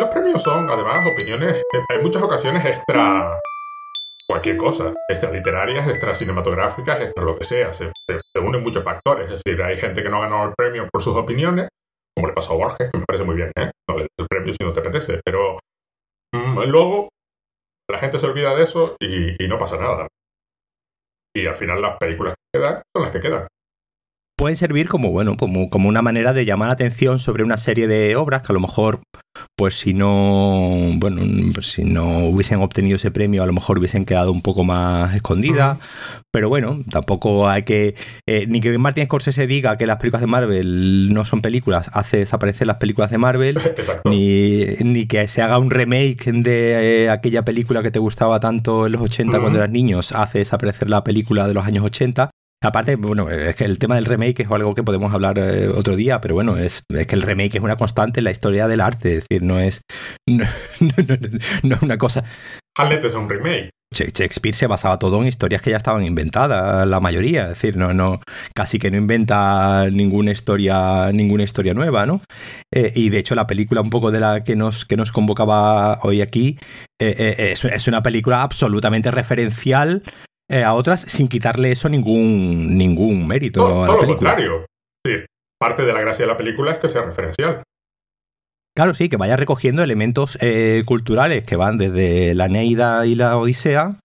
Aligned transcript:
los 0.00 0.08
premios 0.08 0.42
son, 0.42 0.68
además, 0.68 1.06
opiniones, 1.06 1.62
en 1.72 2.02
muchas 2.02 2.22
ocasiones 2.22 2.64
extra 2.64 3.38
cualquier 4.26 4.56
cosa, 4.56 4.94
extra 5.08 5.30
literarias, 5.30 5.88
extra 5.88 6.14
cinematográficas, 6.14 7.00
extra 7.02 7.24
lo 7.24 7.36
que 7.36 7.44
sea. 7.44 7.72
Se, 7.72 7.90
unen 8.40 8.62
muchos 8.62 8.84
factores. 8.84 9.30
Es 9.30 9.42
decir, 9.42 9.60
hay 9.62 9.76
gente 9.76 10.02
que 10.02 10.08
no 10.08 10.18
ha 10.18 10.20
ganado 10.22 10.48
el 10.48 10.54
premio 10.56 10.88
por 10.90 11.02
sus 11.02 11.16
opiniones, 11.16 11.68
como 12.16 12.28
le 12.28 12.34
pasó 12.34 12.54
a 12.54 12.56
Borges, 12.56 12.90
que 12.90 12.98
me 12.98 13.04
parece 13.04 13.24
muy 13.24 13.34
bien, 13.34 13.52
¿eh? 13.56 13.70
No 13.88 13.96
le 13.96 14.02
des 14.04 14.10
el 14.18 14.26
premio 14.28 14.52
si 14.52 14.64
no 14.64 14.72
te 14.72 14.80
apetece, 14.80 15.20
pero 15.24 15.58
mm, 16.32 16.60
luego 16.62 17.08
la 17.90 17.98
gente 17.98 18.18
se 18.18 18.26
olvida 18.26 18.54
de 18.54 18.62
eso 18.62 18.96
y, 19.00 19.44
y 19.44 19.48
no 19.48 19.58
pasa 19.58 19.76
nada. 19.76 20.08
Y 21.36 21.46
al 21.46 21.54
final 21.54 21.82
las 21.82 21.96
películas 21.98 22.34
que 22.34 22.60
quedan 22.60 22.82
son 22.94 23.02
las 23.02 23.12
que 23.12 23.20
quedan 23.20 23.46
pueden 24.40 24.56
servir 24.56 24.88
como, 24.88 25.10
bueno, 25.10 25.36
como, 25.36 25.68
como 25.68 25.90
una 25.90 26.00
manera 26.00 26.32
de 26.32 26.46
llamar 26.46 26.68
la 26.68 26.72
atención 26.72 27.18
sobre 27.18 27.44
una 27.44 27.58
serie 27.58 27.86
de 27.86 28.16
obras 28.16 28.40
que 28.40 28.50
a 28.50 28.54
lo 28.54 28.60
mejor, 28.60 29.00
pues 29.54 29.78
si 29.78 29.92
no, 29.92 30.80
bueno, 30.94 31.20
si 31.60 31.84
no 31.84 32.20
hubiesen 32.20 32.62
obtenido 32.62 32.96
ese 32.96 33.10
premio, 33.10 33.42
a 33.42 33.46
lo 33.46 33.52
mejor 33.52 33.78
hubiesen 33.78 34.06
quedado 34.06 34.32
un 34.32 34.40
poco 34.40 34.64
más 34.64 35.14
escondidas. 35.14 35.78
Pero 36.32 36.48
bueno, 36.48 36.78
tampoco 36.90 37.50
hay 37.50 37.64
que. 37.64 37.94
Eh, 38.26 38.46
ni 38.48 38.62
que 38.62 38.78
Martin 38.78 39.04
Scorsese 39.04 39.46
diga 39.46 39.76
que 39.76 39.86
las 39.86 39.98
películas 39.98 40.22
de 40.22 40.26
Marvel 40.26 41.12
no 41.12 41.26
son 41.26 41.42
películas, 41.42 41.90
hace 41.92 42.16
desaparecer 42.16 42.66
las 42.66 42.76
películas 42.76 43.10
de 43.10 43.18
Marvel. 43.18 43.60
Ni, 44.06 44.64
ni, 44.80 45.06
que 45.06 45.28
se 45.28 45.42
haga 45.42 45.58
un 45.58 45.68
remake 45.68 46.32
de 46.32 47.02
eh, 47.04 47.10
aquella 47.10 47.44
película 47.44 47.82
que 47.82 47.90
te 47.90 47.98
gustaba 47.98 48.40
tanto 48.40 48.86
en 48.86 48.92
los 48.92 49.02
80 49.02 49.38
cuando 49.38 49.58
eras 49.58 49.70
niños, 49.70 50.12
hace 50.12 50.38
desaparecer 50.38 50.88
la 50.88 51.04
película 51.04 51.46
de 51.46 51.52
los 51.52 51.66
años 51.66 51.84
80. 51.84 52.30
Aparte, 52.62 52.96
bueno, 52.96 53.30
es 53.30 53.56
que 53.56 53.64
el 53.64 53.78
tema 53.78 53.94
del 53.94 54.04
remake 54.04 54.40
es 54.40 54.50
algo 54.50 54.74
que 54.74 54.82
podemos 54.82 55.14
hablar 55.14 55.38
eh, 55.38 55.68
otro 55.68 55.96
día, 55.96 56.20
pero 56.20 56.34
bueno, 56.34 56.58
es, 56.58 56.82
que 56.88 57.14
el 57.14 57.22
remake 57.22 57.54
es 57.54 57.62
una 57.62 57.76
constante 57.76 58.20
en 58.20 58.24
la 58.24 58.32
historia 58.32 58.68
del 58.68 58.82
arte, 58.82 59.14
es 59.14 59.26
decir, 59.26 59.42
no 59.42 59.58
es, 59.58 59.80
no, 60.26 60.44
es 60.44 61.82
una 61.82 61.96
cosa... 61.96 62.22
Hamlet 62.76 63.02
es 63.04 63.14
un 63.14 63.30
remake. 63.30 63.70
Shakespeare 63.92 64.54
se 64.54 64.66
basaba 64.66 64.98
todo 64.98 65.20
en 65.20 65.26
historias 65.26 65.62
que 65.62 65.70
ya 65.70 65.78
estaban 65.78 66.04
inventadas, 66.04 66.86
la 66.86 67.00
mayoría, 67.00 67.44
es 67.44 67.48
decir, 67.48 67.76
no, 67.78 67.94
no, 67.94 68.20
casi 68.54 68.78
que 68.78 68.90
no 68.90 68.98
inventa 68.98 69.88
ninguna 69.90 70.30
historia, 70.30 71.10
ninguna 71.12 71.44
historia 71.44 71.72
nueva, 71.72 72.06
¿no? 72.06 72.20
Eh, 72.72 72.92
y 72.94 73.08
de 73.08 73.18
hecho 73.18 73.34
la 73.34 73.46
película 73.46 73.80
un 73.80 73.90
poco 73.90 74.10
de 74.10 74.20
la 74.20 74.44
que 74.44 74.54
nos, 74.54 74.84
que 74.84 74.96
nos 74.96 75.10
convocaba 75.12 75.98
hoy 76.02 76.20
aquí 76.20 76.58
eh, 77.00 77.52
es, 77.52 77.64
es, 77.64 77.88
una 77.88 78.02
película 78.02 78.42
absolutamente 78.42 79.10
referencial 79.10 80.04
eh, 80.50 80.64
a 80.64 80.74
otras 80.74 81.02
sin 81.02 81.28
quitarle 81.28 81.72
eso 81.72 81.88
ningún, 81.88 82.76
ningún 82.76 83.26
mérito 83.26 83.84
a 83.84 83.88
la 83.88 83.98
película. 83.98 84.06
lo 84.06 84.16
contrario. 84.16 84.66
Sí, 85.06 85.24
parte 85.58 85.84
de 85.84 85.92
la 85.92 86.00
gracia 86.00 86.24
de 86.24 86.32
la 86.32 86.36
película 86.36 86.72
es 86.72 86.78
que 86.78 86.88
sea 86.88 87.02
referencial. 87.02 87.62
Claro, 88.76 88.94
sí, 88.94 89.08
que 89.08 89.16
vaya 89.16 89.36
recogiendo 89.36 89.82
elementos 89.82 90.38
eh, 90.40 90.82
culturales 90.86 91.44
que 91.44 91.56
van 91.56 91.78
desde 91.78 92.34
la 92.34 92.48
Neida 92.48 93.06
y 93.06 93.14
la 93.14 93.36
Odisea 93.36 93.98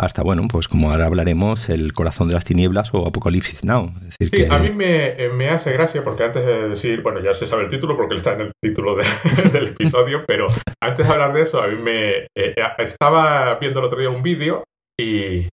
hasta, 0.00 0.22
bueno, 0.22 0.48
pues 0.50 0.66
como 0.66 0.90
ahora 0.90 1.04
hablaremos, 1.04 1.68
El 1.68 1.92
corazón 1.92 2.28
de 2.28 2.34
las 2.34 2.46
tinieblas 2.46 2.88
o 2.94 3.06
Apocalipsis 3.06 3.64
Now. 3.64 3.92
sí, 4.18 4.46
a 4.48 4.58
mí 4.58 4.70
me, 4.70 5.14
me, 5.36 5.50
hace 5.50 5.72
gracia 5.72 6.02
porque 6.02 6.24
antes 6.24 6.46
de 6.46 6.70
decir, 6.70 7.02
bueno, 7.02 7.20
ya 7.20 7.34
se 7.34 7.46
sabe 7.46 7.64
el 7.64 7.68
título 7.68 7.98
porque 7.98 8.16
está 8.16 8.32
en 8.32 8.40
el 8.40 8.52
título 8.62 8.96
del 9.52 9.68
episodio, 9.68 10.24
pero 10.26 10.46
antes 10.82 11.06
de 11.06 11.12
hablar 11.12 11.34
de 11.34 11.42
eso, 11.42 11.62
a 11.62 11.68
mí 11.68 11.76
me... 11.76 12.26
Eh, 12.34 12.54
estaba 12.78 13.58
viendo 13.58 13.80
el 13.80 13.84
otro 13.84 13.98
día 13.98 14.08
un 14.08 14.22
vídeo 14.22 14.64
y, 14.98 15.46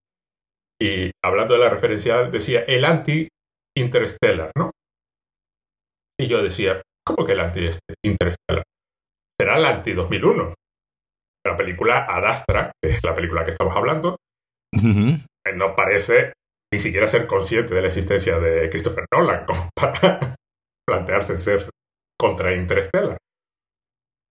y 0.81 1.11
hablando 1.23 1.53
de 1.53 1.59
la 1.59 1.69
referencia, 1.69 2.23
decía 2.23 2.61
el 2.61 2.85
anti-interstellar, 2.85 4.51
¿no? 4.55 4.71
Y 6.19 6.27
yo 6.27 6.41
decía, 6.41 6.81
¿cómo 7.05 7.25
que 7.25 7.33
el 7.33 7.39
anti-interstellar? 7.39 8.63
Será 9.39 9.57
el 9.57 9.65
anti-2001. 9.65 10.53
La 11.45 11.55
película 11.55 12.05
Adastra, 12.05 12.71
que 12.81 12.89
es 12.89 13.03
la 13.03 13.15
película 13.15 13.43
que 13.43 13.51
estamos 13.51 13.75
hablando, 13.75 14.17
no 15.55 15.75
parece 15.75 16.33
ni 16.73 16.79
siquiera 16.79 17.07
ser 17.07 17.27
consciente 17.27 17.73
de 17.73 17.81
la 17.81 17.87
existencia 17.87 18.39
de 18.39 18.69
Christopher 18.69 19.05
Nolan 19.13 19.45
como 19.45 19.69
para 19.73 20.35
plantearse 20.87 21.37
ser 21.37 21.61
contra 22.19 22.53
Interstellar. 22.53 23.17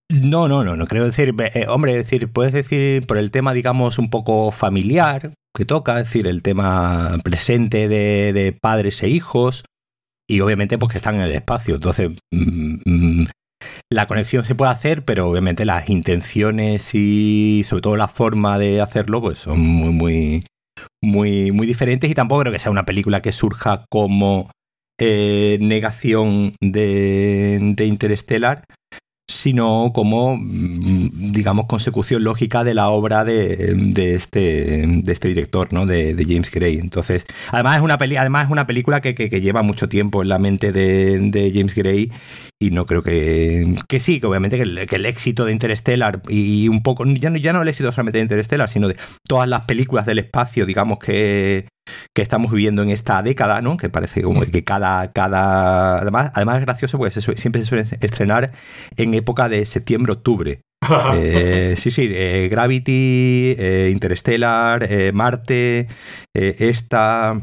No, 0.08 0.46
no, 0.46 0.62
no, 0.62 0.76
no 0.76 0.86
creo 0.86 1.04
decir, 1.04 1.34
eh, 1.38 1.66
hombre, 1.68 1.96
decir, 1.96 2.30
puedes 2.32 2.52
decir 2.52 3.06
por 3.06 3.18
el 3.18 3.32
tema, 3.32 3.52
digamos, 3.52 3.98
un 3.98 4.08
poco 4.08 4.52
familiar, 4.52 5.34
que 5.54 5.64
toca, 5.64 5.98
es 5.98 6.04
decir, 6.04 6.28
el 6.28 6.42
tema 6.42 7.18
presente 7.24 7.88
de, 7.88 8.56
padres 8.60 9.02
e 9.02 9.08
hijos, 9.08 9.64
y 10.28 10.40
obviamente 10.40 10.78
pues 10.78 10.92
que 10.92 10.98
están 10.98 11.16
en 11.16 11.22
el 11.22 11.32
espacio. 11.32 11.74
Entonces, 11.74 12.10
mm, 12.32 12.76
mm, 12.84 13.26
la 13.90 14.06
conexión 14.06 14.44
se 14.44 14.54
puede 14.54 14.70
hacer, 14.70 15.04
pero 15.04 15.28
obviamente 15.28 15.64
las 15.64 15.88
intenciones 15.88 16.94
y 16.94 17.62
sobre 17.64 17.82
todo 17.82 17.96
la 17.96 18.08
forma 18.08 18.58
de 18.58 18.80
hacerlo, 18.80 19.20
pues 19.20 19.38
son 19.40 19.58
muy, 19.60 19.92
muy, 19.92 20.44
muy, 21.02 21.50
muy 21.50 21.66
diferentes. 21.66 22.08
Y 22.10 22.14
tampoco 22.14 22.42
creo 22.42 22.52
que 22.52 22.60
sea 22.60 22.70
una 22.70 22.86
película 22.86 23.22
que 23.22 23.32
surja 23.32 23.84
como 23.90 24.50
eh, 25.00 25.58
negación 25.60 26.52
de, 26.60 27.58
de 27.60 27.86
Interstellar, 27.86 28.64
sino 29.28 29.90
como, 29.92 30.36
mm, 30.36 31.32
digamos, 31.32 31.66
consecución 31.66 32.22
lógica 32.24 32.64
de 32.64 32.74
la 32.74 32.90
obra 32.90 33.24
de, 33.24 33.74
de 33.74 34.14
este, 34.14 34.84
de 34.86 35.12
este 35.12 35.28
director, 35.28 35.72
¿no? 35.72 35.86
De, 35.86 36.14
de, 36.14 36.24
James 36.24 36.50
Gray. 36.50 36.76
Entonces, 36.76 37.26
además 37.50 37.78
es 37.78 37.82
una, 37.82 37.98
peli 37.98 38.16
además 38.16 38.46
es 38.46 38.52
una 38.52 38.66
película 38.66 39.00
que, 39.00 39.14
que, 39.14 39.40
lleva 39.40 39.62
mucho 39.62 39.88
tiempo 39.88 40.22
en 40.22 40.28
la 40.28 40.38
mente 40.38 40.72
de 40.72 41.52
James 41.54 41.74
Gray 41.74 42.12
y 42.58 42.70
no 42.70 42.86
creo 42.86 43.02
que, 43.02 43.76
que 43.86 44.00
sí, 44.00 44.18
que 44.18 44.26
obviamente 44.26 44.56
que 44.56 44.62
el, 44.62 44.86
que 44.86 44.96
el 44.96 45.06
éxito 45.06 45.44
de 45.44 45.52
Interstellar 45.52 46.22
y, 46.28 46.68
un 46.68 46.82
poco, 46.82 47.04
ya 47.04 47.28
no, 47.28 47.36
ya 47.36 47.52
no 47.52 47.62
el 47.62 47.68
éxito 47.68 47.92
solamente 47.92 48.18
de 48.18 48.22
Interstellar, 48.22 48.68
sino 48.68 48.88
de 48.88 48.96
todas 49.28 49.48
las 49.48 49.62
películas 49.62 50.06
del 50.06 50.20
espacio, 50.20 50.64
digamos, 50.64 50.98
que, 50.98 51.68
que 52.14 52.22
estamos 52.22 52.50
viviendo 52.50 52.82
en 52.82 52.90
esta 52.90 53.22
década, 53.22 53.60
¿no? 53.60 53.76
Que 53.76 53.90
parece 53.90 54.22
como 54.22 54.40
que 54.40 54.64
cada, 54.64 55.12
cada, 55.12 55.98
además, 55.98 56.30
además 56.34 56.60
es 56.60 56.62
gracioso 56.62 56.96
porque 56.98 57.20
siempre 57.20 57.60
se 57.60 57.66
suelen 57.66 57.86
estrenar 58.00 58.52
en 58.96 59.14
época 59.14 59.48
de 59.48 59.66
septiembre-octubre. 59.66 60.60
Eh, 61.14 61.74
sí, 61.76 61.90
sí, 61.90 62.06
eh, 62.08 62.48
Gravity, 62.48 63.56
eh, 63.58 63.88
Interstellar, 63.90 64.86
Marte, 65.12 65.88
esta, 66.32 67.40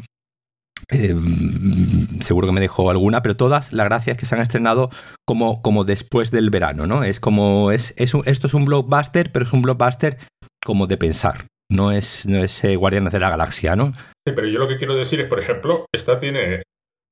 seguro 2.21 2.47
que 2.47 2.53
me 2.53 2.61
dejó 2.61 2.89
alguna, 2.89 3.21
pero 3.21 3.35
todas, 3.35 3.73
la 3.73 3.83
gracia 3.83 4.13
es 4.13 4.17
que 4.19 4.25
se 4.25 4.35
han 4.35 4.41
estrenado 4.41 4.89
como, 5.25 5.61
como 5.61 5.83
después 5.83 6.31
del 6.31 6.49
verano, 6.49 6.87
¿no? 6.87 7.03
Es 7.03 7.19
como, 7.19 7.71
es, 7.71 7.93
es 7.97 8.13
esto 8.25 8.47
es 8.47 8.53
un 8.53 8.65
blockbuster, 8.65 9.31
pero 9.31 9.45
es 9.45 9.53
un 9.53 9.61
blockbuster 9.61 10.17
como 10.65 10.87
de 10.87 10.97
pensar, 10.97 11.47
no 11.71 11.91
es, 11.91 12.25
no 12.25 12.43
es 12.43 12.61
Guardianes 12.63 13.13
de 13.13 13.19
la 13.19 13.29
Galaxia, 13.29 13.75
¿no? 13.75 13.93
Sí, 14.27 14.33
pero 14.35 14.47
yo 14.47 14.59
lo 14.59 14.67
que 14.67 14.77
quiero 14.77 14.95
decir 14.95 15.19
es, 15.19 15.27
por 15.27 15.39
ejemplo, 15.39 15.85
esta 15.93 16.19
tiene 16.19 16.63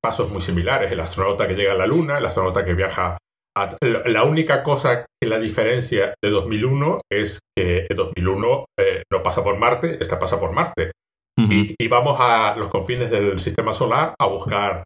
pasos 0.02 0.30
muy 0.30 0.40
similares. 0.40 0.90
El 0.90 1.00
astronauta 1.00 1.46
que 1.46 1.54
llega 1.54 1.72
a 1.72 1.76
la 1.76 1.86
Luna, 1.86 2.18
el 2.18 2.26
astronauta 2.26 2.64
que 2.64 2.74
viaja 2.74 3.18
a... 3.56 3.76
La 3.80 4.24
única 4.24 4.62
cosa 4.62 5.04
que 5.20 5.28
la 5.28 5.38
diferencia 5.38 6.14
de 6.22 6.30
2001 6.30 7.00
es 7.10 7.38
que 7.56 7.86
2001 7.94 8.64
eh, 8.78 9.02
no 9.12 9.22
pasa 9.22 9.44
por 9.44 9.58
Marte, 9.58 9.98
esta 10.00 10.18
pasa 10.18 10.40
por 10.40 10.52
Marte. 10.52 10.92
Y, 11.36 11.88
vamos 11.88 12.16
a 12.20 12.54
los 12.56 12.68
confines 12.68 13.10
del 13.10 13.38
sistema 13.38 13.72
solar 13.72 14.14
a 14.18 14.26
buscar 14.26 14.84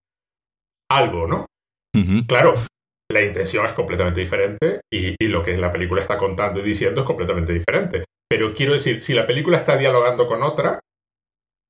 algo, 0.91 1.27
¿no? 1.27 1.47
Claro, 2.27 2.55
la 3.11 3.23
intención 3.23 3.65
es 3.65 3.73
completamente 3.73 4.21
diferente 4.21 4.81
y, 4.93 5.15
y, 5.19 5.29
lo 5.29 5.43
que 5.43 5.56
la 5.56 5.73
película 5.73 6.03
está 6.03 6.17
contando 6.17 6.61
y 6.61 6.62
diciendo 6.62 7.01
es 7.01 7.06
completamente 7.06 7.53
diferente. 7.53 8.05
Pero 8.29 8.53
quiero 8.53 8.75
decir, 8.75 9.03
si 9.03 9.15
la 9.15 9.27
película 9.27 9.56
está 9.56 9.77
dialogando 9.77 10.27
con 10.27 10.43
otra, 10.43 10.81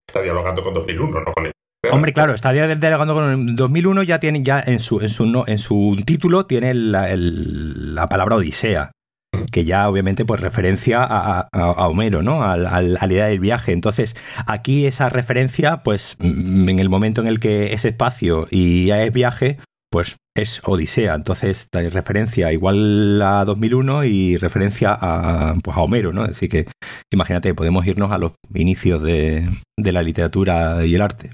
está 0.08 0.22
dialogando 0.22 0.62
con 0.62 0.74
2001, 0.74 1.20
no 1.20 1.32
con 1.32 1.50
Hombre, 1.92 2.12
claro, 2.12 2.34
está 2.34 2.52
dialogando 2.52 3.14
con 3.14 3.54
2001, 3.54 4.02
ya 4.02 4.18
tiene, 4.18 4.42
ya 4.42 4.60
en 4.60 4.78
su, 4.78 5.00
en 5.00 5.10
su, 5.10 5.44
en 5.46 5.58
su 5.58 5.96
título 6.04 6.46
tiene 6.46 6.74
la, 6.74 7.08
la 7.14 8.06
palabra 8.08 8.36
Odisea, 8.36 8.90
que 9.50 9.64
ya 9.64 9.88
obviamente 9.88 10.24
pues 10.24 10.40
referencia 10.40 11.02
a, 11.02 11.48
a, 11.52 11.88
Homero, 11.88 12.22
¿no? 12.22 12.42
A, 12.42 12.52
a, 12.52 12.82
la 12.82 13.06
idea 13.06 13.26
del 13.26 13.40
viaje. 13.40 13.72
Entonces, 13.72 14.16
aquí 14.46 14.86
esa 14.86 15.08
referencia, 15.08 15.82
pues 15.82 16.16
mm, 16.18 16.68
en 16.68 16.78
el 16.78 16.88
momento 16.88 17.20
en 17.20 17.26
el 17.26 17.40
que 17.40 17.72
es 17.72 17.84
espacio 17.84 18.46
y 18.50 18.86
ya 18.86 19.02
es 19.02 19.12
viaje, 19.12 19.58
pues 19.90 20.16
es 20.36 20.60
Odisea. 20.64 21.14
Entonces, 21.14 21.68
da 21.72 21.80
referencia 21.88 22.52
igual 22.52 23.20
a 23.22 23.44
2001 23.44 24.04
y 24.04 24.36
referencia 24.36 24.96
a, 24.98 25.54
pues 25.62 25.76
a 25.76 25.80
Homero, 25.80 26.12
¿no? 26.12 26.24
Es 26.24 26.30
decir, 26.30 26.48
que 26.48 26.66
imagínate, 27.10 27.54
podemos 27.54 27.86
irnos 27.86 28.12
a 28.12 28.18
los 28.18 28.32
inicios 28.54 29.02
de, 29.02 29.48
la 29.78 30.02
literatura 30.02 30.84
y 30.84 30.94
el 30.94 31.02
arte. 31.02 31.30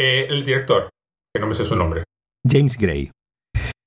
Eh, 0.00 0.26
el 0.28 0.44
director, 0.44 0.88
que 1.34 1.40
no 1.40 1.46
me 1.46 1.54
sé 1.54 1.64
su 1.64 1.76
nombre. 1.76 2.02
James 2.44 2.76
Gray. 2.76 3.10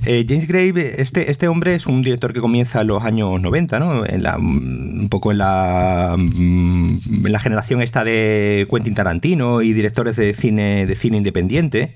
Eh, 0.05 0.25
James 0.27 0.47
Gray, 0.47 0.73
este, 0.75 1.31
este 1.31 1.47
hombre 1.47 1.75
es 1.75 1.87
un 1.87 2.01
director 2.01 2.33
que 2.33 2.41
comienza 2.41 2.81
en 2.81 2.87
los 2.87 3.03
años 3.03 3.39
90, 3.39 3.79
¿no? 3.79 4.03
La, 4.03 4.37
un 4.37 5.07
poco 5.09 5.31
en 5.31 5.37
la, 5.37 6.15
en 6.17 7.31
la 7.31 7.39
generación 7.39 7.81
esta 7.81 8.03
de 8.03 8.67
Quentin 8.69 8.95
Tarantino 8.95 9.61
y 9.61 9.71
directores 9.71 10.17
de 10.17 10.33
cine, 10.33 10.85
de 10.85 10.95
cine 10.95 11.17
independiente. 11.17 11.95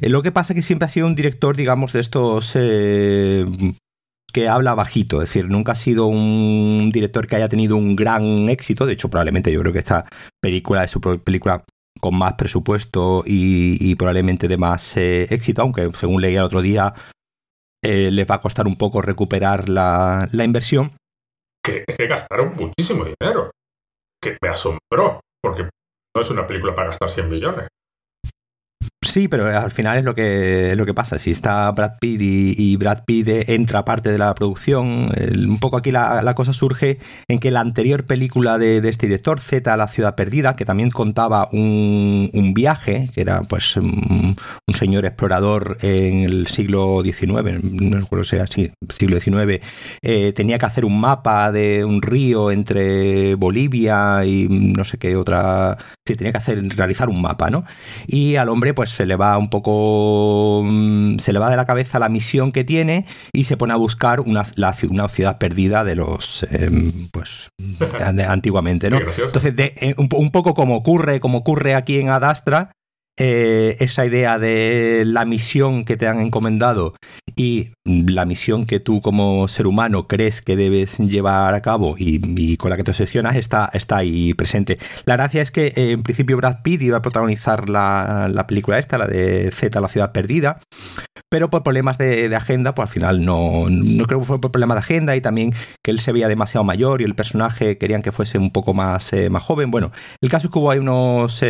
Eh, 0.00 0.10
lo 0.10 0.22
que 0.22 0.30
pasa 0.30 0.52
es 0.52 0.56
que 0.56 0.62
siempre 0.62 0.86
ha 0.86 0.90
sido 0.90 1.06
un 1.06 1.14
director, 1.14 1.56
digamos, 1.56 1.94
de 1.94 2.00
estos 2.00 2.54
que 4.32 4.48
habla 4.48 4.74
bajito, 4.74 5.22
es 5.22 5.30
decir, 5.30 5.48
nunca 5.48 5.72
ha 5.72 5.76
sido 5.76 6.06
un 6.06 6.90
director 6.92 7.26
que 7.26 7.36
haya 7.36 7.48
tenido 7.48 7.76
un 7.76 7.96
gran 7.96 8.48
éxito, 8.50 8.84
de 8.84 8.92
hecho 8.92 9.08
probablemente 9.08 9.50
yo 9.50 9.60
creo 9.60 9.72
que 9.72 9.78
esta 9.78 10.04
película 10.40 10.84
es 10.84 10.90
su 10.90 11.00
película 11.00 11.64
con 12.00 12.16
más 12.16 12.34
presupuesto 12.34 13.24
y, 13.26 13.94
probablemente 13.96 14.46
de 14.46 14.56
más 14.56 14.96
eh, 14.96 15.26
éxito, 15.30 15.62
aunque 15.62 15.88
según 15.94 16.20
leía 16.20 16.40
el 16.40 16.44
otro 16.44 16.62
día 16.62 16.94
eh, 17.84 18.10
les 18.10 18.26
va 18.26 18.36
a 18.36 18.40
costar 18.40 18.66
un 18.66 18.76
poco 18.76 19.02
recuperar 19.02 19.68
la, 19.68 20.28
inversión. 20.32 20.92
Que, 21.64 21.84
que 21.84 22.06
gastaron 22.06 22.54
muchísimo 22.56 23.04
dinero, 23.04 23.50
que 24.22 24.36
me 24.42 24.48
asombró, 24.48 25.20
porque 25.42 25.64
no 25.64 26.22
es 26.22 26.30
una 26.30 26.46
película 26.46 26.74
para 26.74 26.88
gastar 26.88 27.10
100 27.10 27.28
millones. 27.28 27.68
Sí, 29.08 29.26
pero 29.26 29.46
al 29.46 29.70
final 29.70 29.96
es 29.96 30.04
lo 30.04 30.14
que, 30.14 30.74
lo 30.76 30.84
que 30.84 30.92
pasa. 30.92 31.18
Si 31.18 31.30
está 31.30 31.70
Brad 31.70 31.92
Pitt 31.98 32.20
y, 32.20 32.76
Brad 32.76 33.04
Pitt 33.06 33.28
entra 33.48 33.82
parte 33.82 34.12
de 34.12 34.18
la 34.18 34.34
producción, 34.34 35.10
un 35.34 35.58
poco 35.58 35.78
aquí 35.78 35.90
la, 35.90 36.34
cosa 36.34 36.52
surge 36.52 36.98
en 37.26 37.40
que 37.40 37.50
la 37.50 37.60
anterior 37.60 38.04
película 38.04 38.58
de, 38.58 38.86
este 38.86 39.06
director, 39.06 39.40
Z, 39.40 39.74
La 39.78 39.88
ciudad 39.88 40.14
perdida, 40.14 40.56
que 40.56 40.66
también 40.66 40.90
contaba 40.90 41.48
un, 41.52 42.52
viaje, 42.54 43.08
que 43.14 43.22
era 43.22 43.40
pues 43.40 43.76
un, 43.76 44.36
señor 44.74 45.06
explorador 45.06 45.78
en 45.80 46.24
el 46.24 46.46
siglo 46.46 47.00
XIX, 47.02 47.62
no 47.62 47.98
recuerdo 47.98 48.24
si 48.24 48.36
era 48.36 48.44
así, 48.44 48.70
siglo 48.90 49.18
XIX, 49.18 49.64
eh, 50.02 50.32
tenía 50.34 50.58
que 50.58 50.66
hacer 50.66 50.84
un 50.84 51.00
mapa 51.00 51.50
de 51.50 51.84
un 51.84 52.02
río 52.02 52.50
entre 52.50 53.36
Bolivia 53.36 54.24
y 54.26 54.48
no 54.48 54.84
sé 54.84 54.98
qué 54.98 55.16
otra... 55.16 55.78
Sí, 56.06 56.14
tenía 56.14 56.32
que 56.32 56.38
hacer, 56.38 56.62
realizar 56.76 57.08
un 57.08 57.20
mapa, 57.20 57.50
¿no? 57.50 57.64
Y 58.06 58.36
al 58.36 58.48
hombre 58.48 58.72
pues 58.74 58.97
se 58.98 59.06
le 59.06 59.14
va 59.14 59.38
un 59.38 59.48
poco, 59.48 60.62
mm, 60.64 61.18
se 61.18 61.32
le 61.32 61.38
va 61.38 61.48
de 61.50 61.56
la 61.56 61.64
cabeza 61.64 62.00
la 62.00 62.08
misión 62.08 62.50
que 62.50 62.64
tiene 62.64 63.06
y 63.32 63.44
se 63.44 63.56
pone 63.56 63.72
a 63.72 63.76
buscar 63.76 64.18
una, 64.18 64.44
una 64.90 65.08
ciudad 65.08 65.38
perdida 65.38 65.84
de 65.84 65.94
los, 65.94 66.44
em, 66.50 67.06
pues, 67.12 67.50
antiguamente, 68.28 68.90
¿no? 68.90 68.98
Entonces, 68.98 69.54
eh, 69.56 69.94
un, 69.96 70.08
un, 70.12 70.30
poco 70.32 70.52
como 70.54 70.74
ocurre, 70.74 71.20
como 71.20 71.38
ocurre 71.38 71.76
aquí 71.76 72.00
en 72.00 72.08
Adastra, 72.08 72.72
eh, 73.18 73.76
esa 73.80 74.06
idea 74.06 74.38
de 74.38 75.02
la 75.04 75.24
misión 75.24 75.84
que 75.84 75.96
te 75.96 76.06
han 76.06 76.20
encomendado 76.20 76.94
y 77.34 77.70
la 77.84 78.24
misión 78.24 78.64
que 78.64 78.78
tú 78.78 79.00
como 79.00 79.48
ser 79.48 79.66
humano 79.66 80.06
crees 80.06 80.40
que 80.40 80.54
debes 80.54 80.98
llevar 80.98 81.54
a 81.54 81.62
cabo 81.62 81.96
y, 81.98 82.56
con 82.56 82.70
la 82.70 82.76
que 82.76 82.84
te 82.84 82.92
obsesionas 82.92 83.36
está, 83.36 83.70
está 83.72 83.96
ahí 83.96 84.34
presente. 84.34 84.78
La 85.04 85.16
gracia 85.16 85.42
es 85.42 85.50
que 85.50 85.66
eh, 85.74 85.92
en 85.92 86.02
principio 86.02 86.36
Brad 86.36 86.62
Pitt 86.62 86.82
iba 86.82 86.98
a 86.98 87.02
protagonizar 87.02 87.68
la, 87.68 88.30
la 88.32 88.46
película 88.46 88.78
esta, 88.78 88.98
la 88.98 89.06
de 89.06 89.50
Z, 89.50 89.80
la 89.80 89.88
ciudad 89.88 90.12
perdida, 90.12 90.60
pero 91.28 91.50
por 91.50 91.62
problemas 91.62 91.98
de, 91.98 92.34
agenda, 92.36 92.74
pues 92.74 92.86
al 92.88 92.92
final 92.92 93.24
no, 93.24 93.66
no 93.68 94.04
creo 94.04 94.20
que 94.20 94.26
fue 94.26 94.40
por 94.40 94.52
problemas 94.52 94.76
de 94.76 94.80
agenda 94.80 95.16
y 95.16 95.20
también 95.20 95.54
que 95.82 95.90
él 95.90 95.98
se 95.98 96.12
veía 96.12 96.28
demasiado 96.28 96.62
mayor 96.62 97.00
y 97.00 97.04
el 97.04 97.14
personaje 97.14 97.78
querían 97.78 98.02
que 98.02 98.12
fuese 98.12 98.38
un 98.38 98.50
poco 98.50 98.74
más, 98.74 99.12
eh, 99.12 99.28
más 99.28 99.42
joven. 99.42 99.70
Bueno, 99.70 99.90
el 100.20 100.30
caso 100.30 100.46
es 100.46 100.52
que 100.52 100.58
hubo 100.58 100.70
ahí 100.70 100.78
unos, 100.78 101.42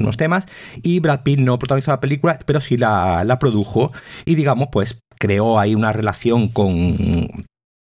unos 0.00 0.16
temas 0.16 0.46
y 0.82 1.00
Brad 1.00 1.11
Brad 1.12 1.22
Pitt 1.24 1.40
no 1.40 1.58
protagonizó 1.58 1.90
la 1.90 2.00
película, 2.00 2.38
pero 2.46 2.60
sí 2.60 2.76
la, 2.78 3.36
produjo 3.38 3.92
y 4.24 4.34
digamos, 4.34 4.68
pues 4.72 4.98
creó 5.18 5.58
ahí 5.58 5.74
una 5.74 5.92
relación 5.92 6.48
con, 6.48 6.96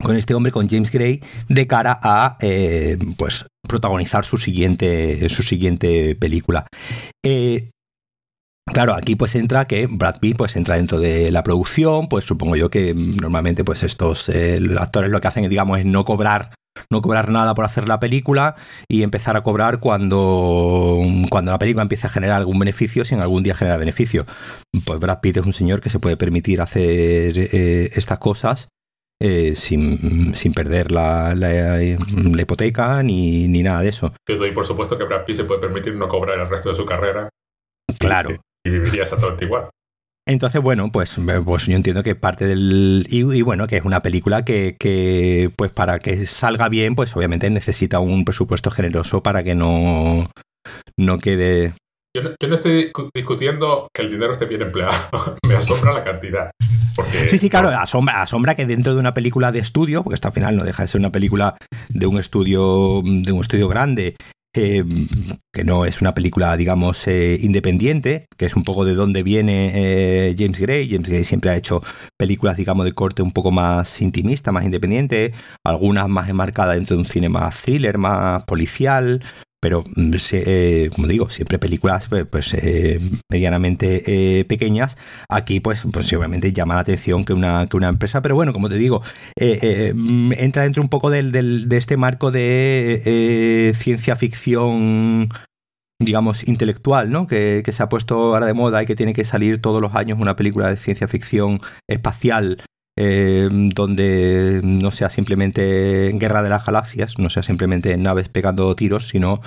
con 0.03 0.17
este 0.17 0.35
hombre, 0.35 0.53
con 0.53 0.69
James 0.69 0.91
Gray, 0.91 1.23
de 1.49 1.67
cara 1.67 1.99
a 2.03 2.37
eh, 2.41 2.99
pues 3.17 3.47
protagonizar 3.67 4.25
su 4.25 4.39
siguiente, 4.39 5.29
su 5.29 5.43
siguiente 5.43 6.17
película. 6.17 6.67
Eh, 7.25 7.71
claro, 8.67 8.95
aquí 8.95 9.15
pues 9.15 9.37
entra 9.37 9.67
que 9.67 9.87
Brad 9.87 10.19
Pitt 10.19 10.37
pues 10.37 10.57
entra 10.57 10.77
dentro 10.77 10.99
de 10.99 11.31
la 11.31 11.45
producción, 11.45 12.09
pues 12.09 12.25
supongo 12.25 12.57
yo 12.57 12.69
que 12.69 12.95
normalmente 12.95 13.63
pues 13.63 13.85
estos 13.85 14.29
eh, 14.29 14.61
actores 14.79 15.11
lo 15.11 15.21
que 15.21 15.29
hacen 15.29 15.49
digamos 15.49 15.79
es 15.79 15.87
no 15.87 16.05
cobrar 16.05 16.51
no 16.91 17.03
cobrar 17.03 17.31
nada 17.31 17.55
por 17.55 17.65
hacer 17.65 17.89
la 17.89 18.01
película 18.01 18.57
y 18.89 19.03
empezar 19.03 19.37
a 19.37 19.43
cobrar 19.43 19.81
cuando, 19.81 21.01
cuando 21.31 21.53
la 21.53 21.59
película 21.59 21.83
empiece 21.83 22.07
a 22.07 22.11
generar 22.11 22.37
algún 22.37 22.59
beneficio, 22.59 23.05
si 23.05 23.15
en 23.15 23.21
algún 23.21 23.43
día 23.43 23.55
genera 23.55 23.77
beneficio. 23.77 24.27
Pues 24.87 25.01
Brad 25.01 25.21
Pitt 25.21 25.39
es 25.39 25.47
un 25.47 25.53
señor 25.53 25.81
que 25.81 25.91
se 25.91 25.99
puede 25.99 26.17
permitir 26.17 26.61
hacer 26.61 27.35
eh, 27.37 27.91
estas 27.95 28.19
cosas 28.19 28.69
eh, 29.21 29.55
sin, 29.55 30.35
sin, 30.35 30.53
perder 30.53 30.91
la, 30.91 31.35
la, 31.35 31.83
hipoteca 31.83 33.03
ni, 33.03 33.47
ni, 33.49 33.63
nada 33.63 33.81
de 33.81 33.89
eso. 33.89 34.13
Y 34.27 34.51
por 34.51 34.67
supuesto 34.67 34.99
que 34.99 35.05
Brad 35.05 35.25
Pitt 35.25 35.37
se 35.37 35.45
puede 35.45 35.61
permitir 35.61 35.95
no 35.95 36.09
cobrar 36.09 36.39
el 36.39 36.49
resto 36.49 36.71
de 36.71 36.75
su 36.75 36.85
carrera. 36.85 37.29
Claro. 37.99 38.31
Y, 38.31 38.69
y 38.69 38.73
viviría 38.73 39.03
exactamente 39.03 39.45
igual. 39.45 39.71
Entonces, 40.27 40.63
bueno, 40.63 40.91
pues, 40.91 41.17
pues 41.45 41.67
yo 41.67 41.77
entiendo 41.77 42.03
que 42.03 42.15
parte 42.15 42.47
del... 42.47 43.07
Y, 43.11 43.43
bueno, 43.43 43.67
que 43.67 43.77
es 43.77 43.85
una 43.85 44.01
película 44.01 44.43
que, 44.45 44.77
que, 44.79 45.51
pues 45.55 45.71
para 45.71 45.99
que 45.99 46.27
salga 46.27 46.69
bien, 46.71 46.95
pues 46.95 47.15
obviamente 47.15 47.51
necesita 47.51 47.99
un 47.99 48.25
presupuesto 48.25 48.71
generoso 48.71 49.23
para 49.23 49.43
que 49.43 49.55
no, 49.55 50.31
no 50.97 51.19
quede... 51.19 51.75
Yo 52.17 52.23
no, 52.23 52.31
yo 52.41 52.49
no 52.49 52.55
estoy 52.55 52.91
discutiendo 53.15 53.89
que 53.93 54.03
el 54.03 54.11
dinero 54.11 54.33
esté 54.33 54.47
bien 54.47 54.63
empleado, 54.63 54.95
me 55.49 55.57
asombra 55.57 55.93
la 55.93 56.05
cantidad. 56.05 56.51
sí, 57.29 57.39
sí, 57.39 57.51
claro, 57.51 57.69
asombra, 57.69 58.23
asombra 58.23 58.55
que 58.55 58.67
dentro 58.67 58.95
de 58.95 59.01
una 59.01 59.13
película 59.13 59.53
de 59.53 59.59
estudio, 59.59 60.03
porque 60.05 60.15
esto 60.15 60.29
al 60.29 60.35
final 60.35 60.57
no 60.57 60.65
deja 60.65 60.85
de 60.85 60.89
ser 60.89 61.01
una 61.01 61.11
película 61.11 61.57
de 61.91 62.07
un 62.07 62.19
estudio, 62.19 63.03
de 63.05 63.33
un 63.33 63.41
estudio 63.41 63.69
grande, 63.69 64.15
eh, 64.57 64.85
que 65.53 65.65
no 65.65 65.85
es 65.85 66.01
una 66.01 66.15
película, 66.15 66.57
digamos, 66.57 67.07
eh, 67.07 67.39
independiente, 67.41 68.27
que 68.37 68.47
es 68.47 68.57
un 68.57 68.65
poco 68.65 68.85
de 68.85 68.95
dónde 68.95 69.23
viene 69.23 69.73
eh, 69.75 70.35
James 70.39 70.59
Gray. 70.59 70.89
James 70.89 71.09
Gray 71.09 71.25
siempre 71.25 71.51
ha 71.51 71.57
hecho 71.57 71.83
películas, 72.17 72.57
digamos, 72.57 72.85
de 72.85 72.93
corte 72.93 73.23
un 73.23 73.33
poco 73.33 73.51
más 73.51 74.01
intimista, 74.01 74.53
más 74.53 74.65
independiente, 74.65 75.33
algunas 75.65 76.09
más 76.09 76.29
enmarcadas 76.29 76.77
dentro 76.77 76.97
de 76.97 77.01
un 77.03 77.07
cine 77.07 77.29
más 77.29 77.61
thriller, 77.63 77.99
más 77.99 78.45
policial, 78.45 79.23
pero 79.65 79.83
mm, 79.97 80.13
eh, 80.33 80.91
como 80.95 81.07
digo, 81.07 81.31
siempre 81.31 81.59
películas 81.59 82.05
pues, 82.11 82.27
pues 82.27 82.53
eh, 82.53 83.01
medianamente 83.31 84.03
eh, 84.41 84.45
pequeñas. 84.45 84.99
Aquí, 85.31 85.61
pues, 85.61 85.85
pues 85.91 86.13
obviamente 86.13 86.53
llama 86.53 86.75
la 86.75 86.83
atención 86.83 87.25
que 87.25 87.33
una, 87.33 87.67
que 87.67 87.79
una 87.79 87.89
empresa, 87.89 88.21
pero 88.21 88.35
bueno, 88.35 88.53
como 88.53 88.69
te 88.69 88.77
digo, 88.77 89.01
mm, 89.41 90.33
entra 90.37 90.65
dentro 90.65 90.83
un 90.83 90.91
poco 90.91 91.09
del, 91.09 91.33
de 91.33 91.77
este 91.79 91.97
marco 91.97 92.31
de 92.31 93.73
ciencia 93.79 94.17
ficción 94.17 95.31
digamos, 95.99 96.47
intelectual, 96.47 97.11
¿no? 97.11 97.27
Que, 97.27 97.63
que, 97.65 97.73
se 97.73 97.83
ha 97.83 97.89
puesto 97.89 98.35
ahora 98.35 98.45
de 98.45 98.53
moda 98.53 98.83
y 98.83 98.87
que 98.87 98.97
tiene 98.97 99.15
que 99.15 99.25
salir 99.25 99.63
todos 99.63 99.81
los 99.81 99.95
años 99.95 100.19
una 100.21 100.37
película 100.37 100.69
de 100.69 100.77
ciencia 100.77 101.09
ficción 101.09 101.61
espacial 101.89 102.59
eh, 102.97 103.49
donde 103.51 104.61
no 104.63 104.91
sea 104.91 105.11
simplemente 105.11 106.13
guerra 106.15 106.43
de 106.43 106.51
las 106.51 106.65
galaxias, 106.65 107.19
no 107.19 107.29
sea 107.31 107.43
simplemente 107.43 107.97
naves 107.97 108.29
pegando 108.29 108.75
tiros, 108.77 109.09
sino 109.09 109.41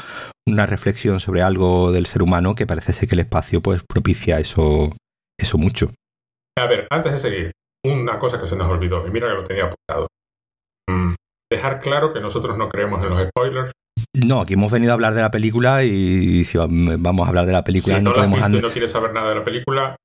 una 0.45 0.65
reflexión 0.65 1.19
sobre 1.19 1.41
algo 1.41 1.91
del 1.91 2.05
ser 2.05 2.21
humano 2.21 2.55
que 2.55 2.67
parece 2.67 2.93
ser 2.93 3.07
que 3.07 3.15
el 3.15 3.21
espacio 3.21 3.61
pues 3.61 3.83
propicia 3.87 4.39
eso, 4.39 4.91
eso 5.39 5.57
mucho. 5.57 5.91
A 6.57 6.67
ver, 6.67 6.87
antes 6.89 7.13
de 7.13 7.19
seguir, 7.19 7.51
una 7.85 8.19
cosa 8.19 8.39
que 8.39 8.47
se 8.47 8.55
nos 8.55 8.69
olvidó, 8.69 9.05
y 9.07 9.11
mira 9.11 9.27
que 9.27 9.35
lo 9.35 9.43
tenía 9.43 9.65
apuntado. 9.65 10.07
Mm, 10.89 11.13
dejar 11.51 11.79
claro 11.79 12.13
que 12.13 12.19
nosotros 12.19 12.57
no 12.57 12.67
creemos 12.67 13.03
en 13.03 13.09
los 13.09 13.27
spoilers. 13.27 13.71
No, 14.25 14.41
aquí 14.41 14.53
hemos 14.53 14.71
venido 14.71 14.91
a 14.91 14.95
hablar 14.95 15.13
de 15.13 15.21
la 15.21 15.31
película 15.31 15.83
y 15.83 16.43
si 16.43 16.57
vamos 16.57 17.25
a 17.25 17.29
hablar 17.29 17.45
de 17.45 17.53
la 17.53 17.63
película 17.63 17.97
si 17.97 18.03
no, 18.03 18.13
podemos... 18.13 18.39
Si 18.43 18.61
no 18.61 18.69
quieres 18.69 18.91
saber 18.91 19.13
nada 19.13 19.29
de 19.29 19.35
la 19.35 19.43
película, 19.43 19.95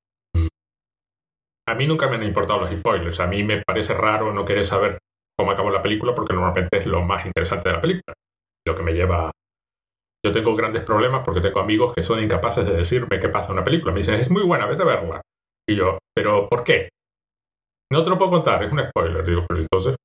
a 1.67 1.75
mí 1.75 1.87
nunca 1.87 2.07
me 2.07 2.15
han 2.15 2.23
importado 2.23 2.59
los 2.59 2.71
spoilers. 2.71 3.19
A 3.19 3.27
mí 3.27 3.43
me 3.43 3.61
parece 3.61 3.93
raro 3.93 4.33
no 4.33 4.45
querer 4.45 4.65
saber 4.65 4.97
cómo 5.37 5.51
acabó 5.51 5.69
la 5.69 5.81
película 5.81 6.13
porque 6.13 6.33
normalmente 6.33 6.77
es 6.77 6.85
lo 6.85 7.01
más 7.01 7.25
interesante 7.25 7.69
de 7.69 7.75
la 7.75 7.81
película. 7.81 8.13
Lo 8.65 8.75
que 8.75 8.83
me 8.83 8.93
lleva... 8.93 9.31
Yo 10.25 10.31
tengo 10.31 10.55
grandes 10.55 10.83
problemas 10.83 11.21
porque 11.25 11.41
tengo 11.41 11.59
amigos 11.59 11.93
que 11.93 12.01
son 12.01 12.23
incapaces 12.23 12.65
de 12.65 12.73
decirme 12.73 13.19
qué 13.19 13.29
pasa 13.29 13.47
en 13.47 13.53
una 13.53 13.63
película. 13.63 13.91
Me 13.91 13.99
dicen, 13.99 14.15
es 14.15 14.31
muy 14.31 14.43
buena, 14.43 14.65
vete 14.65 14.83
a 14.83 14.85
verla. 14.85 15.21
Y 15.67 15.75
yo, 15.75 15.97
¿pero 16.15 16.47
por 16.49 16.63
qué? 16.63 16.89
No 17.91 18.03
te 18.03 18.09
lo 18.09 18.17
puedo 18.17 18.31
contar, 18.31 18.63
es 18.63 18.71
un 18.71 18.79
spoiler. 18.79 19.25
Digo, 19.25 19.45
pero 19.47 19.61
entonces... 19.61 19.95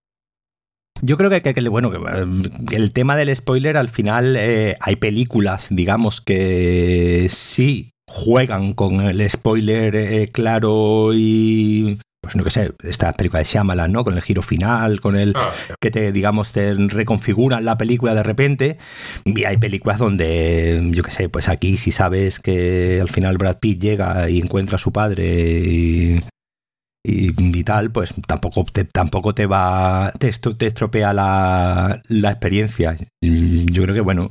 Yo 1.01 1.17
creo 1.17 1.31
que, 1.31 1.69
bueno, 1.69 1.93
que 1.93 2.75
el 2.75 2.93
tema 2.93 3.17
del 3.17 3.35
spoiler 3.35 3.77
al 3.77 3.89
final 3.89 4.35
eh, 4.37 4.77
hay 4.81 4.97
películas, 4.97 5.69
digamos, 5.71 6.21
que 6.21 7.29
sí 7.29 7.93
juegan 8.09 8.73
con 8.73 9.01
el 9.01 9.29
spoiler 9.31 9.95
eh, 9.95 10.29
claro 10.33 11.11
y 11.15 11.99
pues 12.21 12.35
no 12.35 12.43
que 12.43 12.51
sé, 12.51 12.73
esta 12.83 13.13
película 13.13 13.39
de 13.39 13.45
Shyamalan, 13.45 13.93
¿no? 13.93 14.05
Con 14.05 14.15
el 14.15 14.23
giro 14.23 14.43
final, 14.43 15.01
con 15.01 15.17
el 15.17 15.33
ah, 15.37 15.53
que 15.81 15.91
te, 15.91 16.13
digamos, 16.13 16.53
te 16.53 16.75
reconfiguran 16.75 17.65
la 17.65 17.79
película 17.79 18.15
de 18.15 18.23
repente. 18.23 18.79
Y 19.25 19.45
hay 19.45 19.57
películas 19.57 19.99
donde, 19.99 20.91
yo 20.91 21.03
qué 21.05 21.11
sé, 21.11 21.29
pues 21.29 21.49
aquí 21.49 21.77
si 21.77 21.93
sabes 21.93 22.41
que 22.41 22.99
al 23.01 23.09
final 23.09 23.39
Brad 23.39 23.59
Pitt 23.59 23.81
llega 23.81 24.29
y 24.29 24.41
encuentra 24.41 24.77
a 24.77 24.79
su 24.79 24.93
padre 24.93 25.63
y, 25.65 26.21
y, 27.09 27.65
tal, 27.65 27.91
pues 27.91 28.15
tampoco 28.27 28.65
te, 28.65 28.85
tampoco 28.85 29.35
te 29.35 29.47
va, 29.47 30.13
te, 30.19 30.29
estropea 30.29 31.13
la, 31.13 32.01
la, 32.09 32.31
experiencia. 32.31 32.97
Yo 33.21 33.83
creo 33.83 33.95
que, 33.95 34.01
bueno, 34.01 34.31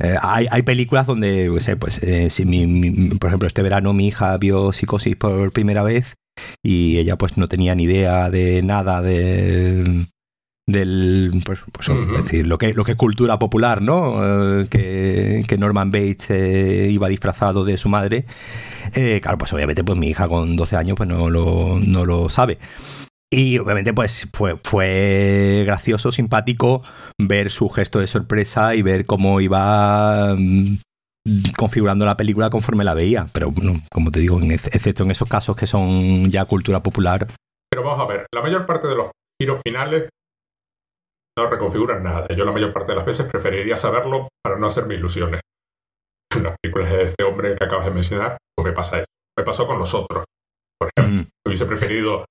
eh, 0.00 0.16
hay, 0.20 0.46
hay, 0.50 0.62
películas 0.62 1.06
donde, 1.06 1.50
pues, 1.78 2.02
eh, 2.02 2.30
si 2.30 2.44
mi, 2.44 3.10
por 3.18 3.28
ejemplo, 3.28 3.48
este 3.48 3.62
verano 3.62 3.92
mi 3.92 4.08
hija 4.08 4.36
vio 4.36 4.72
Psicosis 4.72 5.16
por 5.16 5.52
primera 5.52 5.82
vez 5.82 6.14
y 6.62 6.98
ella 6.98 7.16
pues 7.16 7.36
no 7.36 7.48
tenía 7.48 7.74
ni 7.74 7.84
idea 7.84 8.30
de 8.30 8.62
nada 8.62 9.02
de 9.02 10.06
del 10.66 11.42
pues, 11.44 11.60
pues 11.72 11.88
decir 12.12 12.46
lo 12.46 12.56
que 12.56 12.72
lo 12.72 12.84
que 12.84 12.92
es 12.92 12.96
cultura 12.96 13.38
popular 13.38 13.82
no 13.82 14.62
eh, 14.62 15.44
que, 15.46 15.58
Norman 15.58 15.90
Bates 15.90 16.30
eh, 16.30 16.88
iba 16.90 17.08
disfrazado 17.08 17.64
de 17.64 17.76
su 17.76 17.88
madre 17.88 18.26
eh, 18.94 19.20
claro 19.20 19.38
pues 19.38 19.52
obviamente 19.52 19.84
pues 19.84 19.98
mi 19.98 20.08
hija 20.08 20.28
con 20.28 20.56
12 20.56 20.76
años 20.76 20.96
pues 20.96 21.08
no 21.08 21.30
lo, 21.30 21.78
no 21.86 22.04
lo 22.04 22.28
sabe 22.28 22.58
y 23.30 23.58
obviamente 23.58 23.94
pues 23.94 24.28
fue, 24.32 24.58
fue 24.62 25.62
gracioso 25.64 26.12
simpático 26.12 26.82
ver 27.18 27.50
su 27.50 27.68
gesto 27.68 27.98
de 27.98 28.06
sorpresa 28.06 28.74
y 28.74 28.82
ver 28.82 29.06
cómo 29.06 29.40
iba 29.40 30.34
mm, 30.36 30.76
configurando 31.56 32.04
la 32.04 32.16
película 32.16 32.50
conforme 32.50 32.84
la 32.84 32.94
veía 32.94 33.28
pero 33.32 33.52
como 33.92 34.10
te 34.10 34.20
digo 34.20 34.40
excepto 34.42 35.04
en 35.04 35.10
esos 35.10 35.28
casos 35.28 35.56
que 35.56 35.66
son 35.66 36.30
ya 36.30 36.44
cultura 36.44 36.82
popular 36.82 37.28
pero 37.70 37.82
vamos 37.82 38.00
a 38.00 38.06
ver 38.06 38.26
la 38.34 38.42
mayor 38.42 38.66
parte 38.66 38.88
de 38.88 38.96
los 38.96 39.10
giros 39.40 39.60
finales 39.64 40.08
no 41.36 41.46
reconfiguran 41.46 42.02
nada. 42.02 42.26
Yo 42.28 42.44
la 42.44 42.52
mayor 42.52 42.72
parte 42.72 42.92
de 42.92 42.96
las 42.96 43.06
veces 43.06 43.26
preferiría 43.26 43.76
saberlo 43.76 44.28
para 44.42 44.58
no 44.58 44.66
hacerme 44.66 44.94
ilusiones. 44.94 45.40
En 46.34 46.42
las 46.42 46.56
películas 46.60 46.90
de 46.90 47.02
este 47.02 47.24
hombre 47.24 47.54
que 47.56 47.64
acabas 47.64 47.86
de 47.86 47.92
mencionar, 47.92 48.38
pues 48.54 48.66
me 48.66 48.72
pasa 48.72 48.98
eso. 48.98 49.06
Me 49.38 49.44
pasó 49.44 49.66
con 49.66 49.78
los 49.78 49.94
otros. 49.94 50.24
Por 50.78 50.90
ejemplo, 50.96 51.30
hubiese 51.46 51.66
preferido... 51.66 52.24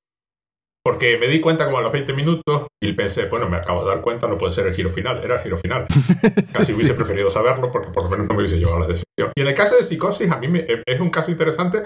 Porque 0.83 1.19
me 1.19 1.27
di 1.27 1.39
cuenta 1.39 1.65
como 1.65 1.77
a 1.77 1.81
los 1.81 1.91
20 1.91 2.11
minutos 2.13 2.67
y 2.81 2.93
pensé, 2.93 3.27
bueno, 3.27 3.47
me 3.47 3.57
acabo 3.57 3.83
de 3.83 3.89
dar 3.89 4.01
cuenta, 4.01 4.27
no 4.27 4.35
puede 4.35 4.51
ser 4.51 4.65
el 4.65 4.73
giro 4.73 4.89
final, 4.89 5.23
era 5.23 5.35
el 5.35 5.43
giro 5.43 5.55
final. 5.55 5.85
Casi 6.53 6.73
hubiese 6.73 6.95
preferido 6.95 7.29
saberlo 7.29 7.69
porque 7.69 7.91
por 7.91 8.05
lo 8.05 8.09
menos 8.09 8.27
no 8.27 8.33
me 8.33 8.39
hubiese 8.39 8.57
llevado 8.57 8.79
la 8.79 8.87
decisión. 8.87 9.31
Y 9.35 9.41
en 9.41 9.47
el 9.47 9.53
caso 9.53 9.75
de 9.75 9.83
Psicosis, 9.83 10.31
a 10.31 10.37
mí 10.37 10.47
me, 10.47 10.65
es 10.87 10.99
un 10.99 11.11
caso 11.11 11.29
interesante 11.29 11.83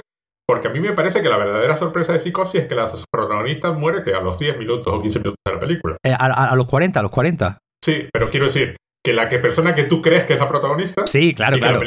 porque 0.48 0.68
a 0.68 0.72
mí 0.72 0.80
me 0.80 0.94
parece 0.94 1.22
que 1.22 1.30
la 1.30 1.38
verdadera 1.38 1.76
sorpresa 1.76 2.14
de 2.14 2.20
Psicosis 2.20 2.62
es 2.62 2.68
que 2.68 2.76
la 2.76 2.92
protagonista 3.12 3.72
muere 3.72 4.04
que 4.04 4.14
a 4.14 4.22
los 4.22 4.38
10 4.38 4.60
minutos 4.60 4.94
o 4.94 5.02
15 5.02 5.20
minutos 5.20 5.40
de 5.46 5.54
la 5.54 5.60
película. 5.60 5.98
Eh, 6.04 6.16
a, 6.18 6.56
los 6.56 6.68
40, 6.68 7.00
a 7.00 7.04
los 7.04 7.12
40. 7.12 7.58
Sí, 7.84 8.08
pero 8.14 8.30
quiero 8.30 8.46
decir 8.46 8.78
que 9.04 9.14
la 9.14 9.28
que 9.28 9.40
persona 9.40 9.74
que 9.74 9.84
tú 9.84 10.02
crees 10.02 10.26
que 10.26 10.34
es 10.34 10.40
la 10.40 10.48
protagonista. 10.48 11.08
Sí, 11.08 11.34
claro, 11.34 11.58
claro. 11.58 11.82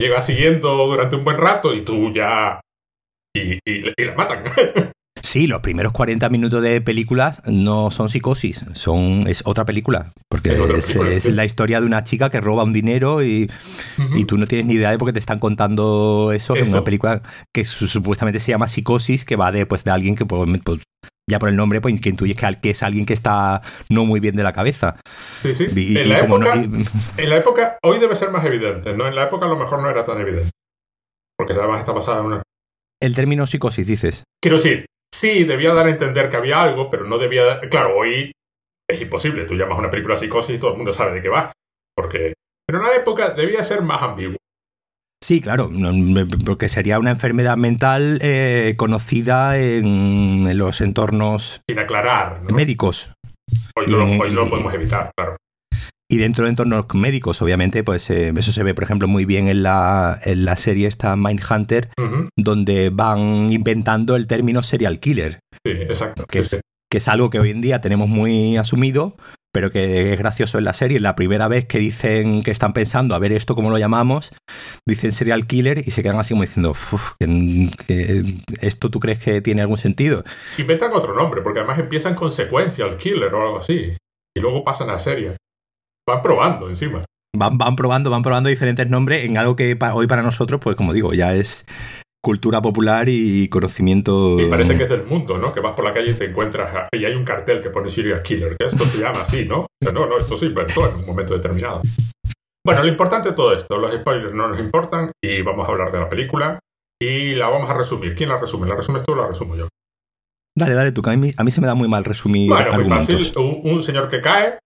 Llega 0.00 0.22
siguiendo 0.22 0.86
durante 0.86 1.16
un 1.16 1.24
buen 1.24 1.36
rato 1.36 1.74
y 1.74 1.82
tú 1.82 2.12
ya. 2.12 2.60
y, 3.36 3.54
y, 3.54 3.92
y 3.96 4.04
la 4.04 4.14
matan. 4.14 4.44
Sí, 5.22 5.46
los 5.46 5.60
primeros 5.60 5.92
40 5.92 6.28
minutos 6.30 6.62
de 6.62 6.80
películas 6.80 7.42
no 7.44 7.90
son 7.90 8.08
psicosis, 8.08 8.64
son 8.72 9.26
es 9.28 9.42
otra 9.44 9.64
película. 9.64 10.12
Porque 10.28 10.58
es, 10.76 11.26
la 11.26 11.44
historia 11.44 11.80
de 11.80 11.86
una 11.86 12.04
chica 12.04 12.30
que 12.30 12.40
roba 12.40 12.64
un 12.64 12.72
dinero 12.72 13.22
y, 13.22 13.50
tú 14.26 14.38
no 14.38 14.46
tienes 14.46 14.66
ni 14.66 14.74
idea 14.74 14.90
de 14.90 14.98
por 14.98 15.08
qué 15.08 15.12
te 15.12 15.18
están 15.18 15.38
contando 15.38 16.32
eso, 16.32 16.54
Es 16.54 16.70
una 16.70 16.84
película 16.84 17.22
que 17.52 17.64
supuestamente 17.64 18.40
se 18.40 18.52
llama 18.52 18.68
psicosis, 18.68 19.24
que 19.24 19.36
va 19.36 19.52
de, 19.52 19.66
pues, 19.66 19.84
de 19.84 19.90
alguien 19.90 20.16
que 20.16 20.24
pues 20.24 20.48
ya 21.28 21.38
por 21.38 21.48
el 21.48 21.56
nombre, 21.56 21.80
pues 21.80 22.00
que 22.00 22.08
intuyes 22.08 22.36
que, 22.60 22.70
es 22.70 22.82
alguien 22.82 23.06
que 23.06 23.12
está 23.12 23.62
no 23.88 24.04
muy 24.04 24.20
bien 24.20 24.36
de 24.36 24.42
la 24.42 24.52
cabeza. 24.52 24.96
Sí, 25.42 25.54
sí. 25.54 25.66
en, 25.96 26.08
la 26.08 26.20
época, 26.20 26.54
en 27.16 27.30
la 27.30 27.36
época, 27.36 27.78
hoy 27.82 27.98
debe 27.98 28.16
ser 28.16 28.30
más 28.30 28.44
evidente, 28.44 28.94
¿no? 28.94 29.06
En 29.06 29.14
la 29.14 29.24
época 29.24 29.46
a 29.46 29.48
lo 29.48 29.56
mejor 29.56 29.80
no 29.80 29.88
era 29.88 30.04
tan 30.04 30.20
evidente. 30.20 30.50
Porque 31.36 31.54
además 31.54 31.80
está 31.80 31.92
basada 31.92 32.20
en 32.20 32.26
una. 32.26 32.42
El 33.00 33.14
término 33.14 33.46
psicosis, 33.46 33.86
dices. 33.86 34.24
Quiero 34.42 34.58
decir, 34.58 34.84
sí, 35.14 35.44
debía 35.44 35.72
dar 35.72 35.86
a 35.86 35.90
entender 35.90 36.28
que 36.28 36.36
había 36.36 36.62
algo, 36.62 36.90
pero 36.90 37.06
no 37.06 37.16
debía... 37.16 37.60
Claro, 37.70 37.96
hoy 37.96 38.32
es 38.88 39.00
imposible. 39.00 39.44
Tú 39.44 39.54
llamas 39.54 39.76
a 39.76 39.80
una 39.80 39.90
película 39.90 40.18
psicosis 40.18 40.56
y 40.56 40.58
todo 40.58 40.72
el 40.72 40.76
mundo 40.76 40.92
sabe 40.92 41.12
de 41.12 41.22
qué 41.22 41.28
va. 41.30 41.52
Porque... 41.96 42.34
Pero 42.66 42.80
en 42.80 42.86
la 42.86 42.96
época 42.96 43.30
debía 43.30 43.64
ser 43.64 43.80
más 43.80 44.02
ambiguo. 44.02 44.36
Sí, 45.22 45.40
claro, 45.40 45.70
porque 46.46 46.68
sería 46.68 46.98
una 46.98 47.10
enfermedad 47.10 47.56
mental 47.58 48.18
eh, 48.22 48.74
conocida 48.76 49.58
en, 49.58 50.56
los 50.56 50.80
entornos... 50.80 51.60
Sin 51.68 51.78
aclarar. 51.78 52.40
Médicos. 52.50 53.12
Hoy 53.76 53.86
no, 53.88 54.04
hoy 54.04 54.30
no 54.30 54.44
lo 54.44 54.50
podemos 54.50 54.72
evitar, 54.72 55.10
claro. 55.14 55.36
Y 56.10 56.16
dentro 56.16 56.44
de 56.44 56.50
entornos 56.50 56.86
médicos, 56.94 57.40
obviamente, 57.40 57.84
pues 57.84 58.10
eh, 58.10 58.32
eso 58.36 58.50
se 58.50 58.64
ve, 58.64 58.74
por 58.74 58.82
ejemplo, 58.82 59.06
muy 59.06 59.26
bien 59.26 59.46
en 59.46 59.62
la, 59.62 60.18
en 60.24 60.44
la 60.44 60.56
serie 60.56 60.88
esta 60.88 61.14
Mindhunter, 61.14 61.90
donde 62.36 62.90
van 62.90 63.52
inventando 63.52 64.16
el 64.16 64.26
término 64.26 64.62
serial 64.64 64.98
killer. 64.98 65.38
Sí, 65.64 65.72
exacto. 65.72 66.24
Que, 66.26 66.40
es, 66.40 66.58
que 66.90 66.98
es 66.98 67.08
algo 67.08 67.30
que 67.30 67.38
hoy 67.38 67.50
en 67.50 67.60
día 67.60 67.80
tenemos 67.80 68.08
muy 68.08 68.56
asumido, 68.56 69.16
pero 69.52 69.70
que 69.70 70.12
es 70.12 70.18
gracioso 70.18 70.58
en 70.58 70.64
la 70.64 70.72
serie. 70.72 71.00
La 71.00 71.16
primera 71.16 71.48
vez 71.48 71.66
que 71.66 71.78
dicen 71.78 72.42
que 72.42 72.50
están 72.50 72.72
pensando 72.72 73.14
a 73.14 73.18
ver 73.18 73.32
esto 73.32 73.54
cómo 73.54 73.70
lo 73.70 73.78
llamamos, 73.78 74.32
dicen 74.86 75.12
serial 75.12 75.46
killer 75.46 75.78
y 75.86 75.90
se 75.90 76.02
quedan 76.02 76.18
así 76.18 76.34
como 76.34 76.42
diciendo, 76.42 76.74
que, 77.86 78.24
¿esto 78.60 78.90
tú 78.90 79.00
crees 79.00 79.18
que 79.18 79.40
tiene 79.40 79.62
algún 79.62 79.78
sentido? 79.78 80.24
Inventan 80.58 80.92
otro 80.92 81.14
nombre, 81.14 81.42
porque 81.42 81.60
además 81.60 81.78
empiezan 81.78 82.14
con 82.14 82.30
secuencial 82.30 82.96
killer 82.96 83.32
o 83.34 83.42
algo 83.42 83.58
así, 83.58 83.92
y 84.36 84.40
luego 84.40 84.64
pasan 84.64 84.90
a 84.90 84.98
serie. 84.98 85.36
Van 86.08 86.22
probando 86.22 86.68
encima. 86.68 87.02
Van, 87.36 87.58
van 87.58 87.76
probando, 87.76 88.10
van 88.10 88.22
probando 88.22 88.48
diferentes 88.48 88.88
nombres 88.88 89.24
en 89.24 89.38
algo 89.38 89.56
que 89.56 89.78
hoy 89.92 90.06
para 90.06 90.22
nosotros, 90.22 90.60
pues 90.60 90.76
como 90.76 90.92
digo, 90.92 91.12
ya 91.14 91.34
es 91.34 91.64
cultura 92.22 92.60
popular 92.60 93.08
y 93.08 93.48
conocimiento. 93.48 94.38
Y 94.40 94.46
parece 94.46 94.76
que 94.76 94.84
es 94.84 94.88
del 94.88 95.04
mundo, 95.04 95.38
¿no? 95.38 95.52
Que 95.52 95.60
vas 95.60 95.72
por 95.72 95.84
la 95.84 95.94
calle 95.94 96.10
y 96.10 96.14
te 96.14 96.26
encuentras 96.26 96.88
y 96.92 97.04
hay 97.04 97.14
un 97.14 97.24
cartel 97.24 97.60
que 97.62 97.70
pone 97.70 97.90
Serial 97.90 98.22
Killer, 98.22 98.56
que 98.56 98.66
esto 98.66 98.84
se 98.84 98.98
llama 98.98 99.22
así, 99.22 99.46
¿no? 99.46 99.66
no, 99.80 100.06
no, 100.06 100.18
esto 100.18 100.36
se 100.36 100.46
inventó 100.46 100.88
en 100.88 100.96
un 100.96 101.06
momento 101.06 101.34
determinado. 101.34 101.82
Bueno, 102.64 102.82
lo 102.82 102.88
importante 102.88 103.30
de 103.30 103.34
todo 103.34 103.54
esto, 103.54 103.78
los 103.78 103.92
spoilers 103.92 104.34
no 104.34 104.48
nos 104.48 104.60
importan 104.60 105.12
y 105.22 105.40
vamos 105.42 105.66
a 105.66 105.72
hablar 105.72 105.90
de 105.90 106.00
la 106.00 106.08
película 106.08 106.58
y 107.00 107.34
la 107.34 107.48
vamos 107.48 107.70
a 107.70 107.74
resumir. 107.74 108.14
¿Quién 108.14 108.28
la 108.28 108.38
resume? 108.38 108.68
¿La 108.68 108.76
resumes 108.76 109.02
tú 109.02 109.12
o 109.12 109.16
la 109.16 109.26
resumo 109.26 109.56
yo? 109.56 109.68
Dale, 110.56 110.74
dale 110.74 110.92
tú, 110.92 111.00
que 111.00 111.10
a 111.10 111.16
mí, 111.16 111.32
a 111.36 111.44
mí 111.44 111.50
se 111.50 111.60
me 111.60 111.66
da 111.66 111.74
muy 111.74 111.88
mal 111.88 112.04
resumir. 112.04 112.50
Bueno, 112.50 112.74
muy 112.74 112.84
fácil. 112.84 113.32
un 113.36 113.82
señor 113.82 114.08
que 114.08 114.20
cae, 114.20 114.58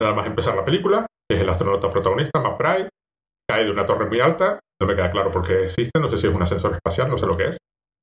Nada 0.00 0.14
más 0.14 0.26
empezar 0.26 0.54
la 0.54 0.64
película, 0.64 1.06
es 1.30 1.40
el 1.40 1.48
astronauta 1.48 1.90
protagonista, 1.90 2.40
Matt 2.40 2.58
Pride, 2.58 2.88
cae 3.48 3.64
de 3.64 3.70
una 3.70 3.86
torre 3.86 4.06
muy 4.06 4.20
alta, 4.20 4.60
no 4.80 4.86
me 4.86 4.94
queda 4.94 5.10
claro 5.10 5.30
por 5.30 5.46
qué 5.46 5.64
existe, 5.64 5.98
no 6.00 6.08
sé 6.08 6.18
si 6.18 6.26
es 6.26 6.34
un 6.34 6.42
ascensor 6.42 6.74
espacial, 6.74 7.08
no 7.08 7.18
sé 7.18 7.26
lo 7.26 7.36
que 7.36 7.48
es, 7.48 7.58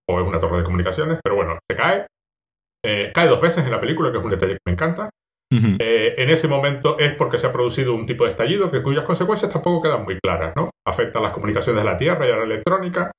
o 0.10 0.20
es 0.20 0.28
una 0.28 0.40
torre 0.40 0.58
de 0.58 0.64
comunicaciones, 0.64 1.20
pero 1.24 1.36
bueno, 1.36 1.60
se 1.70 1.78
cae. 1.78 2.08
Eh, 2.86 3.12
cae 3.14 3.28
dos 3.30 3.40
veces 3.40 3.64
en 3.64 3.72
la 3.72 3.80
película, 3.80 4.12
que 4.12 4.18
es 4.18 4.24
un 4.24 4.32
detalle 4.32 4.54
que 4.54 4.60
me 4.66 4.74
encanta. 4.74 5.10
Eh, 5.80 6.16
en 6.18 6.32
ese 6.32 6.48
momento 6.48 6.98
es 6.98 7.14
porque 7.14 7.38
se 7.38 7.46
ha 7.46 7.52
producido 7.52 7.94
un 7.94 8.08
tipo 8.08 8.24
de 8.24 8.32
estallido 8.32 8.72
que 8.72 8.82
cuyas 8.82 9.04
consecuencias 9.04 9.54
tampoco 9.54 9.84
quedan 9.84 10.04
muy 10.04 10.18
claras, 10.20 10.56
¿no? 10.56 10.72
Afecta 10.84 11.20
a 11.20 11.22
las 11.22 11.32
comunicaciones 11.32 11.84
de 11.84 11.90
la 11.90 11.96
Tierra 11.96 12.28
y 12.28 12.32
a 12.32 12.38
la 12.38 12.44
electrónica 12.44 13.12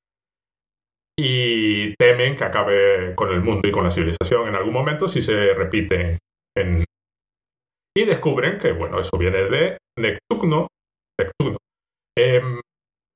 y 1.17 1.95
temen 1.95 2.37
que 2.37 2.43
acabe 2.43 3.15
con 3.15 3.33
el 3.33 3.41
mundo 3.41 3.69
y 3.69 3.71
con 3.71 3.85
la 3.85 3.93
civilización 3.93 4.49
en 4.49 4.57
algún 4.57 4.73
momento 4.73 5.07
si 5.07 5.23
se 5.23 5.55
repite 5.55 6.19
en, 6.57 6.85
y 7.97 8.05
descubren 8.05 8.59
que, 8.59 8.73
bueno, 8.73 8.99
eso 8.99 9.17
viene 9.17 9.45
de 9.45 9.79
Neptuno. 9.99 10.67
Em, 12.17 12.61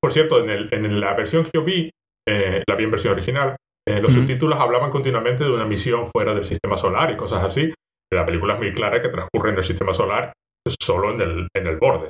por 0.01 0.11
cierto, 0.11 0.43
en, 0.43 0.99
la 0.99 1.13
versión 1.13 1.43
que 1.43 1.51
yo 1.53 1.63
vi, 1.63 1.89
eh, 2.27 2.63
la 2.67 2.75
vi 2.75 2.83
en 2.83 2.91
versión 2.91 3.13
original, 3.13 3.55
eh, 3.87 3.99
los 3.99 4.11
subtítulos 4.11 4.59
hablaban 4.59 4.91
continuamente 4.91 5.43
de 5.43 5.51
una 5.51 5.65
misión 5.65 6.05
fuera 6.05 6.33
del 6.33 6.45
sistema 6.45 6.77
solar 6.77 7.11
y 7.11 7.17
cosas 7.17 7.43
así. 7.43 7.73
La 8.11 8.25
película 8.25 8.53
es 8.53 8.59
muy 8.59 8.71
clara 8.71 9.01
que 9.01 9.09
transcurre 9.09 9.51
en 9.51 9.57
el 9.57 9.63
sistema 9.63 9.93
solar 9.93 10.33
solo 10.79 11.11
en 11.13 11.21
el, 11.21 11.47
en 11.55 11.67
el 11.67 11.77
borde. 11.77 12.09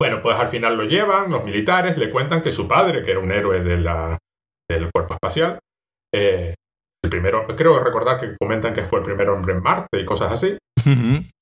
Bueno, 0.00 0.22
pues 0.22 0.36
al 0.36 0.48
final 0.48 0.76
lo 0.76 0.84
llevan, 0.84 1.30
los 1.30 1.44
militares 1.44 1.98
le 1.98 2.08
cuentan 2.08 2.40
que 2.40 2.52
su 2.52 2.68
padre, 2.68 3.02
que 3.02 3.10
era 3.10 3.20
un 3.20 3.32
héroe 3.32 3.60
de 3.60 3.76
la, 3.78 4.16
del 4.70 4.90
cuerpo 4.92 5.14
espacial, 5.14 5.58
eh, 6.14 6.54
el 7.04 7.10
primero, 7.10 7.46
creo 7.48 7.82
recordar 7.82 8.18
que 8.18 8.36
comentan 8.38 8.72
que 8.72 8.84
fue 8.84 9.00
el 9.00 9.04
primer 9.04 9.28
hombre 9.28 9.54
en 9.54 9.62
Marte 9.62 10.00
y 10.00 10.04
cosas 10.04 10.32
así, 10.32 10.56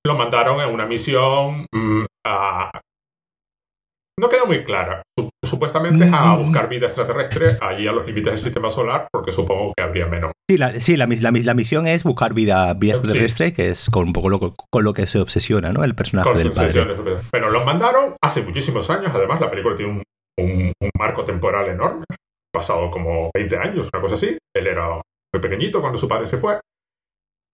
lo 0.05 0.15
mandaron 0.15 0.61
en 0.61 0.73
una 0.73 0.87
misión 0.87 1.67
mm, 1.73 2.05
a... 2.27 2.71
No 4.19 4.31
queda 4.31 4.47
muy 4.47 4.65
clara. 4.65 5.03
Supuestamente 5.45 6.09
a 6.13 6.37
buscar 6.37 6.69
vida 6.69 6.87
extraterrestre 6.87 7.59
allí 7.61 7.87
a 7.87 7.93
los 7.93 8.07
límites 8.07 8.33
del 8.33 8.41
sistema 8.41 8.71
solar, 8.71 9.09
porque 9.13 9.31
supongo 9.31 9.73
que 9.77 9.83
habría 9.83 10.07
menos. 10.07 10.33
Sí, 10.51 10.57
la, 10.57 10.81
sí, 10.81 10.97
la, 10.97 11.07
la, 11.07 11.55
misión 11.55 11.87
es 11.87 12.03
buscar 12.03 12.33
vida, 12.33 12.73
vida 12.75 12.95
extraterrestre, 12.95 13.53
que 13.53 13.69
es 13.69 13.91
con 13.91 14.07
un 14.07 14.13
poco 14.13 14.31
lo, 14.31 14.39
con 14.41 14.85
lo 14.85 14.95
que 14.95 15.07
se 15.07 15.19
obsesiona, 15.19 15.73
¿no? 15.73 15.85
El 15.85 15.95
personaje 15.95 16.33
del 16.35 16.53
padre. 16.53 16.87
Bueno, 17.31 17.51
los 17.51 17.65
mandaron 17.65 18.17
hace 18.23 18.43
muchísimos 18.43 18.89
años, 18.91 19.11
además 19.15 19.41
la 19.41 19.51
película 19.51 19.77
tiene 19.77 19.93
un, 19.93 20.03
un 20.39 20.91
marco 20.99 21.25
temporal 21.25 21.69
enorme, 21.69 22.05
pasado 22.53 22.91
como 22.91 23.31
20 23.35 23.57
años, 23.59 23.91
una 23.93 24.03
cosa 24.03 24.15
así. 24.15 24.37
Él 24.55 24.67
era 24.67 24.89
muy 24.89 25.43
pequeñito 25.43 25.81
cuando 25.81 25.99
su 25.99 26.09
padre 26.09 26.27
se 26.27 26.39
fue. 26.39 26.59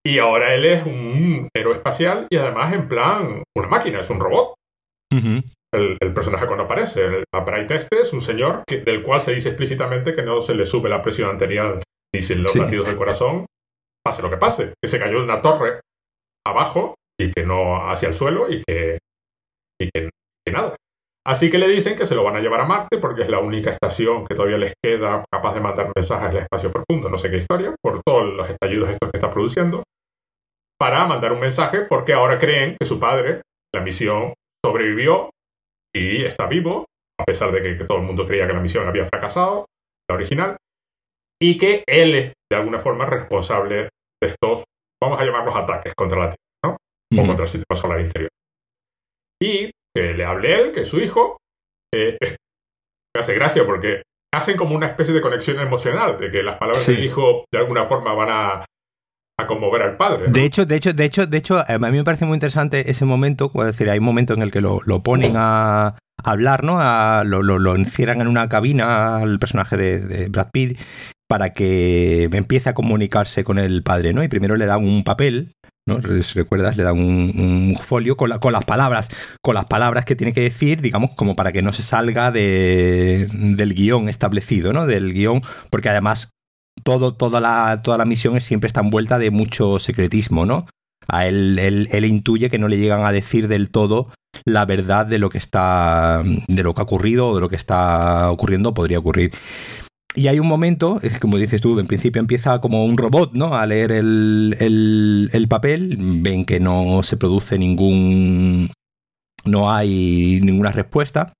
Y 0.05 0.17
ahora 0.17 0.53
él 0.53 0.65
es 0.65 0.85
un 0.85 1.49
héroe 1.53 1.75
espacial 1.75 2.27
y 2.29 2.37
además 2.37 2.73
en 2.73 2.87
plan 2.87 3.43
una 3.55 3.67
máquina, 3.67 3.99
es 3.99 4.09
un 4.09 4.19
robot. 4.19 4.55
El, 5.73 6.13
personaje 6.13 6.45
cuando 6.45 6.65
aparece, 6.65 7.03
el 7.03 7.23
Bright 7.45 7.71
este 7.71 8.01
es 8.01 8.13
un 8.13 8.21
señor 8.21 8.63
que, 8.65 8.81
del 8.81 9.01
cual 9.01 9.21
se 9.21 9.33
dice 9.33 9.49
explícitamente 9.49 10.15
que 10.15 10.23
no 10.23 10.39
se 10.41 10.53
le 10.53 10.65
sube 10.65 10.89
la 10.89 11.01
presión 11.01 11.29
arterial 11.29 11.81
ni 12.13 12.21
sin 12.21 12.43
los 12.43 12.55
latidos 12.55 12.87
del 12.87 12.97
corazón, 12.97 13.45
pase 14.05 14.21
lo 14.21 14.29
que 14.29 14.37
pase, 14.37 14.73
que 14.81 14.87
se 14.87 14.99
cayó 14.99 15.17
de 15.17 15.23
una 15.23 15.41
torre 15.41 15.79
abajo 16.45 16.95
y 17.19 17.31
que 17.31 17.43
no 17.43 17.89
hacia 17.89 18.07
el 18.07 18.13
suelo 18.13 18.49
y 18.49 18.61
que, 18.63 18.99
y 19.81 19.89
que, 19.89 20.09
nada. 20.51 20.75
Así 21.25 21.49
que 21.49 21.57
le 21.57 21.69
dicen 21.69 21.95
que 21.95 22.05
se 22.05 22.15
lo 22.15 22.23
van 22.23 22.35
a 22.35 22.41
llevar 22.41 22.61
a 22.61 22.65
Marte 22.65 22.97
porque 22.97 23.23
es 23.23 23.29
la 23.29 23.39
única 23.39 23.71
estación 23.71 24.25
que 24.25 24.35
todavía 24.35 24.57
les 24.57 24.73
queda 24.83 25.23
capaz 25.31 25.53
de 25.53 25.61
mandar 25.61 25.91
mensajes 25.95 26.29
al 26.29 26.37
espacio 26.37 26.69
profundo, 26.69 27.09
no 27.09 27.17
sé 27.17 27.31
qué 27.31 27.37
historia, 27.37 27.73
por 27.81 28.01
todos 28.03 28.31
los 28.33 28.49
estallidos 28.49 28.89
estos 28.89 29.09
que 29.09 29.17
está 29.17 29.31
produciendo, 29.31 29.83
para 30.77 31.05
mandar 31.05 31.31
un 31.31 31.39
mensaje 31.39 31.83
porque 31.89 32.13
ahora 32.13 32.37
creen 32.37 32.75
que 32.77 32.85
su 32.85 32.99
padre, 32.99 33.41
la 33.73 33.81
misión, 33.81 34.33
sobrevivió 34.63 35.29
y 35.95 36.25
está 36.25 36.47
vivo, 36.47 36.85
a 37.19 37.25
pesar 37.25 37.51
de 37.51 37.61
que, 37.61 37.85
todo 37.85 37.99
el 37.99 38.03
mundo 38.03 38.25
creía 38.25 38.47
que 38.47 38.53
la 38.53 38.59
misión 38.59 38.87
había 38.87 39.05
fracasado, 39.05 39.67
la 40.09 40.15
original, 40.15 40.57
y 41.41 41.57
que 41.57 41.83
él 41.87 42.15
es 42.15 42.33
de 42.51 42.57
alguna 42.57 42.79
forma 42.79 43.05
responsable 43.05 43.89
de 44.21 44.29
estos, 44.29 44.63
vamos 45.01 45.19
a 45.19 45.25
llamarlos 45.25 45.55
ataques 45.55 45.93
contra 45.95 46.19
la 46.19 46.29
Tierra, 46.29 46.37
¿no? 46.65 47.21
O 47.21 47.27
contra 47.27 47.45
el 47.45 47.51
sistema 47.51 47.75
solar 47.79 48.01
interior. 48.01 48.29
Y 49.41 49.71
que 49.95 50.13
le 50.13 50.25
hable 50.25 50.53
él, 50.53 50.71
que 50.71 50.85
su 50.85 50.99
hijo, 50.99 51.37
eh, 51.93 52.17
me 52.21 53.21
hace 53.21 53.35
gracia 53.35 53.65
porque 53.65 54.01
hacen 54.33 54.57
como 54.57 54.75
una 54.75 54.87
especie 54.87 55.13
de 55.13 55.21
conexión 55.21 55.59
emocional, 55.59 56.17
de 56.17 56.31
que 56.31 56.41
las 56.41 56.57
palabras 56.57 56.87
del 56.87 57.03
hijo 57.03 57.45
de 57.51 57.59
alguna 57.59 57.85
forma 57.85 58.13
van 58.13 58.29
a, 58.31 58.65
a 59.37 59.47
conmover 59.47 59.81
al 59.81 59.97
padre. 59.97 60.25
De 60.27 60.45
hecho, 60.45 60.65
de 60.65 60.75
hecho, 60.75 60.93
de 60.93 61.05
hecho, 61.05 61.25
de 61.25 61.37
hecho, 61.37 61.63
a 61.67 61.77
mí 61.77 61.97
me 61.97 62.03
parece 62.03 62.25
muy 62.25 62.35
interesante 62.35 62.89
ese 62.91 63.05
momento, 63.05 63.51
es 63.55 63.65
decir, 63.65 63.89
hay 63.89 63.99
un 63.99 64.05
momento 64.05 64.33
en 64.33 64.41
el 64.41 64.51
que 64.51 64.61
lo, 64.61 64.81
ponen 65.03 65.33
a, 65.35 65.97
hablar, 66.23 66.63
¿no? 66.63 66.79
lo, 67.23 67.41
lo, 67.41 67.75
encierran 67.75 68.21
en 68.21 68.27
una 68.27 68.47
cabina 68.47 69.17
al 69.17 69.39
personaje 69.39 69.77
de, 69.77 70.29
Brad 70.29 70.51
Pitt 70.51 70.79
para 71.27 71.53
que 71.53 72.29
empiece 72.31 72.69
a 72.69 72.73
comunicarse 72.73 73.43
con 73.43 73.57
el 73.57 73.81
padre, 73.81 74.13
¿no? 74.13 74.23
Y 74.23 74.27
primero 74.27 74.55
le 74.55 74.67
dan 74.67 74.85
un 74.85 75.03
papel 75.03 75.55
¿no? 75.85 76.01
Si 76.01 76.39
recuerdas, 76.39 76.77
le 76.77 76.83
dan 76.83 76.97
un, 76.97 77.75
folio 77.81 78.15
con, 78.15 78.31
con, 78.39 78.53
las 78.53 78.63
palabras, 78.63 79.09
con 79.41 79.55
las 79.55 79.65
palabras 79.65 80.05
que 80.05 80.15
tiene 80.15 80.31
que 80.31 80.41
decir, 80.41 80.81
digamos, 80.81 81.11
como 81.15 81.35
para 81.35 81.51
que 81.51 81.61
no 81.61 81.73
se 81.73 81.81
salga 81.81 82.31
de, 82.31 83.27
del 83.31 83.73
guion 83.73 84.07
establecido, 84.07 84.71
¿no? 84.71 84.85
Del 84.85 85.13
guion, 85.13 85.41
porque 85.69 85.89
además 85.89 86.29
todo, 86.83 87.13
toda, 87.15 87.39
la, 87.39 87.81
toda 87.83 87.97
la 87.97 88.05
misión 88.05 88.39
siempre 88.41 88.67
está 88.67 88.81
envuelta 88.81 89.19
de 89.19 89.31
mucho 89.31 89.79
secretismo, 89.79 90.45
¿no? 90.45 90.67
A 91.07 91.27
él, 91.27 91.59
él, 91.59 91.89
él, 91.91 92.05
intuye 92.05 92.49
que 92.49 92.59
no 92.59 92.67
le 92.67 92.77
llegan 92.77 93.05
a 93.05 93.11
decir 93.11 93.47
del 93.47 93.69
todo 93.69 94.09
la 94.45 94.65
verdad 94.65 95.05
de 95.05 95.19
lo 95.19 95.29
que 95.29 95.37
está, 95.37 96.21
de 96.47 96.63
lo 96.63 96.73
que 96.73 96.81
ha 96.81 96.83
ocurrido 96.83 97.29
o 97.29 97.35
de 97.35 97.41
lo 97.41 97.49
que 97.49 97.55
está 97.55 98.31
ocurriendo 98.31 98.73
podría 98.73 98.99
ocurrir. 98.99 99.31
Y 100.15 100.27
hay 100.27 100.39
un 100.39 100.47
momento, 100.47 101.01
como 101.19 101.37
dices 101.37 101.59
tú, 101.59 101.79
en 101.79 101.87
principio 101.87 102.19
empieza 102.19 102.61
como 102.61 102.85
un 102.85 102.97
robot, 102.97 103.33
¿no? 103.33 103.55
A 103.55 103.65
leer 103.65 103.91
el, 103.91 104.55
el, 104.59 105.47
papel, 105.47 105.97
ven 105.99 106.45
que 106.45 106.59
no 106.59 107.01
se 107.01 107.17
produce 107.17 107.57
ningún. 107.57 108.69
no 109.45 109.71
hay 109.71 110.39
ninguna 110.43 110.71
respuesta. 110.71 111.33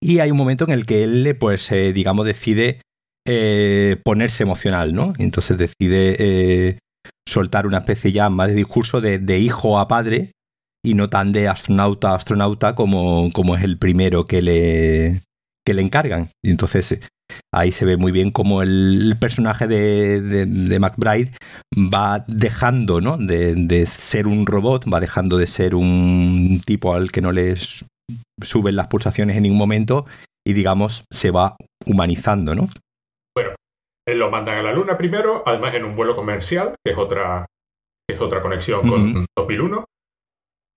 Y 0.00 0.18
hay 0.18 0.32
un 0.32 0.36
momento 0.36 0.64
en 0.64 0.70
el 0.70 0.84
que 0.84 1.04
él, 1.04 1.36
pues, 1.38 1.70
eh, 1.70 1.92
digamos, 1.92 2.26
decide 2.26 2.80
eh, 3.26 4.00
ponerse 4.04 4.42
emocional, 4.42 4.92
¿no? 4.92 5.12
Entonces 5.18 5.58
decide 5.58 6.16
eh, 6.18 6.78
soltar 7.28 7.66
una 7.66 7.78
especie 7.78 8.12
ya 8.12 8.30
más 8.30 8.48
de 8.48 8.54
discurso 8.54 9.00
de, 9.00 9.18
de, 9.18 9.38
hijo 9.38 9.78
a 9.78 9.88
padre 9.88 10.32
y 10.84 10.94
no 10.94 11.10
tan 11.10 11.32
de 11.32 11.48
astronauta 11.48 12.10
a 12.10 12.14
astronauta 12.16 12.74
como, 12.74 13.30
como 13.32 13.56
es 13.56 13.62
el 13.62 13.78
primero 13.78 14.26
que 14.26 14.42
le, 14.42 15.20
que 15.66 15.74
le 15.74 15.82
encargan. 15.82 16.30
Y 16.42 16.50
entonces 16.50 17.00
Ahí 17.52 17.72
se 17.72 17.84
ve 17.84 17.96
muy 17.96 18.12
bien 18.12 18.30
cómo 18.30 18.62
el 18.62 19.16
personaje 19.20 19.66
de, 19.66 20.20
de, 20.20 20.78
McBride 20.78 21.32
va 21.76 22.24
dejando 22.28 23.00
¿no? 23.00 23.16
de, 23.16 23.86
ser 23.86 24.26
un 24.26 24.46
robot, 24.46 24.84
va 24.92 25.00
dejando 25.00 25.36
de 25.36 25.46
ser 25.46 25.74
un 25.74 26.60
tipo 26.64 26.94
al 26.94 27.10
que 27.10 27.20
no 27.20 27.32
le 27.32 27.54
suben 28.42 28.76
las 28.76 28.86
pulsaciones 28.86 29.36
en 29.36 29.42
ningún 29.44 29.58
momento 29.58 30.06
y 30.46 30.52
digamos 30.52 31.04
se 31.10 31.30
va 31.30 31.56
humanizando, 31.86 32.54
¿no? 32.54 32.68
Lo 34.08 34.30
mandan 34.30 34.58
a 34.58 34.62
la 34.62 34.72
Luna 34.72 34.98
primero, 34.98 35.42
además 35.46 35.74
en 35.74 35.84
un 35.84 35.94
vuelo 35.94 36.16
comercial, 36.16 36.74
que 36.84 36.92
es 36.92 36.98
otra, 36.98 37.46
es 38.08 38.20
otra 38.20 38.40
conexión 38.40 38.88
con 38.88 39.26
2001. 39.36 39.84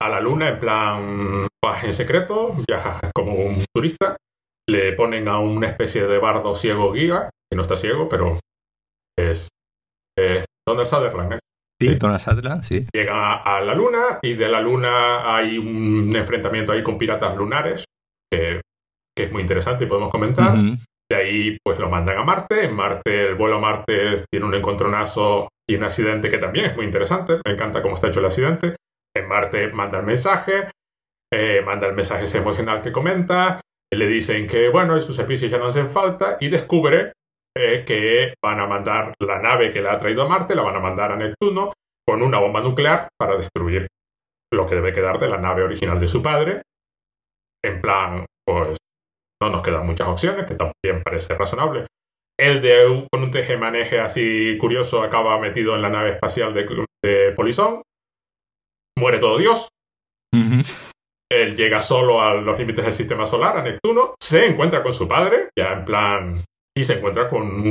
A 0.01 0.09
la 0.09 0.19
Luna 0.19 0.49
en 0.49 0.59
plan 0.59 1.47
en 1.83 1.93
secreto, 1.93 2.53
viaja 2.67 2.99
como 3.13 3.33
un 3.33 3.63
turista 3.73 4.17
le 4.67 4.93
ponen 4.93 5.27
a 5.27 5.39
una 5.39 5.67
especie 5.67 6.07
de 6.07 6.17
bardo 6.17 6.55
ciego 6.55 6.91
guía, 6.93 7.29
que 7.49 7.55
no 7.55 7.63
está 7.63 7.75
ciego, 7.75 8.07
pero 8.07 8.39
es 9.17 9.49
Donald 10.67 10.87
Sutherland. 10.87 11.33
¿eh? 11.33 11.39
Sí, 11.81 11.95
Donald 11.95 12.21
Sutherland, 12.21 12.63
sí. 12.63 12.87
Llega 12.93 13.41
a 13.41 13.61
la 13.61 13.75
Luna 13.75 14.19
y 14.21 14.33
de 14.33 14.47
la 14.47 14.61
Luna 14.61 15.35
hay 15.35 15.57
un 15.57 16.15
enfrentamiento 16.15 16.71
ahí 16.71 16.81
con 16.81 16.97
piratas 16.97 17.35
lunares, 17.35 17.83
que, 18.31 18.61
es 19.17 19.31
muy 19.31 19.41
interesante 19.41 19.83
y 19.83 19.87
podemos 19.87 20.09
comentar. 20.09 20.55
De 21.13 21.19
ahí 21.19 21.57
pues 21.63 21.77
lo 21.77 21.91
mandan 21.91 22.17
a 22.17 22.23
Marte. 22.23 22.65
En 22.65 22.73
Marte, 22.73 23.27
el 23.27 23.35
vuelo 23.35 23.57
a 23.57 23.59
Marte 23.59 24.15
tiene 24.31 24.47
un 24.47 24.55
encontronazo 24.55 25.47
y 25.69 25.75
un 25.75 25.83
accidente 25.83 26.27
que 26.27 26.39
también 26.39 26.71
es 26.71 26.75
muy 26.75 26.85
interesante. 26.85 27.39
Me 27.45 27.53
encanta 27.53 27.83
cómo 27.83 27.93
está 27.93 28.07
hecho 28.07 28.19
el 28.19 28.25
accidente. 28.25 28.75
En 29.15 29.27
Marte 29.27 29.67
manda 29.67 29.99
el 29.99 30.07
mensaje, 30.07 30.69
eh, 31.31 31.61
manda 31.63 31.85
el 31.85 31.93
mensaje 31.93 32.25
emocional 32.35 32.81
que 32.81 32.91
comenta, 32.91 33.61
le 33.93 34.07
dicen 34.07 34.47
que, 34.47 34.69
bueno, 34.69 34.99
sus 35.03 35.15
servicios 35.15 35.51
ya 35.51 35.59
no 35.59 35.65
hacen 35.65 35.87
falta 35.87 36.37
y 36.39 36.49
descubre 36.49 37.13
eh, 37.55 37.83
que 37.85 38.33
van 38.43 38.59
a 38.59 38.65
mandar 38.65 39.13
la 39.19 39.39
nave 39.39 39.71
que 39.71 39.83
la 39.83 39.91
ha 39.91 39.99
traído 39.99 40.23
a 40.23 40.27
Marte, 40.27 40.55
la 40.55 40.63
van 40.63 40.77
a 40.77 40.79
mandar 40.79 41.11
a 41.11 41.15
Neptuno 41.15 41.73
con 42.07 42.23
una 42.23 42.39
bomba 42.39 42.59
nuclear 42.59 43.09
para 43.19 43.37
destruir 43.37 43.85
lo 44.51 44.65
que 44.65 44.73
debe 44.73 44.91
quedar 44.91 45.19
de 45.19 45.29
la 45.29 45.37
nave 45.37 45.61
original 45.61 45.99
de 45.99 46.07
su 46.07 46.23
padre. 46.23 46.63
En 47.63 47.79
plan, 47.81 48.25
pues 48.43 48.79
no 49.43 49.57
nos 49.57 49.61
quedan 49.61 49.85
muchas 49.85 50.07
opciones, 50.07 50.45
que 50.45 50.55
también 50.55 51.03
parece 51.03 51.35
razonable. 51.35 51.85
El 52.39 52.61
de 52.61 53.07
con 53.11 53.23
un 53.23 53.59
maneje 53.59 53.99
así 53.99 54.57
curioso 54.57 55.03
acaba 55.03 55.39
metido 55.39 55.75
en 55.75 55.81
la 55.81 55.89
nave 55.89 56.11
espacial 56.11 56.53
de, 56.53 56.65
de 57.03 57.31
Polizón. 57.31 57.81
Muere 58.97 59.19
todo 59.19 59.37
Dios. 59.37 59.69
Él 61.31 61.55
llega 61.55 61.79
solo 61.79 62.21
a 62.21 62.33
los 62.33 62.57
límites 62.57 62.83
del 62.83 62.93
sistema 62.93 63.25
solar, 63.25 63.57
a 63.57 63.63
Neptuno, 63.63 64.15
se 64.21 64.45
encuentra 64.45 64.83
con 64.83 64.93
su 64.93 65.07
padre, 65.07 65.49
ya 65.57 65.73
en 65.73 65.85
plan, 65.85 66.43
y 66.75 66.83
se 66.83 66.93
encuentra 66.93 67.27
con, 67.29 67.63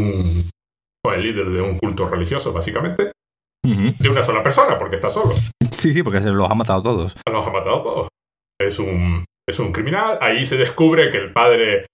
con 1.03 1.15
el 1.15 1.23
líder 1.23 1.49
de 1.49 1.61
un 1.61 1.79
culto 1.79 2.07
religioso, 2.09 2.53
básicamente, 2.53 3.13
de 3.65 4.09
una 4.11 4.23
sola 4.23 4.43
persona, 4.43 4.79
porque 4.79 4.97
está 4.97 5.11
solo. 5.11 5.33
Sí, 5.71 5.93
sí, 5.93 6.03
porque 6.03 6.21
se 6.21 6.31
los 6.31 6.51
ha 6.51 6.55
matado 6.55 6.83
todos. 6.83 7.17
Los 7.31 7.47
ha 7.47 7.51
matado 7.51 7.81
todos. 7.81 8.09
Es 8.61 8.79
un, 8.79 9.25
es 9.53 9.59
un 9.59 9.73
criminal. 9.73 10.19
Ahí 10.21 10.45
se 10.45 10.57
descubre 10.57 11.11
que 11.11 11.19
el 11.19 11.33
padre 11.33 11.87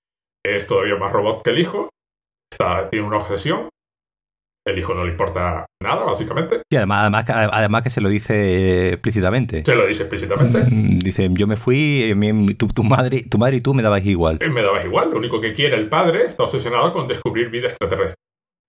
es 0.44 0.66
todavía 0.66 0.96
más 0.96 1.12
robot 1.12 1.42
que 1.42 1.50
el 1.50 1.58
hijo. 1.58 1.90
Está, 2.50 2.88
tiene 2.88 3.06
una 3.06 3.18
obsesión 3.18 3.68
el 4.68 4.78
hijo 4.78 4.94
no 4.94 5.04
le 5.04 5.10
importa 5.10 5.66
nada, 5.82 6.04
básicamente. 6.04 6.62
Y 6.70 6.76
además, 6.76 7.24
además, 7.28 7.82
que 7.82 7.90
se 7.90 8.00
lo 8.00 8.08
dice 8.08 8.88
explícitamente. 8.90 9.64
Se 9.64 9.74
lo 9.74 9.86
dice 9.86 10.04
explícitamente. 10.04 10.58
Mm, 10.70 10.98
dice, 10.98 11.28
yo 11.32 11.46
me 11.46 11.56
fui, 11.56 12.14
tu, 12.56 12.84
madre, 12.84 13.24
tu 13.28 13.38
madre 13.38 13.56
y 13.56 13.60
tú 13.60 13.74
me 13.74 13.82
dabas 13.82 14.04
igual. 14.04 14.38
Me 14.52 14.62
dabas 14.62 14.84
igual, 14.84 15.10
lo 15.10 15.18
único 15.18 15.40
que 15.40 15.54
quiere 15.54 15.76
el 15.76 15.88
padre 15.88 16.24
está 16.24 16.44
obsesionado 16.44 16.92
con 16.92 17.08
descubrir 17.08 17.48
vida 17.48 17.68
extraterrestre. 17.68 18.20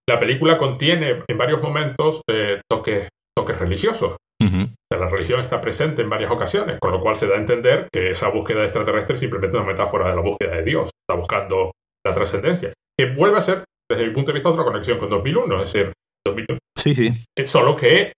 La 0.08 0.20
película 0.20 0.58
contiene 0.58 1.24
en 1.28 1.38
varios 1.38 1.62
momentos 1.62 2.22
eh, 2.30 2.62
toques, 2.70 3.10
toques 3.38 3.60
religiosos. 3.60 4.18
La 4.40 5.10
religión 5.10 5.40
está 5.40 5.62
presente 5.62 6.02
en 6.02 6.10
varias 6.10 6.32
ocasiones, 6.32 6.80
con 6.80 6.92
lo 6.92 7.00
cual 7.00 7.16
se 7.16 7.28
da 7.28 7.36
a 7.36 7.40
entender 7.40 7.88
que 7.92 8.12
esa 8.12 8.30
búsqueda 8.30 8.64
extraterrestre 8.64 9.16
es 9.16 9.20
simplemente 9.20 9.58
una 9.58 9.66
metáfora 9.66 10.10
de 10.10 10.16
la 10.16 10.22
búsqueda 10.22 10.56
de 10.56 10.64
Dios. 10.64 10.90
Está 11.08 11.20
buscando 11.20 11.72
la 12.06 12.14
trascendencia. 12.14 12.74
Que 12.98 13.14
vuelve 13.14 13.38
a 13.38 13.42
ser 13.42 13.64
desde 13.90 14.06
mi 14.06 14.14
punto 14.14 14.32
de 14.32 14.36
vista, 14.36 14.50
otra 14.50 14.64
conexión 14.64 15.00
con 15.00 15.10
2001, 15.10 15.64
es 15.64 15.74
decir, 15.74 15.94
2001. 16.26 16.60
Sí, 16.78 16.96
sí. 16.96 17.14
Eh, 17.38 17.48
solo 17.48 17.76
que 17.76 18.14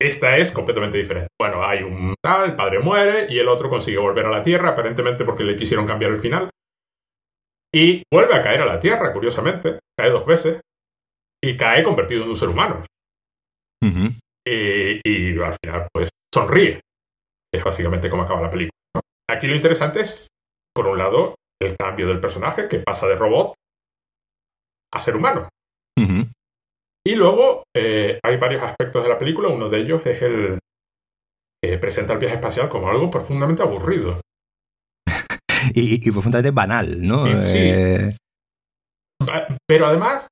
esta 0.00 0.36
es 0.36 0.52
completamente 0.52 0.98
diferente. 0.98 1.28
Bueno, 1.40 1.64
hay 1.64 1.82
un 1.82 2.14
tal, 2.22 2.50
el 2.50 2.54
padre 2.54 2.78
muere 2.78 3.26
y 3.28 3.38
el 3.38 3.48
otro 3.48 3.68
consigue 3.68 3.98
volver 3.98 4.26
a 4.26 4.30
la 4.30 4.42
Tierra, 4.42 4.70
aparentemente 4.70 5.24
porque 5.24 5.44
le 5.44 5.56
quisieron 5.56 5.86
cambiar 5.86 6.12
el 6.12 6.18
final. 6.18 6.50
Y 7.74 8.02
vuelve 8.12 8.34
a 8.34 8.42
caer 8.42 8.60
a 8.60 8.66
la 8.66 8.78
Tierra, 8.78 9.12
curiosamente. 9.12 9.80
Cae 9.98 10.10
dos 10.10 10.24
veces. 10.24 10.60
Y 11.42 11.56
cae 11.56 11.82
convertido 11.82 12.22
en 12.22 12.30
un 12.30 12.36
ser 12.36 12.48
humano. 12.48 12.82
Y, 14.46 15.38
al 15.40 15.56
final, 15.62 15.88
pues, 15.92 16.10
sonríe. 16.32 16.80
Es 17.52 17.64
básicamente 17.64 18.08
como 18.08 18.22
acaba 18.22 18.42
la 18.42 18.50
película. 18.50 18.70
Aquí 19.28 19.46
lo 19.46 19.56
interesante 19.56 20.00
es, 20.00 20.28
por 20.74 20.86
un 20.86 20.98
lado, 20.98 21.34
el 21.60 21.76
cambio 21.76 22.06
del 22.06 22.20
personaje, 22.20 22.68
que 22.68 22.78
pasa 22.78 23.06
de 23.06 23.16
robot 23.16 23.54
a 24.94 25.00
ser 25.00 25.16
humano. 25.16 25.48
Y 27.06 27.14
luego 27.14 27.62
eh, 27.74 28.18
hay 28.20 28.36
varios 28.36 28.62
aspectos 28.62 29.04
de 29.04 29.08
la 29.08 29.18
película. 29.18 29.48
Uno 29.48 29.68
de 29.68 29.78
ellos 29.78 30.04
es 30.04 30.22
el 30.22 30.58
que 31.62 31.78
presenta 31.78 32.12
el 32.12 32.18
viaje 32.18 32.34
espacial 32.34 32.68
como 32.68 32.88
algo 32.88 33.08
profundamente 33.08 33.62
aburrido. 33.62 34.20
y, 35.74 36.10
profundamente 36.10 36.50
banal, 36.50 37.06
¿no? 37.06 37.24
Sí. 37.44 37.58
Eh, 37.60 38.16
pero 39.68 39.86
además, 39.86 40.26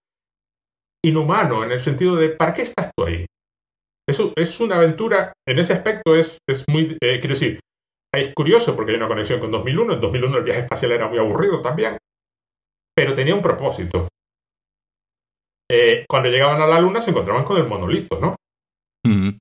inhumano, 1.05 1.65
en 1.65 1.71
el 1.71 1.81
sentido 1.81 2.17
de 2.17 2.31
¿para 2.31 2.53
qué 2.53 2.63
estás 2.63 2.91
tú 2.97 3.05
ahí? 3.05 3.25
Eso 4.07 4.33
es 4.37 4.61
una 4.61 4.77
aventura, 4.77 5.33
en 5.49 5.59
ese 5.59 5.73
aspecto 5.73 6.15
es, 6.15 6.39
es 6.49 6.65
muy, 6.69 6.97
eh, 7.01 7.21
quiero 7.21 7.35
decir, 7.35 7.61
es 8.15 8.33
curioso 8.35 8.77
porque 8.77 8.93
hay 8.93 8.99
una 8.99 9.09
conexión 9.09 9.41
con 9.41 9.51
2001. 9.51 9.95
En 9.95 10.01
2001 10.01 10.39
el 10.39 10.45
viaje 10.45 10.61
espacial 10.61 10.93
era 10.93 11.09
muy 11.09 11.19
aburrido 11.19 11.61
también, 11.61 11.97
pero 12.95 13.15
tenía 13.15 13.35
un 13.35 13.43
propósito. 13.43 14.09
Eh, 15.71 16.05
cuando 16.09 16.29
llegaban 16.29 16.61
a 16.61 16.67
la 16.67 16.81
Luna 16.81 17.01
se 17.01 17.11
encontraban 17.11 17.45
con 17.45 17.57
el 17.57 17.67
monolito, 17.67 18.21
¿no? 18.21 18.37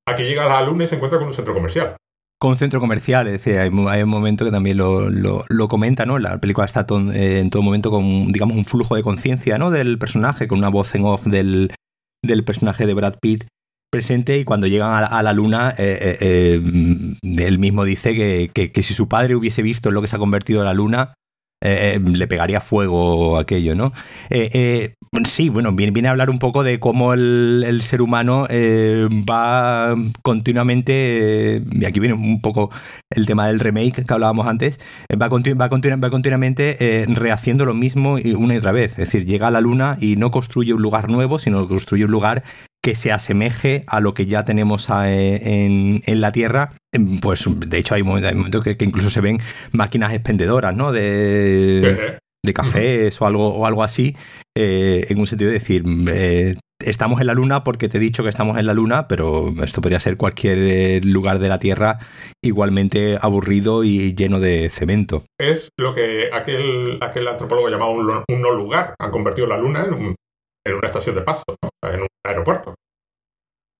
Aquí 0.05 0.23
llega 0.23 0.45
a 0.45 0.61
la 0.61 0.67
Luna 0.67 0.83
y 0.83 0.87
se 0.87 0.95
encuentra 0.95 1.19
con 1.19 1.27
un 1.27 1.33
centro 1.33 1.53
comercial. 1.53 1.95
Con 2.39 2.51
un 2.51 2.57
centro 2.57 2.79
comercial, 2.79 3.27
es 3.27 3.33
decir, 3.33 3.57
hay, 3.57 3.69
un 3.69 4.09
momento 4.09 4.43
que 4.43 4.51
también 4.51 4.77
lo, 4.77 5.09
lo, 5.09 5.67
comenta, 5.69 6.05
¿no? 6.05 6.19
La 6.19 6.39
película 6.41 6.65
está 6.65 6.85
eh, 7.13 7.39
en 7.39 7.49
todo 7.49 7.61
momento 7.61 7.89
con, 7.89 8.31
digamos, 8.31 8.57
un 8.57 8.65
flujo 8.65 8.95
de 8.95 9.03
conciencia, 9.03 9.57
¿no? 9.57 9.71
Del 9.71 9.97
personaje, 9.97 10.47
con 10.47 10.57
una 10.57 10.69
voz 10.69 10.93
en 10.95 11.05
off 11.05 11.25
del, 11.25 11.73
del 12.21 12.43
personaje 12.43 12.85
de 12.85 12.93
Brad 12.93 13.15
Pitt 13.21 13.45
presente 13.93 14.39
y 14.39 14.43
cuando 14.43 14.65
llegan 14.65 14.91
a, 14.91 15.21
la 15.21 15.33
luna, 15.33 15.75
eh, 15.77 16.17
eh, 16.19 16.61
él 17.21 17.59
mismo 17.59 17.85
dice 17.85 18.15
que, 18.15 18.49
que, 18.73 18.81
si 18.81 18.95
su 18.95 19.07
padre 19.07 19.35
hubiese 19.35 19.61
visto 19.61 19.89
en 19.89 19.95
lo 19.95 20.01
que 20.01 20.07
se 20.07 20.15
ha 20.15 20.19
convertido 20.19 20.63
la 20.63 20.73
luna, 20.73 21.13
eh, 21.63 21.99
le 22.03 22.27
pegaría 22.27 22.59
fuego 22.59 23.37
aquello, 23.37 23.75
¿no? 23.75 23.93
sí, 25.25 25.49
bueno, 25.49 25.71
viene, 25.73 26.07
a 26.07 26.11
hablar 26.11 26.31
un 26.31 26.39
poco 26.39 26.63
de 26.63 26.79
cómo 26.79 27.13
el, 27.13 27.79
ser 27.83 28.01
humano 28.01 28.47
va 29.29 29.95
continuamente, 30.23 31.61
y 31.71 31.85
aquí 31.85 31.99
viene 31.99 32.15
un 32.15 32.41
poco 32.41 32.71
el 33.11 33.27
tema 33.27 33.45
del 33.45 33.59
remake 33.59 34.05
que 34.05 34.13
hablábamos 34.13 34.47
antes, 34.47 34.79
va, 35.11 35.27
va, 35.27 35.67
va 35.67 36.09
continuamente 36.09 37.05
rehaciendo 37.09 37.65
lo 37.65 37.75
mismo 37.75 38.17
una 38.35 38.55
y 38.55 38.57
otra 38.57 38.71
vez. 38.71 38.93
Es 38.93 39.11
decir, 39.11 39.25
llega 39.27 39.49
a 39.49 39.51
la 39.51 39.61
luna 39.61 39.97
y 40.01 40.15
no 40.15 40.31
construye 40.31 40.73
un 40.73 40.81
lugar 40.81 41.11
nuevo, 41.11 41.37
sino 41.37 41.67
construye 41.67 42.05
un 42.05 42.11
lugar 42.11 42.43
que 42.83 42.95
se 42.95 43.11
asemeje 43.11 43.83
a 43.87 44.01
lo 44.01 44.13
que 44.13 44.25
ya 44.25 44.43
tenemos 44.43 44.89
en, 44.89 46.01
la 46.05 46.31
Tierra. 46.31 46.73
Em, 46.91 47.19
pues 47.19 47.45
de 47.47 47.77
hecho 47.77 47.95
hay 47.95 48.03
momentos 48.03 48.63
que, 48.63 48.77
incluso 48.81 49.09
se 49.09 49.21
ven 49.21 49.39
máquinas 49.71 50.13
expendedoras, 50.13 50.75
¿no? 50.75 50.91
De, 50.91 52.19
de 52.45 52.53
cafés 52.53 53.21
o 53.21 53.25
algo, 53.25 53.55
o 53.55 53.65
algo 53.65 53.83
así, 53.83 54.15
eh, 54.55 55.07
en 55.09 55.19
un 55.19 55.27
sentido 55.27 55.49
de 55.49 55.59
decir, 55.59 55.83
eh, 56.11 56.55
estamos 56.79 57.21
en 57.21 57.27
la 57.27 57.33
Luna 57.33 57.63
porque 57.63 57.87
te 57.87 57.97
he 57.97 58.01
dicho 58.01 58.21
que 58.21 58.29
estamos 58.29 58.57
en 58.57 58.65
la 58.65 58.73
Luna, 58.73 59.07
pero 59.07 59.53
esto 59.63 59.81
podría 59.81 60.01
ser 60.01 60.17
cualquier 60.17 60.57
eh, 60.59 61.01
lugar 61.01 61.39
de 61.39 61.47
la 61.47 61.59
Tierra 61.59 61.99
igualmente 62.43 63.17
aburrido 63.21 63.85
y 63.85 64.13
lleno 64.13 64.41
de 64.41 64.69
cemento. 64.69 65.23
Es 65.39 65.69
lo 65.77 65.93
que 65.93 66.29
aquel, 66.33 66.97
aquel 67.01 67.27
antropólogo 67.29 67.69
llamaba 67.69 67.91
un, 67.91 68.41
no 68.41 68.51
lugar. 68.51 68.95
Han 68.99 69.11
convertido 69.11 69.47
la 69.47 69.57
Luna 69.57 69.85
en, 69.85 70.15
en 70.65 70.75
una 70.75 70.87
estación 70.87 71.15
de 71.15 71.21
paso, 71.21 71.43
en 71.83 72.01
un 72.01 72.07
aeropuerto. 72.25 72.75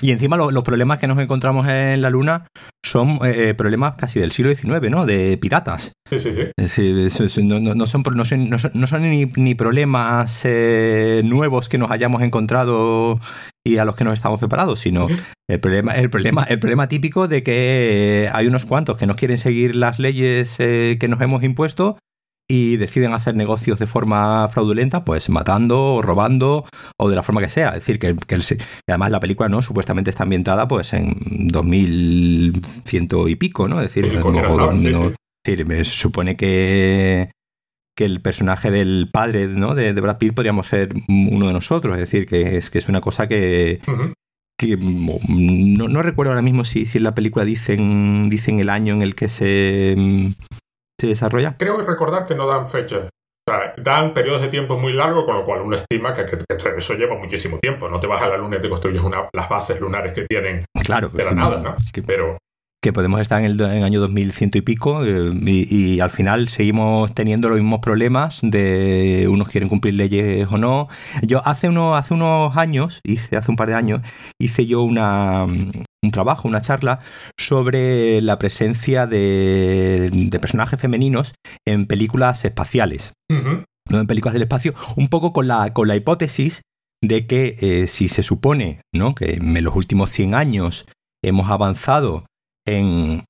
Y 0.04 0.12
encima 0.12 0.36
los 0.36 0.64
problemas 0.64 1.00
que 1.00 1.08
nos 1.08 1.18
encontramos 1.20 1.66
en 1.70 2.02
la 2.02 2.10
Luna 2.10 2.48
son 2.84 3.20
eh, 3.24 3.50
eh, 3.50 3.54
problemas 3.54 3.94
casi 3.96 4.20
del 4.20 4.34
siglo 4.34 4.54
XIX, 4.54 4.90
¿no? 4.90 5.06
De 5.06 5.38
piratas. 5.38 5.94
Sí, 6.10 6.20
sí, 6.20 6.34
sí. 6.34 6.42
Es 6.58 6.76
decir, 6.76 7.46
no, 7.46 7.86
son, 7.86 8.04
no, 8.14 8.88
son, 8.88 9.02
ni, 9.02 9.56
problemas 9.56 10.42
eh, 10.44 11.22
nuevos 11.24 11.70
que 11.70 11.78
nos 11.78 11.90
hayamos 11.90 12.22
encontrado 12.22 13.22
y 13.66 13.78
a 13.78 13.86
los 13.86 13.96
que 13.96 14.04
nos 14.04 14.16
estamos 14.16 14.42
preparados, 14.42 14.82
sino 14.82 15.08
el 15.50 15.60
problema, 15.62 15.94
el 15.94 16.10
problema, 16.10 16.44
el 16.44 16.60
problema 16.60 16.90
típico 16.90 17.30
de 17.30 17.42
que 17.42 18.30
hay 18.34 18.48
unos 18.48 18.66
cuantos 18.66 18.98
que 18.98 19.08
no 19.08 19.16
quieren 19.16 19.38
seguir 19.38 19.74
las 19.74 20.00
leyes 20.00 20.58
que 20.58 21.08
nos 21.08 21.22
hemos 21.22 21.44
impuesto 21.44 21.98
y 22.50 22.78
deciden 22.78 23.14
hacer 23.14 23.36
negocios 23.36 23.80
de 23.80 23.88
forma 23.88 24.48
fraudulenta, 24.50 25.06
pues 25.06 25.30
matando, 25.30 25.96
o 25.96 26.02
robando 26.02 26.66
o 26.98 27.10
de 27.10 27.16
la 27.16 27.24
forma 27.24 27.42
que 27.42 27.50
sea. 27.50 27.70
Es 27.70 27.86
decir, 27.86 28.00
que, 28.00 28.16
además 28.88 29.12
la 29.12 29.20
película 29.20 29.50
no 29.50 29.62
supuestamente 29.62 30.10
está 30.10 30.24
ambientada 30.24 30.68
pues 30.68 30.94
en 30.94 31.16
2100 31.48 33.08
y 33.28 33.36
pico, 33.36 33.68
¿no? 33.68 33.82
Es 33.82 33.94
decir, 33.94 34.10
se 35.46 35.84
supone 35.86 36.36
que 36.36 37.32
que 37.96 38.06
el 38.06 38.22
personaje 38.22 38.72
del 38.72 39.10
padre 39.12 39.48
¿no? 39.48 39.76
de, 39.76 39.94
Brad 39.94 40.18
Pitt 40.18 40.34
podríamos 40.34 40.68
ser 40.68 40.94
uno 41.08 41.48
de 41.48 41.54
nosotros. 41.54 41.96
Es 41.96 42.02
decir, 42.02 42.26
que 42.26 42.58
es, 42.58 42.70
que 42.70 42.80
es 42.80 42.90
una 42.90 43.02
cosa 43.02 43.28
que, 43.28 43.82
no, 45.28 46.02
recuerdo 46.02 46.32
ahora 46.32 46.42
mismo 46.42 46.66
si, 46.66 46.86
si 46.86 46.98
en 46.98 47.04
la 47.04 47.16
película 47.16 47.46
dicen, 47.46 48.30
dicen 48.30 48.60
el 48.60 48.70
año 48.70 48.94
en 48.96 49.02
el 49.02 49.16
que 49.16 49.30
se, 49.30 49.96
se 51.00 51.08
desarrolla? 51.08 51.56
Creo 51.58 51.78
que 51.78 51.84
recordar 51.84 52.26
que 52.26 52.36
no 52.36 52.48
dan 52.48 52.68
fecha. 52.68 53.10
O 53.46 53.52
sea, 53.52 53.74
dan 53.78 54.14
periodos 54.14 54.42
de 54.42 54.48
tiempo 54.48 54.78
muy 54.78 54.94
largos, 54.94 55.26
con 55.26 55.36
lo 55.36 55.46
cual 55.46 55.62
uno 55.62 55.76
estima 55.76 56.14
que, 56.14 56.26
eso 56.78 56.94
lleva 56.94 57.16
muchísimo 57.16 57.60
tiempo. 57.60 57.90
No 57.90 58.00
te 58.00 58.08
vas 58.08 58.22
a 58.22 58.28
la 58.28 58.38
luna 58.38 58.58
y 58.58 58.62
te 58.62 58.70
construyes 58.70 59.02
una, 59.02 59.30
las 59.34 59.50
bases 59.50 59.80
lunares 59.82 60.14
que 60.14 60.26
tienen 60.26 60.66
claro, 60.84 61.10
de 61.10 61.24
la 61.26 61.32
nada, 61.32 61.60
¿no? 61.62 61.76
Pero 62.06 62.38
que 62.84 62.92
podemos 62.92 63.22
estar 63.22 63.42
en 63.42 63.46
el, 63.46 63.62
año 63.62 64.02
2100 64.02 64.52
y 64.56 64.62
pico 64.62 65.06
eh, 65.06 65.32
y, 65.46 66.02
al 66.02 66.10
final 66.10 66.50
seguimos 66.50 67.16
teniendo 67.16 67.48
los 67.48 67.58
mismos 67.58 67.80
problemas 67.80 68.40
de 68.44 69.26
unos 69.30 69.48
quieren 69.48 69.70
cumplir 69.70 69.94
leyes 69.94 70.48
o 70.52 70.58
no. 70.58 70.90
Yo 71.22 71.42
hace 71.48 71.70
unos, 71.70 71.98
hace 71.98 72.14
unos 72.14 72.56
años, 72.58 73.00
hice 73.06 73.38
hace 73.38 73.50
un 73.50 73.56
par 73.56 73.70
de 73.70 73.76
años, 73.76 74.02
hice 74.38 74.66
yo 74.66 74.82
una, 74.82 75.48
un 76.04 76.12
trabajo, 76.12 76.48
una 76.48 76.62
charla 76.62 77.00
sobre 77.40 78.22
la 78.22 78.38
presencia 78.38 79.08
de, 79.08 80.30
personajes 80.40 80.80
femeninos 80.80 81.34
en 81.66 81.86
películas 81.86 82.46
espaciales. 82.46 83.14
¿no? 83.30 84.00
En 84.00 84.08
películas 84.08 84.34
del 84.34 84.44
espacio, 84.44 84.74
un 84.96 85.08
poco 85.08 85.34
con 85.34 85.48
la, 85.48 85.74
con 85.74 85.88
la 85.88 85.96
hipótesis 85.96 86.62
de 87.02 87.28
que 87.28 87.58
eh, 87.60 87.88
si 87.88 88.08
se 88.08 88.24
supone 88.24 88.82
¿no? 88.94 89.16
que 89.16 89.34
en 89.34 89.64
los 89.64 89.76
últimos 89.76 90.12
100 90.12 90.36
años 90.36 90.86
hemos 91.24 91.50
avanzado 91.50 92.26
en, 92.66 93.24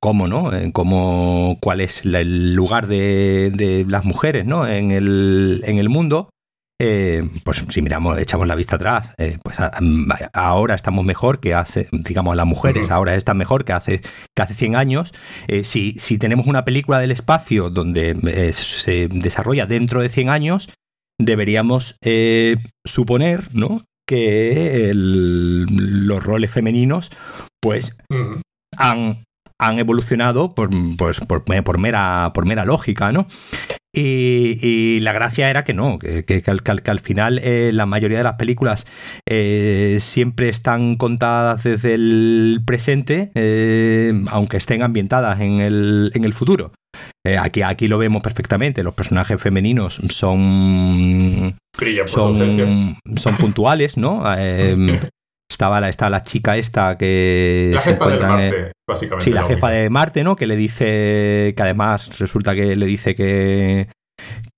cómo, 0.00 0.28
¿no? 0.28 0.52
En 0.52 0.72
cómo, 0.72 1.58
cuál 1.60 1.80
es 1.80 2.04
el 2.04 2.54
lugar 2.54 2.86
de, 2.86 3.84
las 3.88 4.04
mujeres, 4.04 4.46
¿no? 4.46 4.66
En 4.66 4.90
el, 4.90 5.62
en 5.64 5.78
el 5.78 5.88
mundo. 5.88 6.30
Eh, 6.78 7.26
pues 7.42 7.64
si 7.70 7.80
miramos, 7.80 8.18
echamos 8.18 8.46
la 8.46 8.54
vista 8.54 8.76
atrás, 8.76 9.14
eh, 9.16 9.38
pues 9.42 9.56
ahora 10.34 10.74
estamos 10.74 11.06
mejor 11.06 11.40
que 11.40 11.54
hace, 11.54 11.88
digamos, 11.90 12.36
las 12.36 12.44
mujeres 12.44 12.90
ahora 12.90 13.14
están 13.14 13.38
mejor 13.38 13.64
que 13.64 13.72
hace, 13.72 14.02
que 14.34 14.42
hace 14.42 14.54
100 14.54 14.76
años. 14.76 15.14
Eh, 15.48 15.64
si, 15.64 15.96
si, 15.98 16.18
tenemos 16.18 16.46
una 16.46 16.66
película 16.66 16.98
del 16.98 17.12
espacio 17.12 17.70
donde 17.70 18.52
se 18.52 19.08
desarrolla 19.08 19.64
dentro 19.64 20.02
de 20.02 20.10
100 20.10 20.28
años, 20.28 20.70
deberíamos 21.18 21.96
suponer, 22.84 23.48
¿no? 23.54 23.80
Que 24.06 24.92
los 24.94 26.22
roles 26.22 26.50
femeninos, 26.50 27.10
pues, 27.60 27.96
han, 28.76 29.24
han 29.58 29.78
evolucionado 29.78 30.54
por, 30.54 30.68
pues, 30.98 31.20
por, 31.20 31.44
por, 31.44 31.78
mera, 31.78 32.32
por 32.34 32.44
mera 32.44 32.66
lógica, 32.66 33.12
¿no? 33.12 33.26
Y, 33.98 35.00
la 35.00 35.12
gracia 35.12 35.48
era 35.48 35.64
que 35.64 35.72
no, 35.72 35.98
que, 35.98 36.24
que, 36.24 36.42
al, 36.90 37.00
final 37.00 37.40
eh, 37.42 37.70
la 37.72 37.86
mayoría 37.86 38.18
de 38.18 38.24
las 38.24 38.34
películas 38.34 38.86
eh, 39.26 39.96
siempre 40.00 40.50
están 40.50 40.96
contadas 40.96 41.64
desde 41.64 41.94
el 41.94 42.60
presente, 42.66 43.30
eh, 43.34 44.12
aunque 44.30 44.58
estén 44.58 44.82
ambientadas 44.82 45.40
en 45.40 45.60
el, 45.60 46.12
en 46.14 46.24
el 46.24 46.34
futuro. 46.34 46.72
aquí, 47.40 47.62
aquí 47.62 47.88
lo 47.88 47.96
vemos 47.96 48.22
perfectamente, 48.22 48.82
los 48.82 48.94
personajes 48.94 49.40
femeninos 49.40 49.98
son, 50.10 51.56
son, 52.06 52.96
son 53.16 53.36
puntuales, 53.38 53.96
¿no? 53.96 54.22
Estaba 55.48 55.80
la, 55.80 55.88
está 55.88 56.10
la 56.10 56.22
chica 56.22 56.56
esta 56.56 56.98
que 56.98 57.70
la 57.72 57.80
jefa 57.80 58.08
de 58.08 58.18
Marte, 58.18 58.72
básicamente. 58.88 59.24
Sí, 59.24 59.30
la 59.32 59.44
jefa 59.44 59.70
de 59.70 59.90
Marte, 59.90 60.24
¿no? 60.24 60.36
Que 60.36 60.46
le 60.46 60.56
dice 60.56 61.54
que 61.56 61.62
además 61.62 62.18
resulta 62.18 62.54
que 62.54 62.76
le 62.76 62.86
dice 62.86 63.14
que 63.14 63.88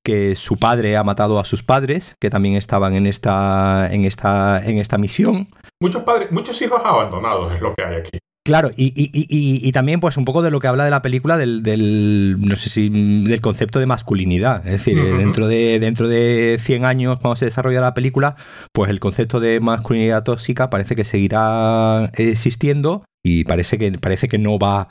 que 0.05 0.37
su 0.37 0.59
padre 0.59 0.96
ha 0.96 1.05
matado 1.05 1.38
a 1.38 1.44
sus 1.44 1.62
padres, 1.62 2.16
que 2.20 2.31
también 2.31 2.55
estaban 2.55 2.94
en 2.94 3.07
esta 3.07 3.88
en 3.90 4.05
esta 4.05 4.62
en 4.64 4.79
esta 4.79 4.96
misión. 4.96 5.48
Muchos 5.81 6.03
padres, 6.03 6.33
muchos 6.33 6.61
hijos 6.62 6.81
abandonados 6.83 7.53
es 7.55 7.61
lo 7.61 7.74
que 7.74 7.85
hay 7.85 7.96
aquí. 7.96 8.18
Claro, 8.44 8.70
y, 8.77 8.87
y, 8.96 9.11
y, 9.12 9.68
y, 9.68 9.72
también 9.72 10.01
pues 10.01 10.16
un 10.16 10.24
poco 10.24 10.40
de 10.40 10.51
lo 10.51 10.59
que 10.59 10.68
habla 10.68 10.85
de 10.85 10.90
la 10.90 11.03
película 11.03 11.37
del, 11.37 11.62
del 11.62 12.37
no 12.40 12.57
sé 12.57 12.70
si 12.70 12.88
del 13.24 13.42
concepto 13.42 13.79
de 13.79 13.85
masculinidad. 13.85 14.66
Es 14.66 14.72
decir, 14.72 15.03
dentro 15.18 15.48
de 15.48 15.79
dentro 15.79 16.09
de 16.09 16.59
100 16.59 16.87
años 16.87 17.18
cuando 17.18 17.37
se 17.37 17.44
desarrolla 17.44 17.83
la 17.83 17.92
película, 17.92 18.37
pues 18.72 18.88
el 18.88 19.01
concepto 19.01 19.38
de 19.38 19.61
masculinidad 19.61 20.22
tóxica 20.22 20.70
parece 20.70 20.96
que 20.96 21.05
seguirá 21.05 22.07
existiendo 22.14 23.05
y 23.22 23.44
parece 23.44 23.77
que 23.77 23.92
parece 23.98 24.29
que 24.29 24.38
no 24.38 24.59
va 24.59 24.88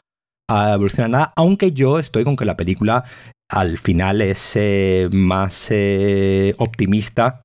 a 0.48 0.74
evolucionar 0.74 1.10
nada, 1.10 1.34
aunque 1.36 1.72
yo 1.72 2.00
estoy 2.00 2.24
con 2.24 2.36
que 2.36 2.46
la 2.46 2.58
película 2.58 3.06
al 3.50 3.78
final 3.78 4.22
es 4.22 4.52
eh, 4.56 5.10
más 5.12 5.68
eh, 5.72 6.54
optimista 6.58 7.42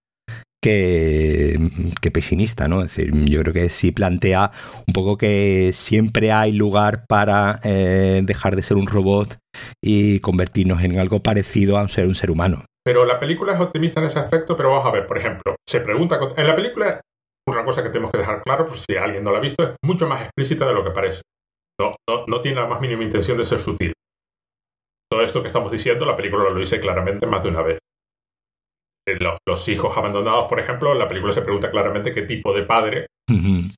que, 0.62 1.59
pesimista, 2.12 2.68
¿no? 2.68 2.83
Es 2.83 2.94
decir, 2.94 3.12
yo 3.29 3.40
creo 3.40 3.53
que 3.53 3.68
sí 3.68 3.90
plantea 3.90 4.53
un 4.87 4.94
poco 4.94 5.18
que 5.18 5.70
siempre 5.72 6.31
hay 6.31 6.53
lugar 6.53 7.05
para 7.09 7.61
eh, 7.64 8.20
dejar 8.22 8.55
de 8.55 8.62
ser 8.62 8.77
un 8.77 8.87
robot 8.87 9.37
y 9.83 10.20
convertirnos 10.20 10.83
en 10.85 10.98
algo 10.98 11.20
parecido 11.20 11.79
a 11.79 11.88
ser 11.88 12.07
un 12.07 12.14
ser 12.14 12.31
humano. 12.31 12.64
Pero 12.85 13.05
la 13.05 13.18
película 13.18 13.55
es 13.55 13.61
optimista 13.61 14.01
en 14.01 14.07
ese 14.07 14.20
aspecto, 14.20 14.57
pero 14.57 14.70
vamos 14.70 14.87
a 14.87 14.92
ver, 14.92 15.07
por 15.07 15.18
ejemplo, 15.18 15.57
se 15.68 15.81
pregunta, 15.81 16.18
en 16.37 16.46
la 16.46 16.57
película, 16.57 17.01
una 17.48 17.64
cosa 17.64 17.83
que 17.83 17.90
tenemos 17.90 18.12
que 18.12 18.18
dejar 18.18 18.42
claro, 18.42 18.66
por 18.66 18.79
si 18.79 18.96
alguien 18.96 19.25
no 19.25 19.33
la 19.33 19.38
ha 19.38 19.42
visto, 19.42 19.62
es 19.64 19.70
mucho 19.85 20.07
más 20.09 20.22
explícita 20.22 20.66
de 20.66 20.75
lo 20.75 20.85
que 20.85 20.90
parece. 20.90 21.22
No, 21.81 21.94
no, 22.09 22.25
no 22.27 22.40
tiene 22.40 22.61
la 22.61 22.66
más 22.66 22.81
mínima 22.81 23.03
intención 23.03 23.37
de 23.38 23.44
ser 23.44 23.59
sutil. 23.59 23.92
todo 25.11 25.22
esto 25.22 25.42
que 25.42 25.48
estamos 25.48 25.70
diciendo, 25.72 26.07
la 26.07 26.16
película 26.16 26.44
lo 26.44 26.55
dice 26.55 26.81
claramente 26.81 27.27
más 27.27 27.42
de 27.42 27.48
una 27.48 27.62
vez. 27.62 27.82
Los 29.47 29.69
hijos 29.69 29.97
abandonados, 29.97 30.49
por 30.49 30.61
ejemplo, 30.61 30.95
la 30.95 31.09
película 31.09 31.33
se 31.33 31.43
pregunta 31.43 31.71
claramente 31.71 32.12
qué 32.12 32.23
tipo 32.23 32.53
de 32.53 32.62
padre 32.62 33.07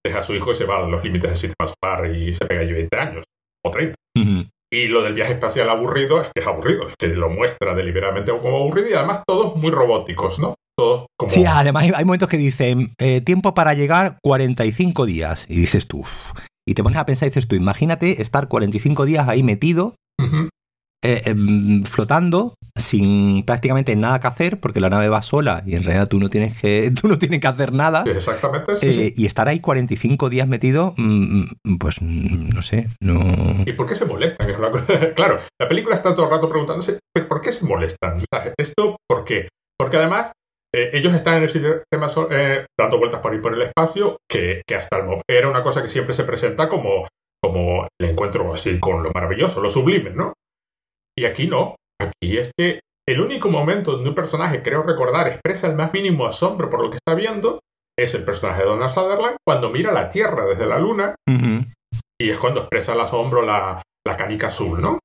deja 0.05 0.19
a 0.19 0.23
su 0.23 0.35
hijo 0.35 0.51
y 0.53 0.55
se 0.55 0.65
va 0.65 0.79
a 0.79 0.87
los 0.87 1.03
límites 1.03 1.31
del 1.31 1.39
sistema 1.39 1.73
solar 1.81 2.11
y 2.15 2.35
se 2.35 2.45
pega 2.47 2.63
allí 2.63 2.73
20 2.73 2.99
años 2.99 3.25
o 3.65 3.71
30. 3.71 3.95
Y 4.73 4.89
lo 4.89 5.03
del 5.03 5.15
viaje 5.15 5.35
espacial 5.35 5.71
aburrido 5.71 6.21
es 6.21 6.29
que 6.35 6.41
es 6.41 6.47
aburrido, 6.47 6.89
es 6.89 6.95
que 6.99 7.07
lo 7.09 7.31
muestra 7.31 7.75
deliberadamente 7.75 8.33
como 8.33 8.57
aburrido 8.57 8.91
y 8.91 8.95
además 8.95 9.23
todos 9.27 9.57
muy 9.57 9.71
robóticos, 9.71 10.41
¿no? 10.41 10.57
Todos 10.77 11.07
como... 11.17 11.31
Sí, 11.31 11.45
además 11.47 11.85
hay, 11.95 12.05
momentos 12.05 12.29
que 12.29 12.37
dicen 12.37 12.93
eh, 12.99 13.21
tiempo 13.21 13.55
para 13.55 13.75
llegar 13.75 14.19
45 14.23 15.07
días. 15.07 15.47
Y 15.49 15.57
dices 15.57 15.87
tú, 15.87 16.05
y 16.67 16.75
te 16.75 16.83
pones 16.83 16.99
a 16.99 17.07
pensar 17.07 17.29
y 17.29 17.31
dices 17.31 17.47
tú, 17.47 17.55
imagínate 17.55 18.21
estar 18.21 18.49
45 18.49 19.05
días 19.05 19.29
ahí 19.29 19.45
metido 19.45 19.95
eh, 21.05 21.21
em, 21.27 21.85
flotando 21.85 22.55
sin 22.75 23.45
prácticamente 23.45 23.95
nada 23.95 24.21
que 24.21 24.27
hacer 24.27 24.59
porque 24.59 24.81
la 24.81 24.89
nave 24.89 25.11
va 25.11 25.21
sola 25.21 25.63
y 25.67 25.75
en 25.75 25.85
realidad 25.85 26.09
tú 26.09 26.19
no 26.19 26.31
tienes 26.31 26.59
que, 26.59 26.91
tú 27.01 27.09
no 27.09 27.19
tienes 27.19 27.41
que 27.41 27.47
hacer 27.47 27.73
nada. 27.73 28.05
Exactamente. 28.07 28.73
Eh, 28.81 29.13
y 29.15 29.27
estar 29.27 29.47
ahí 29.47 29.61
45 29.61 30.31
días 30.31 30.49
metido, 30.49 30.95
mm, 30.97 31.43
mm, 31.63 31.79
pues 31.79 32.01
no 32.01 32.63
sé, 32.63 32.89
no... 33.01 33.21
¿Y 33.67 33.73
por 33.75 33.87
qué 33.87 33.95
se 33.95 34.07
molestan? 34.07 34.49
claro, 35.15 35.41
la 35.61 35.69
película 35.69 35.95
está 35.95 36.15
todo 36.15 36.25
el 36.25 36.31
rato 36.31 36.49
preguntándose, 36.49 36.99
¿por 37.29 37.43
qué 37.43 37.53
se 37.53 37.67
molestan? 37.67 38.23
¿Esto 38.57 38.97
por 39.07 39.25
qué? 39.25 39.49
Porque 39.79 39.99
además 39.99 40.33
eh, 40.75 40.89
ellos 40.95 41.15
están 41.15 41.37
en 41.37 41.43
el 41.43 41.51
sistema 41.51 42.09
dando 42.81 42.99
vueltas 42.99 43.21
por 43.21 43.35
ir 43.35 43.43
por 43.43 43.53
el 43.53 43.63
espacio, 43.63 44.17
que, 44.27 44.63
que 44.67 44.75
hasta 44.75 44.97
el 44.97 45.21
era 45.29 45.51
una 45.51 45.63
cosa 45.63 45.83
que 45.83 45.91
siempre 45.91 46.15
se 46.15 46.25
presenta 46.25 46.67
como, 46.67 47.07
como 47.43 47.89
el 48.01 48.09
encuentro 48.09 48.55
así 48.55 48.81
con 48.81 49.03
lo 49.03 49.11
maravilloso, 49.13 49.61
lo 49.61 49.69
sublime, 49.69 50.11
¿no? 50.11 50.33
Y 51.17 51.25
aquí 51.25 51.47
no. 51.47 51.77
Aquí 52.01 52.39
es 52.39 52.51
que 52.57 52.81
el 53.07 53.21
único 53.21 53.49
momento 53.49 53.93
donde 53.93 54.09
un 54.09 54.15
personaje, 54.15 54.63
creo 54.63 54.83
recordar, 54.83 55.29
expresa 55.29 55.67
el 55.67 55.77
más 55.77 55.93
mínimo 55.93 56.27
asombro 56.27 56.71
por 56.71 56.83
lo 56.83 56.91
que 56.91 56.97
está 56.97 57.15
viendo 57.15 57.61
es 57.97 58.15
el 58.15 58.25
personaje 58.25 58.63
de 58.63 58.69
Donald 58.69 58.91
Sutherland 58.91 59.37
cuando 59.47 59.71
mira 59.71 59.93
la 59.93 60.09
Tierra 60.09 60.45
desde 60.45 60.67
la 60.67 60.79
Luna 60.79 61.15
y 62.21 62.31
es 62.31 62.39
cuando 62.39 62.61
expresa 62.61 62.95
el 62.95 63.01
asombro 63.01 63.43
la, 63.43 63.83
la 64.07 64.17
canica 64.17 64.49
azul, 64.49 64.81
¿no? 64.81 64.99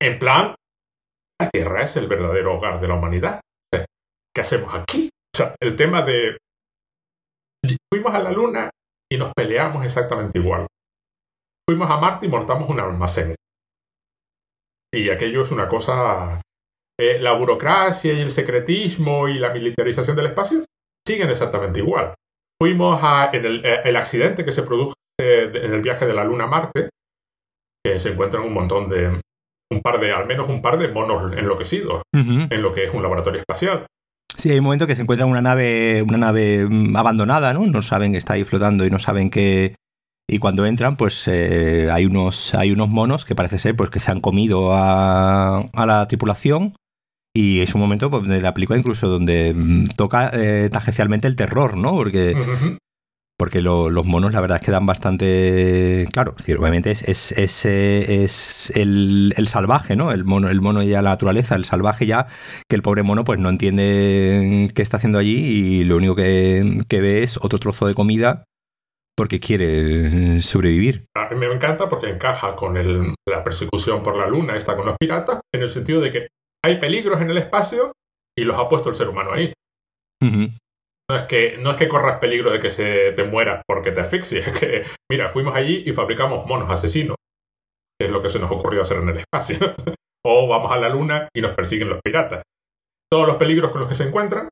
En 0.00 0.18
plan, 0.18 0.54
la 1.40 1.50
Tierra 1.50 1.82
es 1.82 1.96
el 1.96 2.06
verdadero 2.06 2.54
hogar 2.54 2.80
de 2.80 2.88
la 2.88 2.94
humanidad. 2.94 3.40
¿Qué 3.72 4.40
hacemos 4.40 4.74
aquí? 4.74 5.10
O 5.34 5.36
sea, 5.36 5.54
el 5.60 5.76
tema 5.76 6.02
de... 6.02 6.38
Fuimos 7.92 8.14
a 8.14 8.20
la 8.20 8.30
Luna 8.30 8.70
y 9.10 9.18
nos 9.18 9.32
peleamos 9.34 9.84
exactamente 9.84 10.38
igual. 10.38 10.66
Fuimos 11.68 11.90
a 11.90 11.98
Marte 11.98 12.26
y 12.26 12.28
montamos 12.28 12.68
un 12.68 12.80
almacén. 12.80 13.34
Y 14.92 15.10
aquello 15.10 15.42
es 15.42 15.50
una 15.50 15.68
cosa... 15.68 16.40
Eh, 17.00 17.20
la 17.20 17.32
burocracia 17.32 18.12
y 18.12 18.20
el 18.20 18.32
secretismo 18.32 19.28
y 19.28 19.38
la 19.38 19.52
militarización 19.52 20.16
del 20.16 20.26
espacio 20.26 20.64
siguen 21.06 21.30
exactamente 21.30 21.78
igual. 21.78 22.14
Fuimos 22.60 22.98
a, 23.00 23.30
en 23.32 23.44
el, 23.44 23.64
eh, 23.64 23.96
accidente 23.96 24.44
que 24.44 24.50
se 24.50 24.64
produjo 24.64 24.94
en 25.20 25.72
el 25.74 25.80
viaje 25.80 26.06
de 26.06 26.14
la 26.14 26.24
Luna 26.24 26.44
a 26.44 26.48
Marte, 26.48 26.88
que 27.84 28.00
se 28.00 28.10
encuentran 28.10 28.42
un 28.42 28.52
montón 28.52 28.88
de, 28.88 29.20
un 29.70 29.80
par 29.80 30.00
de, 30.00 30.12
al 30.12 30.26
menos 30.26 30.48
un 30.48 30.62
par 30.62 30.78
de 30.78 30.88
monos 30.88 31.32
enloquecidos 31.32 32.02
en 32.12 32.62
lo 32.62 32.72
que 32.72 32.84
es 32.84 32.94
un 32.94 33.02
laboratorio 33.02 33.40
espacial. 33.40 33.86
Sí, 34.36 34.50
hay 34.50 34.58
un 34.58 34.64
momento 34.64 34.86
que 34.86 34.94
se 34.94 35.02
encuentra 35.02 35.26
una 35.26 35.42
nave, 35.42 36.02
una 36.02 36.18
nave 36.18 36.66
mm, 36.68 36.96
abandonada, 36.96 37.52
¿no? 37.52 37.66
No 37.66 37.82
saben 37.82 38.12
que 38.12 38.18
está 38.18 38.34
ahí 38.34 38.44
flotando 38.44 38.84
y 38.86 38.90
no 38.90 38.98
saben 38.98 39.30
que, 39.30 39.74
y 40.30 40.38
cuando 40.38 40.66
entran, 40.66 40.96
pues 40.96 41.24
eh, 41.26 41.88
hay, 41.90 42.04
unos, 42.04 42.54
hay 42.54 42.70
unos 42.70 42.90
monos 42.90 43.24
que 43.24 43.34
parece 43.34 43.58
ser 43.58 43.74
pues, 43.74 43.88
que 43.88 43.98
se 43.98 44.10
han 44.10 44.20
comido 44.20 44.74
a, 44.74 45.60
a 45.60 45.86
la 45.86 46.06
tripulación. 46.06 46.74
Y 47.34 47.60
es 47.60 47.74
un 47.74 47.80
momento 47.80 48.10
pues, 48.10 48.28
de 48.28 48.42
la 48.42 48.52
película 48.52 48.78
incluso 48.78 49.08
donde 49.08 49.54
mm, 49.54 49.86
toca 49.96 50.30
eh, 50.34 50.68
tangencialmente 50.70 51.28
el 51.28 51.36
terror, 51.36 51.78
¿no? 51.78 51.92
Porque, 51.92 52.36
porque 53.38 53.62
los 53.62 54.04
monos 54.04 54.34
la 54.34 54.40
verdad 54.40 54.58
es 54.60 54.66
que 54.66 54.70
dan 54.72 54.84
bastante... 54.84 56.06
Claro, 56.12 56.34
obviamente 56.58 56.90
es, 56.90 57.02
es, 57.04 57.32
es, 57.32 57.64
eh, 57.64 58.24
es 58.24 58.70
el, 58.74 59.32
el, 59.34 59.48
salvaje, 59.48 59.96
¿no? 59.96 60.12
El 60.12 60.24
mono, 60.24 60.50
el 60.50 60.60
mono 60.60 60.82
ya 60.82 61.00
la 61.00 61.10
naturaleza, 61.10 61.54
el 61.54 61.64
salvaje 61.64 62.04
ya, 62.04 62.26
que 62.68 62.76
el 62.76 62.82
pobre 62.82 63.02
mono 63.02 63.24
pues 63.24 63.38
no 63.38 63.48
entiende 63.48 64.70
qué 64.74 64.82
está 64.82 64.98
haciendo 64.98 65.18
allí 65.18 65.36
y 65.38 65.84
lo 65.84 65.96
único 65.96 66.16
que, 66.16 66.80
que 66.86 67.00
ve 67.00 67.22
es 67.22 67.38
otro 67.38 67.58
trozo 67.58 67.86
de 67.86 67.94
comida 67.94 68.44
porque 69.18 69.40
quiere 69.40 70.40
sobrevivir. 70.42 71.06
A 71.16 71.28
mí 71.30 71.34
me 71.34 71.52
encanta 71.52 71.88
porque 71.88 72.08
encaja 72.08 72.54
con 72.54 73.16
la 73.28 73.42
persecución 73.42 74.00
por 74.00 74.16
la 74.16 74.28
luna, 74.28 74.56
está 74.56 74.76
con 74.76 74.86
los 74.86 74.94
piratas, 74.96 75.40
en 75.52 75.62
el 75.62 75.68
sentido 75.68 76.00
de 76.00 76.12
que 76.12 76.28
hay 76.64 76.78
peligros 76.78 77.20
en 77.20 77.30
el 77.30 77.38
espacio 77.38 77.90
y 78.38 78.44
los 78.44 78.56
ha 78.56 78.68
puesto 78.68 78.90
el 78.90 78.94
ser 78.94 79.08
humano 79.08 79.32
ahí. 79.32 79.52
No 80.22 81.16
es, 81.16 81.24
que, 81.24 81.58
no 81.58 81.72
es 81.72 81.76
que 81.76 81.88
corras 81.88 82.20
peligro 82.20 82.52
de 82.52 82.60
que 82.60 82.70
se 82.70 83.10
te 83.10 83.24
mueras 83.24 83.62
porque 83.66 83.90
te 83.90 84.02
asfixies, 84.02 84.46
es 84.54 84.60
que, 84.60 84.84
mira, 85.10 85.30
fuimos 85.30 85.56
allí 85.56 85.82
y 85.84 85.92
fabricamos 85.92 86.46
monos 86.46 86.70
asesinos. 86.70 87.16
Es 88.00 88.10
lo 88.10 88.22
que 88.22 88.28
se 88.28 88.38
nos 88.38 88.52
ocurrió 88.52 88.82
hacer 88.82 88.98
en 88.98 89.08
el 89.08 89.16
espacio. 89.16 89.58
o 90.24 90.46
vamos 90.46 90.70
a 90.70 90.78
la 90.78 90.90
luna 90.90 91.28
y 91.34 91.40
nos 91.40 91.56
persiguen 91.56 91.88
los 91.88 91.98
piratas. 92.04 92.44
Todos 93.10 93.26
los 93.26 93.34
peligros 93.34 93.72
con 93.72 93.80
los 93.80 93.88
que 93.88 93.96
se 93.96 94.04
encuentran 94.04 94.48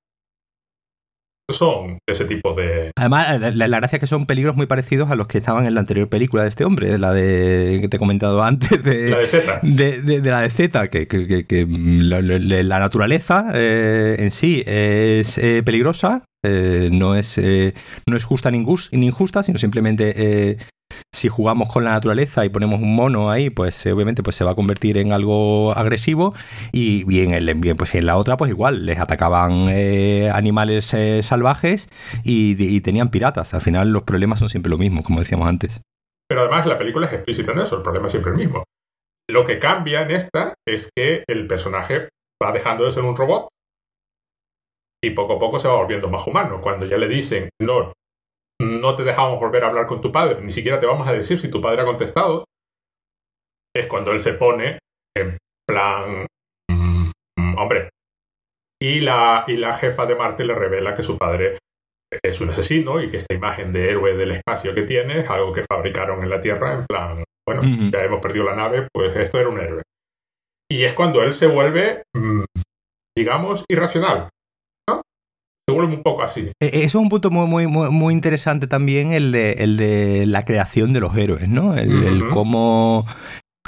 son 1.53 1.99
ese 2.07 2.25
tipo 2.25 2.55
de... 2.55 2.91
Además, 2.97 3.41
la, 3.41 3.69
gracia 3.69 3.97
es 3.97 4.01
que 4.01 4.07
son 4.07 4.27
peligros 4.27 4.57
muy 4.57 4.67
parecidos 4.67 5.11
a 5.11 5.17
los 5.17 5.27
que 5.27 5.39
estaban 5.39 5.67
en 5.67 5.75
la 5.75 5.81
anterior 5.81 6.09
película 6.09 6.43
de 6.43 6.49
este 6.49 6.65
hombre, 6.65 6.99
la 6.99 7.13
de 7.13 7.79
que 7.81 7.89
te 7.89 7.97
he 7.97 8.01
comentado 8.01 8.43
antes, 8.43 8.83
de 8.83 9.11
la 9.11 9.19
de 9.19 9.27
Z. 9.27 9.61
De, 9.63 10.21
la 10.23 10.41
de 10.41 10.51
Z, 10.51 10.89
que, 10.89 11.07
que, 11.07 11.67
la, 11.69 12.79
naturaleza 12.79 13.51
eh, 13.55 14.17
en 14.19 14.31
sí 14.31 14.63
es 14.67 15.39
eh, 15.39 15.63
peligrosa, 15.65 16.23
eh, 16.45 16.91
no, 16.93 17.15
es, 17.15 17.41
no 18.07 18.17
es 18.17 18.25
justa 18.25 18.51
ni 18.51 18.59
injusta, 18.93 19.43
sino 19.43 19.59
simplemente 19.59 20.59
si 21.17 21.29
jugamos 21.29 21.73
con 21.73 21.85
la 21.85 21.93
naturaleza 21.93 22.45
y 22.45 22.51
ponemos 22.51 22.81
un 22.81 22.95
mono 22.95 23.31
ahí, 23.31 23.49
pues 23.51 23.87
eh, 23.87 23.93
obviamente 23.93 24.23
pues 24.23 24.37
se 24.37 24.45
va 24.45 24.51
a 24.51 24.55
convertir 24.55 24.99
en 24.99 25.13
algo 25.13 25.73
agresivo 25.73 26.35
y 26.73 27.05
bien, 27.05 27.33
en, 27.33 27.77
pues 27.77 27.95
la 27.95 28.17
otra 28.17 28.37
pues 28.37 28.51
igual, 28.51 28.85
les 28.85 28.99
atacaban 28.99 29.69
eh, 29.71 30.31
animales 30.33 30.93
eh, 30.93 31.23
salvajes 31.23 31.89
y, 32.23 32.77
tenían 32.81 33.11
piratas. 33.11 33.55
Al 33.55 33.63
final 33.63 33.89
los 33.89 34.03
problemas 34.03 34.39
son 34.39 34.51
siempre 34.51 34.71
lo 34.71 34.79
mismo, 34.79 35.03
como 35.03 35.21
decíamos 35.21 35.49
antes. 35.49 35.81
Pero 36.29 36.43
además 36.43 36.67
la 36.67 36.79
película 36.79 37.07
es 37.07 37.13
explícita 37.15 37.53
en 37.53 37.61
eso, 37.61 37.77
el 37.77 37.83
problema 37.83 38.07
es 38.07 38.13
siempre 38.13 38.33
el 38.33 38.39
mismo. 38.39 38.65
Lo 39.29 39.45
que 39.45 39.59
cambia 39.59 40.03
en 40.03 40.11
esta 40.11 40.55
es 40.67 40.91
que 40.95 41.25
el 41.27 41.47
personaje 41.47 42.11
va 42.43 42.53
dejando 42.53 42.85
de 42.85 42.93
ser 42.93 43.05
un 43.05 43.17
robot 43.17 43.49
y 45.03 45.11
poco 45.11 45.35
a 45.35 45.39
poco 45.39 45.59
se 45.59 45.69
va 45.69 45.77
volviendo 45.77 46.09
más 46.09 46.27
humano. 46.27 46.61
Cuando 46.61 46.87
ya 46.87 46.99
le 46.99 47.09
dicen, 47.09 47.49
no, 47.61 47.93
no 48.61 48.97
te 48.97 49.05
dejamos 49.05 49.39
volver 49.39 49.65
a 49.65 49.69
hablar 49.69 49.87
con 49.87 50.01
tu 50.01 50.11
padre, 50.11 50.41
ni 50.41 50.51
siquiera 50.51 50.79
te 50.79 50.87
vamos 50.87 51.07
a 51.07 51.13
decir 51.13 51.39
si 51.39 51.51
tu 51.51 51.61
padre 51.61 51.83
ha 51.83 51.87
contestado, 51.87 52.45
es 53.75 53.87
cuando 53.87 54.13
él 54.13 54.21
se 54.21 54.35
pone 54.35 54.79
en 55.17 55.37
plan, 55.69 56.27
mm, 56.71 57.59
hombre, 57.59 57.91
y 58.81 59.01
la, 59.01 59.45
y 59.47 59.57
la 59.57 59.75
jefa 59.75 60.07
de 60.07 60.15
Marte 60.15 60.45
le 60.45 60.55
revela 60.55 60.95
que 60.95 61.03
su 61.03 61.19
padre 61.19 61.59
es 62.23 62.41
un 62.41 62.51
asesino 62.51 63.01
y 63.01 63.11
que 63.11 63.19
esta 63.19 63.35
imagen 63.35 63.73
de 63.73 63.91
héroe 63.91 64.17
del 64.17 64.33
espacio 64.33 64.75
que 64.75 64.83
tiene 64.83 65.21
es 65.21 65.31
algo 65.31 65.53
que 65.53 65.65
fabricaron 65.65 66.23
en 66.23 66.31
la 66.31 66.41
Tierra, 66.41 66.75
en 66.75 66.87
plan, 66.87 67.25
bueno, 67.47 67.63
ya 67.63 68.05
hemos 68.05 68.21
perdido 68.21 68.45
la 68.45 68.57
nave, 68.57 68.89
pues 68.93 69.15
esto 69.17 69.39
era 69.39 69.49
un 69.49 69.61
héroe. 69.61 69.83
Y 70.71 70.85
es 70.85 70.95
cuando 70.95 71.23
él 71.23 71.33
se 71.33 71.47
vuelve, 71.47 72.03
mm, 72.15 72.45
digamos, 73.17 73.65
irracional 73.69 74.29
se 75.69 75.75
vuelve 75.75 75.97
un 75.97 76.03
poco 76.03 76.23
así. 76.23 76.41
Eh, 76.41 76.53
eso 76.61 76.85
es 76.85 76.95
un 76.95 77.09
punto 77.09 77.31
muy, 77.31 77.67
muy, 77.67 77.91
muy 77.91 78.15
interesante 78.15 78.67
también, 78.67 79.13
el 79.13 79.33
de, 79.33 79.53
el 79.55 79.77
de 79.77 80.27
la 80.27 80.45
creación 80.45 80.93
de 80.93 81.01
los 81.01 81.17
héroes, 81.17 81.49
¿no? 81.49 81.77
El, 81.77 82.29
cómo 82.31 83.05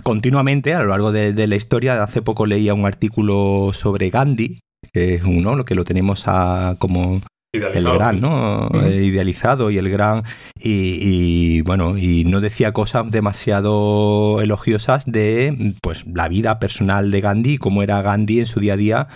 continuamente 0.05 0.75
a 0.75 0.81
lo 0.81 0.89
largo 0.89 1.11
de, 1.11 1.47
la 1.47 1.57
historia, 1.57 2.03
hace 2.03 2.23
poco 2.23 2.47
leía 2.47 2.73
un 2.73 2.87
artículo 2.87 3.71
sobre 3.73 4.11
Gandhi, 4.11 4.61
que 4.93 5.15
es 5.17 5.25
uno, 5.25 5.57
lo 5.57 5.65
que 5.65 5.75
lo 5.75 5.85
tenemos 5.85 6.25
a, 6.27 6.77
como 6.79 7.21
el 7.53 7.85
gran, 7.85 8.21
¿no? 8.21 8.69
Eh, 8.75 9.05
idealizado 9.05 9.71
y 9.71 9.79
el 9.79 9.89
gran. 9.89 10.23
Y, 10.61 11.63
bueno, 11.63 11.97
y 11.97 12.25
no 12.25 12.41
decía 12.41 12.73
cosas 12.73 13.11
demasiado 13.11 14.41
elogiosas 14.43 15.05
de 15.07 15.75
pues 15.81 16.05
la 16.07 16.29
vida 16.29 16.59
personal 16.59 17.11
de 17.11 17.21
Gandhi, 17.21 17.59
cómo 17.59 17.83
era 17.83 18.03
Gandhi 18.03 18.41
en 18.41 18.47
su 18.47 18.61
día 18.61 18.75
a 18.75 18.77
día, 18.77 19.09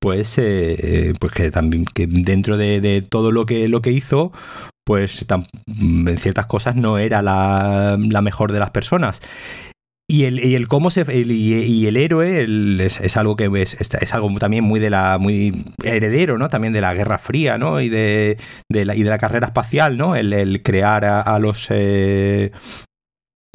pues, 0.00 0.34
eh, 0.38 1.12
pues 1.20 1.32
que 1.32 1.50
también 1.50 1.84
que 1.84 2.06
dentro 2.08 2.56
de, 2.56 3.04
todo 3.08 3.30
lo 3.30 3.46
que, 3.46 3.68
lo 3.68 3.82
que 3.82 3.92
hizo, 3.92 4.32
pues 4.84 5.24
en 5.28 6.18
ciertas 6.18 6.46
cosas 6.46 6.74
no 6.74 6.98
era 6.98 7.22
la, 7.22 7.96
la 7.98 8.20
mejor 8.20 8.52
de 8.52 8.58
las 8.58 8.70
personas. 8.70 9.22
Y 10.08 10.24
el, 10.24 10.38
y 10.44 10.54
el 10.54 10.68
cómo 10.68 10.92
se 10.92 11.04
y, 11.12 11.86
el 11.86 11.96
héroe 11.96 12.46
es, 12.78 13.16
algo 13.16 13.34
que 13.34 13.50
es, 13.60 13.76
es, 13.80 14.14
algo 14.14 14.32
también 14.38 14.62
muy 14.62 14.78
de 14.78 14.88
la 14.88 15.18
muy 15.18 15.64
heredero 15.82 16.38
no 16.38 16.48
también 16.48 16.72
de 16.72 16.80
la 16.80 16.94
Guerra 16.94 17.18
Fría 17.18 17.58
no 17.58 17.80
y 17.80 17.88
de, 17.88 18.38
de 18.70 18.84
la, 18.84 18.94
y 18.94 19.02
de 19.02 19.10
la 19.10 19.18
carrera 19.18 19.48
espacial 19.48 19.96
no 19.96 20.14
el, 20.14 20.62
crear 20.62 21.04
a, 21.04 21.38
los 21.40 21.66
eh, 21.70 22.52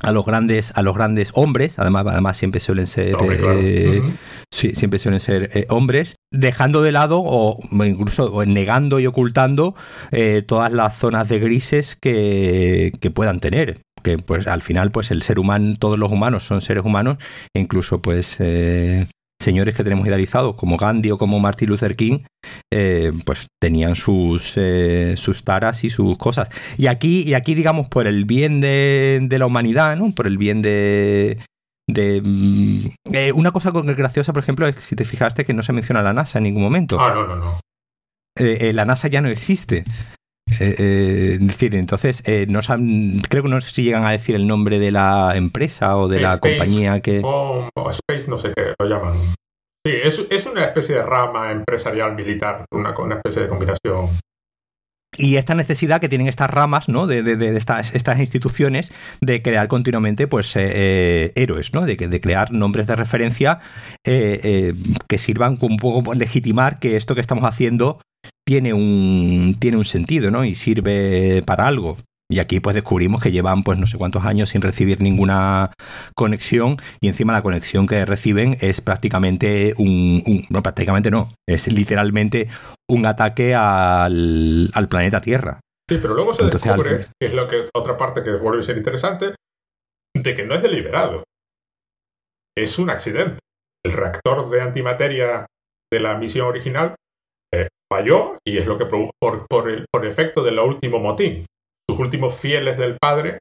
a 0.01 0.11
los 0.11 0.25
grandes 0.25 0.73
a 0.75 0.81
los 0.81 0.93
grandes 0.93 1.31
hombres. 1.35 1.79
Además 1.79 2.05
además 2.07 2.35
siempre 2.35 2.59
suelen 2.59 2.87
ser 2.87 3.15
eh, 3.21 4.01
sí, 4.51 4.71
siempre 4.71 4.99
suelen 4.99 5.21
ser 5.21 5.51
eh, 5.53 5.65
hombres. 5.69 6.17
Dejando 6.33 6.81
de 6.81 6.91
lado 6.91 7.21
o 7.23 7.59
incluso 7.85 8.43
negando 8.45 8.99
y 8.99 9.07
ocultando 9.07 9.73
eh, 10.11 10.43
todas 10.45 10.71
las 10.73 10.97
zonas 10.97 11.29
de 11.29 11.39
grises 11.39 11.95
que, 11.95 12.91
que 12.99 13.09
puedan 13.09 13.39
tener 13.39 13.79
que 14.01 14.17
pues 14.17 14.47
al 14.47 14.61
final 14.61 14.91
pues 14.91 15.11
el 15.11 15.21
ser 15.21 15.39
humano 15.39 15.75
todos 15.79 15.97
los 15.97 16.11
humanos 16.11 16.43
son 16.43 16.61
seres 16.61 16.83
humanos 16.83 17.17
e 17.55 17.59
incluso 17.59 18.01
pues 18.01 18.39
señores 19.41 19.75
que 19.75 19.83
tenemos 19.83 20.07
idealizados 20.07 20.55
como 20.55 20.77
Gandhi 20.77 21.11
o 21.11 21.17
como 21.17 21.39
Martin 21.39 21.69
Luther 21.69 21.95
King, 21.95 22.19
eh, 22.71 23.11
pues 23.25 23.47
tenían 23.59 23.95
sus, 23.95 24.53
eh, 24.55 25.15
sus 25.17 25.43
taras 25.43 25.83
y 25.83 25.89
sus 25.89 26.17
cosas. 26.17 26.49
Y 26.77 26.87
aquí, 26.87 27.23
y 27.23 27.33
aquí, 27.33 27.55
digamos, 27.55 27.87
por 27.89 28.07
el 28.07 28.25
bien 28.25 28.61
de, 28.61 29.27
la 29.29 29.45
humanidad, 29.45 29.97
¿no? 29.97 30.13
Por 30.13 30.27
el 30.27 30.37
bien 30.37 30.61
de, 30.61 31.37
de 31.87 32.21
mm, 32.23 33.13
eh, 33.13 33.31
una 33.33 33.51
cosa 33.51 33.71
graciosa, 33.71 34.31
por 34.31 34.43
ejemplo, 34.43 34.67
es 34.67 34.75
que 34.75 34.81
si 34.81 34.95
te 34.95 35.05
fijaste 35.05 35.43
que 35.43 35.53
no 35.53 35.63
se 35.63 35.73
menciona 35.73 36.01
la 36.01 36.13
NASA 36.13 36.37
en 36.37 36.43
ningún 36.43 36.63
momento. 36.63 36.97
Ah, 36.99 37.13
no, 37.13 37.27
no, 37.27 37.35
no. 37.35 37.57
la 38.37 38.85
NASA 38.85 39.07
ya 39.07 39.21
no 39.21 39.29
existe. 39.29 39.83
Es 40.59 41.39
decir, 41.39 41.75
entonces, 41.75 42.23
no 42.47 42.59
creo 43.29 43.43
que 43.43 43.49
no 43.49 43.61
sé 43.61 43.71
si 43.71 43.83
llegan 43.83 44.05
a 44.05 44.11
decir 44.11 44.35
el 44.35 44.47
nombre 44.47 44.79
de 44.79 44.91
la 44.91 45.33
empresa 45.35 45.97
o 45.97 46.07
de 46.07 46.19
la 46.19 46.39
compañía 46.39 46.99
que... 47.01 47.21
Space, 47.91 48.29
no 48.29 48.37
sé 48.37 48.53
qué 48.55 48.73
lo 48.79 48.87
llaman. 48.87 49.13
Sí, 49.85 49.93
es, 50.03 50.45
una 50.45 50.65
especie 50.65 50.95
de 50.95 51.03
rama 51.03 51.51
empresarial 51.51 52.15
militar, 52.15 52.65
una, 52.71 52.93
una 52.99 53.15
especie 53.15 53.43
de 53.43 53.49
combinación 53.49 54.09
y 55.17 55.35
esta 55.35 55.55
necesidad 55.55 55.99
que 55.99 56.07
tienen 56.07 56.27
estas 56.27 56.49
ramas, 56.49 56.87
¿no? 56.87 57.05
De, 57.05 57.21
de, 57.21 57.57
estas, 57.57 57.93
estas, 57.93 58.19
instituciones 58.19 58.93
de 59.19 59.41
crear 59.41 59.67
continuamente, 59.67 60.25
pues, 60.25 60.55
eh, 60.55 60.71
eh, 60.73 61.31
héroes, 61.35 61.73
¿no? 61.73 61.81
De, 61.81 61.95
de, 61.95 62.21
crear 62.21 62.51
nombres 62.51 62.87
de 62.87 62.95
referencia 62.95 63.59
eh, 64.05 64.73
que 65.07 65.17
sirvan 65.17 65.57
un 65.59 65.77
poco 65.77 66.13
legitimar 66.13 66.79
que 66.79 66.95
esto 66.95 67.13
que 67.13 67.21
estamos 67.21 67.43
haciendo 67.43 67.99
tiene 68.45 68.73
un, 68.73 69.55
tiene 69.59 69.77
un 69.77 69.85
sentido, 69.85 70.31
¿no? 70.31 70.43
Y 70.45 70.55
sirve 70.55 71.41
para 71.45 71.67
algo. 71.67 71.97
Y 72.31 72.39
aquí 72.39 72.61
pues 72.61 72.73
descubrimos 72.73 73.21
que 73.21 73.31
llevan 73.31 73.63
pues 73.63 73.77
no 73.77 73.85
sé 73.87 73.97
cuántos 73.97 74.23
años 74.23 74.49
sin 74.49 74.61
recibir 74.61 75.01
ninguna 75.01 75.73
conexión 76.15 76.77
y 77.01 77.09
encima 77.09 77.33
la 77.33 77.41
conexión 77.41 77.87
que 77.87 78.05
reciben 78.05 78.57
es 78.61 78.79
prácticamente 78.79 79.73
un, 79.77 80.23
no 80.49 80.63
prácticamente 80.63 81.11
no, 81.11 81.27
es 81.45 81.67
literalmente 81.67 82.47
un 82.89 83.05
ataque 83.05 83.53
al, 83.53 84.71
planeta 84.89 85.19
Tierra. 85.19 85.59
Sí, 85.89 85.97
pero 86.01 86.13
luego 86.13 86.33
se 86.33 86.45
descubre, 86.45 87.07
que 87.19 87.27
es 87.27 87.33
lo 87.33 87.49
que 87.49 87.67
otra 87.75 87.97
parte 87.97 88.23
que 88.23 88.31
vuelve 88.37 88.61
a 88.61 88.63
ser 88.63 88.77
interesante, 88.77 89.35
de 90.15 90.33
que 90.33 90.45
no 90.45 90.55
es 90.55 90.61
deliberado. 90.61 91.25
Es 92.57 92.79
un 92.79 92.89
accidente. 92.89 93.39
El 93.83 93.91
reactor 93.91 94.49
de 94.49 94.61
antimateria 94.61 95.47
de 95.91 95.99
la 95.99 96.17
misión 96.17 96.47
original 96.47 96.95
eh, 97.53 97.67
falló 97.91 98.37
y 98.45 98.57
es 98.57 98.65
lo 98.65 98.77
que 98.77 98.85
produjo 98.85 99.11
por, 99.19 99.47
por, 99.47 99.69
el, 99.69 99.85
por 99.91 100.05
efecto 100.05 100.43
del 100.43 100.59
último 100.59 100.99
motín 100.99 101.45
sus 101.91 101.99
últimos 101.99 102.35
fieles 102.35 102.77
del 102.77 102.97
padre 102.97 103.39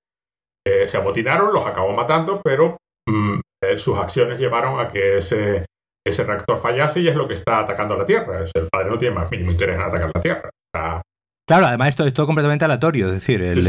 eh, 0.67 0.89
se 0.89 0.97
amotinaron, 0.99 1.53
los 1.53 1.67
acabó 1.67 1.93
matando, 1.93 2.41
pero 2.43 2.77
mm, 3.09 3.41
eh, 3.63 3.79
sus 3.79 3.97
acciones 3.97 4.39
llevaron 4.39 4.81
a 4.81 4.89
que 4.89 5.19
ese, 5.19 5.67
ese 6.07 6.25
reactor 6.25 6.59
fallase 6.59 7.01
y 7.01 7.09
es 7.09 7.17
lo 7.17 7.27
que 7.29 7.35
está 7.35 7.61
atacando 7.61 7.95
a 7.95 7.99
la 7.99 8.05
Tierra. 8.05 8.41
el 8.41 8.69
padre 8.69 8.91
no 8.91 8.99
tiene 8.99 9.15
más 9.15 9.31
mínimo 9.31 9.53
interés 9.53 9.77
en 9.77 9.83
atacar 9.83 10.11
la 10.13 10.21
Tierra. 10.21 10.51
Claro, 11.47 11.67
además 11.67 11.89
esto 11.89 12.05
es 12.05 12.13
todo 12.13 12.27
completamente 12.27 12.65
aleatorio, 12.65 13.09
es 13.09 13.15
decir, 13.15 13.43
el, 13.43 13.67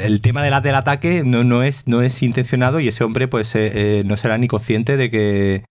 el, 0.00 0.20
tema 0.22 0.42
del, 0.42 0.60
del 0.62 0.74
ataque 0.74 1.22
no, 1.24 1.44
no, 1.44 1.62
es, 1.62 1.86
no 1.86 2.02
es 2.02 2.20
intencionado 2.22 2.80
y 2.80 2.88
ese 2.88 3.04
hombre 3.04 3.28
pues 3.28 3.54
eh, 3.54 4.02
no 4.04 4.16
será 4.16 4.36
ni 4.38 4.48
consciente 4.48 4.96
de 4.96 5.10
que, 5.10 5.64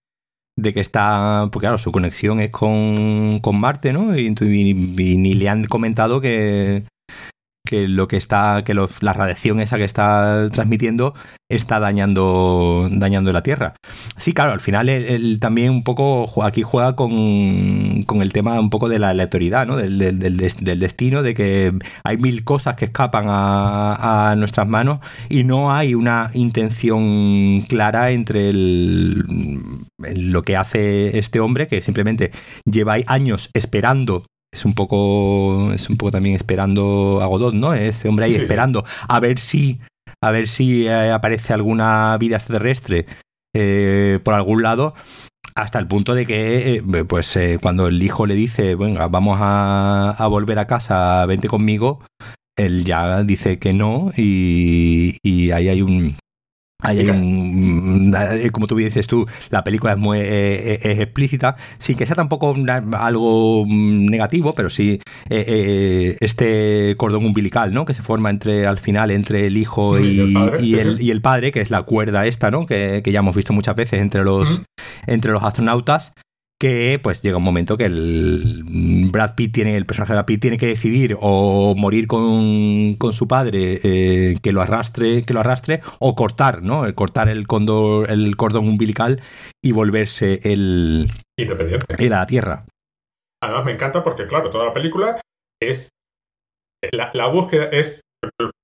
de 0.56 0.72
que 0.72 0.80
está, 0.80 1.48
porque 1.52 1.64
claro, 1.64 1.78
su 1.78 1.92
conexión 1.92 2.40
es 2.40 2.50
con, 2.50 3.40
con 3.40 3.58
Marte, 3.58 3.92
¿no? 3.92 4.16
y, 4.16 4.30
ni 4.30 5.34
le 5.34 5.48
han 5.48 5.64
comentado 5.64 6.20
que, 6.20 6.84
que 7.66 7.88
lo 7.88 8.08
que 8.08 8.16
está, 8.18 8.62
que 8.64 8.74
la 8.74 9.12
radiación 9.12 9.58
esa 9.60 9.78
que 9.78 9.84
está 9.84 10.50
transmitiendo 10.52 11.14
está 11.48 11.80
dañando, 11.80 12.88
dañando 12.90 13.32
la 13.32 13.42
Tierra. 13.42 13.74
Sí, 14.16 14.32
claro, 14.34 14.52
al 14.52 14.60
final 14.60 14.88
él, 14.88 15.38
también 15.40 15.70
un 15.70 15.82
poco 15.82 16.44
aquí 16.44 16.62
juega 16.62 16.94
con, 16.94 17.10
el 17.12 18.32
tema 18.32 18.60
un 18.60 18.70
poco 18.70 18.88
de 18.88 18.98
la 18.98 19.10
aleatoriedad, 19.10 19.66
¿no? 19.66 19.76
Del, 19.76 19.98
del, 19.98 20.78
destino, 20.78 21.22
de 21.22 21.34
que 21.34 21.72
hay 22.04 22.16
mil 22.18 22.44
cosas 22.44 22.76
que 22.76 22.86
escapan 22.86 23.26
a, 23.28 24.34
nuestras 24.36 24.68
manos 24.68 25.00
y 25.28 25.44
no 25.44 25.72
hay 25.72 25.94
una 25.94 26.30
intención 26.34 27.62
clara 27.68 28.10
entre 28.10 28.48
el, 28.50 29.24
lo 29.98 30.42
que 30.42 30.56
hace 30.56 31.18
este 31.18 31.40
hombre, 31.40 31.68
que 31.68 31.82
simplemente 31.82 32.30
lleva 32.64 32.96
años 33.06 33.50
esperando 33.54 34.24
es 34.54 34.64
un 34.64 34.74
poco 34.74 35.72
es 35.72 35.90
un 35.90 35.96
poco 35.96 36.12
también 36.12 36.36
esperando 36.36 37.18
a 37.20 37.26
Godot, 37.26 37.54
¿no? 37.54 37.74
Este 37.74 38.08
hombre 38.08 38.26
ahí 38.26 38.34
esperando 38.34 38.84
a 39.08 39.20
ver 39.20 39.38
si 39.40 39.80
a 40.22 40.30
ver 40.30 40.48
si 40.48 40.86
eh, 40.86 41.10
aparece 41.10 41.52
alguna 41.52 42.16
vida 42.18 42.36
extraterrestre 42.36 43.06
eh, 43.54 44.20
por 44.22 44.34
algún 44.34 44.62
lado 44.62 44.94
hasta 45.56 45.78
el 45.78 45.88
punto 45.88 46.14
de 46.14 46.24
que 46.24 46.76
eh, 46.76 47.04
pues 47.04 47.36
cuando 47.60 47.88
el 47.88 48.02
hijo 48.02 48.26
le 48.26 48.34
dice 48.34 48.76
venga 48.76 49.08
vamos 49.08 49.38
a, 49.42 50.10
a, 50.10 50.26
volver 50.28 50.58
a 50.58 50.66
casa 50.66 51.26
vente 51.26 51.48
conmigo 51.48 52.00
él 52.56 52.84
ya 52.84 53.22
dice 53.22 53.58
que 53.58 53.72
no 53.72 54.10
y, 54.16 55.18
y 55.22 55.50
ahí 55.50 55.68
hay 55.68 55.82
un 55.82 56.16
hay 56.84 57.08
un, 57.08 58.14
eh, 58.14 58.50
como 58.50 58.66
tú 58.66 58.76
dices 58.76 59.06
tú, 59.06 59.26
la 59.48 59.64
película 59.64 59.94
es 59.94 59.98
muy 59.98 60.18
eh, 60.18 60.80
eh, 60.82 60.96
explícita, 61.00 61.56
sin 61.78 61.96
que 61.96 62.04
sea 62.04 62.14
tampoco 62.14 62.54
algo 62.98 63.64
mm, 63.66 64.06
negativo, 64.06 64.54
pero 64.54 64.68
sí 64.68 65.00
este 65.28 66.94
cordón 66.98 67.24
umbilical, 67.24 67.72
¿no? 67.72 67.84
Que 67.86 67.94
se 67.94 68.02
forma 68.02 68.30
entre 68.30 68.66
al 68.66 68.78
final 68.78 69.10
entre 69.10 69.46
el 69.46 69.56
hijo 69.56 69.98
y, 69.98 70.20
el, 70.78 71.00
y, 71.00 71.10
el, 71.10 71.22
padre, 71.22 71.52
que 71.52 71.60
es 71.60 71.70
la 71.70 71.82
cuerda 71.82 72.26
esta, 72.26 72.50
¿no? 72.50 72.66
Que, 72.66 73.02
ya 73.04 73.20
hemos 73.20 73.34
visto 73.34 73.52
muchas 73.52 73.76
veces 73.76 74.00
entre 74.00 74.24
los, 74.24 74.62
entre 75.06 75.32
los 75.32 75.42
astronautas 75.42 76.12
que 76.58 77.00
pues 77.02 77.22
llega 77.22 77.36
un 77.36 77.42
momento 77.42 77.76
que 77.76 77.86
el 77.86 78.64
Brad 79.10 79.34
Pitt 79.34 79.52
tiene, 79.52 79.76
el 79.76 79.86
personaje 79.86 80.12
de 80.12 80.16
Brad 80.16 80.26
Pitt 80.26 80.40
tiene 80.40 80.58
que 80.58 80.66
decidir 80.66 81.16
o 81.20 81.74
morir 81.76 82.06
con, 82.06 82.96
su 83.12 83.28
padre 83.28 83.80
eh, 83.82 84.36
que 84.42 84.52
lo 84.52 84.62
arrastre, 84.62 85.24
que 85.24 85.34
lo 85.34 85.40
arrastre, 85.40 85.80
o 85.98 86.14
cortar, 86.14 86.62
¿no? 86.62 86.86
El 86.86 86.94
cortar 86.94 87.28
el 87.28 87.46
cóndor, 87.46 88.10
el 88.10 88.36
cordón 88.36 88.68
umbilical 88.68 89.20
y 89.62 89.72
volverse 89.72 90.40
el 90.44 91.10
independiente. 91.38 91.94
A 91.98 92.08
la 92.08 92.26
Tierra. 92.26 92.64
Además 93.42 93.64
me 93.64 93.72
encanta 93.72 94.02
porque, 94.02 94.26
claro, 94.26 94.48
toda 94.48 94.64
la 94.64 94.72
película 94.72 95.20
es 95.60 95.90
la, 96.92 97.26
búsqueda 97.28 97.64
es 97.66 98.02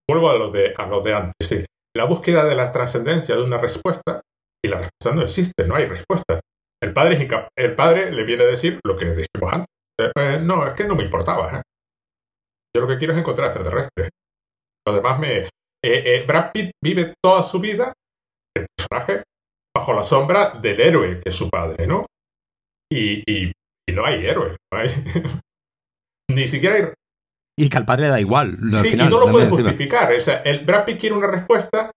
vuelvo 0.08 0.30
a 0.30 0.36
lo 0.36 0.50
de 0.50 0.74
a 0.76 0.86
los 0.86 1.04
de 1.04 1.14
antes, 1.14 1.48
sí. 1.48 1.64
La 1.94 2.04
búsqueda 2.04 2.44
de 2.44 2.54
la 2.54 2.70
trascendencia 2.72 3.34
de 3.34 3.42
una 3.42 3.58
respuesta 3.58 4.20
y 4.64 4.68
la 4.68 4.76
respuesta 4.76 5.14
no 5.14 5.22
existe, 5.22 5.66
no 5.66 5.74
hay 5.74 5.86
respuesta. 5.86 6.40
El 6.82 6.94
padre, 6.94 7.28
el 7.56 7.74
padre 7.74 8.10
le 8.10 8.24
viene 8.24 8.44
a 8.44 8.46
decir 8.46 8.80
lo 8.84 8.96
que 8.96 9.06
dijimos 9.06 9.52
antes. 9.52 9.68
Eh, 10.00 10.10
eh, 10.16 10.40
no, 10.42 10.66
es 10.66 10.72
que 10.74 10.84
no 10.84 10.94
me 10.94 11.04
importaba. 11.04 11.58
¿eh? 11.58 11.62
Yo 12.74 12.82
lo 12.82 12.88
que 12.88 12.96
quiero 12.96 13.12
es 13.12 13.18
encontrar 13.18 13.48
extraterrestres. 13.48 14.10
Lo 14.86 14.94
demás 14.94 15.18
me... 15.18 15.48
Brad 16.26 16.52
Pitt 16.52 16.72
vive 16.82 17.14
toda 17.22 17.42
su 17.42 17.58
vida, 17.58 17.92
el 18.54 18.66
personaje, 18.76 19.22
bajo 19.74 19.94
la 19.94 20.04
sombra 20.04 20.50
del 20.60 20.80
héroe 20.80 21.20
que 21.20 21.30
es 21.30 21.34
su 21.34 21.48
padre, 21.48 21.86
¿no? 21.86 22.04
Y, 22.92 23.22
y, 23.30 23.52
no 23.92 24.04
hay 24.04 24.26
héroe. 24.26 24.56
No 24.72 24.78
hay... 24.78 24.88
Ni 26.34 26.46
siquiera 26.48 26.76
hay... 26.76 26.84
Y 27.58 27.68
que 27.68 27.76
al 27.76 27.84
padre 27.84 28.04
le 28.04 28.08
da 28.08 28.20
igual. 28.20 28.56
Sí, 28.78 28.94
y 28.94 28.96
no 28.96 29.20
lo 29.20 29.30
puede 29.30 29.48
justificar. 29.48 30.12
O 30.12 30.20
sea, 30.20 30.38
el 30.42 30.64
Brad 30.64 30.86
Pitt 30.86 31.00
quiere 31.00 31.16
una 31.16 31.26
respuesta 31.26 31.90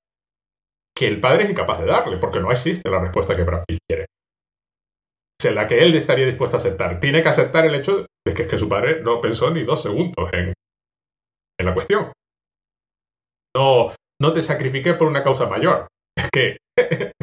que 0.95 1.07
el 1.07 1.21
padre 1.21 1.45
es 1.45 1.51
incapaz 1.51 1.79
de 1.79 1.85
darle, 1.85 2.17
porque 2.17 2.39
no 2.39 2.51
existe 2.51 2.89
la 2.89 2.99
respuesta 2.99 3.35
que 3.35 3.43
Brad 3.43 3.63
Pitt 3.65 3.79
quiere 3.87 4.07
la 5.51 5.67
que 5.67 5.83
él 5.83 5.95
estaría 5.95 6.25
dispuesto 6.25 6.57
a 6.57 6.59
aceptar. 6.59 6.99
Tiene 6.99 7.23
que 7.23 7.29
aceptar 7.29 7.65
el 7.65 7.75
hecho 7.75 8.05
de 8.25 8.33
que, 8.33 8.47
que 8.47 8.57
su 8.57 8.69
padre 8.69 9.01
no 9.01 9.19
pensó 9.21 9.51
ni 9.51 9.63
dos 9.63 9.81
segundos 9.81 10.29
en, 10.33 10.53
en 11.59 11.65
la 11.65 11.73
cuestión. 11.73 12.11
No, 13.55 13.93
no 14.21 14.33
te 14.33 14.43
sacrifiqué 14.43 14.93
por 14.93 15.07
una 15.07 15.23
causa 15.23 15.47
mayor. 15.47 15.87
Es 16.17 16.29
que 16.31 16.57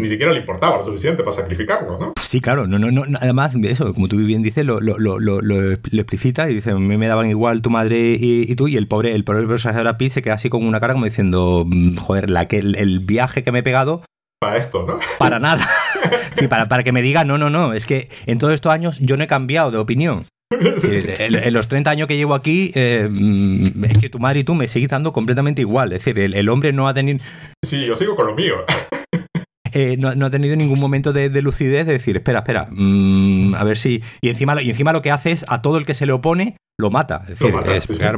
ni 0.00 0.08
siquiera 0.08 0.32
le 0.32 0.40
importaba 0.40 0.76
lo 0.76 0.82
suficiente 0.82 1.22
para 1.22 1.36
sacrificarlo, 1.36 1.98
¿no? 1.98 2.12
Sí, 2.20 2.40
claro, 2.40 2.66
no, 2.66 2.78
no, 2.78 2.90
no, 2.90 3.04
además, 3.20 3.54
eso, 3.62 3.92
como 3.94 4.08
tú 4.08 4.16
bien 4.16 4.42
dices, 4.42 4.64
lo, 4.64 4.80
lo, 4.80 4.98
lo, 4.98 5.18
lo, 5.18 5.72
explicita 5.72 6.50
y 6.50 6.54
dice, 6.54 6.70
a 6.70 6.74
mí 6.74 6.96
me 6.96 7.06
daban 7.06 7.28
igual 7.28 7.62
tu 7.62 7.70
madre 7.70 8.16
y, 8.18 8.54
tú, 8.56 8.68
y 8.68 8.76
el 8.76 8.88
pobre, 8.88 9.14
el 9.14 9.24
pobre 9.24 9.46
personaje 9.46 9.82
de 9.82 10.10
se 10.10 10.22
queda 10.22 10.34
así 10.34 10.48
con 10.48 10.64
una 10.64 10.80
cara 10.80 10.94
como 10.94 11.04
diciendo, 11.04 11.64
mm, 11.66 11.96
joder, 11.96 12.30
la 12.30 12.48
que, 12.48 12.58
el 12.58 13.00
viaje 13.00 13.42
que 13.42 13.52
me 13.52 13.60
he 13.60 13.62
pegado 13.62 14.02
para 14.44 14.58
esto, 14.58 14.84
¿no? 14.86 14.98
Para 15.18 15.38
nada. 15.38 15.66
para, 16.50 16.68
para 16.68 16.82
que 16.82 16.92
me 16.92 17.00
diga, 17.00 17.24
no, 17.24 17.38
no, 17.38 17.48
no, 17.48 17.72
es 17.72 17.86
que 17.86 18.08
en 18.26 18.38
todos 18.38 18.52
estos 18.52 18.72
años 18.72 18.98
yo 19.00 19.16
no 19.16 19.24
he 19.24 19.26
cambiado 19.26 19.70
de 19.70 19.78
opinión. 19.78 20.26
en, 20.50 21.54
los 21.54 21.68
30 21.68 21.90
años 21.90 22.08
que 22.08 22.16
llevo 22.16 22.34
aquí, 22.34 22.70
eh, 22.74 23.08
mm, 23.10 23.84
es 23.86 23.98
que 23.98 24.10
tu 24.10 24.18
madre 24.18 24.40
y 24.40 24.44
tú 24.44 24.54
me 24.54 24.68
seguís 24.68 24.90
dando 24.90 25.14
completamente 25.14 25.62
igual. 25.62 25.92
Es 25.92 26.04
decir, 26.04 26.18
el, 26.18 26.48
hombre 26.50 26.72
no 26.72 26.86
ha 26.86 26.94
tenido... 26.94 27.20
Sí, 27.64 27.86
yo 27.86 27.96
sigo 27.96 28.14
con 28.14 28.26
lo 28.26 28.34
mío. 28.34 28.56
Eh, 29.76 29.96
no, 29.98 30.10
ha 30.24 30.30
tenido 30.30 30.54
ningún 30.54 30.78
momento 30.78 31.12
de, 31.12 31.28
lucidez 31.42 31.84
de 31.84 31.94
decir, 31.94 32.14
espera, 32.14 32.38
espera, 32.38 32.68
mm, 32.70 33.56
a 33.56 33.64
ver 33.64 33.76
si... 33.76 34.04
Y 34.20 34.28
encima, 34.28 34.62
y 34.62 34.70
encima 34.70 34.92
lo 34.92 35.02
que 35.02 35.10
hace 35.10 35.32
es 35.32 35.44
a 35.48 35.62
todo 35.62 35.78
el 35.78 35.84
que 35.84 35.94
se 35.94 36.06
le 36.06 36.12
opone 36.12 36.56
lo 36.78 36.90
mata. 36.90 37.22
Es 37.22 37.38
decir, 37.38 37.52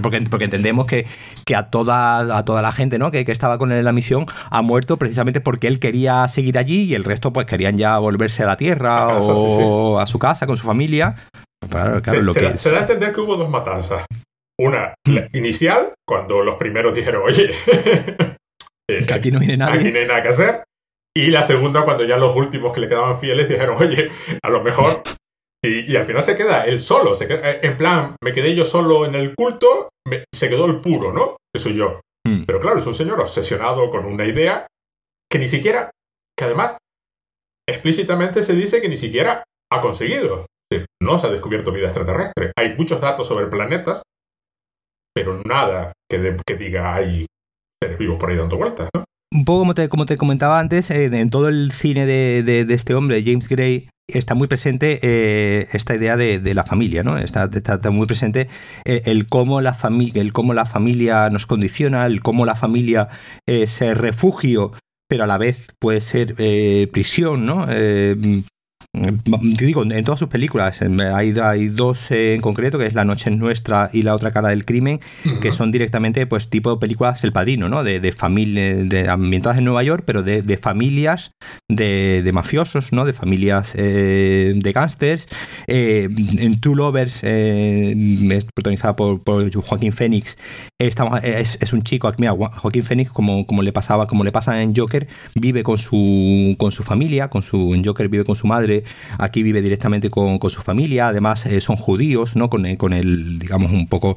porque, 0.00 0.22
porque, 0.30 0.44
entendemos 0.44 0.86
que, 0.86 1.06
que, 1.44 1.54
a, 1.54 1.70
toda, 1.70 2.38
a 2.38 2.44
toda 2.44 2.62
la 2.62 2.72
gente 2.72 2.98
¿no? 2.98 3.10
que, 3.10 3.24
que 3.24 3.32
estaba 3.32 3.58
con 3.58 3.72
él 3.72 3.78
en 3.78 3.84
la 3.84 3.92
misión 3.92 4.26
ha 4.50 4.62
muerto 4.62 4.96
precisamente 4.96 5.40
porque 5.40 5.68
él 5.68 5.78
quería 5.78 6.26
seguir 6.28 6.58
allí 6.58 6.84
y 6.84 6.94
el 6.94 7.04
resto 7.04 7.32
pues 7.32 7.46
querían 7.46 7.76
ya 7.76 7.98
volverse 7.98 8.42
a 8.42 8.46
la 8.46 8.56
Tierra 8.56 9.18
o 9.18 9.98
a 9.98 10.06
su 10.06 10.18
casa 10.18 10.46
con 10.46 10.56
su 10.56 10.66
familia. 10.66 11.16
se, 11.62 12.70
da 12.70 12.78
a 12.78 12.80
entender 12.80 13.12
que 13.12 13.20
hubo 13.20 13.36
dos 13.36 13.50
matanzas. 13.50 14.04
Una 14.58 14.94
inicial, 15.34 15.92
cuando 16.06 16.42
los 16.42 16.54
primeros 16.54 16.94
dijeron, 16.94 17.22
oye, 17.26 17.50
que 18.88 19.14
aquí 19.14 19.30
no 19.30 19.38
viene 19.38 19.58
nadie. 19.58 19.80
Aquí 19.80 19.92
no 19.92 19.98
hay 19.98 20.06
nada 20.06 20.22
que 20.22 20.28
hacer. 20.28 20.64
Y 21.14 21.28
la 21.28 21.42
segunda, 21.42 21.82
cuando 21.82 22.04
ya 22.04 22.16
los 22.16 22.34
últimos 22.36 22.72
que 22.72 22.80
le 22.80 22.88
quedaban 22.88 23.18
fieles 23.18 23.48
dijeron, 23.48 23.76
oye, 23.78 24.10
a 24.42 24.48
lo 24.48 24.62
mejor. 24.62 25.02
Y, 25.68 25.96
al 25.96 26.04
final 26.04 26.22
se 26.22 26.36
queda 26.36 26.64
él 26.64 26.80
solo. 26.80 27.14
Se 27.14 27.26
eh, 27.28 27.60
en 27.62 27.76
plan, 27.76 28.16
me 28.22 28.32
quedé 28.32 28.54
yo 28.54 28.64
solo 28.64 29.06
en 29.06 29.14
el 29.14 29.34
culto, 29.34 29.90
se 30.34 30.48
quedó 30.48 30.66
el 30.66 30.80
puro, 30.80 31.12
¿no? 31.12 31.36
Eso 31.54 31.70
yo. 31.70 32.00
Hmm. 32.26 32.44
Pero 32.46 32.60
claro, 32.60 32.78
es 32.78 32.86
un 32.86 32.94
señor 32.94 33.20
obsesionado 33.20 33.90
con 33.90 34.04
una 34.04 34.24
idea 34.24 34.66
que 35.30 35.38
ni 35.38 35.48
siquiera, 35.48 35.90
que 36.36 36.44
además 36.44 36.78
explícitamente 37.68 38.42
se 38.42 38.54
dice 38.54 38.80
que 38.80 38.88
ni 38.88 38.96
siquiera 38.96 39.44
ha 39.72 39.80
conseguido. 39.80 40.46
No 41.02 41.18
se 41.18 41.26
ha 41.26 41.30
descubierto 41.30 41.72
vida 41.72 41.86
extraterrestre. 41.86 42.52
Hay 42.56 42.74
muchos 42.76 43.00
datos 43.00 43.28
sobre 43.28 43.46
planetas, 43.46 44.02
pero 45.14 45.40
nada 45.44 45.92
que, 46.10 46.36
que 46.46 46.56
diga 46.56 46.94
hay 46.94 47.26
seres 47.82 47.98
vivos 47.98 48.18
por 48.18 48.30
ahí 48.30 48.36
dando 48.36 48.56
vueltas, 48.56 48.88
¿no? 48.94 49.04
un 49.36 49.44
poco 49.44 49.60
como 49.60 49.74
te, 49.74 49.88
como 49.88 50.06
te 50.06 50.16
comentaba 50.16 50.58
antes, 50.58 50.90
eh, 50.90 51.04
en 51.04 51.30
todo 51.30 51.48
el 51.48 51.72
cine 51.72 52.06
de, 52.06 52.66
este 52.70 52.94
hombre, 52.94 53.22
James 53.24 53.48
Gray, 53.48 53.88
está 54.08 54.34
muy 54.34 54.48
presente 54.48 55.00
eh, 55.02 55.68
esta 55.72 55.94
idea 55.94 56.16
de, 56.16 56.54
la 56.54 56.64
familia, 56.64 57.02
¿no? 57.02 57.18
Está, 57.18 57.48
muy 57.90 58.06
presente 58.06 58.48
eh, 58.84 59.02
el, 59.06 59.26
cómo 59.26 59.60
la 59.60 59.76
el 60.14 60.32
cómo 60.32 60.54
la 60.54 60.66
familia 60.66 61.28
nos 61.30 61.46
condiciona, 61.46 62.06
el 62.06 62.22
cómo 62.22 62.46
la 62.46 62.56
familia 62.56 63.08
es 63.46 63.80
refugio, 63.80 64.72
pero 65.08 65.24
a 65.24 65.26
la 65.26 65.38
vez 65.38 65.58
puede 65.78 66.00
ser 66.00 66.34
prisión, 66.90 67.46
¿no? 67.46 67.66
Te 69.56 69.66
digo, 69.66 69.82
en 69.82 70.04
todas 70.04 70.18
sus 70.18 70.28
películas, 70.28 70.80
hay, 71.14 71.34
hay 71.42 71.68
dos 71.68 72.10
en 72.10 72.40
concreto, 72.40 72.78
que 72.78 72.86
es 72.86 72.94
La 72.94 73.04
Noche 73.04 73.30
es 73.30 73.36
Nuestra 73.36 73.90
y 73.92 74.02
La 74.02 74.14
Otra 74.14 74.30
Cara 74.30 74.48
del 74.48 74.64
Crimen, 74.64 75.00
que 75.40 75.52
son 75.52 75.72
directamente, 75.72 76.26
pues, 76.26 76.48
tipo 76.48 76.70
de 76.70 76.78
películas 76.78 77.22
El 77.24 77.32
Padrino, 77.32 77.68
¿no? 77.68 77.84
De, 77.84 78.00
de 78.00 78.12
familia, 78.12 78.76
de, 78.76 79.08
ambientadas 79.08 79.58
en 79.58 79.64
Nueva 79.64 79.82
York, 79.82 80.04
pero 80.06 80.22
de, 80.22 80.42
de 80.42 80.56
familias 80.56 81.32
de, 81.68 82.30
mafiosos, 82.32 82.92
¿no? 82.92 83.04
De 83.04 83.12
familias 83.12 83.72
eh, 83.76 84.52
de 84.56 84.72
gángsters. 84.72 85.26
Eh, 85.66 86.08
en 86.38 86.60
Two 86.60 86.74
Lovers, 86.74 87.20
eh, 87.22 88.42
protagonizada 88.54 88.96
por, 88.96 89.22
por, 89.22 89.54
Joaquín 89.54 89.92
Phoenix, 89.92 90.38
es, 90.78 91.58
es, 91.60 91.72
un 91.72 91.82
chico, 91.82 92.12
mira, 92.18 92.32
Joaquín 92.32 92.82
Phoenix, 92.82 93.10
como, 93.10 93.46
como 93.46 93.62
le 93.62 93.72
pasaba, 93.72 94.06
como 94.06 94.24
le 94.24 94.32
pasa 94.32 94.62
en 94.62 94.74
Joker, 94.74 95.06
vive 95.34 95.62
con 95.62 95.78
su, 95.78 96.54
con 96.58 96.72
su 96.72 96.82
familia, 96.82 97.28
con 97.28 97.42
su, 97.42 97.74
en 97.74 97.84
Joker 97.84 98.08
vive 98.08 98.24
con 98.24 98.36
su 98.36 98.46
madre, 98.46 98.84
aquí 99.18 99.42
vive 99.42 99.62
directamente 99.62 100.10
con, 100.10 100.38
su 100.50 100.62
familia, 100.62 101.08
además 101.08 101.46
eh, 101.46 101.60
son 101.60 101.76
judíos, 101.76 102.36
¿no? 102.36 102.48
Con, 102.50 102.76
con 102.76 102.92
el, 102.92 103.38
digamos, 103.38 103.72
un 103.72 103.88
poco 103.88 104.16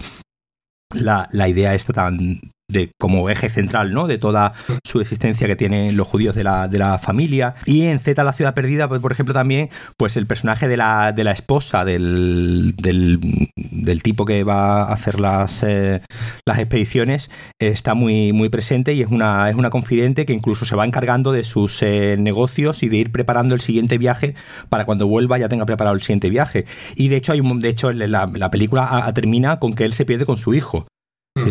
la, 0.94 1.30
la, 1.32 1.48
idea 1.48 1.76
esta 1.76 1.94
tan, 1.94 2.40
de, 2.70 2.92
como 2.98 3.30
eje 3.30 3.50
central 3.50 3.94
¿no? 3.94 4.08
de 4.08 4.18
toda 4.18 4.54
su 4.84 5.02
existencia 5.02 5.48
que 5.48 5.56
tienen 5.56 5.98
los 5.98 6.08
judíos 6.08 6.36
de 6.36 6.44
la, 6.44 6.68
de 6.68 6.78
la 6.78 7.00
familia. 7.00 7.56
Y 7.66 7.88
en 7.88 8.00
Z, 8.00 8.24
la 8.24 8.34
ciudad 8.34 8.54
perdida, 8.54 8.88
pues, 8.88 9.02
por 9.02 9.12
ejemplo, 9.12 9.34
también 9.34 9.70
pues 9.98 10.16
el 10.16 10.28
personaje 10.28 10.68
de 10.68 10.78
la, 10.78 11.12
de 11.12 11.24
la 11.24 11.32
esposa 11.32 11.84
del, 11.84 12.76
del, 12.78 13.20
tipo 14.04 14.24
que 14.24 14.44
va 14.44 14.84
a 14.84 14.94
hacer 14.94 15.20
las, 15.20 15.64
eh, 15.64 16.02
las 16.46 16.60
expediciones 16.60 17.30
está 17.60 17.96
muy, 17.96 18.32
muy 18.32 18.50
presente 18.50 18.94
y 18.94 19.02
es 19.02 19.10
una, 19.10 19.50
es 19.50 19.56
una 19.56 19.70
confidente 19.70 20.26
que 20.26 20.34
incluso 20.34 20.66
se 20.66 20.76
va 20.76 20.86
encargando 20.86 21.32
de 21.32 21.44
sus 21.44 21.82
eh, 21.82 22.16
negocios 22.18 22.82
y 22.84 22.88
de 22.88 22.98
ir 22.98 23.12
preparando 23.12 23.56
el 23.56 23.62
siguiente 23.62 23.98
viaje 23.98 24.36
para 24.70 24.86
cuando 24.86 25.08
vuelva 25.08 25.38
ya 25.38 25.50
tenga 25.50 25.66
preparado 25.66 25.96
el 25.96 26.02
siguiente 26.02 26.30
viaje. 26.30 26.66
Y 26.96 27.10
de 27.10 27.18
hecho, 27.18 27.34
hay 27.34 27.42
un, 27.42 27.60
de 27.60 27.70
hecho 27.70 27.92
la 27.92 28.52
película 28.52 29.12
termina 29.14 29.60
con 29.60 29.74
que 29.74 29.86
él 29.86 29.94
se 29.94 30.06
pierde 30.06 30.26
con 30.26 30.38
su 30.38 30.54
hijo 30.54 30.88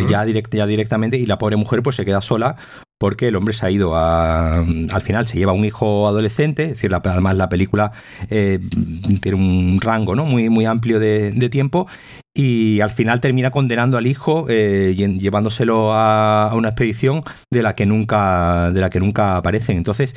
ya, 0.09 0.25
ya 0.25 0.67
directamente, 0.67 1.17
y 1.17 1.27
la 1.27 1.39
pobre 1.39 1.57
mujer 1.57 1.83
pues 1.83 1.97
se 1.97 2.05
queda 2.05 2.21
sola 2.21 2.57
porque 2.99 3.29
el 3.29 3.37
hombre 3.37 3.55
se 3.55 3.65
ha 3.65 3.71
ido 3.71 3.95
a, 3.97 4.59
al 4.59 5.03
final 5.03 5.27
se 5.27 5.39
lleva 5.39 5.53
un 5.53 5.65
hijo 5.65 6.09
adolescente, 6.09 6.65
es 6.65 6.71
decir, 6.71 6.93
además 6.93 7.37
la 7.37 7.49
película 7.49 7.93
eh, 8.29 8.59
tiene 9.23 9.39
un 9.39 9.81
rango 9.81 10.17
¿no? 10.17 10.27
muy, 10.27 10.49
muy 10.49 10.65
amplio 10.65 10.99
de, 10.99 11.49
tiempo 11.49 11.87
y 12.37 12.81
al 12.81 12.91
final 12.91 13.21
termina 13.21 13.51
condenando 13.51 13.97
al 13.97 14.07
hijo 14.07 14.47
eh, 14.51 14.95
llevándoselo 14.95 15.93
a, 15.93 16.53
una 16.55 16.69
expedición 16.69 17.23
de 17.51 17.63
la 17.63 17.75
que 17.75 17.87
nunca 17.87 18.71
de 18.71 18.81
la 18.81 18.91
que 18.91 19.01
nunca 19.01 19.39
aparecen 19.39 19.79
entonces 19.79 20.15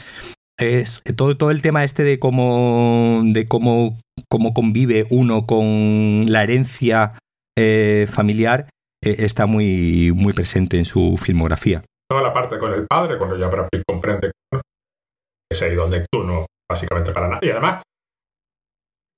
es 0.58 1.02
todo, 1.16 1.38
todo 1.38 1.52
el 1.52 1.62
tema 1.62 1.86
este 1.86 2.04
de 2.04 2.20
cómo 2.20 3.22
de 3.24 3.46
cómo, 3.46 3.98
cómo 4.28 4.54
convive 4.54 5.06
uno 5.10 5.46
con 5.46 6.26
la 6.28 6.44
herencia 6.44 7.14
eh, 7.58 8.08
familiar 8.12 8.68
está 9.02 9.46
muy, 9.46 10.12
muy 10.16 10.34
presente 10.34 10.78
en 10.78 10.86
su 10.86 11.18
filmografía. 11.18 11.84
Toda 12.10 12.22
la 12.22 12.34
parte 12.34 12.58
con 12.58 12.74
el 12.74 12.86
padre, 12.88 13.18
cuando 13.18 13.38
ya 13.38 13.48
Brad 13.48 13.68
comprende 13.88 14.32
que 14.52 15.56
se 15.56 15.66
ha 15.66 15.70
ido 15.70 15.88
Neptuno 15.88 16.46
básicamente 16.70 17.12
para 17.12 17.28
nada. 17.28 17.40
Y 17.42 17.50
además, 17.50 17.84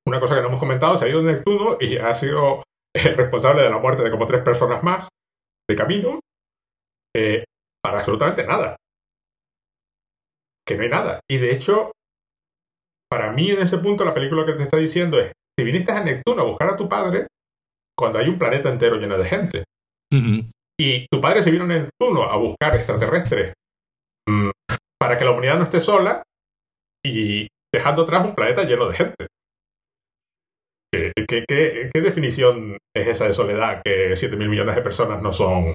una 0.08 0.20
cosa 0.20 0.36
que 0.36 0.42
no 0.42 0.48
hemos 0.48 0.60
comentado, 0.60 0.98
se 0.98 1.06
ha 1.06 1.10
ido 1.10 1.22
Neptuno 1.22 1.78
y 1.80 1.98
ha 1.98 2.14
sido 2.14 2.64
el 2.94 3.16
responsable 3.16 3.64
de 3.64 3.70
la 3.70 3.80
muerte 3.80 4.04
de 4.04 4.12
como 4.12 4.28
tres 4.28 4.42
personas 4.44 4.84
más 4.84 5.10
de 5.70 5.76
camino 5.76 6.20
eh, 7.16 7.44
para 7.82 8.00
absolutamente 8.00 8.46
nada. 8.46 8.76
Que 10.66 10.78
no 10.78 10.84
hay 10.84 10.90
nada. 10.90 11.20
Y 11.30 11.38
de 11.38 11.52
hecho, 11.52 11.92
para 13.10 13.32
mí 13.32 13.52
en 13.52 13.62
ese 13.62 13.78
punto 13.78 14.06
la 14.06 14.14
película 14.14 14.46
que 14.46 14.54
te 14.54 14.64
está 14.64 14.78
diciendo 14.78 15.20
es, 15.20 15.32
si 15.58 15.66
viniste 15.66 15.92
a 15.92 16.04
Neptuno 16.04 16.42
a 16.42 16.46
buscar 16.46 16.70
a 16.70 16.78
tu 16.78 16.88
padre, 16.90 17.28
cuando 17.98 18.20
hay 18.20 18.28
un 18.28 18.40
planeta 18.40 18.70
entero 18.70 18.96
lleno 18.98 19.18
de 19.18 19.26
gente. 19.26 19.64
Y 20.80 21.07
tu 21.07 21.22
padre 21.22 21.43
se 21.43 21.51
vino 21.51 21.64
en 21.64 21.70
Neptuno 21.70 22.24
a 22.24 22.38
buscar 22.38 22.76
extraterrestres 22.76 23.53
mm, 24.28 24.49
para 24.99 25.18
que 25.18 25.26
la 25.26 25.32
humanidad 25.32 25.57
no 25.57 25.64
esté 25.64 25.80
sola 25.80 26.24
y 27.05 27.47
dejando 27.74 28.03
atrás 28.03 28.26
un 28.26 28.36
planeta 28.36 28.64
lleno 28.64 28.88
de 28.88 28.95
gente. 28.95 29.28
¿Qué, 31.28 31.89
definición 31.93 32.78
es 32.95 33.07
esa 33.07 33.26
de 33.26 33.34
soledad 33.34 33.82
que 33.84 34.16
7 34.16 34.36
mil 34.36 34.49
millones 34.49 34.76
de 34.76 34.82
personas 34.82 35.22
no 35.22 35.32
son 35.32 35.74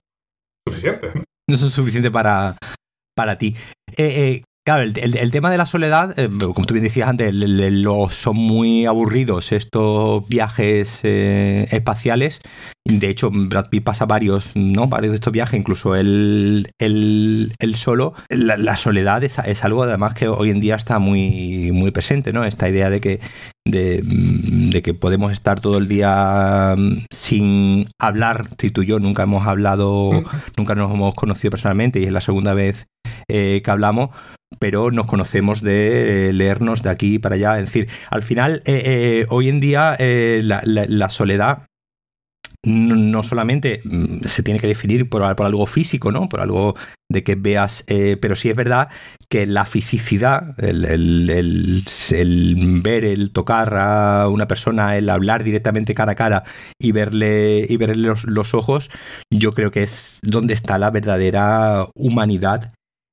suficientes? 0.67 1.13
No, 1.49 1.57
son 1.57 1.71
suficientes 1.71 2.13
para, 2.13 2.57
para 3.17 3.37
ti. 3.37 3.57
Eh, 3.97 3.97
eh, 3.97 4.45
Claro, 4.69 4.83
el, 4.83 5.31
tema 5.31 5.51
de 5.51 5.57
la 5.57 5.65
soledad, 5.65 6.19
eh, 6.19 6.29
como 6.29 6.67
tú 6.67 6.75
bien 6.75 6.85
decías 6.85 7.09
antes, 7.09 7.35
son 8.11 8.37
muy 8.37 8.85
aburridos 8.85 9.51
estos 9.53 10.29
viajes 10.29 11.01
eh, 11.05 11.67
espaciales. 11.71 12.43
De 12.85 13.09
hecho, 13.09 13.31
Brad 13.33 13.71
Pitt 13.71 13.83
pasa 13.83 14.05
varios, 14.05 14.55
¿no? 14.57 14.87
Varios 14.87 15.13
de 15.13 15.15
estos 15.15 15.33
viajes, 15.33 15.59
incluso 15.59 15.97
él, 15.97 16.71
solo. 17.77 18.13
La, 18.29 18.77
soledad 18.77 19.25
es, 19.25 19.65
algo 19.65 19.85
además 19.85 20.13
que 20.13 20.29
hoy 20.29 20.51
en 20.51 20.61
día 20.61 20.75
está 20.75 20.99
muy, 20.99 21.71
muy 21.73 21.91
presente, 21.91 22.35
¿no? 22.35 22.45
Esta 22.45 22.69
idea 22.69 22.91
de 22.91 23.01
que, 23.01 23.21
de, 23.65 24.83
que 24.85 24.93
podemos 24.93 25.33
estar 25.33 25.61
todo 25.61 25.79
el 25.79 25.89
día 25.89 26.75
mm, 26.77 27.07
sin 27.11 27.87
hablar. 27.99 28.51
Si 28.59 28.71
tú 28.71 28.83
y 28.83 28.87
yo 28.89 29.01
nunca 29.01 29.23
hemos 29.23 29.47
hablado, 29.47 30.11
nunca 30.59 30.75
nos 30.75 30.93
hemos 30.93 31.15
conocido 31.15 31.53
personalmente 31.53 32.01
y 32.01 32.05
es 32.05 32.13
la 32.13 32.21
segunda 32.21 32.53
vez 32.53 32.87
eh, 33.29 33.63
que 33.65 33.71
hablamos, 33.71 34.11
pero 34.59 34.91
nos 34.91 35.07
conocemos 35.07 35.63
de 35.63 36.31
leernos 36.33 36.83
de 36.83 36.91
aquí 36.91 37.19
para 37.19 37.35
allá. 37.37 37.59
Es 37.59 37.67
decir, 37.67 37.89
al 38.11 38.23
final, 38.23 38.63
eh, 38.65 38.83
eh, 38.85 39.27
hoy 39.31 39.49
en 39.49 39.61
día 39.61 39.97
la, 39.99 41.11
soledad 41.11 41.67
no, 42.65 43.23
solamente 43.23 43.81
mm, 43.85 44.25
se 44.25 44.43
tiene 44.43 44.59
que 44.61 44.67
definir 44.67 45.09
por, 45.09 45.23
algo 45.23 45.67
físico, 45.67 46.11
¿no? 46.11 46.29
Por 46.29 46.41
algo 46.41 46.75
de 47.11 47.23
que 47.23 47.37
veas, 47.37 47.85
pero 48.21 48.37
sí 48.37 48.51
es 48.51 48.57
verdad 48.57 48.89
que 49.31 49.47
la 49.47 49.65
fisicidad, 49.65 50.55
el, 50.59 51.85
ver, 52.83 53.05
el 53.05 53.31
tocar 53.33 53.75
a 53.77 54.29
una 54.29 54.47
persona, 54.47 54.97
el 54.97 55.09
hablar 55.09 55.45
directamente 55.45 55.95
cara 55.95 56.13
a 56.13 56.17
cara 56.17 56.45
y 56.79 56.93
verle, 56.93 57.65
y 57.67 57.77
verle 57.77 58.13
los 58.25 58.55
ojos, 58.55 58.91
yo 59.33 59.53
creo 59.53 59.71
que 59.71 59.85
es 59.85 60.19
donde 60.23 60.53
está 60.53 60.79
la 60.79 60.91
verdadera 60.91 61.87
humanidad 61.95 62.73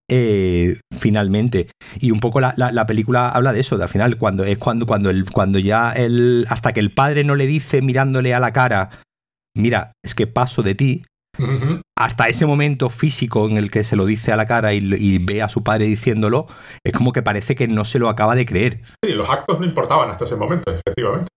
eh, 0.10 0.78
finalmente. 0.98 1.70
Y 2.00 2.12
un 2.12 2.20
poco 2.20 2.40
la, 2.40 2.54
la, 2.58 2.86
película 2.86 3.30
habla 3.30 3.54
de 3.54 3.62
eso, 3.62 3.78
de 3.78 3.84
al 3.84 3.90
final, 3.90 4.18
cuando 4.18 4.44
es 4.44 4.58
cuando, 4.58 4.86
cuando, 4.86 5.10
el, 5.10 5.30
cuando 5.32 5.60
ya 5.60 5.92
el, 5.92 6.46
hasta 6.50 6.74
que 6.74 6.80
el 6.80 6.92
padre 6.92 7.24
no 7.24 7.36
le 7.36 7.48
dice 7.48 7.82
mirándole 7.82 8.34
a 8.34 8.40
la 8.40 8.54
cara, 8.54 8.90
mira, 9.56 9.94
es 10.04 10.16
que 10.16 10.28
paso 10.28 10.64
de 10.64 10.76
ti, 10.76 11.04
hasta 11.98 12.28
ese 12.28 12.46
momento 12.46 12.90
físico 12.90 13.48
en 13.50 13.58
el 13.58 13.72
que 13.72 13.84
se 13.84 13.96
lo 13.96 14.06
dice 14.06 14.32
a 14.32 14.38
la 14.38 14.46
cara 14.46 14.74
y, 14.74 15.18
ve 15.20 15.42
a 15.42 15.50
su 15.50 15.64
padre 15.64 15.86
diciéndolo, 15.86 16.48
es 16.84 16.94
como 16.94 17.12
que 17.12 17.24
parece 17.24 17.56
que 17.56 17.68
no 17.68 17.86
se 17.86 18.00
lo 18.00 18.10
acaba 18.10 18.36
de 18.36 18.46
creer. 18.46 18.82
Sí, 19.04 19.12
los 19.12 19.30
actos 19.30 19.60
no 19.60 19.66
importaban 19.66 20.10
hasta 20.10 20.26
ese 20.26 20.36
momento, 20.36 20.72
efectivamente. 20.72 21.28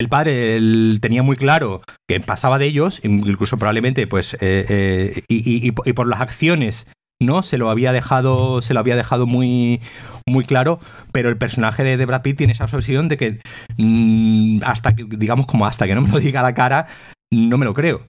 El 0.00 0.08
padre 0.08 0.58
tenía 1.00 1.22
muy 1.22 1.36
claro 1.36 1.82
que 2.08 2.18
pasaba 2.20 2.58
de 2.58 2.66
ellos, 2.66 3.00
incluso 3.04 3.56
probablemente, 3.56 4.06
pues, 4.08 4.34
eh, 4.34 4.66
eh, 4.68 5.22
y, 5.28 5.70
por 5.70 6.08
las 6.08 6.20
acciones 6.20 6.88
¿no? 7.22 7.42
Se 7.42 7.58
lo 7.58 7.70
había 7.70 7.92
dejado, 7.92 8.62
se 8.62 8.74
lo 8.74 8.80
había 8.80 8.96
dejado 8.96 9.26
muy, 9.26 9.80
muy 10.26 10.44
claro, 10.44 10.80
pero 11.12 11.28
el 11.28 11.36
personaje 11.36 11.82
de, 11.84 12.04
Brad 12.04 12.22
Pitt 12.22 12.38
tiene 12.38 12.52
esa 12.52 12.64
obsesión 12.64 13.08
de 13.08 13.16
que 13.16 13.40
mm, 13.76 14.62
hasta 14.64 14.94
que, 14.94 15.04
digamos, 15.04 15.46
como 15.46 15.66
hasta 15.66 15.86
que 15.86 15.94
no 15.94 16.02
me 16.02 16.08
lo 16.08 16.18
diga 16.20 16.40
a 16.40 16.44
la 16.44 16.54
cara, 16.54 16.86
no 17.30 17.58
me 17.58 17.64
lo 17.64 17.74
creo. 17.74 18.06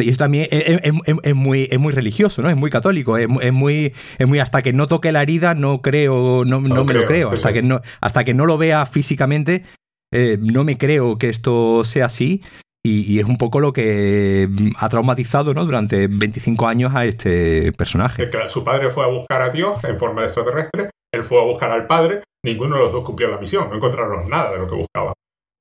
Y 0.00 0.10
eso 0.10 0.18
también 0.18 0.46
es, 0.50 1.34
muy, 1.34 1.66
es 1.70 1.78
muy 1.78 1.92
religioso, 1.92 2.42
¿no? 2.42 2.50
Es 2.50 2.56
muy 2.56 2.70
católico, 2.70 3.16
es, 3.16 3.28
muy, 3.52 3.92
es 4.18 4.28
muy 4.28 4.38
hasta 4.38 4.62
que 4.62 4.72
no 4.72 4.86
toque 4.86 5.10
la 5.10 5.22
herida, 5.22 5.54
no 5.54 5.82
creo, 5.82 6.44
no, 6.44 6.60
no, 6.60 6.84
me 6.84 6.94
lo 6.94 7.04
creo. 7.06 7.30
Hasta 7.30 7.52
que 7.52 7.62
no, 7.62 7.80
hasta 8.00 8.22
que 8.22 8.34
no 8.34 8.46
lo 8.46 8.58
vea 8.58 8.86
físicamente, 8.86 9.64
eh, 10.12 10.38
no 10.40 10.62
me 10.62 10.78
creo 10.78 11.18
que 11.18 11.28
esto 11.28 11.84
sea 11.84 12.06
así. 12.06 12.42
Y, 12.84 13.18
es 13.18 13.26
un 13.26 13.36
poco 13.36 13.60
lo 13.60 13.72
que 13.72 14.48
ha 14.78 14.88
traumatizado 14.88 15.52
¿no? 15.52 15.64
durante 15.64 16.06
25 16.06 16.66
años 16.66 16.94
a 16.94 17.04
este 17.04 17.72
personaje. 17.72 18.30
su 18.48 18.64
padre 18.64 18.88
fue 18.88 19.04
a 19.04 19.08
buscar 19.08 19.42
a 19.42 19.50
Dios 19.50 19.82
en 19.84 19.98
forma 19.98 20.22
de 20.22 20.28
extraterrestre, 20.28 20.90
él 21.12 21.22
fue 21.22 21.40
a 21.40 21.44
buscar 21.44 21.70
al 21.70 21.86
padre, 21.86 22.22
ninguno 22.44 22.76
de 22.76 22.82
los 22.82 22.92
dos 22.92 23.04
cumplió 23.04 23.28
la 23.28 23.38
misión, 23.38 23.68
no 23.68 23.76
encontraron 23.76 24.28
nada 24.28 24.52
de 24.52 24.58
lo 24.58 24.66
que 24.66 24.74
buscaba. 24.74 25.12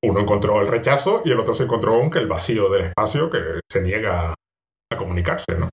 Uno 0.03 0.19
encontró 0.19 0.61
el 0.61 0.67
rechazo 0.67 1.21
y 1.25 1.31
el 1.31 1.39
otro 1.39 1.53
se 1.53 1.63
encontró 1.63 1.99
con 1.99 2.15
el 2.17 2.27
vacío 2.27 2.69
del 2.69 2.85
espacio 2.85 3.29
que 3.29 3.39
se 3.69 3.81
niega 3.81 4.35
a 4.91 4.97
comunicarse, 4.97 5.55
¿no? 5.57 5.69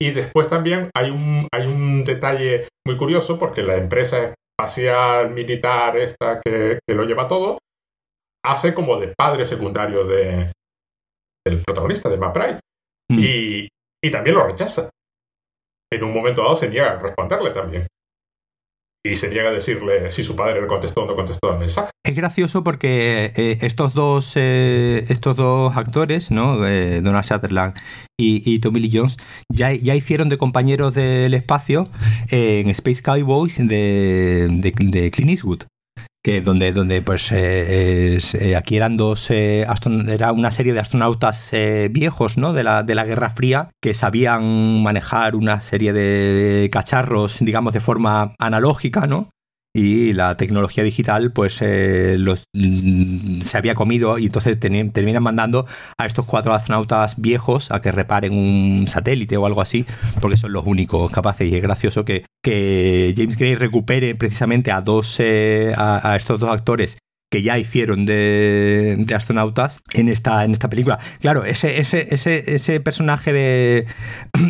Y 0.00 0.10
después 0.10 0.48
también 0.48 0.90
hay 0.94 1.10
un, 1.10 1.46
hay 1.52 1.66
un 1.66 2.04
detalle 2.04 2.68
muy 2.84 2.96
curioso 2.96 3.38
porque 3.38 3.62
la 3.62 3.76
empresa 3.76 4.34
espacial 4.58 5.30
militar 5.30 5.96
esta 5.96 6.40
que, 6.40 6.78
lo 6.88 7.04
lleva 7.04 7.28
todo 7.28 7.58
hace 8.46 8.74
como 8.74 8.98
de 8.98 9.14
padre 9.16 9.44
secundario 9.44 10.04
de, 10.04 10.50
del 11.46 11.62
protagonista, 11.62 12.08
de 12.08 12.18
Matt 12.18 12.36
mm. 13.10 13.18
Y, 13.18 13.68
y 14.02 14.10
también 14.10 14.36
lo 14.36 14.46
rechaza. 14.46 14.90
En 15.92 16.04
un 16.04 16.12
momento 16.12 16.42
dado 16.42 16.56
se 16.56 16.68
niega 16.68 16.92
a 16.92 16.98
responderle 16.98 17.50
también 17.50 17.86
y 19.06 19.16
se 19.16 19.28
niega 19.28 19.50
a 19.50 19.52
decirle 19.52 20.10
si 20.10 20.24
su 20.24 20.34
padre 20.34 20.60
le 20.60 20.66
contestó 20.66 21.04
o 21.04 21.06
no 21.06 21.14
contestó 21.14 21.52
el 21.52 21.58
mensaje. 21.58 21.90
Es 22.04 22.14
gracioso 22.14 22.64
porque 22.64 23.32
eh, 23.36 23.58
estos, 23.62 23.94
dos, 23.94 24.32
eh, 24.36 25.04
estos 25.08 25.36
dos 25.36 25.76
actores, 25.76 26.30
¿no? 26.30 26.66
Eh, 26.66 27.00
Donald 27.00 27.24
Sutherland 27.24 27.74
y, 28.18 28.58
Tommy 28.60 28.80
Lee 28.80 28.90
Jones, 28.92 29.16
ya, 29.52 29.72
ya 29.72 29.94
hicieron 29.94 30.28
de 30.28 30.38
compañeros 30.38 30.94
del 30.94 31.34
espacio 31.34 31.88
en 32.30 32.68
Space 32.70 33.02
Cowboys 33.02 33.58
de, 33.58 34.48
de, 34.50 34.72
de 34.78 35.10
Clint 35.10 35.30
Eastwood 35.30 35.64
que 36.26 36.40
donde, 36.40 36.72
donde 36.72 37.02
pues 37.02 37.30
eh, 37.30 38.18
eh, 38.18 38.56
aquí 38.56 38.76
eran 38.76 38.96
dos 38.96 39.30
eh, 39.30 39.64
era 40.08 40.32
una 40.32 40.50
serie 40.50 40.72
de 40.72 40.80
astronautas 40.80 41.52
viejos 41.90 42.36
¿no? 42.36 42.52
de, 42.52 42.64
la, 42.64 42.82
de 42.82 42.96
la 42.96 43.04
Guerra 43.04 43.30
Fría 43.30 43.70
que 43.80 43.94
sabían 43.94 44.82
manejar 44.82 45.36
una 45.36 45.60
serie 45.60 45.92
de 45.92 46.68
cacharros 46.72 47.36
digamos 47.38 47.74
de 47.74 47.80
forma 47.80 48.34
analógica 48.40 49.06
¿no? 49.06 49.30
Y 49.76 50.14
la 50.14 50.38
tecnología 50.38 50.82
digital 50.82 51.32
pues 51.32 51.58
eh, 51.60 52.16
los, 52.18 52.44
mm, 52.54 53.42
se 53.42 53.58
había 53.58 53.74
comido 53.74 54.18
y 54.18 54.26
entonces 54.26 54.58
terminan 54.58 55.22
mandando 55.22 55.66
a 55.98 56.06
estos 56.06 56.24
cuatro 56.24 56.54
astronautas 56.54 57.20
viejos 57.20 57.70
a 57.70 57.82
que 57.82 57.92
reparen 57.92 58.32
un 58.32 58.88
satélite 58.88 59.36
o 59.36 59.44
algo 59.44 59.60
así 59.60 59.84
porque 60.22 60.38
son 60.38 60.52
los 60.52 60.64
únicos 60.64 61.10
capaces. 61.10 61.52
Y 61.52 61.54
es 61.54 61.62
gracioso 61.62 62.06
que, 62.06 62.24
que 62.42 63.12
James 63.14 63.36
Gray 63.36 63.54
recupere 63.54 64.14
precisamente 64.14 64.72
a 64.72 64.80
dos 64.80 65.16
eh, 65.18 65.74
a, 65.76 66.16
estos 66.16 66.40
dos 66.40 66.48
actores 66.48 66.96
que 67.30 67.42
ya 67.42 67.58
hicieron 67.58 68.06
de, 68.06 69.04
astronautas 69.14 69.80
en 69.92 70.08
esta, 70.08 70.44
en 70.44 70.52
esta 70.52 70.70
película. 70.70 70.98
Claro, 71.20 71.44
ese, 71.44 71.80
ese, 71.80 72.08
ese, 72.10 72.54
ese 72.54 72.80
personaje 72.80 73.32
de, 73.32 73.86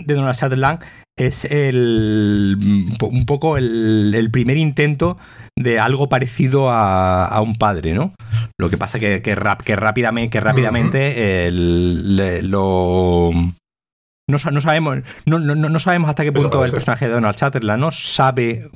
de 0.04 0.14
Donald 0.14 0.36
Sutherland 0.36 0.80
es 1.18 1.46
el, 1.46 2.58
un 3.00 3.24
poco 3.24 3.56
el, 3.56 4.28
primer 4.30 4.58
intento 4.58 5.16
de 5.58 5.78
algo 5.78 6.08
parecido 6.08 6.70
a, 6.70 7.40
un 7.40 7.56
padre, 7.56 7.94
¿no? 7.94 8.12
Lo 8.58 8.68
que 8.68 8.76
pasa 8.76 8.98
que, 8.98 9.22
que, 9.22 9.34
rap, 9.34 9.62
que 9.62 9.76
rápidamente, 9.76 10.30
que 10.30 10.40
rápidamente 10.40 11.50
lo... 12.42 13.30
No, 14.28 14.38
sabemos, 14.38 14.98
no, 15.24 15.38
no, 15.38 15.78
sabemos 15.78 16.10
hasta 16.10 16.24
qué 16.24 16.32
punto 16.32 16.64
el 16.64 16.72
personaje 16.72 17.06
de 17.06 17.12
Donald 17.12 17.36
Chatterland 17.36 17.80
no 17.80 17.92
sabe 17.92 18.68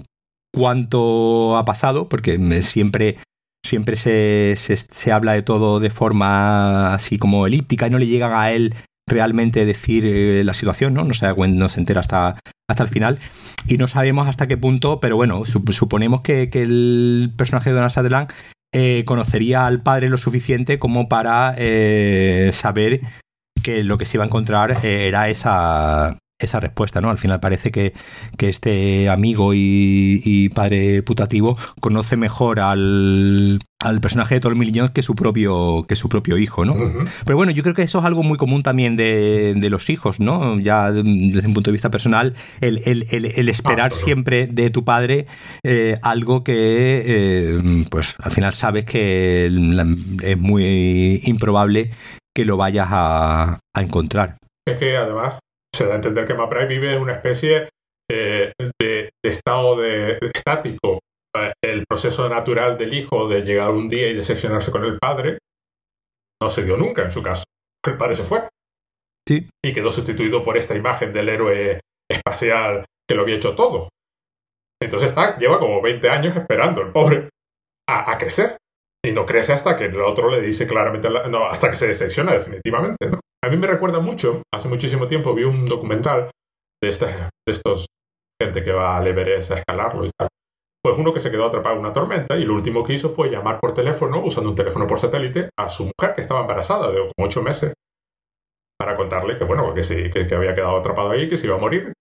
cuánto 0.54 1.56
ha 1.56 1.64
pasado, 1.64 2.08
porque 2.08 2.62
siempre, 2.62 3.18
siempre 3.64 3.96
se, 3.96 4.54
se, 4.56 5.12
habla 5.12 5.32
de 5.32 5.42
todo 5.42 5.80
de 5.80 5.90
forma 5.90 6.94
así 6.94 7.18
como 7.18 7.46
elíptica 7.46 7.86
y 7.86 7.90
no 7.90 7.98
le 7.98 8.06
llegan 8.06 8.32
a 8.32 8.52
él 8.52 8.74
realmente 9.06 9.66
decir 9.66 10.06
eh, 10.06 10.44
la 10.44 10.54
situación, 10.54 10.94
¿no? 10.94 11.04
No 11.04 11.14
se, 11.14 11.26
no 11.34 11.68
se 11.68 11.80
entera 11.80 12.00
hasta, 12.00 12.38
hasta 12.68 12.82
el 12.82 12.88
final. 12.88 13.18
Y 13.66 13.76
no 13.76 13.88
sabemos 13.88 14.28
hasta 14.28 14.46
qué 14.46 14.56
punto, 14.56 15.00
pero 15.00 15.16
bueno, 15.16 15.44
suponemos 15.46 16.20
que, 16.22 16.48
el 16.52 17.32
personaje 17.36 17.70
de 17.70 17.74
Donald 17.74 17.92
Sutherland 17.92 18.30
eh, 18.72 19.04
conocería 19.04 19.66
al 19.66 19.82
padre 19.82 20.08
lo 20.08 20.16
suficiente 20.16 20.78
como 20.78 21.08
para 21.08 21.54
eh, 21.58 22.52
saber 22.54 23.00
que 23.62 23.82
lo 23.82 23.98
que 23.98 24.06
se 24.06 24.16
iba 24.16 24.24
a 24.24 24.28
encontrar 24.28 24.84
era 24.84 25.28
esa, 25.28 26.16
esa 26.40 26.60
respuesta, 26.60 27.00
¿no? 27.00 27.10
Al 27.10 27.18
final 27.18 27.40
parece 27.40 27.70
que, 27.70 27.92
este 28.38 29.08
amigo 29.08 29.52
y, 29.54 30.48
padre 30.54 31.02
putativo 31.02 31.56
conoce 31.80 32.16
mejor 32.16 32.58
al, 32.60 33.60
personaje 34.02 34.34
de 34.34 34.40
Tormillón 34.40 34.88
que 34.88 35.02
su 35.02 35.14
propio 35.14 35.84
que 35.88 35.96
su 35.96 36.08
propio 36.08 36.36
hijo, 36.36 36.64
¿no? 36.64 36.74
Pero 37.24 37.36
bueno, 37.36 37.52
yo 37.52 37.62
creo 37.62 37.74
que 37.74 37.82
eso 37.82 38.00
es 38.00 38.04
algo 38.04 38.22
muy 38.22 38.36
común 38.36 38.62
también 38.62 38.96
de, 38.96 39.68
los 39.70 39.88
hijos, 39.88 40.18
¿no? 40.18 40.58
Ya 40.58 40.90
desde 40.90 41.46
un 41.46 41.54
punto 41.54 41.70
de 41.70 41.72
vista 41.72 41.90
personal, 41.90 42.34
el, 42.60 43.48
esperar 43.48 43.92
siempre 43.92 44.46
de 44.46 44.70
tu 44.70 44.84
padre 44.84 45.26
eh, 45.62 45.98
algo 46.02 46.42
que, 46.42 47.02
eh, 47.06 47.84
pues 47.90 48.16
al 48.18 48.32
final 48.32 48.54
sabes 48.54 48.84
que 48.84 49.46
es 50.22 50.38
muy 50.38 51.20
improbable 51.24 51.90
que 52.34 52.44
lo 52.44 52.56
vayas 52.56 52.88
a, 52.90 53.58
a 53.74 53.82
encontrar. 53.82 54.38
Es 54.66 54.76
que 54.76 54.96
además 54.96 55.40
se 55.80 55.86
da 55.86 55.94
a 55.94 55.96
entender 55.96 56.26
que 56.26 56.34
Maprai 56.34 56.68
vive 56.68 56.92
en 56.92 57.00
una 57.00 57.14
especie 57.14 57.70
eh, 58.10 58.52
de, 58.78 59.10
estado 59.24 59.80
de, 59.80 60.18
estático. 60.34 61.00
El 61.64 61.86
proceso 61.86 62.28
natural 62.28 62.76
del 62.76 62.92
hijo 62.92 63.28
de 63.28 63.42
llegar 63.42 63.70
un 63.70 63.88
día 63.88 64.08
y 64.08 64.14
decepcionarse 64.14 64.70
con 64.70 64.84
el 64.84 64.98
padre 64.98 65.38
no 66.42 66.50
se 66.50 66.64
dio 66.64 66.76
nunca 66.76 67.02
en 67.02 67.12
su 67.12 67.22
caso. 67.22 67.44
El 67.86 67.96
padre 67.96 68.16
se 68.16 68.24
fue. 68.24 68.46
Sí. 69.26 69.48
Y 69.64 69.72
quedó 69.72 69.90
sustituido 69.90 70.42
por 70.42 70.58
esta 70.58 70.74
imagen 70.74 71.12
del 71.12 71.30
héroe 71.30 71.80
espacial 72.10 72.84
que 73.08 73.14
lo 73.14 73.22
había 73.22 73.36
hecho 73.36 73.54
todo. 73.54 73.88
Entonces 74.82 75.10
está, 75.10 75.38
lleva 75.38 75.58
como 75.58 75.80
20 75.80 76.10
años 76.10 76.36
esperando 76.36 76.82
el 76.82 76.92
pobre 76.92 77.30
a, 77.88 78.18
crecer. 78.18 78.58
Y 79.02 79.12
no 79.12 79.24
crece 79.24 79.54
hasta 79.54 79.76
que 79.76 79.84
el 79.84 80.00
otro 80.00 80.30
le 80.30 80.42
dice 80.42 80.66
claramente, 80.66 81.08
no, 81.08 81.46
hasta 81.46 81.70
que 81.70 81.76
se 81.76 81.86
decepciona 81.86 82.32
definitivamente. 82.32 83.08
¿no? 83.08 83.20
A 83.42 83.48
mí 83.48 83.56
me 83.56 83.66
recuerda 83.66 84.00
mucho, 84.00 84.42
hace 84.52 84.68
muchísimo 84.68 85.08
tiempo 85.08 85.34
vi 85.34 85.44
un 85.44 85.66
documental 85.66 86.30
de, 86.82 86.88
de 86.88 87.28
estos 87.46 87.86
gente 88.40 88.64
que 88.64 88.72
va 88.72 88.96
al 88.96 89.06
Everest 89.06 89.52
a 89.52 89.58
escalarlo 89.58 90.06
y 90.06 90.10
tal. 90.16 90.28
Pues 90.82 90.96
uno 90.98 91.12
que 91.12 91.20
se 91.20 91.30
quedó 91.30 91.46
atrapado 91.46 91.74
en 91.74 91.80
una 91.80 91.92
tormenta 91.92 92.38
y 92.38 92.44
lo 92.44 92.54
último 92.54 92.82
que 92.82 92.94
hizo 92.94 93.10
fue 93.10 93.30
llamar 93.30 93.60
por 93.60 93.74
teléfono, 93.74 94.22
usando 94.24 94.50
un 94.50 94.56
teléfono 94.56 94.86
por 94.86 94.98
satélite, 94.98 95.50
a 95.58 95.68
su 95.68 95.84
mujer 95.84 96.14
que 96.14 96.22
estaba 96.22 96.40
embarazada 96.40 96.90
de 96.90 96.98
como 96.98 97.26
ocho 97.26 97.42
meses 97.42 97.74
para 98.78 98.96
contarle 98.96 99.36
que, 99.36 99.44
bueno, 99.44 99.74
que, 99.74 99.84
sí, 99.84 100.10
que, 100.10 100.34
había 100.34 100.54
quedado 100.54 100.78
atrapado 100.78 101.10
ahí, 101.10 101.28
que 101.28 101.36
se 101.36 101.46
iba 101.46 101.56
a 101.56 101.60
morir. 101.60 101.92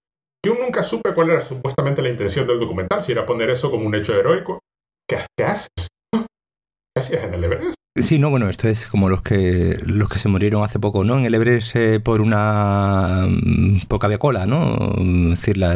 Yo 0.46 0.54
nunca 0.54 0.82
supe 0.82 1.14
cuál 1.14 1.32
era 1.32 1.42
supuestamente 1.42 2.02
la 2.02 2.08
intención 2.08 2.48
del 2.48 2.58
documental, 2.58 3.02
si 3.02 3.12
era 3.12 3.26
poner 3.26 3.50
eso 3.50 3.70
como 3.70 3.86
un 3.86 3.96
hecho 3.96 4.18
heroico. 4.18 4.60
¿Qué, 5.06 5.26
qué 5.38 5.44
haces? 5.44 5.90
¿Qué 6.14 7.00
hacías 7.02 7.26
en 7.26 7.34
el 7.34 7.44
Everest? 7.44 7.79
Sí, 7.96 8.18
no, 8.20 8.30
bueno, 8.30 8.50
esto 8.50 8.70
es 8.70 8.86
como 8.86 9.10
los 9.10 9.22
que 9.22 9.78
los 9.86 10.08
que 10.10 10.20
se 10.20 10.30
murieron 10.30 10.64
hace 10.64 10.80
poco, 10.80 11.04
¿no? 11.04 11.18
En 11.18 11.26
el 11.26 11.34
Everest 11.34 11.76
eh, 11.76 12.00
por 12.00 12.22
una 12.22 13.26
mm, 13.28 13.82
poca 13.88 14.08
de 14.08 14.18
cola, 14.18 14.46
¿no? 14.46 14.96
Es 15.34 15.42
decir, 15.42 15.58
la, 15.58 15.74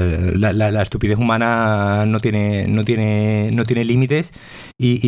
la, 0.53 0.81
estupidez 0.81 1.17
humana 1.17 2.05
no 2.05 2.19
tiene 2.19 2.67
no 2.67 2.85
tiene 2.85 3.49
no 3.51 3.65
tiene 3.65 3.83
límites 3.83 4.31
y, 4.77 4.99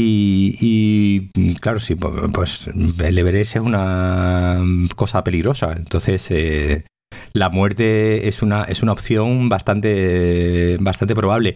y, 1.33 1.55
claro, 1.55 1.79
sí, 1.79 1.95
pues 1.95 2.67
el 2.67 3.17
Everest 3.17 3.55
es 3.55 3.61
una 3.61 4.59
cosa 4.95 5.23
peligrosa, 5.23 5.73
entonces 5.73 6.29
eh, 6.31 6.85
la 7.33 7.49
muerte 7.49 8.27
es 8.27 8.41
una, 8.41 8.63
es 8.63 8.81
una 8.83 8.93
opción 8.93 9.49
bastante, 9.49 10.77
bastante 10.79 11.15
probable. 11.15 11.55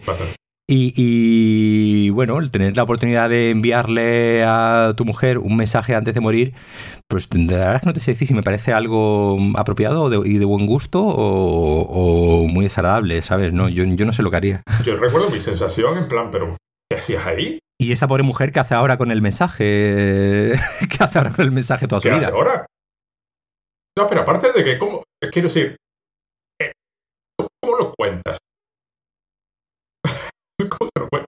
Y, 0.72 0.92
y, 0.96 2.10
bueno, 2.10 2.38
el 2.38 2.52
tener 2.52 2.76
la 2.76 2.84
oportunidad 2.84 3.28
de 3.28 3.50
enviarle 3.50 4.44
a 4.44 4.94
tu 4.96 5.04
mujer 5.04 5.38
un 5.38 5.56
mensaje 5.56 5.96
antes 5.96 6.14
de 6.14 6.20
morir, 6.20 6.54
pues 7.08 7.28
la 7.34 7.56
verdad 7.56 7.74
es 7.74 7.80
que 7.80 7.86
no 7.88 7.92
te 7.92 7.98
sé 7.98 8.12
decir 8.12 8.28
si 8.28 8.34
me 8.34 8.44
parece 8.44 8.72
algo 8.72 9.36
apropiado 9.56 10.24
y 10.24 10.38
de 10.38 10.44
buen 10.44 10.66
gusto 10.66 11.02
o, 11.02 12.46
muy 12.46 12.66
desagradable, 12.66 13.20
¿sabes? 13.22 13.52
No, 13.52 13.68
yo, 13.68 13.82
yo 13.82 14.06
no 14.06 14.12
sé 14.12 14.22
lo 14.22 14.30
que 14.30 14.36
haría. 14.36 14.62
Yo 14.84 14.94
recuerdo 14.94 15.28
mi 15.28 15.40
sensación 15.40 15.98
en 15.98 16.06
plan, 16.06 16.30
pero 16.30 16.56
¿qué 16.88 16.98
hacías 16.98 17.26
ahí? 17.26 17.58
Y 17.80 17.90
esta 17.90 18.06
pobre 18.06 18.22
mujer, 18.22 18.52
¿qué 18.52 18.60
hace 18.60 18.76
ahora 18.76 18.96
con 18.96 19.10
el 19.10 19.22
mensaje? 19.22 20.52
¿Qué 20.88 20.96
hace 21.00 21.18
ahora 21.18 21.32
con 21.32 21.46
el 21.46 21.50
mensaje 21.50 21.88
toda 21.88 22.00
su 22.00 22.08
¿Qué 22.08 22.14
vida? 22.14 22.28
hace 22.28 22.36
ahora? 22.36 22.66
No, 23.98 24.06
pero 24.06 24.20
aparte 24.20 24.52
de 24.52 24.62
que, 24.62 24.78
¿cómo? 24.78 25.02
Quiero 25.32 25.48
decir, 25.48 25.76
eh, 26.60 26.70
¿cómo 27.36 27.76
lo 27.76 27.92
cuentas? 27.92 28.39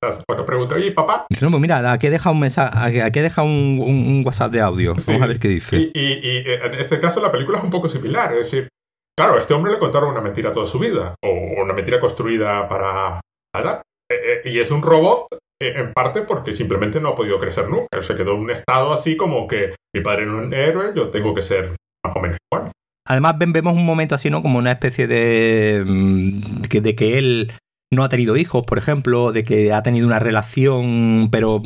¿Cómo 0.03 0.13
te 0.13 0.19
lo 0.19 0.25
cuentas? 0.25 0.25
Cuando 0.27 0.45
pregunto, 0.45 0.75
oye, 0.75 0.93
papá. 0.93 1.27
Dice, 1.31 1.45
no, 1.45 1.51
pues 1.51 1.61
mira, 1.61 1.93
aquí 1.93 2.09
deja 2.09 2.31
un 2.31 2.41
mensaje, 2.41 3.03
aquí 3.03 3.21
deja 3.21 3.43
un, 3.43 3.81
un, 3.81 4.23
WhatsApp 4.25 4.53
de 4.53 4.61
audio. 4.61 4.99
Sí. 4.99 5.13
Vamos 5.13 5.25
a 5.25 5.29
ver 5.29 5.39
qué 5.39 5.49
dice. 5.49 5.77
Y, 5.77 5.91
y, 5.95 6.13
y, 6.23 6.45
en 6.47 6.75
este 6.75 6.99
caso 7.01 7.21
la 7.21 7.31
película 7.31 7.59
es 7.59 7.65
un 7.65 7.71
poco 7.71 7.89
similar. 7.89 8.33
Es 8.33 8.51
decir, 8.51 8.69
claro, 9.17 9.35
a 9.35 9.41
este 9.41 9.55
hombre 9.55 9.73
le 9.73 9.79
contaron 9.79 10.11
una 10.11 10.21
mentira 10.21 10.53
toda 10.53 10.67
su 10.67 10.79
vida. 10.79 11.15
O 11.23 11.63
una 11.63 11.73
mentira 11.73 12.01
construida 12.01 12.69
para. 12.69 13.21
Nada. 13.55 13.83
Eh, 14.11 14.43
eh, 14.45 14.51
y 14.51 14.59
es 14.59 14.71
un 14.71 14.83
robot 14.83 15.29
eh, 15.61 15.75
en 15.77 15.93
parte 15.93 16.23
porque 16.23 16.53
simplemente 16.53 17.01
no 17.01 17.11
ha 17.11 17.15
podido 17.15 17.39
crecer 17.39 17.69
nunca. 17.69 18.03
Se 18.03 18.15
quedó 18.15 18.33
en 18.33 18.41
un 18.41 18.51
estado 18.51 18.93
así 18.93 19.17
como 19.17 19.47
que 19.47 19.75
mi 19.95 20.03
padre 20.03 20.27
no 20.27 20.41
es 20.41 20.47
un 20.47 20.55
héroe, 20.55 20.93
yo 20.95 21.09
tengo 21.11 21.35
que 21.35 21.43
ser 21.43 21.77
más 22.05 22.17
o 22.17 22.21
menos 22.21 22.39
igual. 22.51 22.73
Además, 23.07 23.37
vemos 23.39 23.75
un 23.75 23.85
momento 23.85 24.15
así, 24.15 24.31
¿no? 24.31 24.43
Como 24.43 24.59
una 24.59 24.73
especie 24.73 25.07
de. 25.07 25.85
de, 25.85 26.81
de 26.81 26.97
que 26.97 27.19
él 27.19 27.53
no 27.93 28.05
ha 28.05 28.09
tenido 28.09 28.37
hijos, 28.37 28.65
por 28.65 28.79
ejemplo, 28.79 29.33
de 29.33 29.45
que 29.45 29.73
ha 29.73 29.83
tenido 29.83 30.07
una 30.07 30.19
relación, 30.19 31.29
pero 31.31 31.63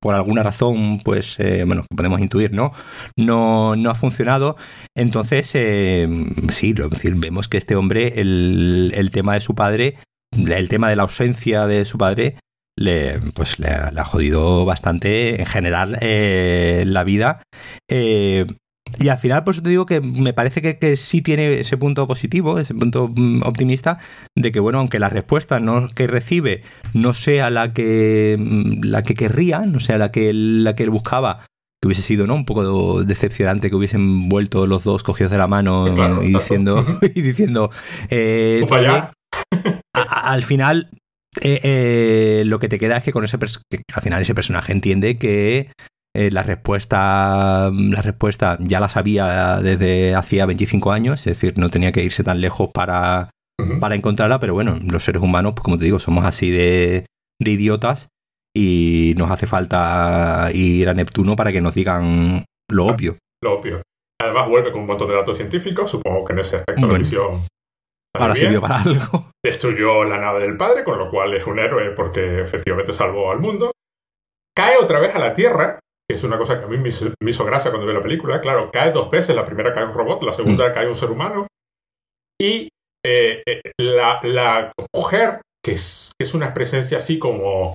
por 0.00 0.14
alguna 0.14 0.42
razón, 0.42 0.98
pues, 1.04 1.38
eh, 1.40 1.64
bueno, 1.66 1.84
podemos 1.94 2.20
intuir, 2.20 2.52
¿no? 2.52 2.72
No, 3.18 3.76
no 3.76 3.90
ha 3.90 3.94
funcionado. 3.94 4.56
Entonces, 4.96 5.50
eh, 5.54 6.08
sí, 6.50 6.74
es 6.76 6.90
decir, 6.90 7.14
vemos 7.16 7.48
que 7.48 7.58
este 7.58 7.76
hombre, 7.76 8.20
el, 8.20 9.10
tema 9.12 9.34
de 9.34 9.40
su 9.40 9.54
padre, 9.54 9.98
el 10.32 10.68
tema 10.68 10.88
de 10.88 10.96
la 10.96 11.02
ausencia 11.02 11.66
de 11.66 11.84
su 11.84 11.98
padre, 11.98 12.36
le, 12.78 13.18
pues, 13.34 13.58
le, 13.58 13.68
le 13.68 14.00
ha 14.00 14.04
jodido 14.04 14.64
bastante 14.64 15.40
en 15.40 15.46
general 15.46 15.98
eh, 16.00 16.84
la 16.86 17.04
vida. 17.04 17.42
Y 18.98 19.08
al 19.08 19.18
final, 19.18 19.44
por 19.44 19.54
eso 19.54 19.62
te 19.62 19.70
digo 19.70 19.86
que 19.86 20.00
me 20.00 20.32
parece 20.32 20.60
que, 20.60 20.78
que, 20.78 20.96
sí 20.96 21.22
tiene 21.22 21.60
ese 21.60 21.76
punto 21.76 22.06
positivo, 22.06 22.58
ese 22.58 22.74
punto 22.74 23.08
mm, 23.14 23.42
optimista, 23.44 23.98
de 24.36 24.52
que, 24.52 24.60
bueno, 24.60 24.78
aunque 24.78 24.98
la 24.98 25.08
respuesta 25.08 25.60
no, 25.60 25.88
que 25.88 26.06
recibe 26.06 26.62
no 26.94 27.14
sea 27.14 27.50
la 27.50 27.72
que, 27.72 28.36
la 28.82 29.02
que 29.02 29.14
querría, 29.14 29.60
no 29.60 29.80
sea 29.80 29.98
la 29.98 30.10
que, 30.10 30.32
la 30.32 30.74
que 30.74 30.82
él 30.82 30.90
buscaba, 30.90 31.46
que 31.80 31.86
hubiese 31.86 32.02
sido 32.02 32.26
¿no? 32.26 32.34
un 32.34 32.44
poco 32.44 33.04
decepcionante 33.04 33.70
que 33.70 33.76
hubiesen 33.76 34.28
vuelto 34.28 34.66
los 34.66 34.84
dos 34.84 35.02
cogidos 35.02 35.32
de 35.32 35.38
la 35.38 35.46
mano 35.46 35.90
claro, 35.94 36.22
y, 36.22 36.34
diciendo, 36.34 36.84
y 37.14 37.22
diciendo 37.22 37.70
eh, 38.10 38.66
allá. 38.70 39.12
A, 39.94 40.32
al 40.32 40.44
final 40.44 40.90
eh, 41.40 41.60
eh, 41.62 42.42
lo 42.46 42.58
que 42.58 42.68
te 42.68 42.78
queda 42.78 42.98
es 42.98 43.02
que 43.02 43.12
con 43.12 43.24
ese 43.24 43.38
que 43.38 43.82
al 43.94 44.02
final 44.02 44.20
ese 44.20 44.34
personaje 44.34 44.72
entiende 44.72 45.16
que 45.16 45.70
eh, 46.14 46.30
la 46.30 46.42
respuesta 46.42 47.70
la 47.72 48.02
respuesta 48.02 48.58
ya 48.60 48.80
la 48.80 48.88
sabía 48.88 49.60
desde 49.62 50.14
hacía 50.14 50.46
25 50.46 50.92
años, 50.92 51.20
es 51.20 51.26
decir, 51.26 51.54
no 51.56 51.70
tenía 51.70 51.92
que 51.92 52.02
irse 52.02 52.24
tan 52.24 52.40
lejos 52.40 52.70
para, 52.74 53.30
uh 53.60 53.64
-huh. 53.64 53.80
para 53.80 53.94
encontrarla, 53.94 54.40
pero 54.40 54.54
bueno, 54.54 54.76
los 54.90 55.04
seres 55.04 55.22
humanos, 55.22 55.54
pues 55.54 55.62
como 55.62 55.78
te 55.78 55.84
digo, 55.84 56.00
somos 56.00 56.24
así 56.24 56.50
de, 56.50 57.06
de 57.40 57.50
idiotas 57.50 58.08
y 58.56 59.14
nos 59.16 59.30
hace 59.30 59.46
falta 59.46 60.50
ir 60.52 60.88
a 60.88 60.94
Neptuno 60.94 61.36
para 61.36 61.52
que 61.52 61.60
nos 61.60 61.74
digan 61.74 62.44
lo 62.68 62.86
obvio. 62.86 63.18
Lo 63.42 63.58
obvio. 63.58 63.82
Además 64.20 64.48
vuelve 64.48 64.70
con 64.70 64.82
un 64.82 64.86
montón 64.88 65.08
de 65.08 65.14
datos 65.14 65.36
científicos, 65.36 65.90
supongo 65.90 66.24
que 66.24 66.32
en 66.32 66.38
ese 66.40 66.56
aspecto 66.56 66.80
bueno, 66.80 66.92
la 66.94 66.98
visión... 66.98 67.40
Ahora 68.12 68.34
sirvió 68.34 68.60
para 68.60 68.82
algo. 68.82 69.30
Destruyó 69.44 70.04
la 70.04 70.18
nave 70.18 70.40
del 70.40 70.56
padre, 70.56 70.82
con 70.82 70.98
lo 70.98 71.08
cual 71.08 71.32
es 71.34 71.46
un 71.46 71.60
héroe 71.60 71.90
porque 71.92 72.40
efectivamente 72.40 72.92
salvó 72.92 73.30
al 73.30 73.38
mundo. 73.38 73.70
Cae 74.54 74.76
otra 74.78 74.98
vez 74.98 75.14
a 75.14 75.20
la 75.20 75.32
Tierra, 75.32 75.78
que 76.10 76.16
es 76.16 76.24
una 76.24 76.38
cosa 76.38 76.58
que 76.58 76.64
a 76.64 76.66
mí 76.66 76.76
me 76.76 76.88
hizo, 76.88 77.06
me 77.22 77.30
hizo 77.30 77.44
gracia 77.44 77.70
cuando 77.70 77.86
vi 77.86 77.94
la 77.94 78.02
película. 78.02 78.40
Claro, 78.40 78.68
cae 78.72 78.90
dos 78.90 79.08
veces, 79.08 79.36
la 79.36 79.44
primera 79.44 79.72
cae 79.72 79.84
un 79.84 79.94
robot, 79.94 80.24
la 80.24 80.32
segunda 80.32 80.68
mm. 80.68 80.72
cae 80.72 80.88
un 80.88 80.96
ser 80.96 81.08
humano. 81.08 81.46
Y 82.36 82.68
eh, 83.06 83.44
eh, 83.46 83.60
la, 83.78 84.18
la, 84.24 84.72
mujer, 84.92 85.40
que 85.64 85.74
es, 85.74 86.10
que 86.18 86.24
es, 86.24 86.34
una 86.34 86.52
presencia 86.52 86.98
así 86.98 87.20
como... 87.20 87.74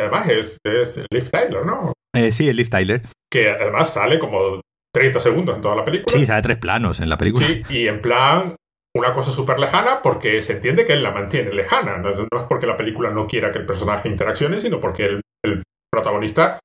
Además 0.00 0.28
es, 0.28 0.58
es 0.64 1.00
Liv 1.12 1.30
Tyler, 1.30 1.64
¿no? 1.64 1.92
Eh, 2.12 2.32
sí, 2.32 2.48
es 2.48 2.56
Liv 2.56 2.70
Tyler. 2.70 3.02
Que 3.30 3.50
además 3.50 3.92
sale 3.92 4.18
como 4.18 4.60
30 4.92 5.20
segundos 5.20 5.54
en 5.54 5.62
toda 5.62 5.76
la 5.76 5.84
película. 5.84 6.18
Sí, 6.18 6.26
sale 6.26 6.42
tres 6.42 6.58
planos 6.58 6.98
en 6.98 7.08
la 7.08 7.18
película. 7.18 7.46
Sí, 7.46 7.62
y 7.68 7.86
en 7.86 8.02
plan 8.02 8.56
una 8.96 9.12
cosa 9.12 9.30
súper 9.30 9.60
lejana 9.60 10.02
porque 10.02 10.42
se 10.42 10.54
entiende 10.54 10.86
que 10.86 10.94
él 10.94 11.04
la 11.04 11.12
mantiene 11.12 11.52
lejana. 11.52 11.98
No, 11.98 12.10
no, 12.10 12.22
es 12.40 12.46
porque 12.48 12.66
la 12.66 12.76
película 12.76 13.10
no 13.10 13.28
quiera 13.28 13.52
que 13.52 13.58
el 13.58 13.66
personaje 13.66 14.08
interaccione, 14.08 14.60
sino 14.60 14.80
porque 14.80 15.04
el, 15.04 15.20
el 15.44 15.62
protagonista 15.88 16.58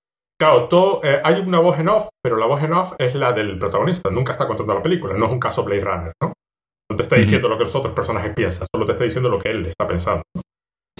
Claro, 0.44 0.68
todo, 0.68 1.00
eh, 1.06 1.22
hay 1.24 1.36
una 1.40 1.60
voz 1.60 1.80
en 1.80 1.88
off, 1.88 2.10
pero 2.22 2.36
la 2.36 2.46
voz 2.46 2.62
en 2.62 2.74
off 2.74 2.96
es 3.00 3.16
la 3.16 3.32
del 3.32 3.58
protagonista, 3.58 4.10
nunca 4.10 4.34
está 4.34 4.46
contando 4.46 4.74
la 4.74 4.82
película, 4.82 5.14
no 5.14 5.28
es 5.28 5.32
un 5.32 5.40
caso 5.40 5.64
Blade 5.64 5.80
Runner, 5.80 6.12
¿no? 6.22 6.34
No 6.92 6.98
te 6.98 7.04
está 7.04 7.16
diciendo 7.16 7.48
uh 7.48 7.52
-huh. 7.52 7.54
lo 7.54 7.58
que 7.58 7.64
los 7.64 7.76
otros 7.76 7.94
personajes 7.94 8.34
piensan, 8.36 8.68
solo 8.76 8.86
te 8.86 8.92
está 8.92 9.06
diciendo 9.06 9.30
lo 9.30 9.40
que 9.40 9.52
él 9.52 9.68
está 9.68 9.88
pensando. 9.88 10.22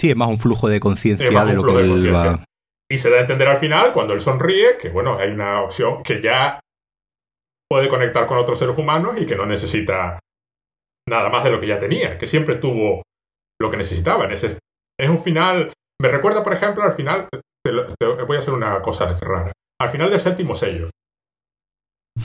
Sí, 0.00 0.08
es 0.08 0.16
más 0.16 0.28
un 0.28 0.38
flujo 0.38 0.66
de 0.66 0.80
conciencia 0.80 1.26
de 1.26 1.52
lo 1.52 1.62
que 1.62 1.74
él 1.74 2.14
va... 2.14 2.42
Y 2.90 2.96
se 2.96 3.10
da 3.10 3.18
a 3.18 3.20
entender 3.20 3.46
al 3.48 3.58
final, 3.58 3.92
cuando 3.92 4.14
él 4.14 4.20
sonríe, 4.20 4.78
que 4.78 4.88
bueno, 4.88 5.18
hay 5.18 5.28
una 5.32 5.60
opción 5.60 6.02
que 6.02 6.22
ya 6.22 6.58
puede 7.68 7.88
conectar 7.88 8.24
con 8.24 8.38
otros 8.38 8.58
seres 8.58 8.78
humanos 8.78 9.20
y 9.20 9.26
que 9.26 9.36
no 9.36 9.44
necesita 9.44 10.20
nada 11.06 11.28
más 11.28 11.44
de 11.44 11.50
lo 11.50 11.60
que 11.60 11.66
ya 11.66 11.78
tenía, 11.78 12.16
que 12.16 12.26
siempre 12.26 12.54
tuvo 12.54 13.02
lo 13.60 13.70
que 13.70 13.76
necesitaba. 13.76 14.24
En 14.24 14.32
ese, 14.32 14.58
es 14.98 15.10
un 15.10 15.18
final, 15.18 15.70
me 16.04 16.10
recuerda, 16.10 16.44
por 16.44 16.52
ejemplo, 16.52 16.82
al 16.82 16.92
final, 16.92 17.28
te, 17.30 17.72
te, 17.98 18.22
voy 18.24 18.36
a 18.36 18.40
hacer 18.40 18.52
una 18.52 18.82
cosa 18.82 19.14
rara. 19.22 19.50
Al 19.80 19.88
final 19.88 20.10
del 20.10 20.20
séptimo 20.20 20.54
sello, 20.54 20.90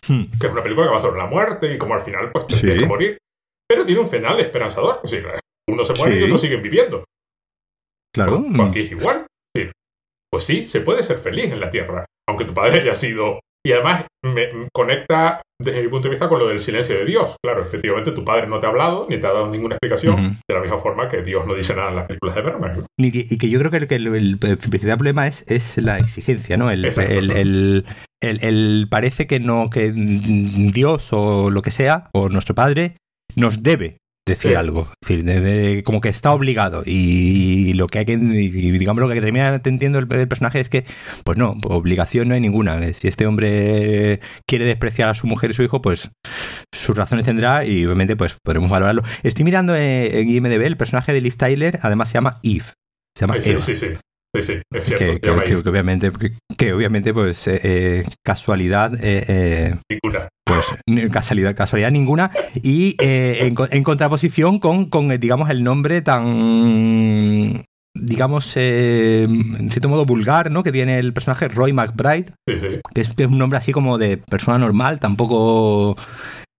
hmm. 0.05 0.23
que 0.37 0.47
es 0.47 0.51
una 0.51 0.61
película 0.61 0.87
que 0.87 0.93
va 0.93 0.99
sobre 0.99 1.17
la 1.17 1.27
muerte 1.27 1.73
y 1.73 1.77
como 1.77 1.93
al 1.93 2.01
final 2.01 2.29
pues 2.29 2.45
sí. 2.49 2.77
que 2.77 2.85
morir, 2.85 3.17
pero 3.65 3.85
tiene 3.85 4.01
un 4.01 4.09
final 4.09 4.37
esperanzador. 4.41 4.99
Es 5.05 5.11
decir, 5.11 5.27
uno 5.69 5.85
se 5.85 5.93
muere 5.93 6.15
sí. 6.15 6.19
y 6.19 6.23
otros 6.25 6.41
siguen 6.41 6.61
viviendo. 6.61 7.05
Claro. 8.13 8.43
Pues, 8.53 8.69
aquí 8.69 8.79
es 8.81 8.91
igual. 8.91 9.25
Pues 10.31 10.43
sí, 10.43 10.67
se 10.67 10.81
puede 10.81 11.01
ser 11.01 11.17
feliz 11.17 11.51
en 11.51 11.61
la 11.61 11.69
Tierra, 11.69 12.05
aunque 12.27 12.45
tu 12.45 12.53
padre 12.53 12.81
haya 12.81 12.93
sido... 12.93 13.39
Y 13.65 13.73
además 13.73 14.05
me 14.23 14.67
conecta 14.73 15.41
desde 15.61 15.81
mi 15.81 15.89
punto 15.89 16.07
de 16.07 16.11
vista 16.11 16.29
con 16.29 16.39
lo 16.39 16.47
del 16.47 16.59
silencio 16.59 16.97
de 16.97 17.05
Dios. 17.05 17.35
Claro, 17.43 17.61
efectivamente 17.61 18.11
tu 18.11 18.23
padre 18.23 18.47
no 18.47 18.59
te 18.59 18.65
ha 18.65 18.69
hablado 18.69 19.05
ni 19.09 19.17
te 19.17 19.27
ha 19.27 19.33
dado 19.33 19.49
ninguna 19.49 19.75
explicación, 19.75 20.13
uh 20.13 20.17
-huh. 20.17 20.37
de 20.47 20.55
la 20.55 20.61
misma 20.61 20.77
forma 20.77 21.09
que 21.09 21.21
Dios 21.21 21.45
no 21.45 21.53
dice 21.53 21.75
nada 21.75 21.89
en 21.89 21.95
las 21.97 22.05
películas 22.05 22.35
de 22.35 22.41
Bergman. 22.41 22.85
Y, 22.97 23.11
que, 23.11 23.25
y 23.29 23.37
que 23.37 23.49
yo 23.49 23.59
creo 23.59 23.69
que 23.69 23.95
el, 23.95 24.07
el, 24.07 24.39
el, 24.41 24.57
principal 24.57 24.97
problema 24.97 25.27
es, 25.27 25.43
es 25.47 25.77
la 25.77 25.97
exigencia, 25.97 26.55
¿no? 26.55 26.71
El, 26.71 26.85
el, 26.85 27.85
el, 28.21 28.87
parece 28.89 29.27
que 29.27 29.39
no 29.39 29.69
que 29.69 29.91
Dios 29.91 31.09
o 31.11 31.49
lo 31.49 31.61
que 31.61 31.71
sea, 31.71 32.09
o 32.13 32.29
nuestro 32.29 32.55
padre, 32.55 32.95
nos 33.35 33.61
debe 33.61 33.97
decir 34.29 34.51
sí. 34.51 34.55
algo. 34.55 34.87
Es 35.01 35.07
decir, 35.07 35.23
de, 35.23 35.41
de, 35.41 35.83
como 35.83 36.01
que 36.01 36.09
está 36.09 36.31
obligado. 36.31 36.83
Y, 36.85 37.73
lo 37.73 37.87
que 37.87 37.99
hay 37.99 38.05
que. 38.05 38.13
Y 38.13 38.71
digamos 38.71 39.01
lo 39.01 39.09
que 39.09 39.19
termina 39.19 39.53
entendiendo 39.53 39.99
el, 39.99 40.11
el, 40.11 40.27
personaje 40.27 40.59
es 40.59 40.69
que, 40.69 40.85
pues 41.23 41.37
no, 41.37 41.57
obligación 41.63 42.27
no 42.27 42.35
hay 42.35 42.41
ninguna. 42.41 42.81
Si 42.93 43.07
este 43.07 43.25
hombre 43.25 44.19
quiere 44.47 44.65
despreciar 44.65 45.09
a 45.09 45.13
su 45.13 45.27
mujer 45.27 45.51
y 45.51 45.53
su 45.53 45.63
hijo, 45.63 45.81
pues 45.81 46.09
sus 46.73 46.95
razones 46.95 47.25
tendrá 47.25 47.65
y 47.65 47.85
obviamente 47.85 48.15
pues 48.15 48.35
podremos 48.43 48.69
valorarlo. 48.69 49.03
Estoy 49.23 49.43
mirando 49.43 49.75
en, 49.75 50.15
en 50.15 50.29
IMDB 50.29 50.61
el 50.61 50.77
personaje 50.77 51.13
de 51.13 51.21
Liv 51.21 51.35
Tyler, 51.35 51.79
además 51.81 52.09
se 52.09 52.13
llama 52.15 52.39
Eve. 52.43 52.65
Se 53.15 53.25
llama 53.25 53.41
sí, 53.41 53.51
Eva. 53.51 53.61
sí, 53.61 53.75
sí. 54.35 54.41
Sí, 54.41 54.61
es 54.71 54.85
cierto. 54.85 55.05
Que, 55.05 55.19
que, 55.19 55.55
que, 55.55 55.63
que 55.63 55.69
obviamente, 55.69 56.11
que, 56.57 56.73
obviamente, 56.73 57.13
pues, 57.13 57.47
eh, 57.47 57.59
eh, 57.63 58.05
casualidad. 58.23 58.93
Eh, 59.01 59.75
ninguna. 59.89 60.29
Pues, 60.43 61.11
casualidad, 61.11 61.55
casualidad 61.55 61.91
ninguna. 61.91 62.31
Y 62.55 62.95
en, 62.99 63.55
en, 63.71 63.83
contraposición 63.83 64.59
con, 64.59 64.89
con, 64.89 65.09
digamos, 65.19 65.49
el 65.49 65.63
nombre 65.63 66.01
tan. 66.01 67.63
Digamos, 67.95 68.55
en 68.55 69.69
cierto 69.71 69.89
modo 69.89 70.05
vulgar, 70.05 70.51
¿no? 70.51 70.63
Que 70.63 70.71
tiene 70.71 70.99
el 70.99 71.11
personaje 71.11 71.47
Roy 71.47 71.73
McBride. 71.73 72.33
Sí, 72.47 72.59
sí. 72.59 72.67
Que 72.93 73.01
es, 73.01 73.09
que 73.13 73.23
es 73.23 73.29
un 73.29 73.39
nombre 73.39 73.57
así 73.57 73.71
como 73.71 73.97
de 73.97 74.17
persona 74.17 74.57
normal, 74.57 74.99
tampoco. 74.99 75.97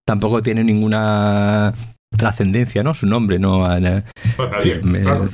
Tampoco 0.07 0.43
tiene 0.43 0.64
ninguna 0.64 1.73
trascendencia, 2.16 2.83
¿no? 2.83 2.95
Su 2.95 3.07
nombre, 3.07 3.39
¿no? 3.39 3.61
Pues 4.37 4.51
nadie, 4.51 4.81
sí, 4.83 4.89
me, 4.89 5.01
claro. 5.03 5.29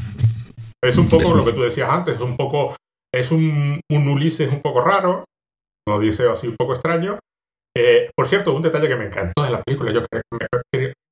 Es 0.83 0.97
un 0.99 1.09
poco 1.09 1.35
lo 1.35 1.45
que 1.45 1.53
tú 1.53 1.63
decías 1.63 1.89
antes, 1.89 2.17
es 2.17 2.21
un 2.21 2.37
poco, 2.37 2.77
es 3.13 3.31
un, 3.31 3.81
un 3.91 4.09
Ulises 4.09 4.53
un 4.53 4.61
poco 4.63 4.81
raro, 4.83 5.25
no 5.89 5.99
dice 5.99 6.29
así 6.29 6.47
un 6.47 6.57
poco 6.57 6.75
extraño. 6.75 7.19
Eh, 7.77 8.11
por 8.17 8.27
cierto, 8.27 8.55
un 8.55 8.63
detalle 8.63 8.89
que 8.89 8.97
me 8.97 9.07
encantó 9.07 9.43
de 9.43 9.51
la 9.51 9.63
película, 9.63 9.93
yo 9.93 10.03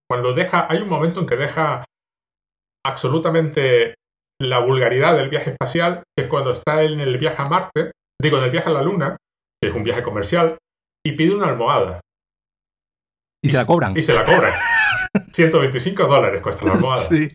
Cuando 0.09 0.33
deja, 0.33 0.71
hay 0.71 0.81
un 0.81 0.89
momento 0.89 1.21
en 1.21 1.27
que 1.27 1.37
deja 1.37 1.85
absolutamente 2.87 3.95
la 4.41 4.61
vulgaridad 4.61 5.17
del 5.17 5.29
viaje 5.29 5.51
espacial, 5.51 6.03
que 6.17 6.25
es 6.25 6.29
cuando 6.29 6.53
está 6.53 6.83
en 6.83 7.01
el 7.01 7.19
viaje 7.19 7.43
a 7.43 7.47
Marte, 7.47 7.93
digo, 8.21 8.39
en 8.39 8.45
el 8.45 8.51
viaje 8.51 8.69
a 8.69 8.73
la 8.73 8.83
Luna, 8.83 9.17
que 9.63 9.71
es 9.71 9.75
un 9.75 9.83
viaje 9.83 10.03
comercial, 10.03 10.59
y 11.07 11.13
pide 11.13 11.35
una 11.35 11.47
almohada. 11.49 12.01
Y 13.43 13.51
se 13.51 13.57
la 13.57 13.67
cobran. 13.67 13.97
Y 13.97 14.03
se 14.03 14.15
la 14.15 14.25
cobran. 14.25 14.53
125 15.33 16.07
dólares 16.07 16.43
cuesta 16.43 16.65
la 16.65 16.73
almohada. 16.73 17.03
Sí. 17.03 17.33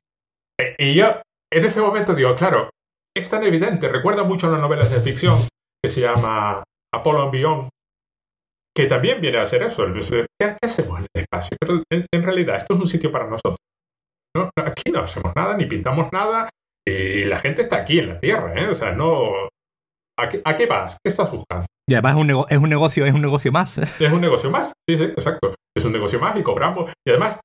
Eh, 0.60 0.76
Y 0.80 0.96
yo 0.96 1.22
en 1.52 1.66
ese 1.66 1.82
momento 1.82 2.14
digo, 2.14 2.36
claro, 2.36 2.70
es 3.16 3.30
tan 3.30 3.44
evidente, 3.44 3.88
recuerda 3.90 4.24
mucho 4.24 4.48
a 4.48 4.52
las 4.52 4.60
novelas 4.62 4.92
de 4.92 5.00
ficción 5.00 5.38
que 5.84 5.90
se 5.90 6.02
llama 6.02 6.64
Apollo 6.94 7.24
and 7.24 7.32
Beyond, 7.32 7.70
que 8.76 8.86
también 8.86 9.20
viene 9.22 9.38
a 9.40 9.44
hacer 9.44 9.64
eso. 9.64 9.86
¿Qué 10.40 10.56
hacemos 10.64 11.00
en 11.00 11.08
el 11.16 11.24
espacio? 11.24 11.58
Pero 11.60 11.84
en, 11.92 12.06
en 12.14 12.24
realidad 12.24 12.58
esto 12.58 12.74
es 12.76 12.80
un 12.80 12.88
sitio 12.88 13.12
para 13.12 13.26
nosotros. 13.28 13.58
¿no? 14.36 14.50
Aquí 14.56 14.92
no 14.92 15.00
hacemos 15.02 15.34
nada, 15.36 15.58
ni 15.58 15.66
pintamos 15.66 16.12
nada, 16.12 16.50
y 16.88 17.26
la 17.26 17.40
gente 17.40 17.64
está 17.64 17.78
aquí 17.78 18.00
en 18.00 18.10
la 18.10 18.20
Tierra, 18.20 18.54
¿eh? 18.62 18.68
O 18.68 18.76
sea, 18.76 18.92
no... 18.92 19.50
¿A 20.20 20.28
qué, 20.30 20.42
a 20.44 20.56
qué 20.56 20.66
vas? 20.66 20.98
¿Qué 21.04 21.10
estás 21.10 21.32
buscando? 21.32 21.66
Y 21.90 21.94
además 21.94 22.16
es 22.16 22.22
un, 22.22 22.28
nego- 22.28 22.46
es 22.50 22.58
un 22.58 22.70
negocio, 22.70 23.06
es 23.06 23.14
un 23.14 23.22
negocio 23.22 23.52
más. 23.52 23.78
Es 24.00 24.12
un 24.12 24.22
negocio 24.22 24.52
más. 24.52 24.72
Sí, 24.88 24.98
sí, 24.98 25.04
exacto. 25.06 25.56
Es 25.76 25.86
un 25.86 25.94
negocio 25.94 26.20
más 26.20 26.38
y 26.38 26.44
cobramos. 26.44 26.92
Y 27.08 27.10
además, 27.10 27.40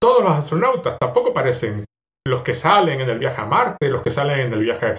todos 0.00 0.22
los 0.22 0.32
astronautas 0.32 0.98
tampoco 1.00 1.32
parecen 1.32 1.84
los 2.26 2.42
que 2.42 2.54
salen 2.54 3.00
en 3.00 3.08
el 3.10 3.18
viaje 3.18 3.40
a 3.40 3.46
Marte, 3.46 3.88
los 3.88 4.02
que 4.02 4.10
salen 4.10 4.40
en 4.40 4.52
el 4.52 4.60
viaje... 4.60 4.96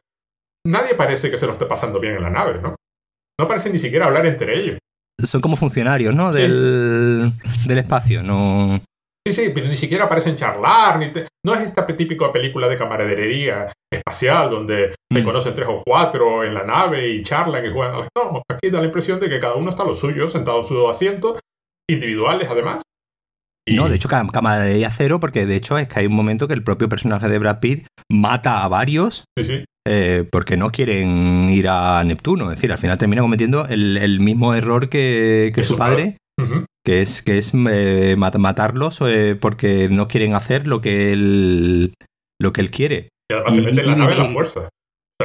Nadie 0.65 0.95
parece 0.95 1.29
que 1.29 1.37
se 1.37 1.45
lo 1.45 1.51
esté 1.53 1.65
pasando 1.65 1.99
bien 1.99 2.15
en 2.15 2.23
la 2.23 2.29
nave, 2.29 2.59
¿no? 2.61 2.75
No 3.39 3.47
parece 3.47 3.69
ni 3.69 3.79
siquiera 3.79 4.05
hablar 4.05 4.25
entre 4.25 4.57
ellos. 4.59 4.77
Son 5.23 5.41
como 5.41 5.55
funcionarios, 5.57 6.13
¿no? 6.15 6.31
Sí. 6.31 6.41
Del, 6.41 7.33
del 7.67 7.77
espacio, 7.77 8.23
no. 8.23 8.79
Sí, 9.25 9.33
sí, 9.33 9.51
pero 9.53 9.67
ni 9.67 9.73
siquiera 9.73 10.07
parecen 10.09 10.35
charlar. 10.35 10.99
Ni 10.99 11.11
te- 11.11 11.27
No 11.45 11.53
es 11.53 11.61
esta 11.61 11.85
típica 11.85 12.31
película 12.31 12.67
de 12.67 12.77
camaradería 12.77 13.71
espacial 13.91 14.49
donde 14.49 14.95
se 15.11 15.21
Mm. 15.21 15.25
conocen 15.25 15.53
tres 15.55 15.67
o 15.69 15.83
cuatro 15.85 16.43
en 16.43 16.53
la 16.53 16.63
nave 16.63 17.07
y 17.09 17.23
charlan 17.23 17.65
y 17.65 17.71
juegan. 17.71 18.07
No, 18.17 18.41
aquí 18.49 18.69
da 18.69 18.79
la 18.79 18.85
impresión 18.87 19.19
de 19.19 19.29
que 19.29 19.39
cada 19.39 19.55
uno 19.55 19.69
está 19.69 19.83
a 19.83 19.87
lo 19.87 19.95
suyo, 19.95 20.27
sentado 20.27 20.59
en 20.61 20.65
su 20.65 20.89
asiento, 20.89 21.39
individuales 21.89 22.47
además. 22.49 22.81
Y- 23.67 23.75
No, 23.75 23.87
de 23.87 23.95
hecho, 23.95 24.09
cam- 24.09 24.29
camaradería 24.31 24.89
cero, 24.89 25.19
porque 25.19 25.45
de 25.45 25.55
hecho 25.55 25.77
es 25.77 25.87
que 25.87 25.99
hay 26.01 26.05
un 26.05 26.15
momento 26.15 26.47
que 26.47 26.53
el 26.53 26.63
propio 26.63 26.89
personaje 26.89 27.29
de 27.29 27.39
Brad 27.39 27.59
Pitt 27.59 27.85
mata 28.11 28.63
a 28.63 28.67
varios 28.67 29.23
Sí, 29.37 29.43
sí. 29.45 29.63
eh, 29.87 30.27
porque 30.31 30.57
no 30.57 30.69
quieren 30.71 31.49
ir 31.49 31.67
a 31.69 32.03
Neptuno. 32.03 32.51
Es 32.51 32.57
decir, 32.57 32.71
al 32.73 32.77
final 32.77 32.97
termina 32.97 33.21
cometiendo 33.21 33.65
el, 33.67 33.97
el 33.97 34.19
mismo 34.19 34.53
error 34.53 34.89
que, 34.89 35.53
su 35.63 35.77
padre, 35.77 36.17
que 36.85 37.01
es, 37.01 37.21
que 37.21 37.37
es 37.37 37.51
eh, 37.53 38.15
mat- 38.17 38.35
matarlos 38.37 38.99
eh, 39.01 39.37
porque 39.39 39.87
no 39.89 40.07
quieren 40.09 40.35
hacer 40.35 40.67
lo 40.67 40.81
que 40.81 41.13
él, 41.13 41.93
lo 42.41 42.51
que 42.51 42.59
él 42.61 42.69
quiere. 42.71 43.09
Y 43.31 43.33
además 43.33 43.55
se 43.55 43.61
mete 43.61 43.79
en 43.81 43.87
la 43.87 43.93
y- 43.93 43.99
nave 43.99 44.13
y- 44.15 44.17
la 44.17 44.25
fuerza. 44.25 44.69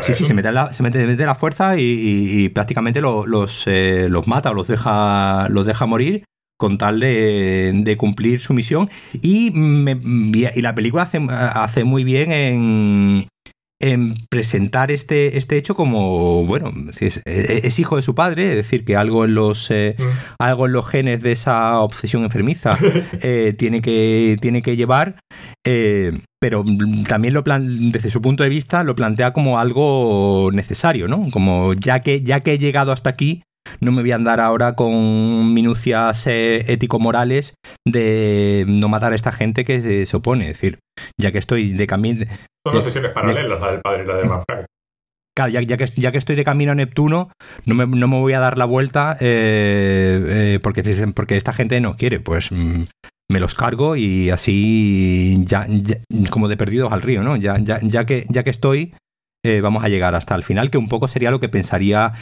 Sí, 0.01 0.15
sí, 0.15 0.23
se 0.25 0.33
mete, 0.35 0.53
la, 0.53 0.73
se 0.73 0.85
mete, 0.85 1.05
mete 1.07 1.27
la 1.27 1.35
fuerza 1.35 1.77
y, 1.77 1.83
y- 1.83 2.45
y 2.45 2.49
prácticamente 2.51 3.01
lo- 3.01 3.27
los, 3.27 3.67
eh, 3.67 4.07
los 4.09 4.29
mata 4.29 4.51
o 4.53 4.55
los 4.55 4.69
deja, 4.69 5.49
los 5.49 5.67
deja 5.67 5.87
morir 5.87 6.23
con 6.59 6.77
tal 6.77 7.01
de, 7.01 7.73
de 7.75 7.97
cumplir 7.97 8.41
su 8.41 8.53
misión. 8.53 8.91
Y, 9.23 9.51
me- 9.53 9.99
y 10.55 10.61
la 10.61 10.75
película 10.75 11.05
hace, 11.05 11.19
hace 11.31 11.85
muy 11.85 12.05
bien 12.05 12.33
en, 12.33 13.27
en 13.81 14.15
presentar 14.29 14.91
este, 14.91 15.39
este 15.39 15.57
hecho 15.57 15.75
como, 15.77 16.45
bueno, 16.45 16.73
es, 17.01 17.21
es 17.25 17.79
hijo 17.79 17.95
de 17.97 18.03
su 18.03 18.15
padre, 18.17 18.51
es 18.51 18.57
decir, 18.57 18.85
que 18.85 18.97
algo 18.97 19.25
en 19.25 19.35
los, 19.35 19.71
eh, 19.71 19.95
Mm. 19.99 20.03
algo 20.41 20.67
en 20.67 20.73
los 20.73 20.87
genes 20.89 21.23
de 21.23 21.33
esa 21.33 21.79
obsesión 21.81 22.25
enfermiza 22.25 22.77
eh, 23.23 23.55
tiene, 23.57 23.81
que, 23.81 24.37
tiene 24.41 24.63
que 24.63 24.75
llevar, 24.77 25.21
eh, 25.65 26.13
pero 26.41 26.65
también 27.09 27.35
lo 27.35 27.45
plan, 27.45 27.93
desde 27.93 28.11
su 28.11 28.21
punto 28.21 28.43
de 28.43 28.49
vista 28.49 28.83
lo 28.85 28.95
plantea 28.97 29.33
como 29.33 29.59
algo 29.61 30.51
necesario, 30.53 31.07
¿no? 31.09 31.29
Como 31.31 31.75
ya 31.75 32.01
que, 32.01 32.23
ya 32.23 32.41
que 32.41 32.55
he 32.55 32.59
llegado 32.59 32.91
hasta 32.93 33.11
aquí, 33.11 33.43
no 33.81 33.93
me 33.93 34.03
voy 34.03 34.13
a 34.13 34.17
andar 34.17 34.41
ahora 34.41 34.75
con 34.75 35.53
minucias 35.55 36.27
eh, 36.27 36.65
ético-morales 36.73 37.55
de 37.87 38.65
no 38.69 38.89
matar 38.89 39.13
a 39.13 39.17
esta 39.17 39.33
gente 39.33 39.65
que 39.65 39.81
se, 39.81 40.07
se 40.07 40.17
opone. 40.17 40.45
Es 40.51 40.55
decir, 40.55 40.79
ya 41.21 41.33
que 41.33 41.39
estoy 41.39 41.73
de 41.73 41.87
camino. 41.87 42.25
Son 42.67 42.75
dos 42.75 42.85
sesiones 42.85 43.13
paralelas, 43.13 43.61
la 43.61 43.71
del 43.73 43.81
padre 43.81 44.05
y 44.05 44.07
la 44.07 44.17
del 44.17 44.29
Manfred. 44.29 44.67
Claro, 45.37 45.53
ya, 45.53 45.63
ya 45.63 45.77
que, 45.77 45.87
ya 45.97 46.11
que 46.11 46.19
estoy 46.19 46.35
de 46.35 46.43
camino 46.43 46.73
a 46.73 46.75
Neptuno, 46.75 47.31
no 47.65 47.75
me, 47.77 47.87
no 47.87 48.09
me 48.09 48.17
voy 48.19 48.33
a 48.33 48.41
dar 48.41 48.59
la 48.59 48.65
vuelta 48.65 49.17
eh, 49.21 50.55
eh, 50.55 50.61
porque, 50.63 50.83
porque 51.15 51.37
esta 51.37 51.53
gente 51.53 51.81
no 51.81 51.97
quiere. 51.97 52.19
Pues 52.19 52.51
mm, 52.51 52.83
me 53.31 53.39
los 53.41 53.55
cargo 53.55 53.95
y 53.95 54.31
así, 54.31 55.45
ya, 55.47 55.67
ya- 55.69 55.99
como 56.31 56.49
de 56.49 56.57
perdidos 56.57 56.93
al 56.93 57.03
río, 57.03 57.23
¿no? 57.23 57.37
Ya, 57.37 57.57
ya, 57.59 57.79
ya, 57.83 58.05
que, 58.05 58.27
ya 58.29 58.43
que 58.43 58.51
estoy, 58.51 58.95
eh, 59.45 59.61
vamos 59.61 59.85
a 59.85 59.89
llegar 59.89 60.15
hasta 60.17 60.35
el 60.35 60.43
final, 60.43 60.71
que 60.71 60.79
un 60.79 60.89
poco 60.89 61.07
sería 61.07 61.31
lo 61.31 61.39
que 61.39 61.49
pensaría 61.49 62.15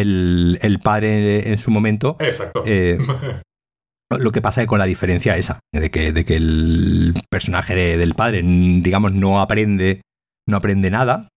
el, 0.00 0.58
el 0.62 0.78
padre 0.80 1.50
en 1.50 1.58
su 1.58 1.70
momento. 1.70 2.16
Exacto. 2.20 2.62
Eh, 2.66 2.98
lo 4.10 4.30
que 4.32 4.42
pasa 4.42 4.60
es 4.62 4.66
con 4.66 4.78
la 4.78 4.84
diferencia 4.84 5.36
esa, 5.36 5.60
de 5.72 5.90
que, 5.90 6.12
de 6.12 6.24
que 6.24 6.36
el 6.36 7.14
personaje 7.30 7.74
de- 7.74 7.96
del 7.96 8.14
padre, 8.14 8.42
digamos, 8.42 9.12
no 9.14 9.40
aprende, 9.40 10.02
no 10.48 10.56
aprende 10.56 10.90
nada, 10.90 11.28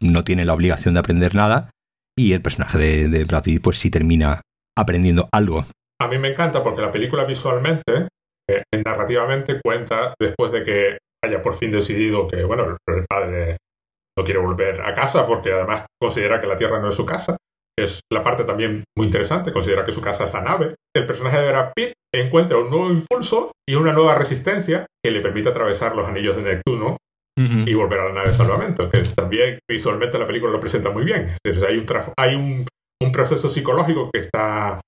no 0.00 0.24
tiene 0.24 0.44
la 0.44 0.54
obligación 0.54 0.94
de 0.94 1.00
aprender 1.00 1.34
nada, 1.34 1.70
y 2.16 2.32
el 2.32 2.40
personaje 2.42 2.78
de, 2.78 3.08
de 3.08 3.24
Brad 3.24 3.42
Pitt, 3.42 3.62
pues 3.62 3.78
sí 3.78 3.90
termina 3.90 4.40
aprendiendo 4.78 5.28
algo. 5.32 5.64
A 6.00 6.08
mí 6.08 6.18
me 6.18 6.30
encanta 6.30 6.62
porque 6.62 6.80
la 6.82 6.92
película 6.92 7.24
visualmente, 7.24 8.08
eh, 8.48 8.62
narrativamente, 8.84 9.60
cuenta 9.62 10.14
después 10.20 10.52
de 10.52 10.64
que 10.64 10.98
haya 11.24 11.42
por 11.42 11.54
fin 11.54 11.70
decidido 11.70 12.26
que, 12.28 12.44
bueno, 12.44 12.76
el 12.86 13.04
padre 13.08 13.56
no 14.16 14.24
quiere 14.24 14.38
volver 14.40 14.80
a 14.82 14.94
casa 14.94 15.26
porque 15.26 15.52
además 15.52 15.86
considera 16.00 16.40
que 16.40 16.46
la 16.46 16.56
Tierra 16.56 16.80
no 16.80 16.88
es 16.90 16.94
su 16.94 17.04
casa, 17.04 17.36
que 17.76 17.84
es 17.84 18.00
la 18.12 18.22
parte 18.22 18.44
también 18.44 18.84
muy 18.96 19.06
interesante, 19.06 19.52
considera 19.52 19.84
que 19.84 19.92
su 19.92 20.00
casa 20.00 20.26
es 20.26 20.32
la 20.32 20.40
nave. 20.40 20.74
El 20.94 21.06
personaje 21.06 21.40
de 21.40 21.48
Brad 21.48 21.72
Pitt 21.74 21.92
encuentra 22.14 22.58
un 22.58 22.70
nuevo 22.70 22.90
impulso 22.90 23.50
y 23.68 23.74
una 23.74 23.92
nueva 23.92 24.14
resistencia 24.14 24.86
que 25.04 25.10
le 25.10 25.20
permite 25.20 25.48
atravesar 25.48 25.96
los 25.96 26.08
anillos 26.08 26.36
de 26.36 26.42
Neptuno 26.42 26.96
y 27.36 27.74
volver 27.74 27.98
a 27.98 28.04
la 28.06 28.12
nave 28.12 28.28
de 28.28 28.34
salvamento, 28.34 28.88
que 28.88 29.02
también 29.16 29.58
visualmente 29.68 30.18
la 30.18 30.26
película 30.26 30.52
lo 30.52 30.60
presenta 30.60 30.90
muy 30.90 31.04
bien. 31.04 31.34
Es 31.44 31.60
decir, 31.60 31.66
hay 31.66 31.78
un, 31.78 31.86
hay 32.16 32.34
un, 32.36 32.64
un 33.02 33.12
proceso 33.12 33.48
psicológico 33.48 34.08
que 34.12 34.20
está 34.20 34.80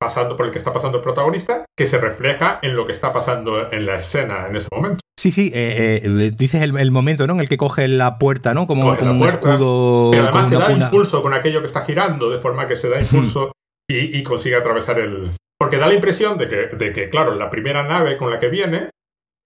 pasando 0.00 0.36
por 0.36 0.46
el 0.46 0.52
que 0.52 0.58
está 0.58 0.72
pasando 0.72 0.98
el 0.98 1.04
protagonista, 1.04 1.66
que 1.76 1.86
se 1.86 1.98
refleja 1.98 2.58
en 2.62 2.74
lo 2.74 2.86
que 2.86 2.92
está 2.92 3.12
pasando 3.12 3.70
en 3.70 3.84
la 3.84 3.96
escena 3.96 4.46
en 4.48 4.56
ese 4.56 4.68
momento. 4.72 5.00
Sí, 5.18 5.30
sí, 5.30 5.50
eh, 5.54 6.00
eh, 6.02 6.30
dices 6.34 6.62
el, 6.62 6.78
el 6.78 6.90
momento, 6.90 7.26
¿no? 7.26 7.34
En 7.34 7.40
el 7.40 7.48
que 7.48 7.58
coge 7.58 7.86
la 7.88 8.16
puerta, 8.16 8.54
¿no? 8.54 8.66
Como, 8.66 8.96
como 8.96 9.12
un 9.12 9.28
escudo. 9.28 10.10
Pero 10.10 10.22
además 10.24 10.48
se 10.48 10.56
da 10.56 10.72
impulso 10.72 11.22
con 11.22 11.34
aquello 11.34 11.60
que 11.60 11.66
está 11.66 11.84
girando, 11.84 12.30
de 12.30 12.38
forma 12.38 12.66
que 12.66 12.76
se 12.76 12.88
da 12.88 12.98
impulso 12.98 13.52
y, 13.88 14.18
y 14.18 14.22
consigue 14.22 14.56
atravesar 14.56 14.98
el... 14.98 15.30
Porque 15.58 15.76
da 15.76 15.86
la 15.86 15.94
impresión 15.94 16.38
de 16.38 16.48
que, 16.48 16.56
de 16.74 16.92
que 16.92 17.10
claro, 17.10 17.34
la 17.34 17.50
primera 17.50 17.82
nave 17.82 18.16
con 18.16 18.30
la 18.30 18.38
que 18.38 18.48
viene 18.48 18.88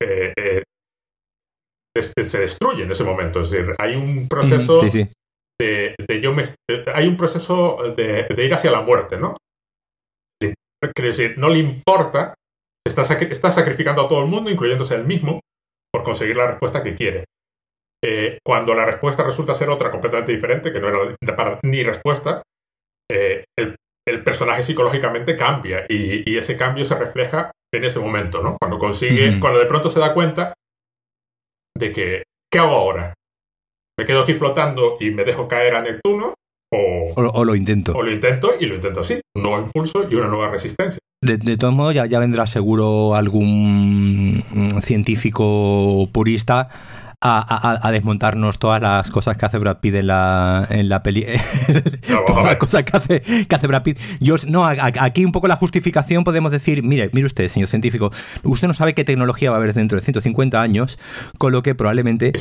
eh, 0.00 0.32
eh, 0.36 0.62
se 2.02 2.38
destruye 2.38 2.84
en 2.84 2.92
ese 2.92 3.02
momento. 3.02 3.40
Es 3.40 3.50
decir, 3.50 3.74
hay 3.78 3.96
un 3.96 4.28
proceso 4.28 4.82
Sí, 4.84 4.90
sí. 4.90 5.09
de, 5.61 5.96
de 5.98 6.20
yo 6.20 6.32
me, 6.32 6.44
hay 6.94 7.09
un 7.09 7.16
proceso 7.16 7.78
de, 7.96 8.28
de 8.28 8.44
ir 8.44 8.55
hacia 8.55 8.70
la 8.70 8.82
muerte, 8.82 9.18
¿no? 9.18 9.36
Quiere 10.93 11.09
decir, 11.11 11.35
no 11.39 11.49
le 11.49 11.59
importa, 11.59 12.35
está, 12.87 13.03
sacri- 13.05 13.30
está 13.30 13.51
sacrificando 13.51 14.03
a 14.03 14.09
todo 14.09 14.20
el 14.22 14.28
mundo, 14.28 14.51
incluyéndose 14.51 14.95
a 14.95 14.99
él 14.99 15.05
mismo, 15.05 15.41
por 15.93 16.03
conseguir 16.03 16.37
la 16.37 16.47
respuesta 16.49 16.82
que 16.82 16.95
quiere. 16.95 17.24
Eh, 18.05 18.39
cuando 18.45 18.74
la 18.74 18.85
respuesta 18.85 19.22
resulta 19.22 19.55
ser 19.55 19.70
otra 19.70 19.91
completamente 19.91 20.32
diferente, 20.32 20.72
que 20.72 20.80
no 20.80 20.89
era 20.89 21.37
para- 21.37 21.59
ni 21.62 21.82
respuesta, 21.82 22.43
eh, 23.11 23.45
el, 23.59 23.76
el 24.07 24.22
personaje 24.22 24.62
psicológicamente 24.62 25.37
cambia 25.37 25.87
y, 25.89 26.30
y 26.30 26.37
ese 26.37 26.57
cambio 26.57 26.85
se 26.85 26.99
refleja 26.99 27.51
en 27.72 27.85
ese 27.85 27.99
momento, 27.99 28.43
¿no? 28.43 28.57
Cuando 28.61 28.78
consigue, 28.78 29.28
cuando 29.41 29.59
de 29.59 29.66
pronto 29.66 29.89
se 29.89 30.01
da 30.01 30.12
cuenta 30.12 30.53
de 31.76 31.93
que, 31.93 32.22
¿qué 32.53 32.59
hago 32.59 32.74
ahora? 32.74 33.14
¿Me 33.99 34.05
quedo 34.05 34.22
aquí 34.22 34.35
flotando 34.35 34.97
y 35.01 35.11
me 35.11 35.24
dejo 35.24 35.49
caer 35.49 35.74
a 35.74 35.80
Neptuno? 35.80 36.35
¿O, 36.74 37.12
O, 37.16 37.30
o 37.40 37.44
lo 37.44 37.54
intento. 37.54 37.92
o 37.94 38.02
lo 38.02 38.12
intento 38.12 38.50
y 38.60 38.66
lo 38.66 38.74
intento 38.74 39.00
así? 39.00 39.20
Un 39.34 39.42
nuevo 39.42 39.58
impulso 39.64 40.06
y 40.10 40.14
una 40.14 40.28
nueva 40.28 40.50
resistencia. 40.50 40.98
De, 41.22 41.38
de 41.38 41.56
todos 41.56 41.72
modos, 41.72 41.94
ya, 41.94 42.04
ya 42.06 42.18
vendrá 42.18 42.46
seguro 42.46 43.14
algún 43.14 44.42
científico 44.82 46.08
purista 46.12 46.68
a, 47.26 47.38
a- 47.40 47.88
a 47.88 47.90
desmontarnos 47.90 48.58
todas 48.58 48.80
las 48.82 49.10
cosas 49.10 49.36
que 49.36 49.46
hace 49.46 49.58
Brad 49.58 49.78
Pitt 49.78 49.94
en 49.94 50.06
la, 50.08 50.66
en 50.70 50.88
la 50.88 51.02
peli. 51.02 51.24
todas 52.26 52.44
las 52.44 52.56
cosas 52.56 52.82
que 52.84 52.96
hace, 52.96 53.20
que 53.20 53.54
hace 53.54 53.66
Brad 53.66 53.82
Pitt. 53.82 53.98
Yo, 54.20 54.36
no, 54.46 54.64
a- 54.66 54.74
aquí 55.00 55.24
un 55.24 55.32
poco 55.32 55.48
la 55.48 55.56
justificación 55.56 56.22
podemos 56.24 56.50
decir, 56.50 56.82
mire, 56.82 57.10
mire 57.12 57.26
usted, 57.26 57.48
señor 57.48 57.68
científico, 57.68 58.12
usted 58.42 58.68
no 58.68 58.74
sabe 58.74 58.94
qué 58.94 59.04
tecnología 59.04 59.50
va 59.50 59.56
a 59.56 59.60
haber 59.60 59.72
dentro 59.74 59.96
de 59.96 60.02
150 60.04 60.60
años, 60.60 60.98
con 61.38 61.52
lo 61.52 61.62
que 61.62 61.74
probablemente 61.74 62.32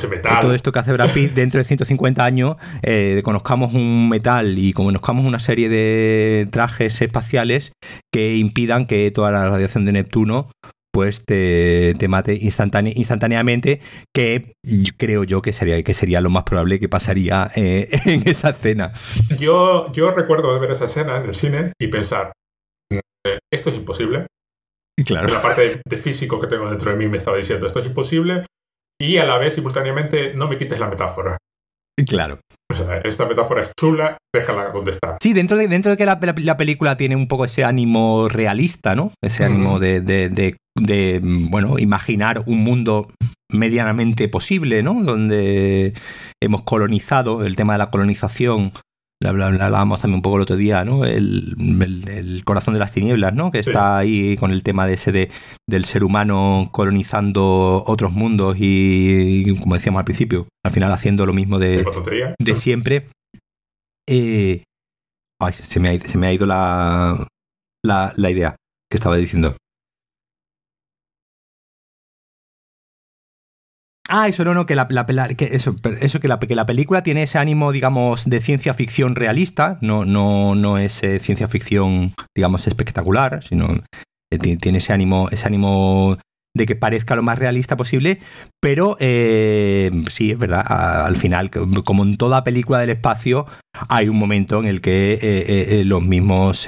todo 0.42 0.54
esto 0.54 0.72
que 0.72 0.80
hace 0.80 0.92
Brad 0.94 1.12
Pitt 1.12 1.34
dentro 1.34 1.58
de 1.60 1.64
150 1.64 2.24
años 2.24 2.56
eh, 2.82 3.22
conozcamos 3.24 3.74
un 3.74 4.10
metal 4.10 4.60
y 4.60 4.74
conozcamos 4.74 5.26
una 5.26 5.40
serie 5.40 5.70
de 5.70 6.48
trajes 6.52 7.02
espaciales 7.02 7.72
que 8.12 8.36
impidan 8.38 8.86
que 8.86 9.10
toda 9.12 9.32
la 9.32 9.48
radiación 9.48 9.86
de 9.86 9.94
Neptuno 9.94 10.50
pues 10.94 11.26
te, 11.26 11.96
te 11.98 12.08
mate 12.08 12.36
instantáneamente, 12.40 13.82
que 14.14 14.54
creo 14.96 15.24
yo 15.24 15.42
que 15.42 15.52
sería, 15.52 15.82
que 15.82 15.96
sería 15.96 16.22
lo 16.22 16.30
más 16.30 16.44
probable 16.44 16.80
que 16.80 16.88
pasaría 16.88 17.52
eh, 17.56 17.90
en 18.06 18.28
esa 18.28 18.52
escena. 18.52 18.94
Yo, 19.40 19.92
yo 19.92 20.12
recuerdo 20.12 20.54
de 20.54 20.60
ver 20.60 20.72
esa 20.72 20.86
escena 20.86 21.18
en 21.18 21.26
el 21.26 21.34
cine 21.36 21.74
y 21.82 21.88
pensar, 21.88 22.32
eh, 22.92 23.40
esto 23.52 23.72
es 23.72 23.76
imposible. 23.76 24.28
Claro. 25.04 25.30
La 25.30 25.42
parte 25.42 25.82
de 25.84 25.98
físico 25.98 26.40
que 26.40 26.46
tengo 26.46 26.70
dentro 26.70 26.92
de 26.92 26.98
mí 26.98 27.08
me 27.08 27.18
estaba 27.18 27.38
diciendo, 27.38 27.66
esto 27.66 27.80
es 27.80 27.88
imposible, 27.88 28.46
y 29.02 29.18
a 29.18 29.26
la 29.26 29.40
vez, 29.40 29.56
simultáneamente, 29.56 30.36
no 30.36 30.48
me 30.48 30.58
quites 30.60 30.80
la 30.80 30.90
metáfora. 30.90 31.38
Claro. 32.08 32.40
O 32.72 32.76
sea, 32.76 32.98
esta 33.00 33.28
metáfora 33.28 33.62
es 33.62 33.72
chula, 33.80 34.18
déjala 34.34 34.74
está. 34.88 35.18
Sí, 35.22 35.34
dentro 35.34 35.58
de, 35.58 35.68
dentro 35.68 35.92
de 35.92 35.98
que 35.98 36.06
la, 36.06 36.58
película 36.58 36.98
tiene 36.98 37.16
un 37.16 37.28
poco 37.28 37.46
ese 37.46 37.64
ánimo 37.64 38.30
realista, 38.30 38.96
¿no? 38.96 39.12
Ese 39.24 39.46
ánimo 39.46 39.80
de, 39.80 40.02
de, 40.02 41.20
bueno, 41.22 41.78
imaginar 41.78 42.42
un 42.48 42.64
mundo 42.64 43.10
medianamente 43.52 44.28
posible, 44.28 44.82
¿no? 44.82 45.04
Donde 45.04 45.94
hemos 46.42 46.64
colonizado, 46.64 47.46
el 47.46 47.56
tema 47.56 47.74
de 47.74 47.80
la 47.80 47.92
colonización 47.92 48.72
hablábamos 49.28 50.02
también 50.02 50.16
un 50.16 50.22
poco 50.22 50.38
el 50.38 50.44
otro 50.44 50.56
día, 50.56 50.84
¿no? 50.86 51.06
El, 51.06 52.42
corazón 52.46 52.74
de 52.74 52.80
las 52.80 52.92
tinieblas, 52.92 53.34
¿no? 53.34 53.52
Que 53.52 53.60
está 53.60 53.98
ahí 53.98 54.38
con 54.38 54.52
el 54.52 54.64
tema 54.64 54.86
de 54.86 54.94
ese 54.94 55.12
de, 55.12 55.30
del 55.68 55.86
ser 55.86 56.04
humano 56.04 56.70
colonizando 56.72 57.84
otros 57.88 58.12
mundos 58.12 58.58
y, 58.60 59.58
como 59.60 59.76
decíamos 59.76 60.00
al 60.00 60.06
principio, 60.06 60.48
al 60.66 60.72
final 60.72 60.92
haciendo 60.92 61.26
lo 61.26 61.34
mismo 61.34 61.60
de, 61.60 61.86
de 62.40 62.56
siempre. 62.56 63.08
Eh, 64.08 64.64
ay, 65.42 65.54
se 65.54 65.80
me 65.80 65.90
ha, 65.90 66.00
se 66.00 66.18
me 66.18 66.28
ha 66.28 66.34
ido 66.34 66.46
la, 66.46 67.28
la, 67.86 68.14
la 68.16 68.30
idea 68.30 68.56
que 68.90 68.98
estaba 68.98 69.18
diciendo. 69.18 69.56
Ah, 74.16 74.28
eso 74.28 74.46
no, 74.46 74.54
no, 74.54 74.68
que 74.68 74.76
la, 74.76 74.88
que 75.36 75.50
eso, 75.56 75.76
eso 76.00 76.20
que, 76.20 76.28
la, 76.28 76.38
que 76.38 76.54
la 76.54 76.68
película 76.68 77.02
tiene 77.02 77.24
ese 77.24 77.40
ánimo, 77.40 77.72
digamos, 77.72 78.30
de 78.30 78.42
ciencia 78.42 78.76
ficción 78.76 79.16
realista, 79.16 79.80
no, 79.82 80.06
no, 80.06 80.54
no 80.54 80.78
es 80.78 81.02
eh, 81.02 81.18
ciencia 81.18 81.48
ficción, 81.48 82.14
digamos, 82.36 82.68
espectacular, 82.68 83.44
sino 83.44 83.76
eh, 84.32 84.38
tiene 84.38 84.78
ese 84.78 84.94
ánimo, 84.94 85.30
ese 85.32 85.48
ánimo 85.48 86.20
de 86.56 86.68
que 86.68 86.76
parezca 86.76 87.16
lo 87.16 87.24
más 87.24 87.40
realista 87.40 87.76
posible, 87.76 88.20
pero 88.62 88.98
eh, 89.00 89.90
sí, 90.12 90.30
es 90.30 90.38
verdad, 90.38 90.64
al 91.08 91.16
final, 91.16 91.50
como 91.50 92.04
en 92.04 92.16
toda 92.16 92.44
película 92.44 92.78
del 92.78 92.92
espacio, 92.92 93.48
hay 93.90 94.10
un 94.10 94.20
momento 94.20 94.60
en 94.60 94.68
el 94.68 94.80
que 94.80 95.82
los 95.88 96.04
mismos 96.04 96.68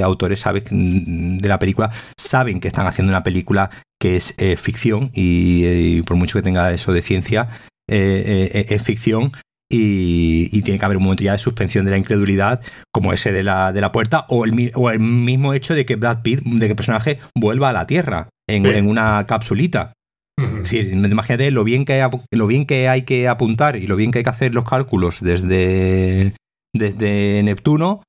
autores 0.00 0.38
saben, 0.38 1.38
de 1.38 1.48
la 1.48 1.58
película 1.58 1.90
saben 2.34 2.58
que 2.58 2.66
están 2.66 2.88
haciendo 2.88 3.12
una 3.12 3.22
película 3.22 3.70
que 4.00 4.16
es 4.16 4.34
eh, 4.38 4.56
ficción 4.56 5.12
y, 5.14 6.02
por 6.02 6.16
mucho 6.16 6.36
que 6.36 6.42
tenga 6.42 6.72
eso 6.72 6.92
de 6.92 7.00
ciencia, 7.00 7.48
eh, 7.88 8.50
eh, 8.52 8.66
es 8.70 8.82
ficción 8.82 9.30
y, 9.70 10.60
tiene 10.62 10.80
que 10.80 10.84
haber 10.84 10.96
un 10.96 11.04
momento 11.04 11.22
ya 11.22 11.30
de 11.30 11.38
suspensión 11.38 11.84
de 11.84 11.92
la 11.92 11.96
incredulidad, 11.96 12.60
como 12.92 13.12
ese 13.12 13.30
de 13.30 13.44
la, 13.44 13.72
de 13.72 13.80
la 13.80 13.92
puerta, 13.92 14.26
o 14.30 14.46
el, 14.46 14.72
o 14.74 14.90
el 14.90 14.98
mismo 14.98 15.54
hecho 15.54 15.74
de 15.74 15.86
que 15.86 15.94
Brad 15.94 16.22
Pitt, 16.22 16.42
de 16.42 16.66
que 16.66 16.72
el 16.72 16.76
personaje 16.76 17.20
vuelva 17.36 17.68
a 17.68 17.72
la 17.72 17.86
Tierra 17.86 18.28
en, 18.48 18.88
una 18.88 19.24
capsulita. 19.26 19.92
Es 20.36 20.54
decir, 20.54 20.90
imagínate 20.92 21.52
lo 21.52 21.62
bien, 21.62 21.84
que 21.84 22.02
hay, 22.02 22.10
lo 22.32 22.48
bien 22.48 22.66
que 22.66 22.88
hay 22.88 23.02
que 23.02 23.28
apuntar 23.28 23.76
y 23.76 23.86
lo 23.86 23.94
bien 23.94 24.10
que 24.10 24.18
hay 24.18 24.24
que 24.24 24.30
hacer 24.30 24.54
los 24.54 24.68
cálculos 24.68 25.20
desde, 25.20 26.34
desde 26.74 27.42
Neptuno 27.44 28.02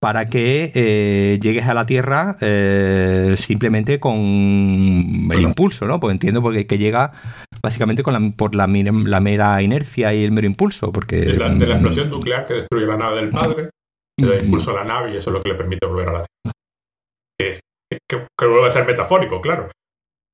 para 0.00 0.26
que 0.26 0.72
eh, 0.74 1.38
llegues 1.40 1.66
a 1.66 1.74
la 1.74 1.84
Tierra 1.84 2.34
eh, 2.40 3.34
simplemente 3.36 4.00
con 4.00 4.16
el 4.16 5.40
impulso, 5.42 5.86
¿no? 5.86 6.00
Pues 6.00 6.12
entiendo 6.12 6.40
porque 6.40 6.66
que 6.66 6.78
llega 6.78 7.12
básicamente 7.62 8.02
con 8.02 8.14
la, 8.14 8.32
por 8.34 8.54
la, 8.54 8.66
mera 8.66 9.60
inercia 9.60 10.14
y 10.14 10.24
el 10.24 10.32
mero 10.32 10.46
impulso, 10.46 10.90
porque... 10.90 11.16
De 11.16 11.36
la, 11.36 11.50
de 11.50 11.66
la, 11.66 11.74
explosión 11.74 12.08
nuclear 12.08 12.46
que 12.46 12.54
destruye 12.54 12.86
la 12.86 12.96
nave 12.96 13.16
del 13.16 13.28
padre, 13.28 13.70
le 14.18 14.26
da 14.26 14.42
impulso 14.42 14.70
a 14.70 14.82
la 14.82 14.84
nave 14.84 15.12
y 15.12 15.16
eso 15.18 15.28
es 15.28 15.34
lo 15.34 15.42
que 15.42 15.50
le 15.50 15.54
permite 15.54 15.86
volver 15.86 16.08
a 16.08 16.12
la 16.12 16.24
Tierra. 16.24 16.54
Es, 17.38 17.60
que, 17.90 18.26
que 18.38 18.46
vuelve 18.46 18.68
a 18.68 18.70
ser 18.70 18.86
metafórico, 18.86 19.42
claro. 19.42 19.68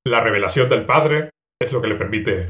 La 0.05 0.21
revelación 0.21 0.69
del 0.69 0.85
padre 0.85 1.29
es 1.61 1.73
lo 1.73 1.81
que 1.81 1.89
le 1.89 1.95
permite 1.95 2.47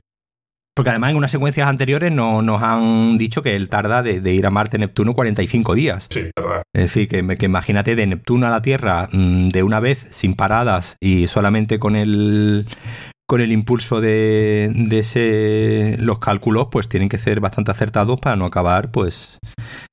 porque 0.78 0.92
además 0.92 1.10
en 1.10 1.18
unas 1.18 1.32
secuencias 1.32 1.68
anteriores 1.68 2.12
no, 2.12 2.44
nos 2.44 2.62
han 2.62 3.18
dicho 3.18 3.42
que 3.42 3.56
él 3.56 3.68
tarda 3.68 4.04
de, 4.04 4.32
ir 4.32 4.46
a 4.46 4.52
Marte 4.52 4.78
Neptuno 4.78 5.16
45 5.16 5.74
días. 5.74 6.08
Sí, 6.08 6.26
verdad. 6.36 6.62
Es 6.72 6.84
decir, 6.84 7.08
que, 7.08 7.36
que, 7.36 7.48
imagínate 7.48 7.96
de 7.96 8.06
Neptuno 8.06 8.46
a 8.46 8.52
la 8.52 8.62
Tierra 8.62 9.10
mm, 9.12 9.50
de 9.50 9.64
una 9.64 9.80
vez, 9.80 10.06
sin 10.12 10.36
paradas 10.36 10.96
y 11.02 11.28
solamente 11.30 11.80
con 11.80 11.96
el 11.96 12.68
con 13.28 13.42
el 13.42 13.52
impulso 13.52 14.02
de, 14.02 14.72
de 14.72 15.00
ese, 15.00 15.98
los 16.00 16.20
cálculos, 16.20 16.68
pues 16.72 16.88
tienen 16.88 17.10
que 17.10 17.18
ser 17.18 17.40
bastante 17.40 17.72
acertados 17.72 18.22
para 18.22 18.36
no 18.36 18.46
acabar 18.46 18.92
pues 18.92 19.40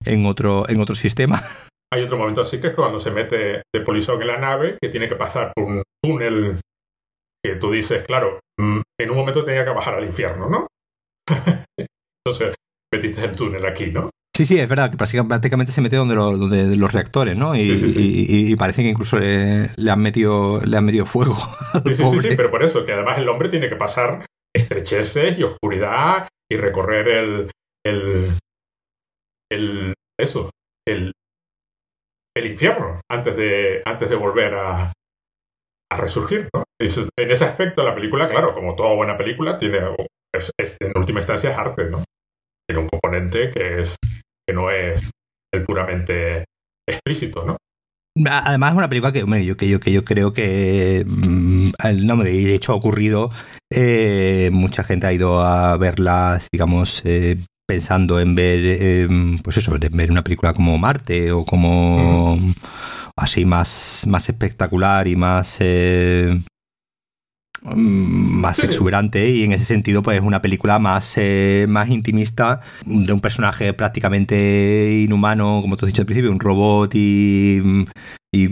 en 0.05 0.27
otro, 0.27 0.69
en 0.69 0.83
otro 0.83 0.95
sistema. 0.95 1.43
Hay 1.95 2.03
otro 2.03 2.19
momento 2.19 2.43
así 2.43 2.61
que 2.61 2.67
es 2.67 2.75
cuando 2.75 3.01
se 3.01 3.11
mete 3.11 3.63
de 3.75 3.81
polizón 3.81 4.21
en 4.21 4.29
la 4.29 4.37
nave, 4.37 4.77
que 4.83 4.91
tiene 4.91 5.09
que 5.09 5.17
pasar 5.17 5.51
por 5.55 5.65
un 5.65 5.83
túnel 6.03 6.59
que 7.43 7.57
tú 7.57 7.71
dices, 7.71 8.03
claro, 8.05 8.41
mm, 8.61 8.81
en 9.01 9.11
un 9.11 9.17
momento 9.17 9.45
tenía 9.45 9.65
que 9.65 9.71
bajar 9.71 9.95
al 9.95 10.05
infierno, 10.05 10.51
¿no? 10.51 10.67
Entonces, 12.27 12.55
metiste 12.93 13.25
el 13.25 13.37
túnel 13.37 13.65
aquí, 13.67 13.87
¿no? 13.87 14.11
Sí, 14.37 14.47
sí, 14.47 14.59
es 14.59 14.69
verdad, 14.69 14.91
que 14.91 14.97
prácticamente 14.97 15.71
se 15.71 15.81
mete 15.81 15.95
donde, 15.95 16.17
los 16.17 16.93
reactores, 16.93 17.37
¿no? 17.37 17.55
Y, 17.55 18.57
parece 18.57 18.83
que 18.83 18.89
incluso 18.89 19.17
le, 19.17 19.71
han 19.89 20.01
metido, 20.01 20.61
le 20.65 20.77
han 20.77 20.85
metido 20.85 21.07
fuego. 21.07 21.37
Sí, 21.87 21.95
sí, 21.95 22.21
sí, 22.21 22.37
pero 22.37 22.51
por 22.51 22.65
eso, 22.65 22.85
que 22.85 22.93
además 22.93 23.19
el 23.19 23.29
hombre 23.29 23.49
tiene 23.49 23.69
que 23.69 23.77
pasar 23.77 24.25
estrecheces 24.55 25.39
y 25.39 25.45
oscuridad 25.45 26.29
y 26.51 26.57
recorrer 26.57 27.09
el, 27.09 27.51
el, 27.85 28.39
el 29.51 29.95
eso, 30.19 30.51
el, 30.87 31.13
el 32.37 32.47
infierno 32.47 33.01
antes 33.11 33.37
de, 33.37 33.83
antes 33.85 34.09
de 34.09 34.17
volver 34.17 34.55
a, 34.55 34.93
a 35.93 35.97
resurgir, 35.97 36.49
¿no? 36.53 36.65
en 36.81 37.31
ese 37.31 37.45
aspecto 37.45 37.83
la 37.83 37.95
película, 37.95 38.29
claro, 38.29 38.53
como 38.53 38.75
toda 38.75 38.95
buena 38.95 39.17
película, 39.17 39.57
tiene 39.57 39.79
en 40.35 40.93
última 40.97 41.21
instancia 41.21 41.51
es 41.51 41.59
arte, 41.59 41.91
¿no? 41.91 42.03
Tiene 42.69 42.83
un 42.83 42.89
componente 42.89 43.51
que 43.51 43.81
es 43.81 43.97
que 44.47 44.55
no 44.55 44.71
es 44.71 45.11
el 45.53 45.65
puramente 45.65 46.45
explícito, 46.89 47.45
¿no? 47.45 47.57
Además 48.31 48.73
es 48.73 48.79
una 48.79 48.89
película 48.89 49.13
que, 49.13 49.21
yo, 49.45 49.57
que, 49.57 49.69
yo, 49.69 49.81
que 49.81 49.91
yo 49.91 50.05
creo 50.05 50.33
que 50.33 51.05
mm, 51.05 51.71
no, 52.07 52.17
de 52.19 52.55
hecho 52.55 52.73
ha 52.73 52.77
ocurrido, 52.77 53.31
eh, 53.73 54.51
mucha 54.53 54.85
gente 54.85 55.09
ha 55.09 55.13
ido 55.13 55.43
a 55.43 55.77
verla, 55.79 56.41
digamos, 56.53 57.03
eh, 57.05 57.39
pensando 57.67 58.21
en 58.21 58.37
ver, 58.37 58.61
eh, 58.63 59.09
pues 59.43 59.57
eso, 59.57 59.75
en 59.75 59.97
ver 59.97 60.13
una 60.13 60.23
película 60.23 60.55
como 60.55 60.79
Marte 60.79 61.33
o 61.33 61.45
como 61.45 62.37
mm. 62.37 62.53
así 63.17 63.45
más, 63.45 64.05
más 64.07 64.29
espectacular 64.29 65.09
y 65.09 65.17
más 65.17 65.59
más 67.65 68.63
exuberante 68.63 69.31
y 69.31 69.43
en 69.43 69.53
ese 69.53 69.65
sentido 69.65 70.03
pues 70.03 70.19
es 70.19 70.23
una 70.23 70.43
película 70.43 70.79
más, 70.79 71.15
eh, 71.17 71.67
más 71.69 71.89
intimista 71.89 72.61
de 72.85 73.13
un 73.13 73.21
personaje 73.21 73.73
prácticamente 73.73 75.01
inhumano, 75.05 75.61
como 75.63 75.77
tú 75.77 75.87
has 75.87 75.93
dicho 75.93 76.03
al 76.03 76.07
principio, 76.07 76.31
un 76.31 76.41
robot 76.41 76.95
y, 76.95 77.87
y 78.33 78.49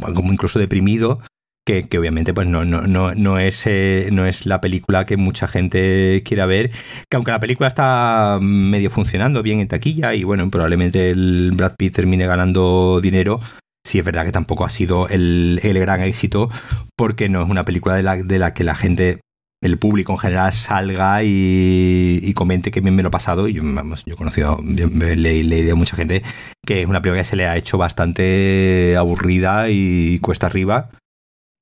como 0.00 0.32
incluso 0.32 0.58
deprimido. 0.58 1.20
Que, 1.66 1.88
obviamente 1.98 2.34
pues 2.34 2.46
no, 2.46 2.66
no, 2.66 2.82
no, 2.82 3.14
no, 3.14 3.38
es, 3.38 3.62
eh, 3.64 4.10
no 4.12 4.26
es 4.26 4.44
la 4.44 4.60
película 4.60 5.06
que 5.06 5.16
mucha 5.16 5.48
gente 5.48 6.22
quiera 6.22 6.44
ver, 6.44 6.70
que 7.08 7.16
aunque 7.16 7.30
la 7.30 7.40
película 7.40 7.68
está 7.68 8.38
medio 8.42 8.90
funcionando 8.90 9.42
bien 9.42 9.60
en 9.60 9.68
taquilla 9.68 10.14
y 10.14 10.24
bueno, 10.24 10.50
probablemente 10.50 11.10
el 11.10 11.52
Brad 11.54 11.76
Pitt 11.76 11.94
termine 11.94 12.26
ganando 12.26 13.00
dinero, 13.00 13.40
sí 13.84 13.98
es 13.98 14.04
verdad 14.04 14.24
que 14.24 14.32
tampoco 14.32 14.64
ha 14.64 14.70
sido 14.70 15.08
el, 15.08 15.60
gran 15.62 16.00
éxito 16.00 16.50
porque 16.96 17.28
no 17.28 17.42
es 17.42 17.50
una 17.50 17.64
película 17.64 17.94
de 17.94 18.02
la, 18.02 18.16
de 18.16 18.38
la 18.38 18.54
que 18.54 18.64
la 18.64 18.74
gente 18.74 19.20
el 19.64 19.78
público 19.78 20.12
en 20.12 20.18
general 20.18 20.52
salga 20.52 21.22
y, 21.24 22.32
comente 22.34 22.70
que 22.70 22.80
bien 22.80 22.94
me 22.94 23.02
lo 23.02 23.08
ha 23.08 23.10
pasado. 23.10 23.48
Y 23.48 23.58
vamos, 23.60 24.04
yo 24.04 24.14
he 24.14 24.16
conocido, 24.16 24.60
he 24.62 25.16
leído 25.16 25.72
a 25.72 25.76
mucha 25.76 25.96
gente 25.96 26.22
que 26.66 26.82
es 26.82 26.86
una 26.86 27.00
película 27.00 27.22
que 27.22 27.28
se 27.28 27.36
le 27.36 27.46
ha 27.46 27.56
hecho 27.56 27.78
bastante 27.78 28.94
aburrida 28.98 29.70
y 29.70 30.18
cuesta 30.20 30.46
arriba. 30.46 30.90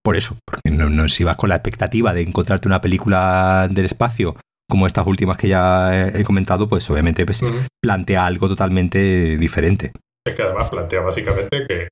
Por 0.02 0.16
eso, 0.16 0.36
porque 0.44 0.70
no, 0.72 1.08
si 1.08 1.22
vas 1.22 1.36
con 1.36 1.48
la 1.48 1.56
expectativa 1.56 2.12
de 2.12 2.22
encontrarte 2.22 2.66
una 2.66 2.80
película 2.80 3.68
del 3.70 3.84
espacio 3.84 4.34
como 4.68 4.88
estas 4.88 5.06
últimas 5.06 5.36
que 5.36 5.48
ya 5.48 6.08
he 6.08 6.24
comentado, 6.24 6.68
pues 6.68 6.90
obviamente 6.90 7.24
pues, 7.24 7.44
plantea 7.80 8.26
algo 8.26 8.48
totalmente 8.48 9.36
diferente 9.36 9.92
es 10.26 10.34
que 10.34 10.42
además 10.42 10.70
plantea 10.70 11.00
básicamente 11.00 11.66
que 11.66 11.88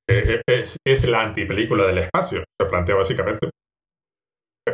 es, 0.47 0.77
es 0.87 1.09
la 1.09 1.23
antipelícula 1.23 1.87
del 1.87 1.99
espacio. 1.99 2.45
Se 2.61 2.67
plantea 2.67 2.95
básicamente, 2.95 3.51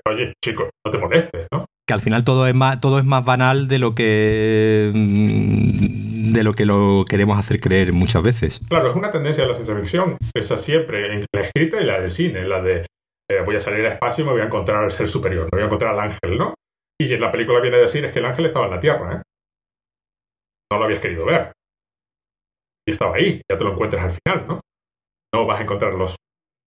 oye, 0.07 0.35
chico, 0.45 0.71
no 0.85 0.93
te 0.93 0.99
molestes, 0.99 1.47
¿no? 1.53 1.67
Que 1.87 1.95
al 1.95 2.01
final 2.01 2.25
todo 2.25 2.47
es 2.47 2.55
más, 2.55 2.81
todo 2.81 2.99
es 2.99 3.05
más 3.05 3.25
banal 3.25 3.69
de 3.69 3.79
lo 3.79 3.95
que 3.95 4.91
mm, 4.95 6.33
de 6.33 6.43
lo 6.43 6.53
que 6.53 6.67
lo 6.67 7.05
queremos 7.09 7.39
hacer 7.39 7.61
creer 7.61 7.93
muchas 7.93 8.23
veces. 8.23 8.61
Claro, 8.69 8.91
es 8.91 8.97
una 8.97 9.11
tendencia 9.11 9.45
de 9.45 9.49
la 9.49 9.55
ciencia 9.55 9.77
ficción, 9.77 10.19
esa 10.35 10.59
siempre, 10.59 11.15
en 11.15 11.27
la 11.33 11.41
escrita 11.41 11.81
y 11.81 11.85
la 11.85 12.01
del 12.01 12.11
cine, 12.11 12.47
la 12.47 12.61
de 12.61 12.87
eh, 13.31 13.43
voy 13.45 13.57
a 13.57 13.61
salir 13.61 13.87
al 13.87 13.93
espacio 13.93 14.23
y 14.23 14.27
me 14.27 14.33
voy 14.33 14.43
a 14.43 14.47
encontrar 14.47 14.85
al 14.85 14.93
ser 14.93 15.09
superior, 15.09 15.45
me 15.45 15.57
voy 15.57 15.63
a 15.63 15.67
encontrar 15.67 15.95
al 15.95 16.01
ángel, 16.01 16.37
¿no? 16.37 16.55
Y 17.01 17.13
en 17.13 17.21
la 17.21 17.33
película 17.33 17.61
viene 17.61 17.77
a 17.77 17.81
decir 17.81 18.05
es 18.05 18.13
que 18.13 18.19
el 18.19 18.27
ángel 18.27 18.47
estaba 18.47 18.67
en 18.67 18.73
la 18.73 18.81
Tierra, 18.81 19.17
¿eh? 19.17 19.23
No 20.73 20.79
lo 20.79 20.85
habías 20.85 21.01
querido 21.01 21.25
ver. 21.25 21.53
Y 22.87 22.93
estaba 22.93 23.17
ahí, 23.17 23.43
ya 23.51 23.59
te 23.59 23.65
lo 23.65 23.73
encuentras 23.73 24.05
al 24.05 24.11
final, 24.13 24.47
¿no? 24.47 24.61
No 25.35 25.47
vas 25.47 25.61
a 25.61 25.65
encontrar 25.65 25.95
los, 25.95 26.17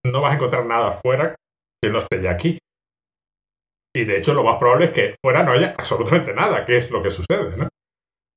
no 0.05 0.21
vas 0.21 0.33
a 0.33 0.35
encontrar 0.35 0.65
nada 0.65 0.89
afuera 0.89 1.35
que 1.81 1.89
no 1.89 1.99
esté 1.99 2.21
ya 2.21 2.31
aquí. 2.31 2.59
Y 3.95 4.05
de 4.05 4.17
hecho, 4.17 4.33
lo 4.33 4.43
más 4.43 4.57
probable 4.57 4.85
es 4.85 4.91
que 4.91 5.15
fuera 5.23 5.43
no 5.43 5.51
haya 5.51 5.73
absolutamente 5.77 6.33
nada, 6.33 6.65
que 6.65 6.77
es 6.77 6.91
lo 6.91 7.01
que 7.01 7.09
sucede, 7.09 7.57
¿no? 7.57 7.69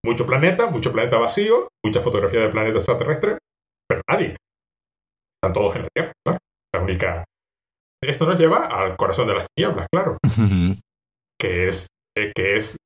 Mucho 0.04 0.26
planeta, 0.26 0.66
mucho 0.66 0.92
planeta 0.92 1.18
vacío, 1.18 1.68
mucha 1.84 2.00
fotografía 2.00 2.40
de 2.40 2.48
planeta 2.48 2.78
extraterrestre, 2.78 3.38
pero 3.88 4.02
nadie. 4.08 4.36
Están 5.36 5.52
todos 5.52 5.76
en 5.76 5.82
la 5.82 5.88
Tierra, 5.94 6.12
¿no? 6.26 6.38
La 6.74 6.80
única. 6.80 7.24
Esto 8.02 8.26
nos 8.26 8.38
lleva 8.38 8.66
al 8.66 8.96
corazón 8.96 9.28
de 9.28 9.34
las 9.34 9.46
tinieblas, 9.54 9.86
claro. 9.92 10.18
que 11.38 11.68
es, 11.68 11.88
eh, 12.16 12.32
que 12.34 12.56
es, 12.56 12.76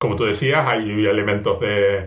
como 0.00 0.14
tú 0.16 0.24
decías, 0.24 0.66
hay 0.66 1.06
elementos 1.06 1.58
de, 1.60 2.06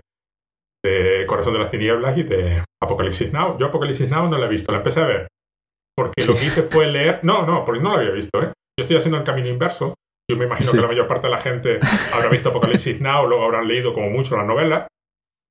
de 0.84 1.24
Corazón 1.26 1.52
de 1.52 1.60
las 1.60 1.70
Tinieblas 1.70 2.16
y 2.18 2.24
de 2.24 2.64
Apocalipsis 2.82 3.32
Now. 3.32 3.56
Yo 3.58 3.66
Apocalipsis 3.66 4.08
Now 4.08 4.28
no 4.28 4.38
la 4.38 4.46
he 4.46 4.48
visto, 4.48 4.72
la 4.72 4.78
empecé 4.78 5.00
a 5.00 5.06
ver. 5.06 5.28
Porque 5.96 6.24
lo 6.26 6.34
que 6.34 6.46
hice 6.46 6.62
fue 6.62 6.86
leer. 6.86 7.20
No, 7.22 7.46
no, 7.46 7.64
porque 7.64 7.82
no 7.82 7.90
la 7.90 8.00
había 8.00 8.12
visto, 8.12 8.42
¿eh? 8.42 8.52
Yo 8.78 8.82
estoy 8.82 8.96
haciendo 8.96 9.18
el 9.18 9.24
camino 9.24 9.48
inverso. 9.48 9.94
Yo 10.30 10.36
me 10.36 10.46
imagino 10.46 10.72
que 10.72 10.80
la 10.80 10.86
mayor 10.86 11.06
parte 11.06 11.26
de 11.26 11.32
la 11.32 11.40
gente 11.40 11.78
habrá 12.14 12.30
visto 12.30 12.48
Apocalipsis 12.48 13.00
Now, 13.00 13.26
luego 13.26 13.44
habrán 13.44 13.68
leído 13.68 13.92
como 13.92 14.08
mucho 14.08 14.36
la 14.36 14.44
novela. 14.44 14.86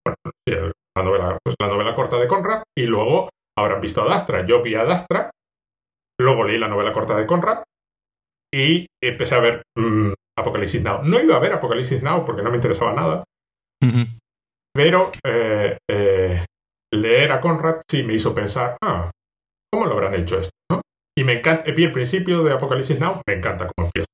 Bueno, 0.04 0.72
la 0.98 1.04
novela, 1.04 1.38
pues, 1.44 1.56
la 1.60 1.68
novela 1.68 1.94
corta 1.94 2.18
de 2.18 2.28
Conrad, 2.28 2.64
y 2.76 2.84
luego 2.84 3.30
habrán 3.58 3.82
visto 3.82 4.02
a 4.02 4.06
Dastra. 4.06 4.46
Yo 4.46 4.62
vi 4.64 4.76
a 4.76 4.84
Dastra, 4.84 5.30
luego 6.20 6.46
leí 6.46 6.58
la 6.58 6.68
novela 6.68 6.92
corta 6.92 7.16
de 7.16 7.28
Conrad, 7.28 7.64
y 8.54 8.88
empecé 9.02 9.36
a 9.36 9.40
ver 9.40 9.62
mm, 9.78 10.14
Apocalipsis 10.38 10.82
Now. 10.82 11.04
No 11.04 11.20
iba 11.20 11.36
a 11.36 11.40
ver 11.40 11.54
Apocalipsis 11.54 12.02
Now 12.02 12.26
porque 12.26 12.42
no 12.42 12.50
me 12.50 12.56
interesaba 12.56 12.94
nada, 12.94 13.24
pero 14.74 15.12
eh, 15.24 15.78
eh, 15.90 16.46
leer 16.94 17.32
a 17.32 17.40
Conrad 17.40 17.82
sí 17.90 18.04
me 18.04 18.14
hizo 18.14 18.34
pensar, 18.34 18.78
ah, 18.82 19.12
¿cómo 19.72 19.86
lo 19.86 19.94
habrán 19.94 20.16
hecho 20.16 20.40
esto? 20.40 20.52
Y 21.18 21.24
me 21.24 21.34
encanta, 21.34 21.70
vi 21.72 21.84
el 21.84 21.92
principio 21.92 22.44
de 22.44 22.54
Apocalipsis 22.54 23.00
Now, 23.00 23.22
me 23.28 23.34
encanta 23.36 23.68
cómo 23.76 23.88
empieza. 23.88 24.08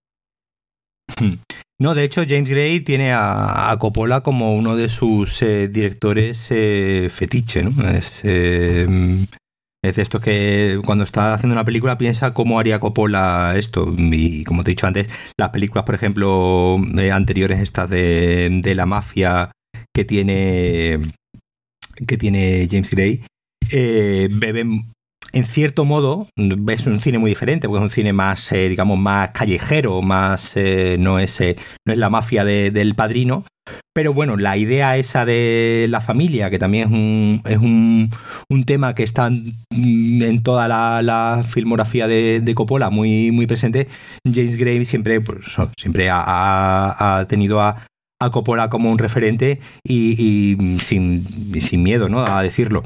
No, 1.80 1.94
de 1.94 2.04
hecho, 2.04 2.24
James 2.28 2.50
Gray 2.50 2.80
tiene 2.80 3.14
a, 3.14 3.76
Coppola 3.80 4.22
como 4.22 4.56
uno 4.56 4.76
de 4.76 4.90
sus 4.90 5.44
eh, 5.44 5.68
directores 5.68 6.48
fetiche, 6.48 7.62
¿no? 7.62 7.88
Es, 7.88 8.26
es 9.88 9.96
de 9.96 10.02
esto 10.02 10.20
que 10.20 10.82
cuando 10.86 11.04
está 11.04 11.34
haciendo 11.34 11.54
una 11.54 11.66
película 11.66 11.98
piensa 11.98 12.34
cómo 12.34 12.60
haría 12.60 12.80
Coppola 12.80 13.54
esto. 13.56 13.94
Y 13.98 14.44
como 14.44 14.64
te 14.64 14.72
he 14.72 14.74
dicho 14.74 14.88
antes, 14.88 15.08
las 15.38 15.50
películas, 15.50 15.86
por 15.86 15.96
ejemplo, 15.96 16.78
eh, 16.98 17.12
anteriores, 17.12 17.60
estas 17.60 17.90
de, 17.90 18.50
de, 18.62 18.76
la 18.76 18.86
mafia 18.86 19.52
que 19.98 20.06
tiene, 20.06 21.00
que 22.06 22.18
tiene 22.20 22.68
James 22.70 22.92
Gray, 22.92 23.24
eh, 23.72 24.30
beben 24.32 24.92
en 25.34 25.46
cierto 25.46 25.86
modo, 25.86 26.28
es 26.36 26.86
un 26.86 27.02
cine 27.02 27.18
muy 27.18 27.32
diferente, 27.32 27.68
porque 27.68 27.80
es 27.80 27.84
un 27.84 27.90
cine 27.90 28.14
más, 28.14 28.52
eh, 28.52 28.70
digamos, 28.70 29.00
más 29.00 29.32
callejero, 29.32 30.04
más, 30.04 30.56
no, 31.00 31.18
es, 31.18 31.42
no 31.86 31.94
es 31.94 31.98
la 31.98 32.12
mafia 32.12 32.46
del 32.46 32.94
padrino, 32.94 33.44
pero 33.96 34.14
bueno, 34.14 34.38
la 34.38 34.56
idea 34.56 34.98
esa 34.98 35.26
de 35.26 35.88
la 35.90 36.02
familia, 36.02 36.52
que 36.52 36.60
también 36.60 36.88
es 36.88 36.94
un, 36.94 37.42
es 37.46 37.58
un, 37.58 38.12
un 38.52 38.64
tema 38.66 38.94
que 38.94 39.02
está 39.02 39.28
en 39.28 40.44
toda 40.44 40.68
la, 40.68 41.44
filmografía 41.50 42.08
de, 42.08 42.54
Coppola 42.54 42.92
muy, 42.92 43.32
muy 43.32 43.48
presente, 43.48 43.88
James 44.24 44.58
Gray 44.58 44.86
siempre, 44.86 45.22
pues, 45.22 45.40
siempre 45.76 46.10
ha, 46.12 47.26
tenido 47.28 47.62
a, 47.62 47.88
a, 48.20 48.30
Coppola 48.32 48.70
como 48.70 48.92
un 48.92 48.98
referente 48.98 49.60
y, 49.84 50.16
y 50.22 50.80
sin, 50.80 51.26
sin, 51.60 51.84
miedo 51.84 52.10
¿no? 52.10 52.26
a 52.26 52.42
decirlo. 52.44 52.84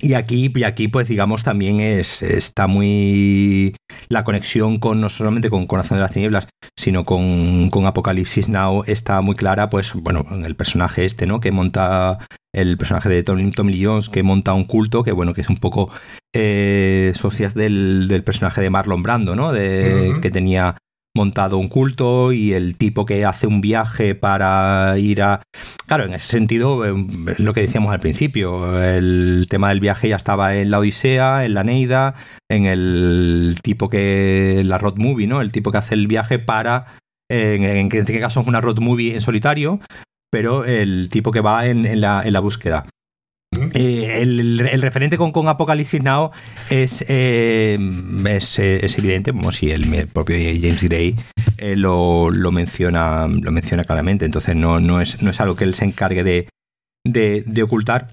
Y 0.00 0.14
aquí, 0.14 0.52
y 0.54 0.64
aquí, 0.64 0.88
pues 0.88 1.08
digamos, 1.08 1.44
también 1.44 1.80
es, 1.80 2.20
está 2.22 2.66
muy 2.66 3.74
la 4.08 4.24
conexión 4.24 4.78
con 4.78 5.00
no 5.00 5.08
solamente 5.08 5.50
con 5.50 5.66
Corazón 5.66 5.96
de 5.98 6.02
las 6.02 6.12
Tinieblas, 6.12 6.48
sino 6.76 7.04
con, 7.04 7.70
con 7.70 7.86
Apocalipsis 7.86 8.48
Now 8.48 8.84
está 8.86 9.20
muy 9.20 9.36
clara, 9.36 9.70
pues, 9.70 9.94
bueno, 9.94 10.26
el 10.44 10.56
personaje 10.56 11.04
este, 11.04 11.26
¿no? 11.26 11.40
Que 11.40 11.52
monta 11.52 12.18
el 12.52 12.76
personaje 12.76 13.08
de 13.08 13.22
Tommy 13.22 13.82
Jones, 13.82 14.08
que 14.08 14.22
monta 14.22 14.52
un 14.52 14.64
culto, 14.64 15.04
que 15.04 15.12
bueno, 15.12 15.32
que 15.32 15.40
es 15.40 15.48
un 15.48 15.58
poco 15.58 15.90
eh, 16.34 17.12
socias 17.14 17.54
del, 17.54 18.06
del, 18.08 18.24
personaje 18.24 18.60
de 18.60 18.70
Marlon 18.70 19.02
Brando, 19.02 19.34
¿no? 19.36 19.52
De, 19.52 20.18
Que 20.20 20.30
tenía 20.30 20.76
montado 21.16 21.58
un 21.58 21.68
culto 21.68 22.32
y 22.32 22.52
el 22.52 22.76
tipo 22.76 23.06
que 23.06 23.24
hace 23.24 23.46
un 23.46 23.60
viaje 23.60 24.14
para 24.14 24.98
ir 24.98 25.22
a... 25.22 25.42
Claro, 25.86 26.04
en 26.04 26.14
ese 26.14 26.26
sentido, 26.26 26.84
eh, 26.84 27.06
lo 27.38 27.52
que 27.52 27.60
decíamos 27.60 27.92
al 27.92 28.00
principio, 28.00 28.82
el 28.82 29.46
tema 29.48 29.68
del 29.68 29.80
viaje 29.80 30.08
ya 30.08 30.16
estaba 30.16 30.56
en 30.56 30.70
la 30.70 30.80
Odisea, 30.80 31.44
en 31.44 31.54
la 31.54 31.62
Neida, 31.62 32.14
en 32.50 32.66
el 32.66 33.56
tipo 33.62 33.88
que... 33.88 34.62
la 34.64 34.78
road 34.78 34.96
movie, 34.96 35.28
¿no? 35.28 35.40
El 35.40 35.52
tipo 35.52 35.70
que 35.70 35.78
hace 35.78 35.94
el 35.94 36.06
viaje 36.08 36.38
para... 36.38 36.98
En, 37.30 37.64
en, 37.64 37.88
este 37.90 38.20
caso 38.20 38.40
es 38.40 38.46
una 38.46 38.60
road 38.60 38.80
movie 38.80 39.14
en 39.14 39.20
solitario, 39.20 39.80
pero 40.30 40.64
el 40.64 41.08
tipo 41.10 41.30
que 41.30 41.40
va 41.40 41.66
en, 41.66 42.00
la, 42.00 42.22
en 42.24 42.32
la 42.32 42.40
búsqueda. 42.40 42.86
Eh, 43.74 44.22
el, 44.22 44.80
referente 44.80 45.16
con, 45.16 45.32
con 45.32 45.48
Apocalipsis 45.48 46.02
Now 46.02 46.30
es, 46.70 47.04
eh, 47.08 47.78
es, 48.26 48.98
evidente, 48.98 49.32
como 49.32 49.52
si 49.52 49.70
el, 49.70 50.08
propio 50.08 50.36
James 50.36 50.82
Gray 50.82 51.16
eh, 51.58 51.76
lo, 51.76 52.30
menciona, 52.52 53.26
lo 53.26 53.52
menciona 53.52 53.84
claramente. 53.84 54.24
Entonces 54.24 54.56
no, 54.56 54.80
no, 54.80 55.00
es, 55.00 55.22
no 55.22 55.30
es 55.30 55.40
algo 55.40 55.56
que 55.56 55.64
él 55.64 55.74
se 55.74 55.84
encargue 55.84 56.24
de, 56.24 56.48
de, 57.04 57.62
ocultar. 57.62 58.12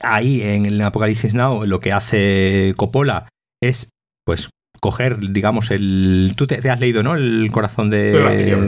Ahí 0.00 0.42
en 0.42 0.66
el 0.66 0.80
Apocalipsis 0.80 1.34
Now 1.34 1.66
lo 1.66 1.80
que 1.80 1.92
hace 1.92 2.74
Coppola 2.76 3.28
es 3.62 3.88
pues 4.24 4.50
coger, 4.84 5.18
digamos, 5.18 5.70
el. 5.70 6.34
Tú 6.36 6.46
te, 6.46 6.68
has 6.68 6.78
leído, 6.78 7.02
¿no? 7.02 7.14
El 7.14 7.48
corazón 7.50 7.88
de, 7.88 8.12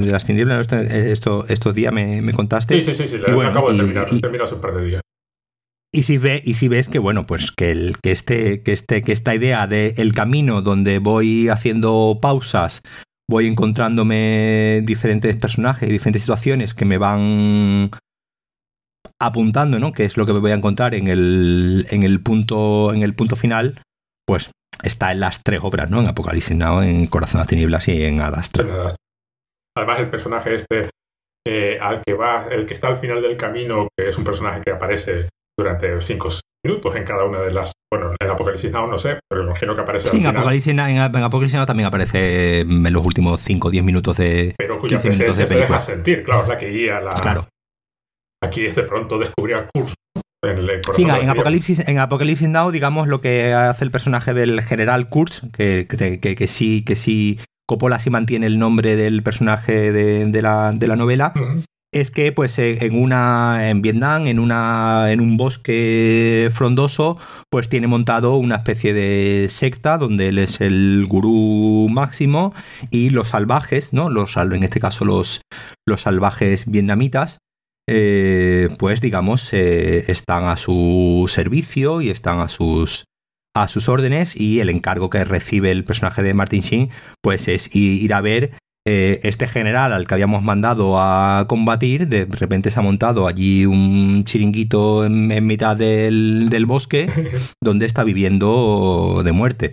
las 0.06 0.24
tinieblas. 0.24 0.66
Esto, 0.72 1.44
estos 1.48 1.74
días 1.74 1.92
me, 1.92 2.32
contaste. 2.32 2.80
Sí, 2.80 2.94
sí, 2.94 2.94
sí, 2.94 3.08
sí. 3.08 3.18
Lo 3.18 3.42
acabo 3.42 3.70
de 3.70 3.78
terminar. 3.78 4.06
Un 4.52 4.60
par 4.60 4.74
de 4.74 4.84
días. 4.84 5.02
Y 5.96 6.02
si, 6.02 6.18
ve, 6.18 6.42
y 6.44 6.52
si 6.52 6.68
ves 6.68 6.90
que, 6.90 6.98
bueno, 6.98 7.24
pues 7.24 7.52
que, 7.52 7.70
el, 7.70 7.96
que, 8.02 8.12
este, 8.12 8.62
que, 8.62 8.72
este, 8.72 9.00
que 9.00 9.12
esta 9.12 9.34
idea 9.34 9.66
de 9.66 9.94
el 9.96 10.12
camino 10.12 10.60
donde 10.60 10.98
voy 10.98 11.48
haciendo 11.48 12.18
pausas, 12.20 12.82
voy 13.26 13.46
encontrándome 13.46 14.82
diferentes 14.84 15.34
personajes, 15.36 15.88
diferentes 15.88 16.20
situaciones 16.20 16.74
que 16.74 16.84
me 16.84 16.98
van 16.98 17.92
apuntando, 19.18 19.78
¿no? 19.78 19.94
Que 19.94 20.04
es 20.04 20.18
lo 20.18 20.26
que 20.26 20.34
me 20.34 20.40
voy 20.40 20.50
a 20.50 20.56
encontrar 20.56 20.94
en 20.94 21.08
el, 21.08 21.86
en 21.88 22.02
el, 22.02 22.20
punto, 22.22 22.92
en 22.92 23.02
el 23.02 23.14
punto 23.14 23.34
final, 23.34 23.80
pues 24.26 24.50
está 24.82 25.12
en 25.12 25.20
las 25.20 25.42
tres 25.42 25.60
obras, 25.62 25.88
¿no? 25.88 26.02
En 26.02 26.08
Apocalipsis 26.08 26.58
Now, 26.58 26.82
en 26.82 27.06
Corazón 27.06 27.42
de 27.46 27.82
y 27.86 28.02
en 28.02 28.20
Adastra. 28.20 28.66
Además, 29.74 30.00
el 30.00 30.10
personaje 30.10 30.56
este 30.56 30.90
eh, 31.48 31.78
al 31.80 32.02
que 32.02 32.12
va, 32.12 32.48
el 32.50 32.66
que 32.66 32.74
está 32.74 32.88
al 32.88 32.98
final 32.98 33.22
del 33.22 33.38
camino, 33.38 33.88
que 33.96 34.08
es 34.08 34.18
un 34.18 34.24
personaje 34.24 34.60
que 34.60 34.72
aparece 34.72 35.28
durante 35.58 36.00
cinco 36.00 36.28
minutos 36.64 36.96
en 36.96 37.04
cada 37.04 37.24
una 37.24 37.40
de 37.40 37.52
las. 37.52 37.72
Bueno, 37.92 38.10
en 38.18 38.30
Apocalipsis 38.30 38.70
Now 38.70 38.88
no 38.88 38.98
sé, 38.98 39.20
pero 39.28 39.44
imagino 39.44 39.74
que 39.74 39.80
aparece. 39.80 40.08
Sí, 40.08 40.18
en 40.18 40.26
Apocalipsis, 40.26 40.72
en, 40.72 40.98
Apocalipsis 40.98 41.56
Now 41.56 41.66
también 41.66 41.86
aparece 41.86 42.60
en 42.60 42.92
los 42.92 43.04
últimos 43.04 43.40
5 43.40 43.68
o 43.68 43.70
10 43.70 43.84
minutos 43.84 44.16
de. 44.16 44.54
Pero 44.58 44.78
cuya 44.78 45.00
presencia 45.00 45.46
se 45.46 45.54
deja 45.54 45.80
sentir, 45.80 46.24
claro, 46.24 46.42
es 46.42 46.48
la 46.48 46.58
que 46.58 46.68
guía 46.68 47.00
la. 47.00 47.12
Claro. 47.14 47.46
Aquí 48.42 48.66
es 48.66 48.76
de 48.76 48.82
pronto 48.82 49.18
descubrir 49.18 49.56
a 49.56 49.68
Kurz. 49.72 49.94
En, 50.44 50.58
el 50.58 50.80
sí, 50.94 51.02
en 51.02 51.28
Apocalipsis, 51.28 51.88
en 51.88 51.98
Apocalipsis 51.98 52.48
Now, 52.48 52.70
digamos, 52.70 53.08
lo 53.08 53.20
que 53.20 53.52
hace 53.52 53.84
el 53.84 53.90
personaje 53.90 54.34
del 54.34 54.62
general 54.62 55.08
Kurz, 55.08 55.42
que, 55.52 55.88
que, 55.88 56.36
que, 56.36 56.46
sí, 56.46 56.84
que 56.84 56.94
sí 56.94 57.40
Coppola 57.66 57.98
sí 57.98 58.10
mantiene 58.10 58.46
el 58.46 58.58
nombre 58.58 58.94
del 58.94 59.22
personaje 59.22 59.90
de, 59.92 60.26
de, 60.26 60.42
la, 60.42 60.72
de 60.72 60.86
la, 60.86 60.94
novela, 60.94 61.32
es 62.00 62.10
que 62.10 62.30
pues 62.30 62.58
eh, 62.58 62.78
en 62.84 63.00
una 63.00 63.70
en 63.70 63.80
Vietnam 63.80 64.26
en 64.26 64.38
una 64.38 65.10
en 65.10 65.20
un 65.20 65.36
bosque 65.36 66.50
frondoso 66.52 67.16
pues 67.50 67.68
tiene 67.68 67.86
montado 67.86 68.36
una 68.36 68.56
especie 68.56 68.92
de 68.92 69.46
secta 69.48 69.96
donde 69.96 70.28
él 70.28 70.38
es 70.38 70.60
el 70.60 71.06
gurú 71.08 71.88
máximo 71.90 72.52
y 72.90 73.10
los 73.10 73.28
salvajes 73.28 73.94
no 73.94 74.10
los 74.10 74.36
en 74.36 74.62
este 74.62 74.78
caso 74.78 75.06
los 75.06 75.40
los 75.86 76.02
salvajes 76.02 76.66
vietnamitas 76.66 77.38
eh, 77.88 78.68
pues 78.78 79.00
digamos 79.00 79.52
eh, 79.54 80.04
están 80.08 80.44
a 80.44 80.58
su 80.58 81.26
servicio 81.32 82.02
y 82.02 82.10
están 82.10 82.40
a 82.40 82.48
sus 82.48 83.04
a 83.54 83.68
sus 83.68 83.88
órdenes 83.88 84.38
y 84.38 84.60
el 84.60 84.68
encargo 84.68 85.08
que 85.08 85.24
recibe 85.24 85.70
el 85.70 85.84
personaje 85.84 86.22
de 86.22 86.34
Martin 86.34 86.60
Sheen 86.60 86.90
pues 87.22 87.48
es 87.48 87.74
ir 87.74 88.12
a 88.12 88.20
ver 88.20 88.58
eh, 88.88 89.18
este 89.24 89.48
general 89.48 89.92
al 89.92 90.06
que 90.06 90.14
habíamos 90.14 90.44
mandado 90.44 91.00
a 91.00 91.46
combatir, 91.48 92.06
de 92.06 92.24
repente 92.24 92.70
se 92.70 92.78
ha 92.78 92.82
montado 92.82 93.26
allí 93.26 93.66
un 93.66 94.22
chiringuito 94.22 95.04
en, 95.04 95.44
mitad 95.44 95.76
del, 95.76 96.64
bosque 96.66 97.08
donde 97.60 97.84
está 97.84 98.04
viviendo 98.04 99.22
de 99.24 99.32
muerte. 99.32 99.72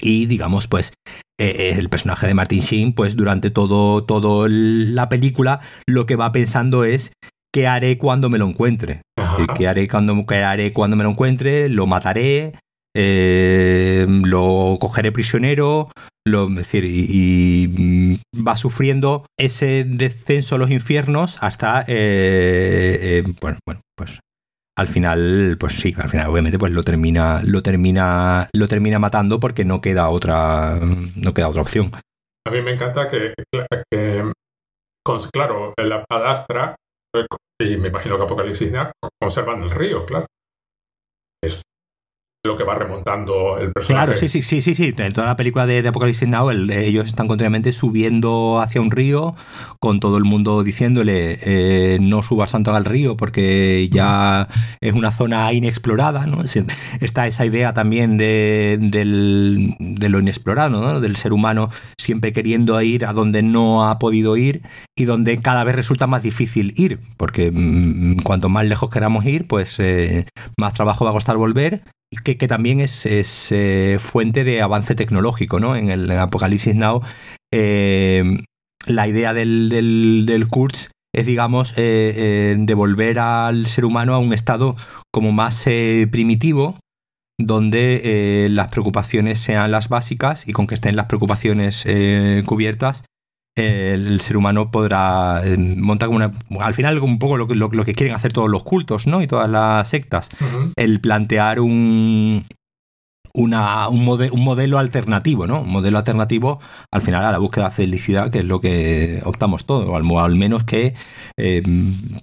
Y 0.00 0.26
digamos, 0.26 0.66
pues 0.66 0.94
eh, 1.38 1.76
el 1.78 1.88
personaje 1.88 2.26
de 2.26 2.34
Martin 2.34 2.58
Sheen, 2.58 2.92
pues 2.92 3.14
durante 3.14 3.50
todo, 3.50 4.02
todo 4.02 4.48
la 4.48 5.08
película, 5.08 5.60
lo 5.86 6.06
que 6.06 6.16
va 6.16 6.32
pensando 6.32 6.82
es 6.82 7.12
qué 7.52 7.68
haré 7.68 7.98
cuando 7.98 8.30
me 8.30 8.38
lo 8.38 8.48
encuentre. 8.48 9.02
¿Qué 9.56 9.68
haré 9.68 9.86
cuando, 9.86 10.26
qué 10.26 10.42
haré 10.42 10.72
cuando 10.72 10.96
me 10.96 11.04
lo 11.04 11.10
encuentre? 11.10 11.68
Lo 11.68 11.86
mataré, 11.86 12.54
eh, 12.94 14.06
lo 14.08 14.76
cogeré 14.80 15.12
prisionero, 15.12 15.90
decir, 16.50 16.84
y, 16.84 17.68
mm, 17.68 18.46
va 18.46 18.56
sufriendo 18.56 19.26
ese 19.38 19.84
descenso 19.84 20.54
a 20.54 20.58
los 20.58 20.70
infiernos 20.70 21.38
hasta, 21.40 21.82
eh, 21.82 22.98
eh, 23.00 23.24
bueno, 23.40 23.58
bueno, 23.66 23.80
pues 23.96 24.20
al 24.76 24.88
final, 24.88 25.56
pues 25.58 25.74
sí, 25.74 25.94
al 25.96 26.08
final 26.08 26.28
obviamente 26.28 26.58
pues 26.58 26.72
lo 26.72 26.84
termina, 26.84 27.40
lo 27.44 27.62
termina, 27.62 28.48
lo 28.52 28.68
termina 28.68 28.98
matando 28.98 29.40
porque 29.40 29.64
no 29.64 29.80
queda 29.80 30.08
otra, 30.08 30.78
no 31.16 31.34
queda 31.34 31.48
otra 31.48 31.62
opción. 31.62 31.90
A 32.46 32.50
mí 32.50 32.62
me 32.62 32.72
encanta 32.72 33.08
que, 33.08 33.34
claro, 35.32 35.74
la 35.76 36.04
padastra 36.04 36.76
y 37.60 37.76
me 37.76 37.88
imagino 37.88 38.16
que 38.16 38.22
Apocalipsis 38.22 38.72
conservan 39.20 39.62
el 39.62 39.70
río, 39.70 40.06
claro. 40.06 40.26
Lo 42.44 42.56
que 42.56 42.64
va 42.64 42.76
remontando 42.76 43.52
el 43.58 43.72
personaje. 43.72 44.06
Claro, 44.06 44.16
sí, 44.16 44.28
sí, 44.28 44.42
sí, 44.42 44.74
sí. 44.74 44.94
En 44.96 45.12
toda 45.12 45.26
la 45.26 45.36
película 45.36 45.66
de, 45.66 45.82
de 45.82 45.88
Apocalipsis 45.88 46.28
Now, 46.28 46.50
ellos 46.50 47.08
están 47.08 47.26
continuamente 47.26 47.72
subiendo 47.72 48.60
hacia 48.60 48.80
un 48.80 48.92
río, 48.92 49.34
con 49.80 49.98
todo 49.98 50.18
el 50.18 50.24
mundo 50.24 50.62
diciéndole 50.62 51.38
eh, 51.42 51.98
no 52.00 52.22
subas 52.22 52.52
tanto 52.52 52.74
al 52.74 52.84
río 52.84 53.16
porque 53.16 53.88
ya 53.90 54.48
es 54.80 54.92
una 54.92 55.10
zona 55.10 55.52
inexplorada, 55.52 56.26
¿no? 56.26 56.38
Está 57.00 57.26
esa 57.26 57.44
idea 57.44 57.74
también 57.74 58.18
de, 58.18 58.78
de 58.80 60.08
lo 60.08 60.20
inexplorado, 60.20 60.80
¿no? 60.80 61.00
Del 61.00 61.16
ser 61.16 61.32
humano 61.32 61.70
siempre 61.98 62.32
queriendo 62.32 62.80
ir 62.80 63.04
a 63.04 63.12
donde 63.12 63.42
no 63.42 63.88
ha 63.88 63.98
podido 63.98 64.36
ir 64.36 64.62
y 64.96 65.04
donde 65.04 65.38
cada 65.38 65.64
vez 65.64 65.74
resulta 65.74 66.06
más 66.06 66.22
difícil 66.22 66.72
ir, 66.76 67.00
porque 67.16 67.50
mm, 67.52 68.22
cuanto 68.22 68.48
más 68.48 68.64
lejos 68.64 68.90
queramos 68.90 69.24
ir, 69.26 69.46
pues 69.46 69.80
eh, 69.80 70.26
más 70.56 70.72
trabajo 70.74 71.04
va 71.04 71.10
a 71.10 71.14
costar 71.14 71.36
volver 71.36 71.82
que, 72.24 72.48
también 72.48 72.80
es, 72.80 73.06
eh, 73.50 73.98
fuente 74.00 74.44
de 74.44 74.62
avance 74.62 74.94
tecnológico, 74.94 75.60
¿no? 75.60 75.76
En 75.76 75.90
el 75.90 76.10
Apocalipsis 76.10 76.74
Now, 76.74 77.02
eh, 77.52 78.38
la 78.86 79.08
idea 79.08 79.34
del, 79.34 79.68
del, 80.26 80.48
Kurz 80.48 80.90
es, 81.14 81.26
digamos, 81.26 81.74
eh, 81.76 82.56
devolver 82.58 83.18
al 83.18 83.66
ser 83.66 83.84
humano 83.84 84.14
a 84.14 84.18
un 84.18 84.32
estado 84.32 84.76
como 85.12 85.32
más 85.32 85.64
primitivo, 86.10 86.78
donde 87.38 88.48
las 88.50 88.68
preocupaciones 88.68 89.38
sean 89.38 89.70
las 89.70 89.88
básicas 89.88 90.48
y 90.48 90.52
con 90.52 90.66
que 90.66 90.74
estén 90.74 90.96
las 90.96 91.06
preocupaciones 91.06 91.86
cubiertas, 92.46 93.04
el 93.58 94.20
ser 94.20 94.36
humano 94.36 94.70
podrá 94.70 95.42
eh, 95.44 95.56
montar 95.56 96.08
como 96.08 96.16
una. 96.16 96.30
Al 96.60 96.74
final, 96.74 96.98
un 96.98 97.18
poco 97.18 97.36
lo, 97.36 97.46
lo, 97.46 97.84
que 97.84 97.94
quieren 97.94 98.14
hacer 98.14 98.32
todos 98.32 98.48
los 98.48 98.62
cultos, 98.62 99.06
¿no? 99.06 99.22
Y 99.22 99.26
todas 99.26 99.48
las 99.50 99.88
sectas. 99.88 100.30
El 100.76 101.00
plantear 101.00 101.60
un. 101.60 102.44
Una, 103.34 103.88
un, 103.88 104.08
un, 104.08 104.44
modelo 104.44 104.78
alternativo, 104.78 105.46
¿no? 105.46 105.60
Un 105.60 105.70
modelo 105.70 105.98
alternativo 105.98 106.60
al 106.90 107.02
final 107.02 107.24
a 107.24 107.30
la 107.30 107.38
búsqueda 107.38 107.66
de 107.68 107.74
felicidad, 107.74 108.30
que 108.32 108.38
es 108.38 108.44
lo 108.44 108.60
que 108.60 109.20
optamos 109.24 109.64
todos, 109.64 109.86
o 109.88 110.18
al, 110.18 110.34
menos 110.34 110.64
que 110.64 110.94
eh, 111.36 111.62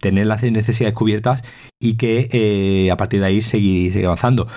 tener 0.01 0.25
las 0.25 0.43
necesidades 0.43 0.93
cubiertas 0.93 1.43
y 1.79 1.95
que 1.95 2.27
eh, 2.33 2.91
a 2.91 2.97
partir 2.97 3.21
de 3.21 3.27
ahí 3.27 3.41
seguir, 3.41 3.93
seguir 3.93 4.07
avanzando. 4.07 4.47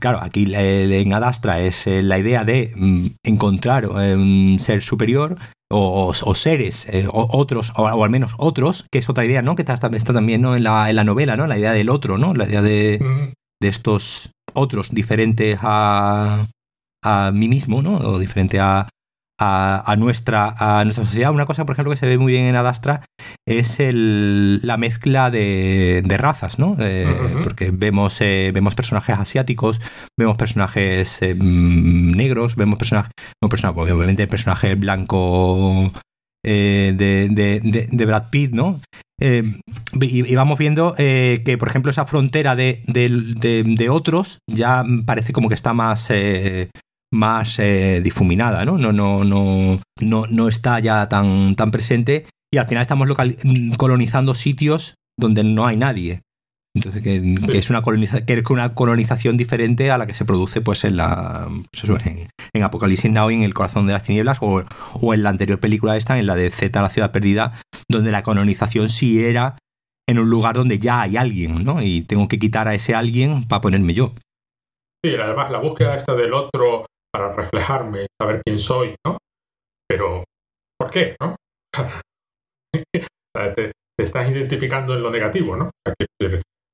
claro, 0.00 0.20
aquí 0.22 0.50
en 0.52 1.12
Adastra 1.12 1.60
es 1.60 1.86
la 1.86 2.18
idea 2.18 2.44
de 2.44 2.72
mm, 2.74 3.06
encontrar 3.22 3.86
un 3.86 4.58
ser 4.60 4.82
superior 4.82 5.36
o, 5.70 6.34
seres, 6.34 6.86
eh, 6.90 7.06
o, 7.10 7.28
otros, 7.30 7.72
o, 7.76 8.04
al 8.04 8.10
menos 8.10 8.34
otros, 8.38 8.86
que 8.90 8.98
es 8.98 9.08
otra 9.08 9.24
idea, 9.24 9.42
¿no? 9.42 9.54
Que 9.54 9.62
está, 9.62 9.74
está 9.74 10.12
también 10.12 10.42
¿no? 10.42 10.56
en, 10.56 10.64
la, 10.64 10.90
en 10.90 10.96
la 10.96 11.04
novela, 11.04 11.36
¿no? 11.36 11.46
La 11.46 11.58
idea 11.58 11.72
del 11.72 11.90
otro, 11.90 12.18
¿no? 12.18 12.34
La 12.34 12.46
idea 12.46 12.62
de, 12.62 12.98
de 13.60 13.68
estos 13.68 14.30
otros 14.52 14.90
diferentes 14.90 15.58
a, 15.62 16.46
a 17.04 17.30
mí 17.32 17.48
mismo, 17.48 17.82
¿no? 17.82 17.98
O 17.98 18.18
diferente 18.18 18.58
a, 18.58 18.88
a, 19.42 19.96
nuestra, 19.96 20.54
a 20.58 20.84
nuestra 20.84 21.06
sociedad. 21.06 21.32
Una 21.32 21.46
cosa, 21.46 21.64
por 21.64 21.74
ejemplo, 21.74 21.90
que 21.90 21.96
se 21.96 22.06
ve 22.06 22.18
muy 22.18 22.32
bien 22.32 22.44
en 22.44 22.56
Adastra 22.56 23.06
es 23.46 23.80
el, 23.80 24.60
la 24.62 24.76
mezcla 24.76 25.30
de, 25.30 26.02
de 26.04 26.16
razas, 26.18 26.58
¿no? 26.58 26.76
Porque 27.42 27.70
vemos, 27.72 28.20
eh, 28.20 28.50
vemos 28.52 28.74
personajes 28.74 29.18
asiáticos, 29.18 29.80
vemos 30.18 30.36
personajes 30.36 31.22
eh, 31.22 31.34
mm, 31.34 32.12
negros, 32.12 32.56
vemos 32.56 32.78
personajes, 32.78 33.12
no, 33.42 33.48
personajes, 33.48 33.92
obviamente 33.92 34.26
personaje 34.26 34.74
blanco 34.74 35.90
eh, 36.44 36.92
de, 36.94 37.88
de, 37.90 38.06
Brad 38.06 38.28
Pitt, 38.30 38.52
¿no? 38.52 38.80
y, 39.20 40.34
vamos 40.34 40.58
viendo 40.58 40.94
que, 40.96 41.56
por 41.58 41.68
ejemplo, 41.68 41.90
esa 41.90 42.06
frontera 42.06 42.56
de, 42.56 42.82
de, 42.86 43.88
otros 43.90 44.38
ya 44.46 44.82
parece 45.04 45.32
como 45.32 45.48
que 45.48 45.54
está 45.54 45.74
más, 45.74 46.10
más 47.12 47.58
eh, 47.58 48.00
difuminada, 48.02 48.64
¿no? 48.64 48.78
No, 48.78 48.92
no, 48.92 49.24
no, 49.24 49.80
no, 50.00 50.26
no 50.26 50.48
está 50.48 50.78
ya 50.80 51.08
tan, 51.08 51.54
tan 51.56 51.70
presente 51.70 52.26
y 52.52 52.58
al 52.58 52.66
final 52.66 52.82
estamos 52.82 53.08
colonizando 53.76 54.34
sitios 54.34 54.94
donde 55.18 55.44
no 55.44 55.66
hay 55.66 55.76
nadie. 55.76 56.22
Entonces, 56.74 57.02
que, 57.02 57.20
es 57.58 57.68
una, 57.68 57.82
coloniza 57.82 58.24
que 58.24 58.34
es 58.34 58.44
una 58.48 58.74
colonización 58.74 59.36
diferente 59.36 59.90
a 59.90 59.98
la 59.98 60.06
que 60.06 60.14
se 60.14 60.24
produce 60.24 60.60
pues 60.60 60.84
en 60.84 60.96
la 60.96 61.48
pues 61.84 62.06
en, 62.06 62.62
Apocalipsis 62.62 63.10
Now 63.10 63.30
y 63.30 63.34
en 63.34 63.42
El 63.42 63.54
corazón 63.54 63.88
de 63.88 63.92
las 63.92 64.04
tinieblas 64.04 64.38
o, 64.40 64.64
o, 64.94 65.14
en 65.14 65.24
la 65.24 65.30
anterior 65.30 65.58
película 65.58 65.96
esta, 65.96 66.18
en 66.18 66.26
la 66.26 66.36
de 66.36 66.50
Z, 66.50 66.80
la 66.80 66.90
ciudad 66.90 67.10
perdida, 67.10 67.60
donde 67.88 68.12
la 68.12 68.22
colonización 68.22 68.88
sí 68.88 69.20
era 69.24 69.58
en 70.08 70.20
un 70.20 70.30
lugar 70.30 70.54
donde 70.54 70.78
ya 70.78 71.02
hay 71.02 71.16
alguien, 71.16 71.64
¿no? 71.64 71.82
Y 71.82 72.02
tengo 72.02 72.28
que 72.28 72.38
quitar 72.38 72.68
a 72.68 72.74
ese 72.74 72.94
alguien 72.94 73.44
para 73.44 73.60
ponerme 73.60 73.94
yo. 73.94 74.14
Sí, 75.04 75.14
además 75.14 75.50
la 75.50 75.58
búsqueda 75.58 75.96
esta 75.96 76.14
del 76.14 76.34
otro 76.34 76.84
para 77.12 77.32
reflejarme, 77.32 78.06
saber 78.20 78.40
quién 78.44 78.58
soy, 78.58 78.94
¿no? 79.04 79.18
Pero, 79.88 80.24
¿por 80.78 80.90
qué, 80.90 81.16
no? 81.20 81.36
te, 83.54 83.72
estás 83.98 84.30
identificando 84.30 84.94
en 84.94 85.02
lo 85.02 85.10
negativo, 85.10 85.56
¿no? 85.56 85.70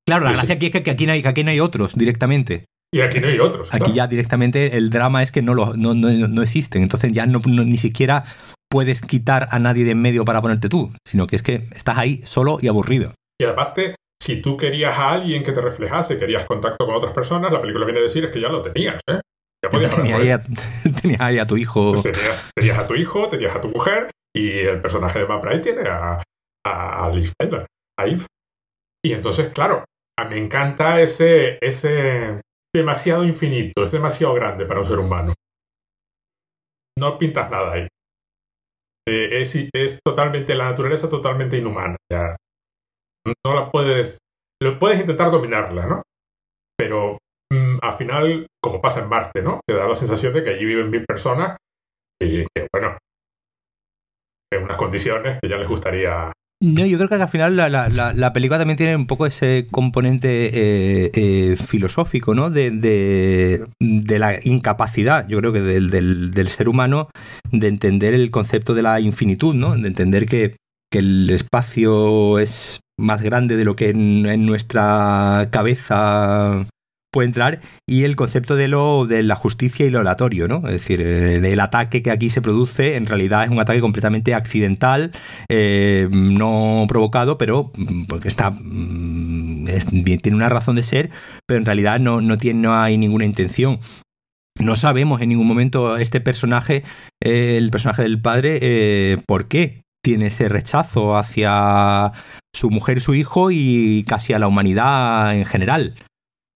Claro, 0.07 0.25
la 0.25 0.33
gracia 0.33 0.55
aquí 0.55 0.67
es 0.67 0.83
que 0.83 0.91
aquí 0.91 1.07
no 1.07 1.13
hay, 1.13 1.23
aquí 1.25 1.43
no 1.43 1.51
hay 1.51 1.61
otros 1.61 1.97
directamente. 1.97 2.67
Y 2.95 3.01
aquí 3.01 3.19
no 3.21 3.27
hay 3.27 3.39
otros. 3.41 3.75
Aquí 3.75 3.93
ya 3.93 4.07
directamente 4.07 4.77
el 4.77 4.91
drama 4.91 5.23
es 5.23 5.33
que 5.33 5.43
no, 5.43 5.55
lo, 5.55 5.75
no, 5.75 5.93
no, 5.95 6.11
no 6.11 6.43
existen. 6.43 6.83
Entonces 6.83 7.13
ya 7.13 7.27
no, 7.27 7.41
ni 7.45 7.79
siquiera 7.79 8.25
puedes 8.71 9.01
quitar 9.01 9.49
a 9.51 9.59
nadie 9.59 9.85
de 9.85 9.91
en 9.91 10.01
medio 10.01 10.25
para 10.25 10.41
ponerte 10.41 10.69
tú, 10.69 10.93
sino 11.05 11.27
que 11.27 11.37
es 11.37 11.43
que 11.43 11.65
estás 11.75 11.99
ahí 11.99 12.23
solo 12.23 12.59
y 12.61 12.69
aburrido. 12.69 13.15
Y 13.41 13.45
aparte, 13.45 13.97
si 14.23 14.41
tú 14.41 14.57
querías 14.57 14.97
a 14.97 15.11
alguien 15.11 15.43
que 15.43 15.53
te 15.53 15.61
reflejase, 15.61 16.19
querías 16.19 16.47
contacto 16.47 16.87
con 16.87 16.95
otras 16.95 17.13
personas, 17.13 17.53
la 17.53 17.61
película 17.61 17.85
viene 17.85 18.01
a 18.01 18.05
decir 18.05 18.25
es 18.25 18.31
que 18.31 18.41
ya 18.41 18.49
lo 18.49 18.63
tenías, 18.63 19.01
¿eh? 19.09 19.21
Tenías 19.61 19.99
ahí, 21.21 21.39
a, 21.39 21.47
tu 21.47 21.57
hijo. 21.57 22.03
Pues 22.03 22.19
tenías, 22.55 22.79
a 22.79 22.87
tu 22.87 22.95
hijo, 22.95 23.29
tenías 23.29 23.57
a 23.57 23.61
tu 23.61 23.69
mujer, 23.69 24.11
y 24.35 24.51
el 24.61 24.81
personaje 24.81 25.21
de 25.21 25.27
Matt 25.27 25.63
tiene 25.63 25.89
a, 25.89 26.23
a, 26.65 27.11
Liz 27.11 27.33
Taylor, 27.39 27.67
a 27.99 28.07
Eve. 28.07 28.27
Y 29.05 29.13
entonces, 29.13 29.53
claro, 29.53 29.85
me 30.29 30.39
encanta 30.39 31.01
ese, 31.01 31.59
ese 31.61 32.41
demasiado 32.75 33.25
infinito, 33.25 33.85
es 33.85 33.93
demasiado 33.93 34.35
grande 34.35 34.67
para 34.67 34.81
un 34.81 34.87
ser 34.87 34.99
humano. 34.99 35.33
No 36.99 37.19
pintas 37.19 37.51
nada 37.51 37.73
ahí. 37.73 37.89
Eh, 39.09 39.43
es, 39.43 39.55
es, 39.73 40.01
totalmente, 40.05 40.55
la 40.55 40.71
naturaleza 40.71 41.09
totalmente 41.09 41.59
inhumana. 41.59 41.97
Ya. 42.11 42.37
No 43.45 43.55
la 43.55 43.71
puedes, 43.71 44.19
lo 44.63 44.79
puedes 44.79 45.01
intentar 45.01 45.31
dominarla, 45.31 45.87
¿no? 45.87 46.03
Pero 46.77 47.19
al 47.83 47.95
final, 47.95 48.47
como 48.63 48.81
pasa 48.81 49.01
en 49.01 49.09
Marte, 49.09 49.43
¿no? 49.43 49.61
Te 49.67 49.75
da 49.75 49.89
la 49.89 49.97
sensación 49.97 50.33
de 50.33 50.43
que 50.43 50.51
allí 50.51 50.65
viven 50.65 50.91
mil 50.91 51.05
personas 51.05 51.57
y 52.21 52.45
que, 52.55 52.69
bueno, 52.73 52.99
en 54.53 54.63
unas 54.63 54.77
condiciones 54.77 55.39
que 55.41 55.49
ya 55.49 55.57
les 55.57 55.69
gustaría 55.69 56.33
no, 56.63 56.87
yo 56.87 56.97
creo 56.97 57.09
que 57.11 57.17
al 57.17 57.29
final 57.29 57.55
la, 57.55 57.69
la, 57.69 58.33
película 58.33 58.59
también 58.59 58.79
tiene 58.79 58.97
un 58.97 59.07
poco 59.07 59.27
ese 59.27 59.67
componente 59.71 60.47
eh, 60.55 61.11
eh, 61.15 61.57
filosófico, 61.57 62.35
¿no? 62.35 62.49
De, 62.49 62.71
de, 62.71 64.19
la 64.19 64.39
incapacidad, 64.43 65.29
yo 65.29 65.39
creo 65.39 65.53
que 65.53 65.61
del, 65.61 65.91
del, 65.91 66.49
ser 66.49 66.71
humano, 66.71 67.11
de 67.53 67.69
entender 67.69 68.15
el 68.15 68.31
concepto 68.31 68.73
de 68.73 68.83
la 68.83 69.01
infinitud, 69.01 69.55
¿no? 69.55 69.77
De 69.77 69.87
entender 69.87 70.25
que, 70.25 70.57
que 70.91 71.01
el 71.01 71.29
espacio 71.29 72.39
es 72.39 72.81
más 72.99 73.21
grande 73.21 73.59
de 73.59 73.65
lo 73.67 73.77
que 73.77 73.91
en 73.91 74.47
nuestra 74.47 75.49
cabeza 75.51 76.67
puede 77.11 77.27
entrar 77.27 77.61
y 77.87 78.05
el 78.05 78.17
concepto 78.17 78.57
de 78.57 78.69
lo 78.69 79.07
de 79.07 79.23
la 79.23 79.37
justicia 79.37 79.87
y 79.87 79.91
lo 79.91 80.01
aleatorio, 80.01 80.49
¿no? 80.49 80.57
Es 80.67 80.73
decir, 80.73 81.01
el, 81.01 81.61
ataque 81.61 82.03
que 82.03 82.11
aquí 82.11 82.31
se 82.31 82.43
produce 82.43 82.97
en 82.97 83.07
realidad 83.07 83.45
es 83.45 83.51
un 83.51 83.59
ataque 83.59 83.81
completamente 83.81 84.35
accidental, 84.35 85.13
eh, 85.49 86.09
no 86.11 86.85
provocado, 86.89 87.39
pero 87.39 87.73
mm, 87.77 88.05
porque 88.05 88.29
está 88.29 88.51
mm, 88.51 89.67
tiene 90.23 90.37
una 90.37 90.49
razón 90.49 90.77
de 90.77 90.83
ser, 90.83 91.11
pero 91.47 91.59
en 91.59 91.65
realidad 91.65 92.01
no, 92.01 92.21
no 92.21 92.39
tiene 92.39 92.61
no 92.61 92.75
hay 92.75 92.99
ninguna 92.99 93.25
intención. 93.25 93.81
no 94.59 94.77
sabemos 94.77 95.21
en 95.21 95.31
ningún 95.31 95.47
momento 95.47 95.97
este 95.97 96.21
personaje, 96.21 96.83
eh, 97.23 97.57
el 97.59 97.71
personaje 97.71 98.03
del 98.03 98.21
padre, 98.21 98.59
eh, 98.63 99.19
por 99.27 99.49
qué 99.49 99.83
tiene 100.03 100.27
ese 100.27 100.49
rechazo 100.49 101.17
hacia 101.17 102.13
su 102.55 102.71
mujer 102.71 103.01
su 103.01 103.15
hijo 103.15 103.51
y 103.51 104.05
casi 104.07 104.33
a 104.33 104.39
la 104.39 104.49
humanidad 104.49 105.37
en 105.37 105.45
general. 105.45 105.95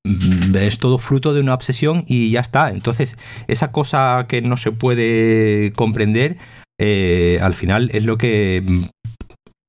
Mm, 0.07 0.57
es 0.57 0.79
todo 0.79 0.99
fruto 0.99 1.35
de 1.35 1.41
una 1.41 1.55
obsesión 1.55 2.05
y 2.07 2.31
ya 2.31 2.41
está. 2.41 2.71
Entonces, 2.71 3.17
esa 3.49 3.73
cosa 3.73 4.27
que 4.29 4.43
no 4.43 4.57
se 4.57 4.73
puede 4.73 5.73
comprender, 5.73 6.39
eh, 6.81 7.39
al 7.43 7.55
final 7.55 7.91
es 7.93 8.05
lo 8.05 8.17
que 8.17 8.65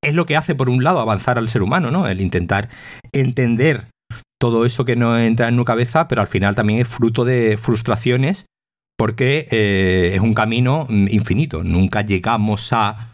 es 0.04 0.16
lo 0.16 0.26
que 0.26 0.36
hace, 0.36 0.56
por 0.56 0.70
un 0.70 0.84
lado, 0.84 1.00
avanzar 1.00 1.38
al 1.38 1.50
ser 1.50 1.62
humano, 1.62 1.92
¿no? 1.92 2.08
El 2.08 2.22
intentar 2.22 2.70
entender 3.12 3.88
todo 4.40 4.66
eso 4.66 4.84
que 4.86 4.96
no 4.96 5.20
entra 5.20 5.48
en 5.48 5.58
tu 5.58 5.66
cabeza, 5.66 6.08
pero 6.08 6.22
al 6.22 6.28
final 6.28 6.56
también 6.56 6.80
es 6.80 6.88
fruto 6.88 7.24
de 7.24 7.58
frustraciones 7.58 8.48
porque 8.98 9.48
eh, 9.52 10.12
es 10.16 10.22
un 10.22 10.34
camino 10.34 10.88
infinito. 10.90 11.64
Nunca 11.64 12.02
llegamos 12.02 12.74
a 12.74 13.14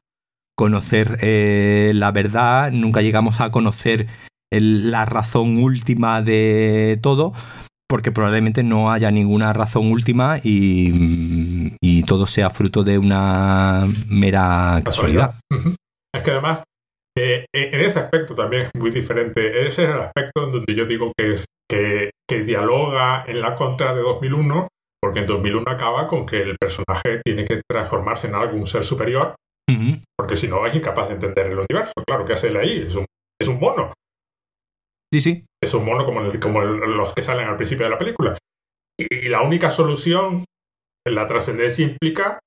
conocer 0.56 1.18
eh, 1.22 1.92
la 1.94 2.12
verdad, 2.12 2.72
nunca 2.72 3.02
llegamos 3.02 3.42
a 3.42 3.52
conocer 3.52 4.08
la 4.52 5.06
razón 5.06 5.62
última 5.64 6.22
de 6.22 7.00
todo, 7.02 7.34
porque 7.88 8.12
probablemente 8.12 8.64
no 8.64 8.92
haya 8.92 9.12
ninguna 9.12 9.54
razón 9.54 9.92
última 9.92 10.38
y, 10.44 11.74
y 11.82 12.04
todo 12.04 12.28
sea 12.28 12.50
fruto 12.50 12.84
de 12.84 12.98
una 12.98 13.88
mera 14.08 14.82
casualidad. 14.84 15.36
Es 16.14 16.24
que 16.24 16.32
además 16.32 16.64
eh, 17.18 17.46
eh, 17.52 17.70
en 17.74 17.82
ese 17.82 17.98
aspecto 17.98 18.36
también 18.36 18.64
es 18.64 18.72
muy 18.80 18.92
diferente. 18.92 19.68
Ese 19.68 19.84
es 19.84 19.90
el 19.90 20.02
aspecto 20.02 20.46
en 20.46 20.52
donde 20.52 20.76
yo 20.76 20.86
digo 20.86 21.12
que, 21.18 21.32
es, 21.32 21.46
que, 21.68 22.12
que 22.30 22.44
dialoga 22.44 23.24
en 23.26 23.42
la 23.42 23.56
contra 23.56 23.96
de 23.96 24.02
2001, 24.02 24.68
porque 25.02 25.20
en 25.22 25.26
2001 25.26 25.64
acaba 25.68 26.06
con 26.06 26.28
que 26.28 26.42
el 26.42 26.56
personaje 26.60 27.22
tiene 27.26 27.44
que 27.44 27.62
transformarse 27.68 28.28
en 28.28 28.36
algún 28.36 28.68
ser 28.68 28.84
superior, 28.84 29.36
porque 30.16 30.36
si 30.36 30.48
no 30.48 30.66
es 30.66 30.76
incapaz 30.76 31.08
de 31.08 31.16
entender 31.16 31.48
el 31.48 31.60
universo. 31.60 31.94
Claro, 32.06 32.24
¿qué 32.26 32.34
hace 32.34 32.50
él 32.50 32.58
ahí? 32.58 32.84
Es 32.86 32.96
un, 32.96 33.06
es 33.40 33.48
un 33.48 33.60
mono. 33.60 33.92
Sí, 35.12 35.22
sí. 35.22 35.46
Es 35.64 35.74
un 35.74 35.86
mono 35.86 36.06
como, 36.06 36.22
como 36.40 36.62
los 36.62 37.14
que 37.14 37.22
salen 37.22 37.48
al 37.48 37.56
principio 37.56 37.86
de 37.86 37.92
la 37.92 37.98
película. 37.98 38.38
Y, 39.00 39.30
la 39.30 39.42
única 39.42 39.72
solución 39.72 40.44
la 41.06 41.28
trascendencia 41.28 41.86
implica 41.86 42.40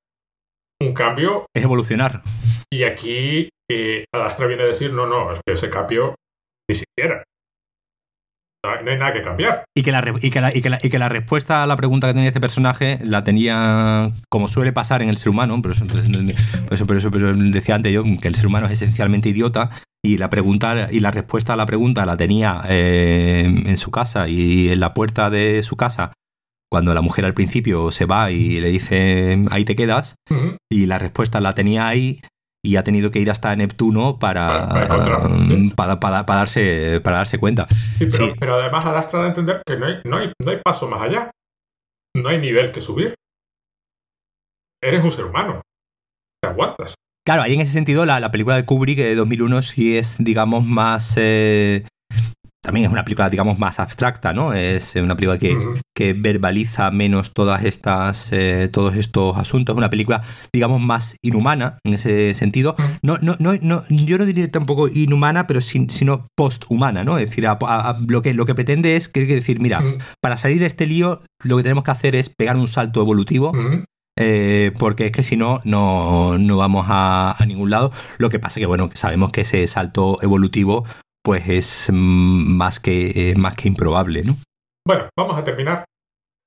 un 0.80 0.92
cambio. 0.92 1.46
Es 1.54 1.64
evolucionar. 1.64 2.22
Y 2.70 2.84
aquí 2.84 3.48
eh, 3.70 4.04
Adastra 4.14 4.46
viene 4.46 4.64
a 4.64 4.66
decir, 4.66 4.92
no, 4.92 5.06
no, 5.06 5.32
es 5.32 5.40
que 5.46 5.54
ese 5.54 5.70
cambio 5.70 6.14
ni 6.68 6.76
siquiera. 6.76 7.24
No, 8.62 8.70
hay 8.70 8.98
nada 8.98 9.12
que 9.12 9.22
cambiar. 9.22 9.64
Y 9.74 9.82
que, 9.82 9.90
la, 9.90 10.04
y, 10.20 10.30
que 10.30 10.40
la, 10.40 10.54
y, 10.54 10.60
que 10.60 10.70
y 10.82 10.90
que, 10.90 10.98
la, 10.98 11.08
respuesta 11.08 11.62
a 11.62 11.66
la 11.66 11.76
pregunta 11.76 12.06
que 12.06 12.12
tenía 12.12 12.28
este 12.28 12.42
personaje 12.42 12.98
la 13.02 13.22
tenía, 13.22 14.12
como 14.28 14.48
suele 14.48 14.72
pasar 14.72 15.00
en 15.00 15.08
el 15.08 15.16
ser 15.16 15.30
humano, 15.30 15.60
por 15.62 15.72
eso, 15.72 15.86
por 15.86 15.98
eso, 16.74 16.86
por 16.86 16.96
eso, 16.96 17.10
decía 17.10 17.74
antes 17.74 17.92
yo, 17.92 18.02
que 18.20 18.28
el 18.28 18.34
ser 18.34 18.46
humano 18.46 18.66
es 18.66 18.72
esencialmente 18.72 19.30
idiota, 19.30 19.70
y 20.02 20.16
la 20.18 20.30
pregunta 20.30 20.88
y 20.90 21.00
la 21.00 21.10
respuesta 21.10 21.52
a 21.52 21.56
la 21.56 21.66
pregunta 21.66 22.06
la 22.06 22.16
tenía 22.16 22.62
eh, 22.68 23.44
en 23.44 23.76
su 23.76 23.90
casa 23.90 24.28
y 24.28 24.70
en 24.70 24.80
la 24.80 24.94
puerta 24.94 25.30
de 25.30 25.62
su 25.62 25.76
casa 25.76 26.12
cuando 26.70 26.94
la 26.94 27.00
mujer 27.00 27.24
al 27.24 27.34
principio 27.34 27.90
se 27.90 28.06
va 28.06 28.30
y 28.30 28.60
le 28.60 28.68
dice 28.68 29.44
ahí 29.50 29.64
te 29.64 29.76
quedas 29.76 30.14
y 30.70 30.86
la 30.86 30.98
respuesta 30.98 31.40
la 31.40 31.54
tenía 31.54 31.88
ahí 31.88 32.20
y 32.62 32.76
ha 32.76 32.84
tenido 32.84 33.10
que 33.10 33.20
ir 33.20 33.30
hasta 33.30 33.54
Neptuno 33.56 34.18
para, 34.18 34.68
para, 35.76 35.98
para, 35.98 36.24
darse, 36.26 37.00
para 37.02 37.18
darse 37.18 37.38
cuenta. 37.38 37.66
pero, 38.38 38.54
además 38.54 38.84
Adastra 38.84 39.22
de 39.22 39.28
entender 39.28 39.62
que 39.66 39.76
no 39.76 39.86
hay, 39.86 40.00
no, 40.04 40.16
hay, 40.18 40.32
no 40.38 40.50
hay 40.50 40.58
paso 40.62 40.86
más 40.86 41.00
allá. 41.00 41.30
No 42.14 42.28
hay 42.28 42.38
nivel 42.38 42.72
que 42.72 42.80
subir. 42.80 43.14
Eres 44.82 45.04
un 45.04 45.12
ser 45.12 45.24
humano. 45.24 45.62
Te 46.42 46.48
aguantas. 46.48 46.94
Claro, 47.30 47.44
ahí 47.44 47.54
en 47.54 47.60
ese 47.60 47.70
sentido 47.70 48.04
la, 48.06 48.18
la 48.18 48.32
película 48.32 48.56
de 48.56 48.64
Kubrick 48.64 48.98
de 48.98 49.14
2001 49.14 49.62
sí 49.62 49.96
es, 49.96 50.16
digamos, 50.18 50.66
más... 50.66 51.14
Eh, 51.16 51.84
también 52.60 52.86
es 52.86 52.92
una 52.92 53.04
película, 53.04 53.30
digamos, 53.30 53.56
más 53.56 53.78
abstracta, 53.78 54.32
¿no? 54.32 54.52
Es 54.52 54.96
una 54.96 55.14
película 55.14 55.38
que, 55.38 55.56
que 55.94 56.12
verbaliza 56.12 56.90
menos 56.90 57.32
todas 57.32 57.62
estas, 57.64 58.32
eh, 58.32 58.68
todos 58.72 58.96
estos 58.96 59.38
asuntos. 59.38 59.74
Es 59.74 59.78
una 59.78 59.90
película, 59.90 60.22
digamos, 60.52 60.80
más 60.80 61.14
inhumana 61.22 61.78
en 61.84 61.94
ese 61.94 62.34
sentido. 62.34 62.74
No, 63.02 63.16
no, 63.22 63.36
no, 63.38 63.54
no 63.62 63.84
yo 63.88 64.18
no 64.18 64.26
diría 64.26 64.50
tampoco 64.50 64.88
inhumana, 64.88 65.46
pero 65.46 65.60
sino 65.60 66.26
posthumana, 66.36 67.04
¿no? 67.04 67.16
Es 67.16 67.30
decir, 67.30 67.46
lo, 68.08 68.22
que, 68.22 68.34
lo 68.34 68.44
que 68.44 68.56
pretende 68.56 68.96
es, 68.96 69.08
que 69.08 69.24
decir, 69.24 69.60
mira, 69.60 69.84
para 70.20 70.36
salir 70.36 70.58
de 70.58 70.66
este 70.66 70.84
lío, 70.84 71.22
lo 71.44 71.56
que 71.58 71.62
tenemos 71.62 71.84
que 71.84 71.92
hacer 71.92 72.16
es 72.16 72.28
pegar 72.28 72.56
un 72.56 72.66
salto 72.66 73.00
evolutivo. 73.00 73.52
Eh, 74.18 74.72
porque 74.78 75.06
es 75.06 75.12
que 75.12 75.22
si 75.22 75.36
no, 75.36 75.60
no, 75.64 76.36
no 76.38 76.56
vamos 76.56 76.86
a, 76.88 77.34
a, 77.38 77.46
ningún 77.46 77.70
lado. 77.70 77.92
Lo 78.18 78.28
que 78.28 78.38
pasa 78.38 78.60
que, 78.60 78.66
bueno, 78.66 78.90
sabemos 78.94 79.32
que 79.32 79.42
ese 79.42 79.66
salto 79.66 80.18
evolutivo 80.22 80.84
pues 81.22 81.48
es 81.48 81.90
mm, 81.92 82.56
más 82.56 82.80
que, 82.80 83.30
eh, 83.30 83.34
más 83.36 83.54
que 83.54 83.68
improbable, 83.68 84.22
¿no? 84.24 84.36
Bueno, 84.86 85.08
vamos 85.16 85.38
a 85.38 85.44
terminar. 85.44 85.84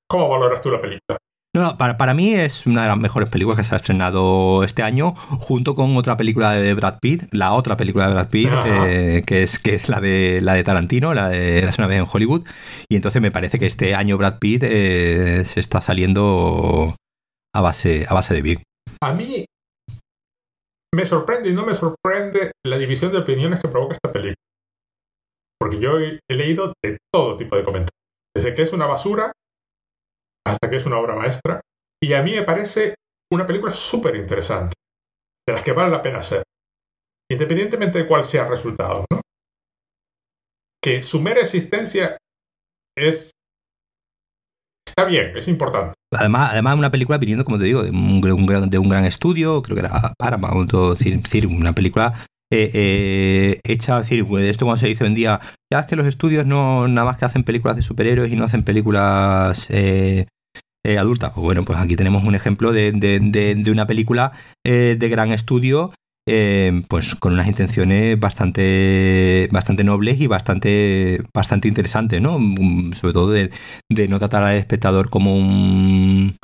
¿Cómo 0.10 0.30
valoras 0.30 0.62
tú 0.62 0.72
la 0.72 0.82
película? 0.82 1.18
No, 1.56 1.78
para, 1.78 1.98
para, 1.98 2.16
mí 2.16 2.34
es 2.34 2.66
una 2.66 2.82
de 2.82 2.88
las 2.88 2.98
mejores 2.98 3.30
películas 3.30 3.60
que 3.60 3.64
se 3.64 3.76
ha 3.76 3.78
estrenado 3.78 4.64
este 4.64 4.82
año, 4.82 5.14
junto 5.16 5.76
con 5.76 5.96
otra 5.98 6.18
película 6.18 6.54
de 6.54 6.74
Brad 6.74 6.98
Pitt, 7.00 7.32
la 7.32 7.54
otra 7.54 7.78
película 7.78 8.08
de 8.08 8.14
Brad 8.14 8.30
Pitt, 8.30 8.50
eh, 8.66 9.24
que, 9.24 9.44
es, 9.44 9.60
que 9.60 9.76
es 9.76 9.88
la 9.88 10.02
de, 10.02 10.40
la 10.42 10.56
de 10.56 10.64
Tarantino, 10.64 11.14
la 11.14 11.30
de 11.30 11.60
Eras 11.60 11.78
una 11.78 11.86
vez 11.86 12.00
en 12.00 12.08
Hollywood. 12.12 12.44
Y 12.90 12.96
entonces 12.96 13.22
me 13.22 13.30
parece 13.30 13.60
que 13.60 13.68
este 13.68 13.94
año 13.94 14.18
Brad 14.18 14.40
Pitt 14.40 14.64
eh, 14.64 15.44
se 15.46 15.60
está 15.60 15.80
saliendo 15.80 16.96
a 17.56 17.62
base, 17.62 18.06
a 18.08 18.14
base 18.14 18.34
de 18.34 18.42
bien. 18.42 18.64
A 19.02 19.14
mí 19.14 19.46
me 20.94 21.06
sorprende 21.06 21.50
y 21.50 21.54
no 21.54 21.66
me 21.66 21.74
sorprende 21.74 22.52
la 22.66 22.78
división 22.78 23.12
de 23.12 23.20
opiniones 23.20 23.60
que 23.60 23.68
provoca 23.68 23.96
esta 23.96 24.12
película 24.12 24.36
porque 25.64 25.80
yo 25.80 25.98
he, 25.98 26.20
leído 26.28 26.74
de 26.84 26.98
todo 27.10 27.38
tipo 27.38 27.56
de 27.56 27.64
comentarios, 27.64 27.98
desde 28.36 28.54
que 28.54 28.64
es 28.64 28.74
una 28.74 28.86
basura 28.86 29.32
hasta 30.46 30.70
que 30.70 30.76
es 30.76 30.86
una 30.86 31.00
obra 31.00 31.16
maestra, 31.16 31.62
y 32.04 32.12
a 32.12 32.22
mí 32.22 32.34
me 32.34 32.44
parece 32.44 32.96
una 33.32 33.48
película 33.48 33.72
súper 33.72 34.18
interesante, 34.18 34.76
de 35.48 35.54
las 35.54 35.64
que 35.64 35.72
vale 35.72 35.90
la 35.90 36.02
pena 36.02 36.22
ser, 36.22 36.44
independientemente 37.32 38.00
de 38.00 38.06
cuál 38.06 38.26
sea 38.26 38.44
el 38.44 38.50
resultado. 38.50 39.06
Que 40.84 41.02
su 41.02 41.22
mera 41.22 41.40
existencia 41.40 42.18
es 42.98 43.32
está 44.96 45.10
bien, 45.10 45.36
es 45.36 45.48
importante. 45.48 45.94
Además, 46.14 46.52
además 46.52 46.78
una 46.78 46.92
película 46.92 47.18
viniendo, 47.18 47.44
como 47.44 47.58
te 47.58 47.66
digo, 47.66 47.84
de 47.84 47.90
un, 47.92 48.22
gran, 48.22 48.70
de 48.70 48.78
un 48.78 48.90
gran 48.90 49.06
estudio, 49.06 49.62
creo 49.62 49.76
que 49.76 49.82
era 49.82 50.14
Paramount, 50.18 50.72
decir, 50.72 51.48
una 51.48 51.74
película 51.74 52.14
eh, 52.52 52.70
eh, 52.74 53.60
hecha, 53.64 54.00
decir, 54.00 54.28
pues 54.28 54.46
esto 54.46 54.66
cuando 54.66 54.80
se 54.80 54.88
dice 54.88 55.04
hoy 55.04 55.10
en 55.10 55.16
día, 55.16 55.40
ya 55.72 55.80
es 55.80 55.86
que 55.88 55.96
los 55.96 56.06
estudios 56.06 56.46
no 56.46 56.88
nada 56.88 57.06
más 57.06 57.18
que 57.18 57.26
hacen 57.26 57.44
películas 57.44 57.76
de 57.76 57.82
superhéroes 57.82 58.32
y 58.32 58.36
no 58.36 58.44
hacen 58.44 58.64
películas 58.64 59.70
eh, 59.72 60.28
eh, 60.86 60.98
adultas. 61.00 61.32
Pues 61.34 61.44
bueno, 61.44 61.64
pues 61.64 61.80
aquí 61.80 61.96
tenemos 61.96 62.24
un 62.24 62.36
ejemplo 62.36 62.72
de, 62.72 62.92
de, 62.92 63.72
una 63.72 63.88
película 63.88 64.34
de 64.64 65.10
gran 65.10 65.32
estudio. 65.32 65.94
Pues 66.26 67.16
con 67.16 67.34
unas 67.34 67.48
intenciones 67.48 68.20
bastante 68.20 69.50
bastante 69.52 69.84
nobles 69.84 70.20
y 70.22 70.28
bastante 70.28 71.22
bastante 71.34 71.68
interesantes, 71.68 72.22
¿no? 72.22 72.40
Mm, 72.40 72.94
sobre 72.94 73.14
todo 73.14 73.32
de, 73.32 73.50
no 74.08 74.20
tratar 74.20 74.44
al 74.44 74.58
espectador 74.58 75.10
como 75.10 75.36
un 75.36 76.36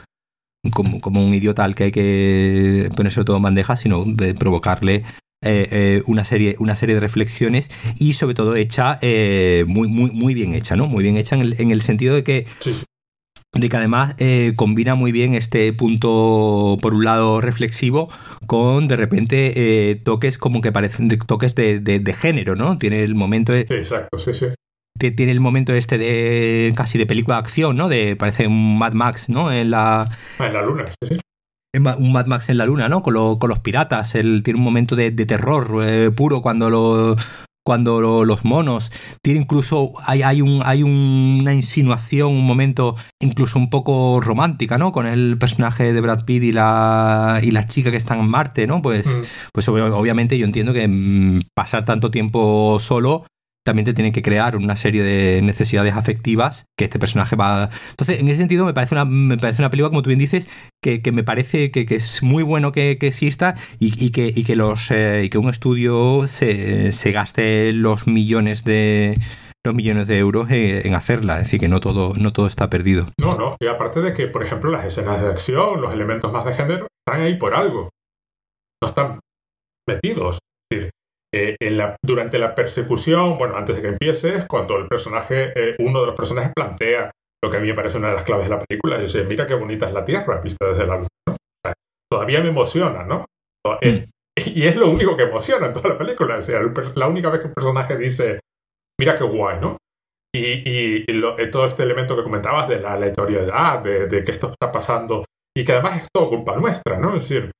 como, 0.73 0.99
como, 0.99 1.25
un 1.25 1.33
idiota 1.33 1.63
al 1.63 1.75
que 1.75 1.85
hay 1.85 1.91
que 1.91 2.89
ponerse 2.95 3.23
todo 3.23 3.37
en 3.37 3.43
bandeja, 3.43 3.77
sino 3.77 4.03
de 4.05 4.33
provocarle 4.35 5.05
eh, 5.41 5.69
eh, 5.71 6.03
una, 6.05 6.25
serie, 6.25 6.57
una 6.59 6.75
serie 6.75 6.95
de 6.95 6.99
reflexiones 6.99 7.71
y 7.97 8.11
sobre 8.11 8.35
todo 8.35 8.57
hecha 8.57 8.99
eh, 9.01 9.63
muy, 9.67 9.87
muy, 9.87 10.11
muy 10.11 10.33
bien 10.33 10.53
hecha, 10.53 10.75
¿no? 10.75 10.87
Muy 10.87 11.01
bien 11.01 11.15
hecha 11.15 11.37
en 11.37 11.41
el, 11.41 11.55
en 11.59 11.71
el 11.71 11.81
sentido 11.81 12.13
de 12.13 12.25
que 12.25 12.45
de 13.53 13.69
que 13.69 13.77
además 13.77 14.15
combina 14.55 14.95
muy 14.95 15.11
bien 15.11 15.33
este 15.33 15.73
punto, 15.73 16.77
por 16.81 16.93
un 16.93 17.03
lado, 17.03 17.41
reflexivo, 17.41 18.09
con 18.45 18.87
de 18.87 18.95
repente 18.95 20.01
toques 20.03 20.37
como 20.37 20.61
que 20.61 20.71
parecen 20.71 21.07
de, 21.07 21.17
toques 21.17 21.55
de, 21.55 21.79
de, 21.79 22.13
género, 22.13 22.55
¿no? 22.55 22.77
Tiene 22.77 23.03
el 23.03 23.15
momento 23.15 23.51
de... 23.51 23.61
exacto, 23.61 24.17
sí, 24.17 24.33
sí. 24.33 24.47
Tiene 24.97 25.31
el 25.31 25.39
momento 25.39 25.73
este 25.73 25.97
de 25.97 26.73
casi 26.75 26.97
de 26.97 27.05
película 27.05 27.37
de 27.37 27.39
acción, 27.39 27.77
¿no? 27.77 27.87
De 27.87 28.15
parece 28.15 28.47
un 28.47 28.77
Mad 28.77 28.93
Max, 28.93 29.29
¿no? 29.29 29.51
En 29.51 29.71
la, 29.71 30.01
ah, 30.39 30.45
en 30.45 30.53
la 30.53 30.61
luna, 30.61 30.85
sí, 30.87 31.07
sí 31.07 31.19
un 31.73 32.11
Mad 32.11 32.25
Max 32.25 32.49
en 32.49 32.57
la 32.57 32.65
luna, 32.65 32.89
¿no? 32.89 33.03
Con, 33.03 33.13
los 33.13 33.59
piratas. 33.59 34.15
Él 34.15 34.41
tiene 34.43 34.57
un 34.57 34.63
momento 34.63 34.95
de, 34.95 35.11
terror 35.11 35.83
eh, 35.83 36.11
puro 36.11 36.41
cuando 36.41 36.69
lo, 36.69 37.15
cuando 37.63 38.01
los 38.01 38.45
monos. 38.45 38.91
Tiene 39.21 39.41
incluso. 39.41 39.93
Hay, 40.05 40.21
hay, 40.23 40.41
un, 40.41 40.61
hay 40.65 40.83
una 40.83 41.53
insinuación, 41.53 42.33
un 42.33 42.45
momento 42.45 42.95
incluso 43.21 43.59
un 43.59 43.69
poco 43.69 44.21
romántica, 44.21 44.77
¿no? 44.77 44.91
Con 44.91 45.05
el 45.05 45.37
personaje 45.37 45.93
de 45.93 46.01
Brad 46.01 46.25
Pitt 46.25 46.43
y 46.43 46.51
la, 46.51 47.39
y 47.43 47.51
la 47.51 47.67
chica 47.67 47.91
que 47.91 47.97
están 47.97 48.19
en 48.19 48.29
Marte, 48.29 48.67
¿no? 48.67 48.81
Pues, 48.81 49.07
mm. 49.07 49.21
pues 49.53 49.67
obviamente 49.69 50.37
yo 50.37 50.45
entiendo 50.45 50.73
que 50.73 50.87
mm, 50.87 51.41
pasar 51.53 51.85
tanto 51.85 52.11
tiempo 52.11 52.79
solo 52.79 53.25
también 53.65 53.85
te 53.85 53.93
tienen 53.93 54.13
que 54.13 54.21
crear 54.21 54.55
una 54.55 54.75
serie 54.75 55.03
de 55.03 55.41
necesidades 55.41 55.93
afectivas 55.93 56.65
que 56.77 56.85
este 56.85 56.99
personaje 56.99 57.35
va. 57.35 57.69
Entonces, 57.91 58.19
en 58.19 58.27
ese 58.27 58.37
sentido, 58.37 58.65
me 58.65 58.73
parece 58.73 58.95
una, 58.95 59.05
me 59.05 59.37
parece 59.37 59.61
una 59.61 59.69
película, 59.69 59.89
como 59.89 60.01
tú 60.01 60.09
bien 60.09 60.19
dices, 60.19 60.47
que, 60.81 61.01
me 61.11 61.23
parece 61.23 61.71
que, 61.71 61.85
es 61.89 62.23
muy 62.23 62.43
bueno 62.43 62.71
que, 62.71 62.91
exista 62.91 63.55
y, 63.79 64.11
que, 64.11 64.33
que, 64.43 64.55
los, 64.55 64.91
eh, 64.91 65.29
que 65.31 65.37
un 65.37 65.49
estudio 65.49 66.27
se, 66.27 66.91
se 66.91 67.11
gaste 67.11 67.73
los 67.73 68.07
millones 68.07 68.63
de 68.63 69.15
los 69.65 69.75
millones 69.75 70.07
de 70.07 70.17
euros 70.17 70.49
en, 70.51 70.93
hacerla, 70.93 71.37
es 71.37 71.43
decir, 71.43 71.59
que 71.59 71.67
no 71.67 71.79
todo, 71.79 72.13
no 72.15 72.31
todo 72.31 72.47
está 72.47 72.69
perdido. 72.69 73.07
No, 73.19 73.35
no, 73.35 73.55
y 73.59 73.67
aparte 73.67 74.01
de 74.01 74.13
que, 74.13 74.27
por 74.27 74.43
ejemplo, 74.43 74.71
las 74.71 74.85
escenas 74.85 75.21
de 75.21 75.27
acción, 75.27 75.81
los 75.81 75.93
elementos 75.93 76.31
más 76.31 76.45
de 76.45 76.53
género, 76.53 76.87
están 77.05 77.23
ahí 77.23 77.35
por 77.35 77.53
algo. 77.53 77.89
No 78.81 78.87
están 78.87 79.19
metidos. 79.87 80.39
Es 81.31 81.41
decir, 81.59 81.79
eh, 81.81 81.95
durante 82.03 82.39
la 82.39 82.55
persecución, 82.55 83.37
bueno, 83.37 83.55
antes 83.55 83.75
de 83.75 83.81
que 83.81 83.87
empieces, 83.89 84.45
cuando 84.47 84.77
el 84.77 84.87
personaje, 84.87 85.51
eh, 85.55 85.75
uno 85.79 86.01
de 86.01 86.07
los 86.07 86.15
personajes 86.15 86.51
plantea 86.55 87.11
lo 87.43 87.49
que 87.49 87.57
a 87.57 87.59
mí 87.59 87.67
me 87.67 87.73
parece 87.73 87.97
una 87.97 88.09
de 88.09 88.15
las 88.15 88.23
claves 88.23 88.49
de 88.49 88.55
la 88.55 88.59
película, 88.59 88.97
y 88.97 89.01
dice, 89.01 89.23
mira 89.23 89.47
qué 89.47 89.53
bonita 89.53 89.87
es 89.87 89.93
la 89.93 90.03
Tierra 90.03 90.41
vista 90.41 90.67
desde 90.67 90.85
la 90.85 90.97
luz. 90.97 91.07
todavía 92.11 92.41
me 92.41 92.49
emociona, 92.49 93.03
¿no? 93.03 93.25
Mm. 93.65 94.09
y 94.55 94.67
es 94.67 94.75
lo 94.75 94.89
único 94.89 95.15
que 95.15 95.23
emociona 95.23 95.67
en 95.67 95.73
toda 95.73 95.89
la 95.89 95.97
película. 95.97 96.37
O 96.37 96.41
sea, 96.41 96.61
la 96.95 97.07
única 97.07 97.29
vez 97.29 97.41
que 97.41 97.47
el 97.47 97.53
personaje 97.53 97.97
dice, 97.97 98.39
mira 98.99 99.15
qué 99.15 99.23
guay, 99.23 99.59
¿no? 99.61 99.77
Y, 100.35 101.05
eh, 101.07 101.47
todo 101.51 101.65
este 101.65 101.83
elemento 101.83 102.15
que 102.15 102.23
comentabas 102.23 102.67
de 102.67 102.79
la 102.79 102.93
aleatoriedad, 102.93 103.79
de, 103.79 104.07
de 104.07 104.23
que 104.23 104.31
esto 104.31 104.51
está 104.51 104.71
pasando, 104.71 105.25
y 105.55 105.63
que 105.63 105.71
además 105.71 106.03
es 106.03 106.07
todo 106.13 106.29
culpa 106.29 106.55
nuestra, 106.55 106.99
¿no? 106.99 107.15
Es 107.15 107.29
decir, 107.29 107.51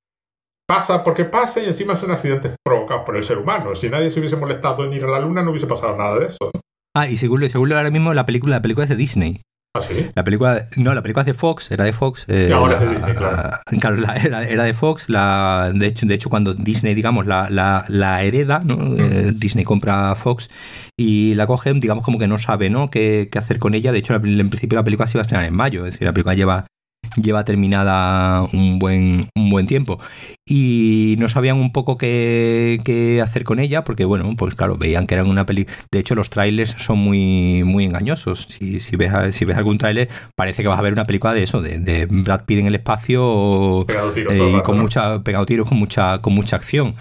pasa 0.70 1.04
porque 1.04 1.26
pasa 1.26 1.60
y 1.62 1.66
encima 1.66 1.94
es 1.94 2.04
un 2.04 2.12
accidente 2.12 2.54
provocado 2.64 3.04
por 3.04 3.18
el 3.18 3.24
ser 3.24 3.40
humano. 3.40 3.74
Si 3.74 3.90
nadie 3.90 4.12
se 4.12 4.20
hubiese 4.20 4.36
molestado 4.36 4.86
en 4.86 4.94
ir 4.94 5.04
a 5.04 5.08
la 5.08 5.20
luna, 5.20 5.42
no 5.42 5.50
hubiese 5.50 5.66
pasado 5.66 5.98
nada 5.98 6.20
de 6.20 6.28
eso. 6.28 6.52
Ah, 6.96 7.10
y 7.10 7.18
según, 7.18 7.50
según 7.50 7.74
ahora 7.74 7.90
mismo 7.90 8.14
la 8.14 8.28
película, 8.28 8.58
la 8.58 8.62
película 8.62 8.84
es 8.84 8.90
de 8.92 8.96
Disney. 8.96 9.42
¿Ah, 9.76 9.82
sí? 9.82 10.08
La 10.14 10.24
película, 10.24 10.68
no, 10.78 10.94
la 10.94 11.02
película 11.02 11.24
es 11.24 11.26
de 11.26 11.34
Fox, 11.34 11.72
era 11.72 11.86
de 11.86 11.94
Fox. 11.94 12.26
Eh, 12.28 12.52
ahora 12.54 12.76
es 12.76 12.82
de 12.82 12.88
Disney, 12.88 13.16
claro. 13.16 13.60
claro 13.80 13.98
era, 14.22 14.64
de 14.64 14.74
Fox. 14.76 15.10
La, 15.10 15.72
de, 15.74 15.88
hecho, 15.88 16.06
de 16.06 16.14
hecho, 16.14 16.30
cuando 16.30 16.54
Disney, 16.54 16.94
digamos, 16.94 17.26
la, 17.26 17.50
la, 17.50 17.86
la 17.88 18.22
hereda, 18.22 18.62
¿no? 18.64 18.96
Eh, 18.96 19.32
Disney 19.34 19.66
compra 19.66 20.14
Fox 20.14 20.52
y 20.96 21.34
la 21.34 21.48
coge, 21.48 21.74
digamos, 21.74 22.04
como 22.04 22.20
que 22.20 22.28
no 22.28 22.38
sabe 22.38 22.70
¿no? 22.70 22.92
Qué, 22.92 23.30
qué 23.32 23.40
hacer 23.40 23.58
con 23.58 23.74
ella. 23.74 23.92
De 23.92 24.00
hecho, 24.00 24.14
en 24.14 24.50
principio 24.50 24.76
la 24.76 24.84
película 24.84 25.08
se 25.08 25.18
iba 25.18 25.22
a 25.22 25.24
estrenar 25.24 25.48
en 25.48 25.56
mayo. 25.56 25.88
Es 25.88 25.94
decir, 25.94 26.06
la 26.06 26.14
película 26.14 26.36
lleva 26.36 26.68
lleva 27.16 27.46
terminada 27.46 28.44
un 28.54 28.80
buen, 28.80 29.28
un 29.36 29.50
buen 29.50 29.68
tiempo. 29.68 30.00
Y 30.46 31.16
no 31.20 31.30
sabían 31.30 31.58
un 31.58 31.72
poco 31.72 31.98
qué, 31.98 32.80
qué, 32.84 33.22
hacer 33.22 33.44
con 33.44 33.60
ella, 33.60 33.84
porque 33.84 34.06
bueno, 34.06 34.30
pues 34.38 34.56
claro, 34.56 34.78
veían 34.78 35.08
que 35.08 35.16
eran 35.16 35.28
una 35.28 35.46
peli. 35.46 35.68
De 35.92 36.00
hecho, 36.00 36.16
los 36.16 36.30
trailers 36.30 36.76
son 36.78 37.00
muy, 37.00 37.64
muy 37.64 37.86
engañosos. 37.86 38.48
Si, 38.50 38.80
si, 38.80 38.96
ves, 38.96 39.36
si 39.36 39.46
ves 39.46 39.58
algún 39.58 39.78
tráiler, 39.78 40.10
parece 40.36 40.62
que 40.62 40.68
vas 40.68 40.80
a 40.80 40.82
ver 40.82 40.94
una 40.94 41.06
película 41.06 41.34
de 41.34 41.44
eso, 41.44 41.62
de, 41.62 42.08
Brad 42.10 42.46
Pitt 42.46 42.60
en 42.60 42.68
el 42.68 42.76
espacio 42.76 43.86
eh, 43.88 44.58
y 44.58 44.62
con 44.62 44.80
mucha, 44.80 45.24
pegado 45.24 45.46
tiros 45.46 45.68
con 45.68 45.78
mucha, 45.78 46.20
con 46.20 46.34
mucha 46.34 46.56
acción. 46.56 46.96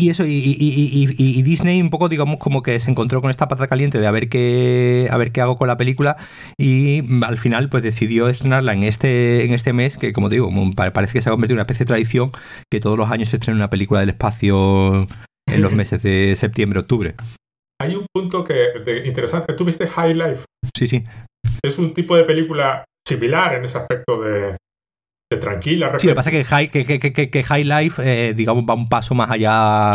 Y 0.00 0.08
eso, 0.08 0.24
y, 0.26 1.42
Disney 1.42 1.82
un 1.82 1.90
poco, 1.90 2.08
digamos, 2.08 2.38
como 2.38 2.62
que 2.62 2.80
se 2.80 2.90
encontró 2.90 3.20
con 3.20 3.30
esta 3.30 3.48
pata 3.48 3.66
caliente 3.66 4.00
de 4.00 4.06
a 4.06 4.10
ver 4.10 4.30
qué, 4.30 5.08
a 5.10 5.18
ver 5.18 5.30
qué 5.30 5.42
hago 5.42 5.58
con 5.58 5.68
la 5.68 5.76
película 5.76 6.16
y 6.56 7.02
al 7.22 7.36
final 7.36 7.68
pues 7.68 7.82
decidió 7.82 8.30
estrenarla 8.30 8.72
en 8.72 8.84
este, 8.84 9.44
en 9.44 9.52
este 9.52 9.74
mes, 9.74 9.98
que 9.98 10.14
como 10.14 10.30
digo, 10.30 10.50
parece 10.74 11.12
que 11.12 11.20
se 11.20 11.28
ha 11.28 11.32
convertido 11.32 11.56
en 11.56 11.58
una 11.58 11.62
especie 11.64 11.84
de 11.84 11.88
tradición 11.88 12.30
que 12.70 12.80
todos 12.80 12.96
los 12.96 13.10
años 13.10 13.28
se 13.28 13.36
estrena 13.36 13.58
una 13.58 13.68
película 13.68 14.00
del 14.00 14.08
espacio 14.08 15.06
en 15.46 15.60
los 15.60 15.72
meses 15.74 16.02
de 16.02 16.34
septiembre, 16.34 16.80
octubre. 16.80 17.14
Hay 17.78 17.94
un 17.94 18.06
punto 18.10 18.42
que 18.42 18.72
interesante. 19.04 19.52
¿Tú 19.52 19.66
viste 19.66 19.86
High 19.86 20.14
Life? 20.14 20.44
Sí, 20.74 20.86
sí. 20.86 21.04
Es 21.62 21.78
un 21.78 21.92
tipo 21.92 22.16
de 22.16 22.24
película 22.24 22.84
similar 23.06 23.54
en 23.54 23.66
ese 23.66 23.76
aspecto 23.76 24.22
de, 24.22 24.56
tranquila. 25.38 25.98
Sí, 25.98 26.06
lo 26.06 26.12
que 26.12 26.16
pasa 26.16 26.30
es 26.30 26.36
que 26.36 26.44
High, 26.44 26.70
que, 26.70 27.44
high 27.44 27.64
Life, 27.64 28.02
eh, 28.04 28.34
digamos, 28.34 28.64
va 28.68 28.74
un 28.74 28.88
paso 28.88 29.14
más 29.14 29.30
allá 29.30 29.92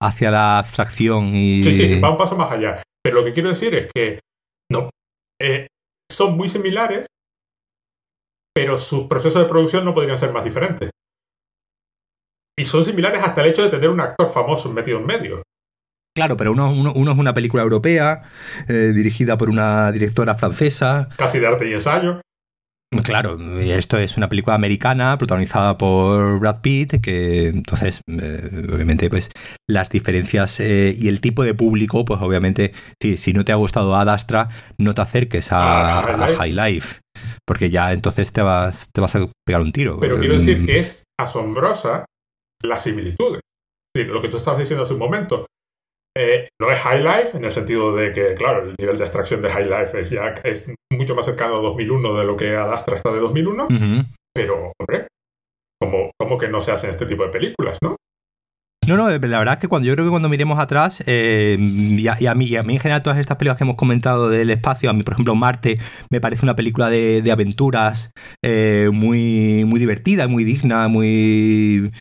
hacia 0.00 0.30
la 0.30 0.58
abstracción. 0.58 1.34
Y... 1.34 1.62
Sí, 1.62 1.72
sí, 1.72 2.00
va 2.00 2.10
un 2.10 2.18
paso 2.18 2.36
más 2.36 2.50
allá. 2.50 2.82
Pero 3.02 3.16
lo 3.16 3.24
que 3.24 3.32
quiero 3.32 3.50
decir 3.50 3.74
es 3.74 3.88
que 3.94 4.20
no, 4.70 4.90
eh, 5.40 5.68
son 6.10 6.36
muy 6.36 6.48
similares, 6.48 7.06
pero 8.54 8.76
sus 8.76 9.04
procesos 9.04 9.42
de 9.42 9.48
producción 9.48 9.84
no 9.84 9.94
podrían 9.94 10.18
ser 10.18 10.32
más 10.32 10.44
diferentes. 10.44 10.90
Y 12.58 12.64
son 12.64 12.84
similares 12.84 13.20
hasta 13.20 13.42
el 13.42 13.48
hecho 13.48 13.62
de 13.62 13.70
tener 13.70 13.90
un 13.90 14.00
actor 14.00 14.32
famoso 14.32 14.72
metido 14.72 14.98
en 14.98 15.06
medio. 15.06 15.42
Claro, 16.16 16.36
pero 16.36 16.52
uno, 16.52 16.70
uno, 16.70 17.12
es 17.12 17.18
una 17.18 17.34
película 17.34 17.64
europea, 17.64 18.22
eh, 18.68 18.92
dirigida 18.94 19.36
por 19.36 19.50
una 19.50 19.90
directora 19.90 20.36
francesa. 20.36 21.08
Casi 21.16 21.40
de 21.40 21.46
arte 21.48 21.68
y 21.68 21.72
ensayo. 21.72 22.20
Claro, 23.02 23.38
esto 23.60 23.98
es 23.98 24.16
una 24.16 24.28
película 24.28 24.54
americana 24.54 25.16
protagonizada 25.18 25.76
por 25.76 26.38
Brad 26.38 26.60
Pitt, 26.60 27.00
que 27.02 27.48
entonces, 27.48 28.00
eh, 28.06 28.68
obviamente, 28.72 29.10
pues 29.10 29.30
las 29.68 29.88
diferencias 29.90 30.60
eh, 30.60 30.94
y 30.96 31.08
el 31.08 31.20
tipo 31.20 31.42
de 31.42 31.54
público, 31.54 32.04
pues 32.04 32.20
obviamente, 32.20 32.72
si, 33.00 33.16
si 33.16 33.32
no 33.32 33.44
te 33.44 33.52
ha 33.52 33.56
gustado 33.56 33.96
Ad 33.96 34.08
Astra, 34.08 34.48
no 34.78 34.94
te 34.94 35.02
acerques 35.02 35.52
a, 35.52 35.98
ah, 35.98 36.28
High, 36.38 36.52
Life, 36.52 37.00
porque 37.46 37.70
ya 37.70 37.92
entonces 37.92 38.32
te 38.32 38.42
vas, 38.42 38.88
te 38.92 39.00
vas 39.00 39.14
a 39.16 39.26
pegar 39.46 39.62
un 39.62 39.72
tiro. 39.72 39.98
Pero 40.00 40.18
quiero 40.18 40.34
decir 40.34 40.60
mm. 40.60 40.66
que 40.66 40.78
es 40.78 41.04
asombrosa 41.18 42.04
la 42.62 42.78
similitud. 42.78 43.40
lo 43.96 44.22
que 44.22 44.28
tú 44.28 44.36
estabas 44.36 44.60
diciendo 44.60 44.84
hace 44.84 44.94
un 44.94 45.00
momento. 45.00 45.46
Eh, 46.16 46.48
no 46.60 46.70
es 46.70 46.78
High 46.78 47.02
Life 47.02 47.36
en 47.36 47.44
el 47.44 47.50
sentido 47.50 47.94
de 47.94 48.12
que, 48.12 48.34
claro, 48.34 48.68
el 48.68 48.74
nivel 48.78 48.96
de 48.96 49.04
extracción 49.04 49.42
de 49.42 49.50
High 49.50 49.68
Life 49.68 50.00
es, 50.00 50.10
ya, 50.10 50.28
es 50.44 50.72
mucho 50.92 51.16
más 51.16 51.26
cercano 51.26 51.56
a 51.56 51.60
2001 51.60 52.14
de 52.16 52.24
lo 52.24 52.36
que 52.36 52.54
Adastra 52.54 52.96
está 52.96 53.10
de 53.10 53.18
2001, 53.18 53.66
pero, 54.32 54.72
hombre, 54.78 55.08
¿cómo, 55.80 56.38
que 56.38 56.48
no 56.48 56.60
se 56.60 56.70
hacen 56.70 56.90
este 56.90 57.06
tipo 57.06 57.24
de 57.24 57.30
películas, 57.30 57.78
no? 57.82 57.96
No, 58.86 58.96
no, 58.98 59.08
la 59.08 59.38
verdad 59.38 59.54
es 59.54 59.60
que 59.60 59.66
cuando 59.66 59.88
yo 59.88 59.94
creo 59.94 60.04
que 60.04 60.10
cuando 60.10 60.28
miremos 60.28 60.58
atrás, 60.58 61.02
eh, 61.06 61.56
y, 61.58 62.06
a, 62.06 62.34
mí, 62.34 62.44
y 62.44 62.56
a 62.56 62.62
mí 62.62 62.74
en 62.74 62.80
general 62.80 63.02
todas 63.02 63.18
estas 63.18 63.38
películas 63.38 63.56
que 63.56 63.64
hemos 63.64 63.76
comentado 63.76 64.28
del 64.28 64.50
espacio, 64.50 64.90
a 64.90 64.92
mí 64.92 65.02
por 65.02 65.14
ejemplo 65.14 65.34
Marte 65.34 65.78
me 66.10 66.20
parece 66.20 66.44
una 66.44 66.54
película 66.54 66.90
de, 66.90 67.28
aventuras 67.32 68.10
eh, 68.44 68.90
muy, 68.92 69.64
muy 69.66 69.80
divertida, 69.80 70.28
muy 70.28 70.44
digna, 70.44 70.86
muy... 70.88 71.92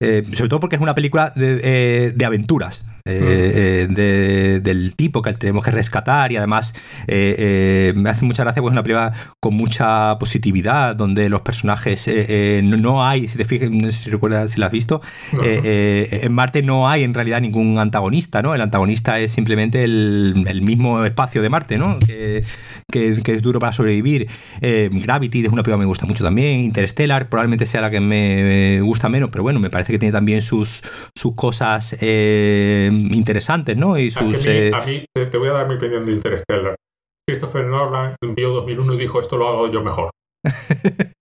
sobre 0.00 0.48
todo 0.48 0.60
porque 0.60 0.76
es 0.76 0.82
una 0.82 0.94
película 0.94 1.32
de, 1.34 2.12
de 2.14 2.24
aventuras. 2.24 2.84
Eh, 3.08 3.88
eh, 3.88 4.60
del 4.62 4.94
tipo 4.94 5.22
que 5.22 5.32
tenemos 5.32 5.64
que 5.64 5.70
rescatar 5.70 6.30
y 6.30 6.36
además 6.36 6.74
eh, 7.06 7.92
me 7.96 8.10
hace 8.10 8.24
mucha 8.24 8.42
gracia 8.44 8.60
porque 8.60 8.72
es 8.72 8.74
una 8.74 8.82
película 8.82 9.12
con 9.40 9.54
mucha 9.54 10.18
positividad 10.18 10.94
donde 10.94 11.28
los 11.28 11.40
personajes 11.40 12.10
no, 12.62 13.06
hay, 13.06 13.28
si 13.28 13.38
te 13.38 13.44
fijas, 13.44 13.70
no 13.70 13.90
sé 13.90 14.04
si 14.04 14.10
recuerdas 14.10 14.52
si 14.52 14.60
la 14.60 14.66
has 14.66 14.72
visto, 14.72 15.00
en 15.32 16.32
Marte 16.32 16.62
no 16.62 16.88
hay 16.88 17.04
en 17.04 17.14
realidad 17.14 17.40
ningún 17.40 17.78
antagonista, 17.78 18.42
¿no? 18.42 18.54
El 18.54 18.60
antagonista 18.60 19.18
es 19.20 19.32
simplemente 19.32 19.84
el, 19.84 20.60
mismo 20.62 21.04
espacio 21.04 21.40
de 21.40 21.48
Marte, 21.48 21.78
¿no? 21.78 21.98
Que, 21.98 22.44
es 22.92 23.42
duro 23.42 23.60
para 23.60 23.72
sobrevivir. 23.72 24.28
Gravity 24.60 25.40
es 25.40 25.52
una 25.52 25.62
película 25.62 25.76
que 25.76 25.80
me 25.80 25.86
gusta 25.86 26.06
mucho 26.06 26.24
también. 26.24 26.60
Interstellar 26.60 27.28
probablemente 27.28 27.66
sea 27.66 27.80
la 27.80 27.90
que 27.90 28.00
me 28.00 28.80
gusta 28.80 29.08
menos, 29.08 29.30
pero 29.30 29.42
bueno, 29.42 29.60
me 29.60 29.70
parece 29.70 29.92
que 29.92 29.98
tiene 29.98 30.12
también 30.12 30.42
sus, 30.42 30.82
sus 31.14 31.34
cosas 31.34 31.96
interesantes, 33.12 33.76
¿no? 33.76 33.98
Y 33.98 34.10
sus, 34.10 34.44
eh, 34.46 34.70
a, 34.74 34.84
mí, 34.84 35.04
te 35.12 35.36
voy 35.38 35.48
a 35.48 35.52
dar 35.52 35.68
mi 35.68 35.74
opinión 35.74 36.04
de 36.06 36.12
Interstellar. 36.12 36.76
Christopher 37.28 37.66
Nolan 37.66 38.16
envió 38.22 38.50
2001 38.50 38.94
y 38.94 38.98
dijo, 38.98 39.20
esto 39.20 39.36
lo 39.36 39.48
hago 39.48 39.70
yo 39.70 39.82
mejor. 39.82 40.10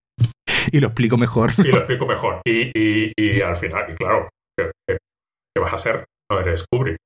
y 0.72 0.80
lo 0.80 0.88
explico 0.88 1.18
mejor. 1.18 1.52
y 1.58 1.64
lo 1.64 1.80
explico 1.80 2.06
mejor. 2.06 2.42
Y, 2.46 3.12
y, 3.16 3.42
al 3.42 3.58
final, 3.58 3.92
y 3.92 3.96
claro, 3.96 4.30
¿qué, 4.58 4.98
vas 5.60 5.74
a 5.74 5.76
hacer? 5.76 6.06
No 6.32 6.40
eres 6.40 6.64
Kubrick. 6.70 6.98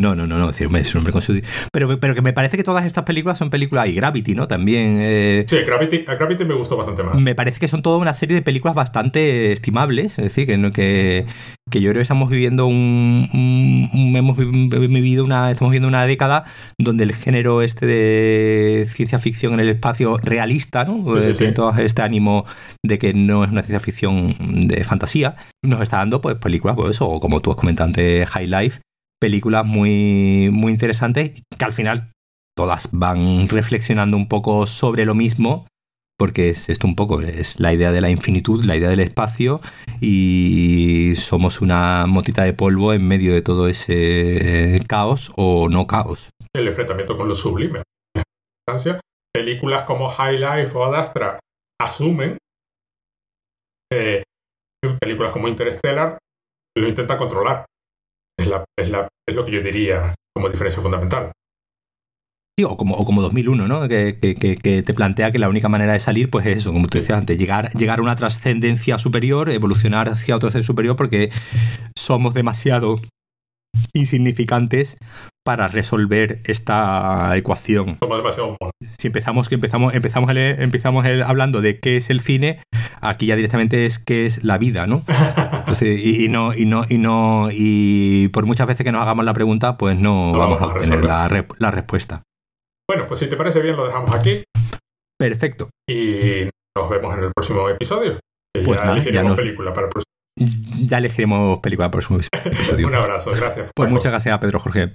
No, 0.00 0.16
no, 0.16 0.26
no, 0.26 0.38
no, 0.38 0.50
es 0.50 0.60
un 0.60 0.98
hombre 0.98 1.12
con 1.12 1.22
su... 1.22 1.40
Pero, 1.70 2.00
pero 2.00 2.14
que 2.14 2.22
me 2.22 2.32
parece 2.32 2.56
que 2.56 2.64
todas 2.64 2.86
estas 2.86 3.04
películas 3.04 3.38
son 3.38 3.50
películas, 3.50 3.88
y 3.88 3.94
Gravity, 3.94 4.34
¿no? 4.34 4.48
También... 4.48 4.96
Eh, 4.98 5.44
sí, 5.46 5.58
Gravity, 5.58 6.04
a 6.08 6.16
Gravity 6.16 6.44
me 6.44 6.54
gustó 6.54 6.76
bastante 6.76 7.04
más. 7.04 7.20
Me 7.20 7.36
parece 7.36 7.60
que 7.60 7.68
son 7.68 7.82
toda 7.82 7.98
una 7.98 8.14
serie 8.14 8.34
de 8.34 8.42
películas 8.42 8.74
bastante 8.74 9.52
estimables, 9.52 10.18
es 10.18 10.24
decir, 10.24 10.46
que, 10.46 10.72
que, 10.72 11.26
que 11.72 11.80
yo 11.80 11.90
creo 11.90 12.00
que 12.00 12.02
estamos 12.02 12.28
viviendo 12.28 12.66
un, 12.66 14.12
hemos 14.14 14.36
vivido 14.36 15.24
una, 15.24 15.50
estamos 15.50 15.70
viviendo 15.70 15.88
una 15.88 16.04
década 16.04 16.44
donde 16.78 17.04
el 17.04 17.14
género 17.14 17.62
este 17.62 17.86
de 17.86 18.86
ciencia 18.94 19.18
ficción 19.18 19.54
en 19.54 19.60
el 19.60 19.70
espacio 19.70 20.16
realista, 20.18 20.84
¿no? 20.84 21.16
Eh, 21.16 21.32
tiene 21.32 21.54
todo 21.54 21.74
este 21.78 22.02
ánimo 22.02 22.44
de 22.84 22.98
que 22.98 23.14
no 23.14 23.42
es 23.42 23.50
una 23.50 23.62
ciencia 23.62 23.80
ficción 23.80 24.68
de 24.68 24.84
fantasía, 24.84 25.36
nos 25.64 25.80
está 25.80 25.96
dando 25.96 26.20
pues 26.20 26.36
películas, 26.36 26.76
pues 26.76 26.90
eso, 26.90 27.08
o 27.08 27.18
como 27.18 27.40
tú 27.40 27.50
has 27.50 27.56
comentado 27.56 27.86
antes, 27.88 28.28
High 28.28 28.46
Life, 28.46 28.80
películas 29.18 29.66
muy, 29.66 30.50
muy 30.52 30.72
interesantes 30.72 31.42
que 31.56 31.64
al 31.64 31.72
final 31.72 32.12
todas 32.54 32.90
van 32.92 33.48
reflexionando 33.48 34.18
un 34.18 34.28
poco 34.28 34.66
sobre 34.66 35.06
lo 35.06 35.14
mismo, 35.14 35.66
porque 36.22 36.50
es 36.50 36.68
esto 36.68 36.86
un 36.86 36.94
poco, 36.94 37.20
es 37.20 37.58
la 37.58 37.72
idea 37.72 37.90
de 37.90 38.00
la 38.00 38.08
infinitud, 38.08 38.64
la 38.64 38.76
idea 38.76 38.88
del 38.88 39.00
espacio 39.00 39.60
y 40.00 41.14
somos 41.16 41.60
una 41.60 42.04
motita 42.06 42.44
de 42.44 42.52
polvo 42.52 42.92
en 42.92 43.08
medio 43.08 43.34
de 43.34 43.42
todo 43.42 43.66
ese 43.66 44.80
caos 44.86 45.32
o 45.34 45.68
no 45.68 45.88
caos. 45.88 46.30
El 46.54 46.68
enfrentamiento 46.68 47.16
con 47.16 47.26
lo 47.26 47.34
sublime. 47.34 47.82
Películas 49.34 49.82
como 49.82 50.10
High 50.10 50.38
Life 50.38 50.78
o 50.78 50.84
Adastra 50.84 51.40
asumen, 51.80 52.38
eh, 53.92 54.22
películas 55.00 55.32
como 55.32 55.48
Interstellar 55.48 56.18
lo 56.78 56.86
intentan 56.86 57.18
controlar. 57.18 57.64
Es, 58.38 58.46
la, 58.46 58.64
es, 58.78 58.90
la, 58.90 59.08
es 59.28 59.34
lo 59.34 59.44
que 59.44 59.50
yo 59.50 59.60
diría 59.60 60.14
como 60.32 60.48
diferencia 60.48 60.80
fundamental 60.80 61.32
o 62.60 62.76
como, 62.76 62.94
o 62.94 63.04
como 63.04 63.22
2001, 63.22 63.66
¿no? 63.66 63.88
Que, 63.88 64.12
te 64.12 64.94
plantea 64.94 65.32
que 65.32 65.38
la 65.38 65.48
única 65.48 65.68
manera 65.68 65.94
de 65.94 65.98
salir, 65.98 66.30
pues 66.30 66.46
es 66.46 66.58
eso, 66.58 66.72
como 66.72 66.86
te 66.86 67.00
decía 67.00 67.16
antes, 67.16 67.38
llegar, 67.38 67.72
llegar 67.72 67.98
a 67.98 68.02
una 68.02 68.16
trascendencia 68.16 68.98
superior, 68.98 69.50
evolucionar 69.50 70.08
hacia 70.08 70.36
otro 70.36 70.50
ser 70.50 70.64
superior, 70.64 70.96
porque 70.96 71.30
somos 71.96 72.34
demasiado 72.34 73.00
insignificantes 73.94 74.98
para 75.44 75.66
resolver 75.66 76.40
esta 76.44 77.36
ecuación. 77.36 77.96
Somos 78.00 78.18
demasiado 78.18 78.56
Si 78.98 79.06
empezamos, 79.06 79.48
que 79.48 79.56
empezamos, 79.56 79.94
empezamos, 79.94 80.30
empezamos 80.36 81.06
hablando 81.24 81.62
de 81.62 81.80
qué 81.80 81.96
es 81.96 82.10
el 82.10 82.20
cine, 82.20 82.60
aquí 83.00 83.26
ya 83.26 83.36
directamente 83.36 83.86
es 83.86 83.98
qué 83.98 84.26
es 84.26 84.44
la 84.44 84.58
vida, 84.58 84.86
¿no? 84.86 85.04
y, 85.80 86.28
no, 86.28 86.54
y 86.54 86.66
no, 86.66 86.84
y 86.88 86.98
no, 86.98 87.48
y 87.50 88.28
por 88.28 88.44
muchas 88.46 88.66
veces 88.66 88.84
que 88.84 88.92
nos 88.92 89.02
hagamos 89.02 89.24
la 89.24 89.34
pregunta, 89.34 89.78
pues 89.78 89.98
no, 89.98 90.32
vamos, 90.32 90.60
a 90.60 90.66
obtener 90.66 91.04
la, 91.04 91.46
la 91.58 91.70
respuesta. 91.70 92.22
Bueno, 92.92 93.06
pues 93.06 93.20
si 93.20 93.26
te 93.26 93.36
parece 93.36 93.62
bien, 93.62 93.74
lo 93.74 93.86
dejamos 93.86 94.12
aquí. 94.12 94.44
Perfecto. 95.18 95.70
Y 95.88 96.46
nos 96.76 96.90
vemos 96.90 97.14
en 97.14 97.24
el 97.24 97.32
próximo 97.32 97.66
episodio. 97.70 98.20
Pues 98.52 98.78
ya 98.84 98.92
elegiremos 98.92 99.34
película 99.34 99.72
para 99.72 99.86
el 99.86 99.90
próximo. 99.90 100.86
Ya 100.86 100.98
elegiremos 100.98 101.60
película 101.60 101.90
para 101.90 102.02
el 102.02 102.06
próximo 102.06 102.50
episodio. 102.50 102.86
Un 102.88 102.94
abrazo, 102.94 103.30
gracias. 103.30 103.70
Pues 103.74 103.88
muchas 103.88 104.12
gracias 104.12 104.34
a 104.34 104.40
Pedro 104.40 104.58
Jorge. 104.58 104.94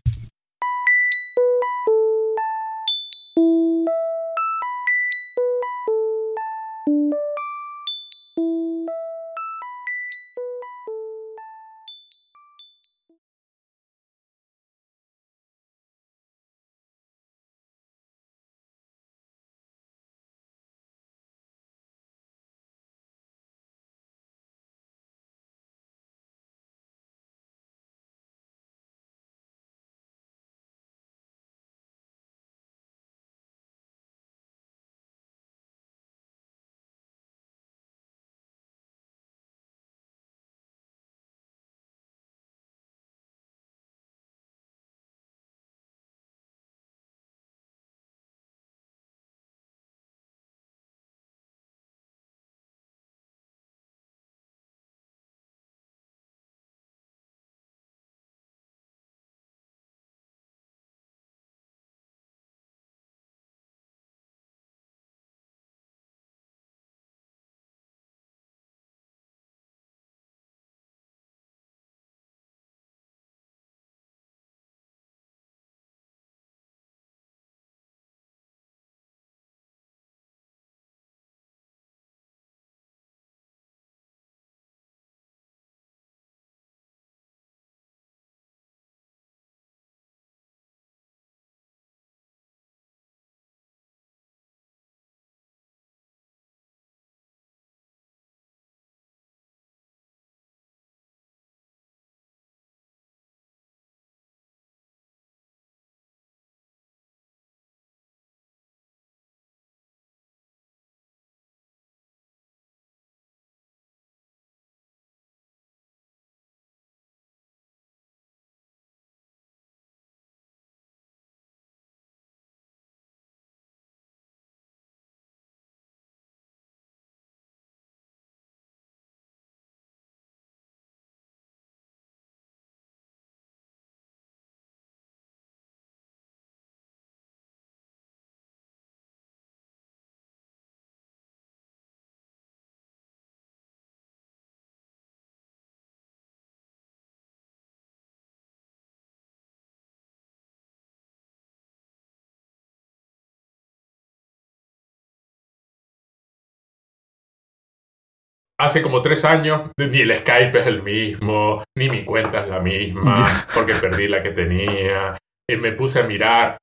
Hace 158.59 158.81
como 158.81 159.01
tres 159.01 159.23
años 159.23 159.69
ni 159.77 160.01
el 160.01 160.17
Skype 160.17 160.59
es 160.59 160.67
el 160.67 160.81
mismo, 160.81 161.63
ni 161.77 161.89
mi 161.89 162.03
cuenta 162.03 162.41
es 162.41 162.49
la 162.49 162.59
misma, 162.59 163.27
porque 163.53 163.73
perdí 163.73 164.07
la 164.07 164.23
que 164.23 164.31
tenía. 164.31 165.17
Y 165.49 165.55
me 165.57 165.71
puse 165.71 165.99
a 165.99 166.03
mirar. 166.03 166.57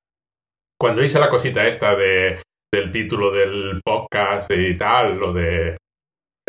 Cuando 0.79 1.03
hice 1.03 1.19
la 1.19 1.31
cosita 1.31 1.67
esta 1.67 1.95
de, 1.95 2.43
del 2.73 2.91
título 2.91 3.31
del 3.31 3.81
podcast 3.83 4.51
y 4.51 4.75
tal, 4.75 5.17
lo 5.17 5.33
de 5.33 5.75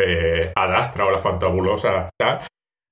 eh, 0.00 0.52
Adastra 0.54 1.06
o 1.06 1.10
la 1.10 1.18
fantabulosa, 1.18 2.10
tal, 2.20 2.44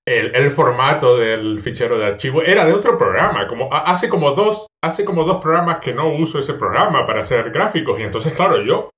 el, 0.07 0.35
el, 0.35 0.51
formato 0.51 1.17
del 1.17 1.61
fichero 1.61 1.99
de 1.99 2.07
archivo 2.07 2.43
era 2.43 2.65
de 2.65 2.73
otro 2.73 2.97
programa. 2.97 3.47
Como, 3.47 3.69
hace, 3.73 4.09
como 4.09 4.31
dos, 4.31 4.67
hace 4.83 5.05
como 5.05 5.25
dos 5.25 5.43
programas 5.43 5.81
que 5.81 5.93
no 5.93 6.15
uso 6.15 6.39
ese 6.39 6.55
programa 6.55 7.05
para 7.05 7.23
hacer 7.23 7.51
gráficos. 7.51 7.99
Y 8.01 8.05
entonces, 8.05 8.33
claro, 8.33 8.63
yo 8.63 8.91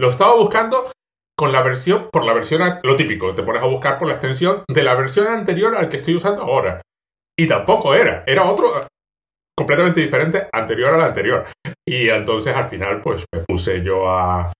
lo 0.00 0.08
estaba 0.08 0.34
buscando 0.36 0.90
con 1.36 1.52
la 1.52 1.62
versión, 1.62 2.08
por 2.12 2.24
la 2.24 2.32
versión, 2.32 2.62
lo 2.82 2.96
típico, 2.96 3.34
te 3.34 3.42
pones 3.42 3.62
a 3.62 3.66
buscar 3.66 3.98
por 3.98 4.08
la 4.08 4.14
extensión 4.14 4.64
de 4.68 4.82
la 4.82 4.94
versión 4.94 5.26
anterior 5.26 5.76
al 5.76 5.88
que 5.88 5.96
estoy 5.96 6.14
usando 6.14 6.42
ahora. 6.42 6.80
Y 7.36 7.48
tampoco 7.48 7.94
era, 7.94 8.22
era 8.26 8.44
otro 8.44 8.86
completamente 9.56 10.00
diferente 10.00 10.48
anterior 10.52 10.94
al 10.94 11.02
anterior. 11.02 11.46
Y 11.86 12.08
entonces 12.08 12.54
al 12.54 12.68
final 12.68 13.00
pues 13.02 13.24
me 13.32 13.40
puse 13.40 13.82
yo 13.82 14.08
a, 14.08 14.52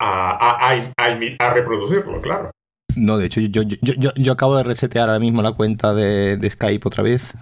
a, 0.00 0.90
a, 0.96 1.50
reproducirlo, 1.50 2.20
claro. 2.20 2.50
No, 2.96 3.16
de 3.16 3.26
hecho 3.26 3.40
yo, 3.40 3.62
yo, 3.62 3.76
yo, 3.80 4.12
yo, 4.14 4.32
acabo 4.32 4.56
de 4.56 4.64
resetear 4.64 5.08
ahora 5.08 5.20
mismo 5.20 5.42
la 5.42 5.52
cuenta 5.52 5.94
de, 5.94 6.38
Skype 6.48 6.86
otra 6.86 7.02
vez. 7.02 7.32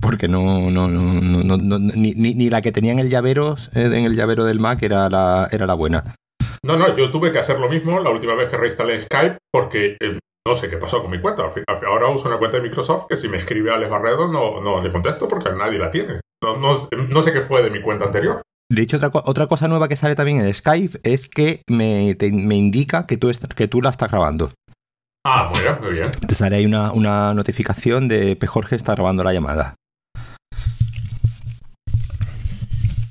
Porque 0.00 0.26
no, 0.26 0.70
no, 0.70 0.88
no, 0.88 1.10
no, 1.20 1.56
no 1.56 1.78
ni, 1.78 2.14
ni, 2.14 2.34
ni, 2.34 2.48
la 2.48 2.62
que 2.62 2.72
tenía 2.72 2.92
en 2.92 2.98
el 2.98 3.10
llavero, 3.10 3.56
eh, 3.74 3.84
en 3.84 4.04
el 4.04 4.16
llavero 4.16 4.44
del 4.44 4.58
Mac 4.58 4.82
era 4.82 5.10
la, 5.10 5.48
era 5.52 5.66
la 5.66 5.74
buena. 5.74 6.14
No, 6.64 6.76
no, 6.76 6.96
yo 6.96 7.10
tuve 7.10 7.32
que 7.32 7.40
hacer 7.40 7.58
lo 7.58 7.68
mismo 7.68 7.98
la 7.98 8.10
última 8.10 8.34
vez 8.34 8.48
que 8.48 8.56
reinstalé 8.56 9.00
Skype 9.00 9.38
porque 9.52 9.96
eh, 10.00 10.18
no 10.46 10.54
sé 10.54 10.68
qué 10.68 10.76
pasó 10.76 11.02
con 11.02 11.10
mi 11.10 11.20
cuenta. 11.20 11.44
Ahora 11.86 12.08
uso 12.08 12.28
una 12.28 12.38
cuenta 12.38 12.58
de 12.58 12.62
Microsoft 12.62 13.06
que 13.08 13.16
si 13.16 13.28
me 13.28 13.38
escribe 13.38 13.72
Alex 13.72 13.90
Barredo 13.90 14.28
no, 14.28 14.60
no 14.60 14.80
le 14.80 14.92
contesto 14.92 15.26
porque 15.26 15.50
nadie 15.50 15.78
la 15.78 15.90
tiene. 15.90 16.20
No, 16.42 16.56
no, 16.56 17.22
sé 17.22 17.32
qué 17.32 17.40
fue 17.40 17.62
de 17.62 17.70
mi 17.70 17.80
cuenta 17.80 18.04
anterior. 18.04 18.42
De 18.70 18.82
hecho, 18.82 18.96
otra, 18.96 19.10
otra, 19.12 19.46
cosa 19.48 19.68
nueva 19.68 19.88
que 19.88 19.96
sale 19.96 20.14
también 20.14 20.40
en 20.40 20.54
Skype 20.54 21.00
es 21.02 21.28
que 21.28 21.62
me, 21.68 22.16
me 22.30 22.56
indica 22.56 23.06
que 23.06 23.16
tú, 23.16 23.30
que 23.56 23.68
tú 23.68 23.82
la 23.82 23.90
estás 23.90 24.10
grabando. 24.10 24.52
Ah, 25.26 25.50
muy 25.52 25.62
bien, 25.62 25.78
muy 25.80 25.92
bien. 25.92 26.10
Te 26.10 26.34
sale 26.34 26.56
ahí 26.56 26.66
una, 26.66 26.92
una 26.92 27.34
notificación 27.34 28.08
de 28.08 28.38
que 28.38 28.46
Jorge 28.46 28.76
está 28.76 28.94
grabando 28.94 29.22
la 29.24 29.32
llamada. 29.32 29.74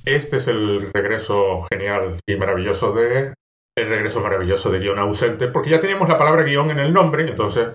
Este 0.06 0.38
es 0.38 0.48
el 0.48 0.92
regreso 0.92 1.68
genial 1.72 2.18
y 2.28 2.36
maravilloso 2.36 2.92
de. 2.94 3.34
El 3.78 3.88
regreso 3.88 4.20
maravilloso 4.20 4.70
de 4.70 4.80
guion 4.80 5.00
ausente, 5.00 5.48
porque 5.48 5.70
ya 5.70 5.80
teníamos 5.80 6.10
la 6.10 6.18
palabra 6.18 6.44
guion 6.44 6.72
en 6.72 6.80
el 6.80 6.94
nombre, 6.94 7.28
entonces 7.28 7.70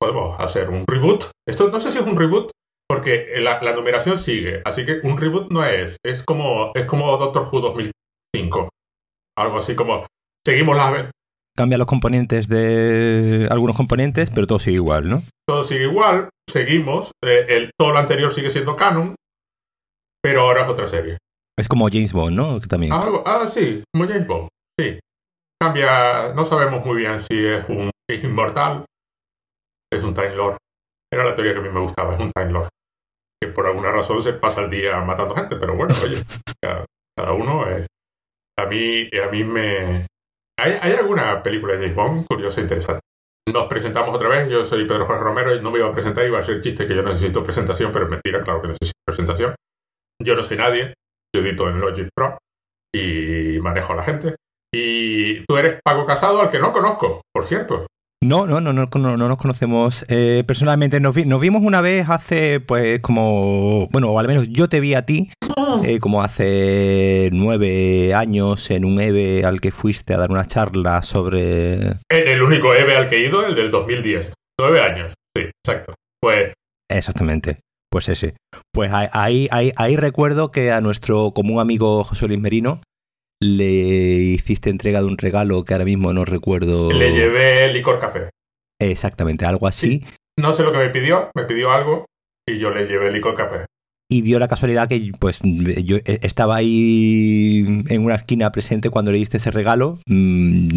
podemos 0.00 0.38
hacer 0.40 0.70
un 0.70 0.84
reboot. 0.86 1.30
Esto 1.46 1.68
no 1.70 1.78
sé 1.80 1.92
si 1.92 1.98
es 1.98 2.04
un 2.04 2.16
reboot, 2.16 2.50
porque 2.88 3.34
la, 3.38 3.60
numeración 3.72 4.18
sigue, 4.18 4.62
así 4.64 4.84
que 4.84 5.00
un 5.04 5.16
reboot 5.16 5.52
no 5.52 5.64
es. 5.64 5.96
Es 6.04 6.24
como, 6.24 6.72
es 6.74 6.86
como 6.86 7.16
Doctor 7.16 7.48
Who 7.50 7.60
2005. 7.60 8.68
Algo 9.38 9.58
así 9.58 9.76
como. 9.76 10.04
Seguimos 10.44 10.76
la. 10.76 11.10
Cambia 11.56 11.78
los 11.78 11.86
componentes 11.86 12.48
de 12.48 13.46
algunos 13.50 13.76
componentes, 13.76 14.30
pero 14.30 14.46
todo 14.46 14.58
sigue 14.58 14.76
igual, 14.76 15.08
¿no? 15.08 15.22
Todo 15.46 15.62
sigue 15.62 15.84
igual, 15.84 16.30
seguimos. 16.48 17.12
Eh, 17.22 17.46
el, 17.48 17.70
todo 17.78 17.92
lo 17.92 17.98
anterior 17.98 18.32
sigue 18.32 18.50
siendo 18.50 18.74
canon, 18.74 19.14
pero 20.22 20.42
ahora 20.42 20.64
es 20.64 20.68
otra 20.70 20.86
serie. 20.86 21.18
Es 21.58 21.68
como 21.68 21.88
James 21.88 22.12
Bond, 22.12 22.36
¿no? 22.36 22.60
También. 22.60 22.92
Ah, 22.92 23.46
sí, 23.46 23.84
como 23.92 24.08
James 24.08 24.26
Bond. 24.26 24.48
Sí. 24.78 24.98
Cambia, 25.62 26.32
no 26.32 26.44
sabemos 26.46 26.84
muy 26.86 26.96
bien 26.96 27.18
si 27.18 27.44
es 27.44 27.68
un 27.68 27.90
inmortal, 28.08 28.86
es 29.92 30.02
un 30.02 30.14
Time 30.14 30.34
Lord. 30.34 30.56
Era 31.12 31.24
la 31.24 31.34
teoría 31.34 31.52
que 31.52 31.58
a 31.58 31.62
mí 31.62 31.68
me 31.68 31.80
gustaba, 31.80 32.14
es 32.14 32.20
un 32.20 32.32
Time 32.32 32.50
Lord. 32.50 32.68
Que 33.38 33.48
por 33.48 33.66
alguna 33.66 33.92
razón 33.92 34.22
se 34.22 34.32
pasa 34.32 34.62
el 34.62 34.70
día 34.70 34.98
matando 35.02 35.34
gente, 35.34 35.56
pero 35.56 35.76
bueno, 35.76 35.94
oye, 36.02 36.16
cada, 37.16 37.32
uno 37.34 37.68
es... 37.68 37.86
A 38.58 38.64
mí, 38.66 39.08
a 39.18 39.28
mí 39.30 39.44
me... 39.44 40.06
¿Hay, 40.58 40.78
¿Hay 40.80 40.92
alguna 40.92 41.42
película 41.42 41.74
de 41.74 41.80
James 41.80 41.96
Bond 41.96 42.26
curiosa 42.26 42.60
e 42.60 42.62
interesante? 42.62 43.00
Nos 43.52 43.66
presentamos 43.66 44.14
otra 44.14 44.28
vez, 44.28 44.50
yo 44.50 44.64
soy 44.64 44.86
Pedro 44.86 45.06
Jorge 45.06 45.22
Romero 45.22 45.54
y 45.54 45.60
no 45.60 45.70
me 45.70 45.78
iba 45.78 45.88
a 45.88 45.92
presentar, 45.92 46.24
iba 46.24 46.38
a 46.38 46.42
ser 46.42 46.62
chiste 46.62 46.86
que 46.86 46.94
yo 46.94 47.02
necesito 47.02 47.42
presentación, 47.42 47.92
pero 47.92 48.06
es 48.06 48.10
mentira, 48.10 48.42
claro 48.42 48.62
que 48.62 48.68
necesito 48.68 48.98
presentación. 49.04 49.54
Yo 50.22 50.34
no 50.34 50.42
soy 50.42 50.56
nadie, 50.56 50.94
yo 51.34 51.42
edito 51.42 51.68
en 51.68 51.80
Logic 51.80 52.08
Pro 52.14 52.38
y 52.94 53.58
manejo 53.60 53.92
a 53.92 53.96
la 53.96 54.02
gente. 54.02 54.36
Y 54.72 55.44
tú 55.46 55.56
eres 55.56 55.80
Paco 55.82 56.06
Casado, 56.06 56.40
al 56.40 56.50
que 56.50 56.58
no 56.58 56.72
conozco, 56.72 57.22
por 57.32 57.44
cierto. 57.44 57.86
No, 58.22 58.46
no, 58.46 58.60
no, 58.60 58.74
no, 58.74 58.86
no, 58.86 59.16
nos 59.16 59.38
conocemos 59.38 60.04
eh, 60.08 60.44
personalmente. 60.46 61.00
Nos, 61.00 61.14
vimos 61.14 61.62
una 61.62 61.80
vez 61.80 62.08
hace, 62.10 62.60
pues, 62.60 63.00
como, 63.00 63.88
bueno, 63.90 64.10
o 64.10 64.18
al 64.18 64.28
menos 64.28 64.48
yo 64.48 64.68
te 64.68 64.80
vi 64.80 64.94
a 64.94 65.06
ti, 65.06 65.30
ah. 65.56 65.80
eh, 65.84 65.98
como 65.98 66.22
hace 66.22 67.30
nueve 67.32 68.12
años 68.12 68.70
en 68.70 68.84
un 68.84 69.00
EVE 69.00 69.44
al 69.44 69.62
que 69.62 69.70
fuiste 69.70 70.12
a 70.12 70.18
dar 70.18 70.30
una 70.30 70.44
charla 70.44 71.00
sobre... 71.00 71.94
El, 72.10 72.42
único 72.42 72.74
EVE 72.74 72.94
al 72.94 73.08
que 73.08 73.16
he 73.16 73.26
ido, 73.26 73.46
el 73.46 73.54
del 73.54 73.70
2010. 73.70 74.34
Nueve 74.60 74.82
años, 74.82 75.14
sí, 75.34 75.48
exacto. 75.64 75.94
Pues... 76.20 76.52
Exactamente. 76.90 77.58
Pues 77.90 78.08
ese. 78.08 78.34
Pues 78.72 78.92
ahí, 78.92 79.48
ahí, 79.50 79.72
ahí 79.74 79.96
recuerdo 79.96 80.52
que 80.52 80.70
a 80.70 80.80
nuestro 80.80 81.32
común 81.32 81.58
amigo 81.58 82.04
José 82.04 82.28
Luis 82.28 82.38
Merino 82.38 82.82
le 83.42 83.64
hiciste 83.64 84.70
entrega 84.70 85.00
de 85.00 85.06
un 85.06 85.18
regalo 85.18 85.64
que 85.64 85.74
ahora 85.74 85.84
mismo 85.84 86.12
no 86.12 86.24
recuerdo. 86.24 86.92
Le 86.92 87.12
llevé 87.12 87.72
licor 87.72 87.98
café. 87.98 88.30
Exactamente, 88.80 89.44
algo 89.44 89.66
así. 89.66 90.04
No 90.38 90.52
sé 90.52 90.62
lo 90.62 90.72
que 90.72 90.78
me 90.78 90.90
pidió, 90.90 91.30
me 91.34 91.44
pidió 91.44 91.72
algo 91.72 92.06
y 92.46 92.58
yo 92.58 92.70
le 92.70 92.86
llevé 92.86 93.10
licor 93.10 93.34
café. 93.34 93.66
Y 94.12 94.22
dio 94.22 94.38
la 94.40 94.48
casualidad 94.48 94.88
que 94.88 95.12
pues 95.20 95.38
yo 95.42 95.98
estaba 96.04 96.56
ahí 96.56 97.64
en 97.88 98.04
una 98.04 98.16
esquina 98.16 98.50
presente 98.50 98.90
cuando 98.90 99.12
le 99.12 99.18
diste 99.18 99.36
ese 99.36 99.52
regalo 99.52 99.98
mm, 100.06 100.68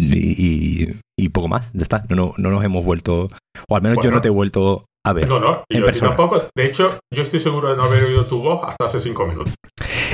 y, 1.16 1.28
poco 1.30 1.48
más, 1.48 1.72
ya 1.72 1.82
está. 1.82 2.04
No, 2.10 2.32
no, 2.38 2.50
nos 2.50 2.62
hemos 2.62 2.84
vuelto, 2.84 3.28
o 3.68 3.76
al 3.76 3.82
menos 3.82 3.98
yo 4.04 4.12
no 4.12 4.20
te 4.20 4.28
he 4.28 4.30
vuelto 4.30 4.84
a 5.04 5.12
ver. 5.12 5.26
No, 5.26 5.40
no, 5.40 5.64
y 5.68 5.80
yo 5.80 5.90
tampoco. 5.92 6.44
De 6.54 6.66
hecho, 6.66 7.00
yo 7.12 7.22
estoy 7.24 7.40
seguro 7.40 7.70
de 7.70 7.76
no 7.76 7.84
haber 7.84 8.04
oído 8.04 8.24
tu 8.24 8.40
voz 8.40 8.60
hasta 8.62 8.86
hace 8.86 9.00
cinco 9.00 9.26
minutos. 9.26 9.54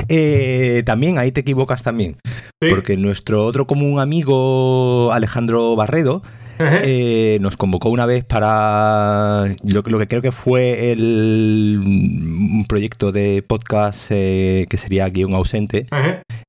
Eh, 0.07 0.83
también, 0.85 1.17
ahí 1.17 1.31
te 1.31 1.41
equivocas 1.41 1.83
también. 1.83 2.17
Porque 2.59 2.97
nuestro 2.97 3.45
otro 3.45 3.65
común 3.65 3.99
amigo, 3.99 5.11
Alejandro 5.11 5.75
Barredo, 5.75 6.21
eh, 6.59 7.39
nos 7.41 7.57
convocó 7.57 7.89
una 7.89 8.05
vez 8.05 8.23
para 8.23 9.45
lo, 9.63 9.83
que 9.83 10.07
creo 10.07 10.21
que 10.21 10.31
fue 10.31 10.91
el, 10.91 11.79
un 11.83 12.65
proyecto 12.67 13.11
de 13.11 13.41
podcast 13.41 14.07
eh, 14.11 14.67
que 14.69 14.77
sería 14.77 15.09
Guión 15.09 15.33
Ausente. 15.33 15.87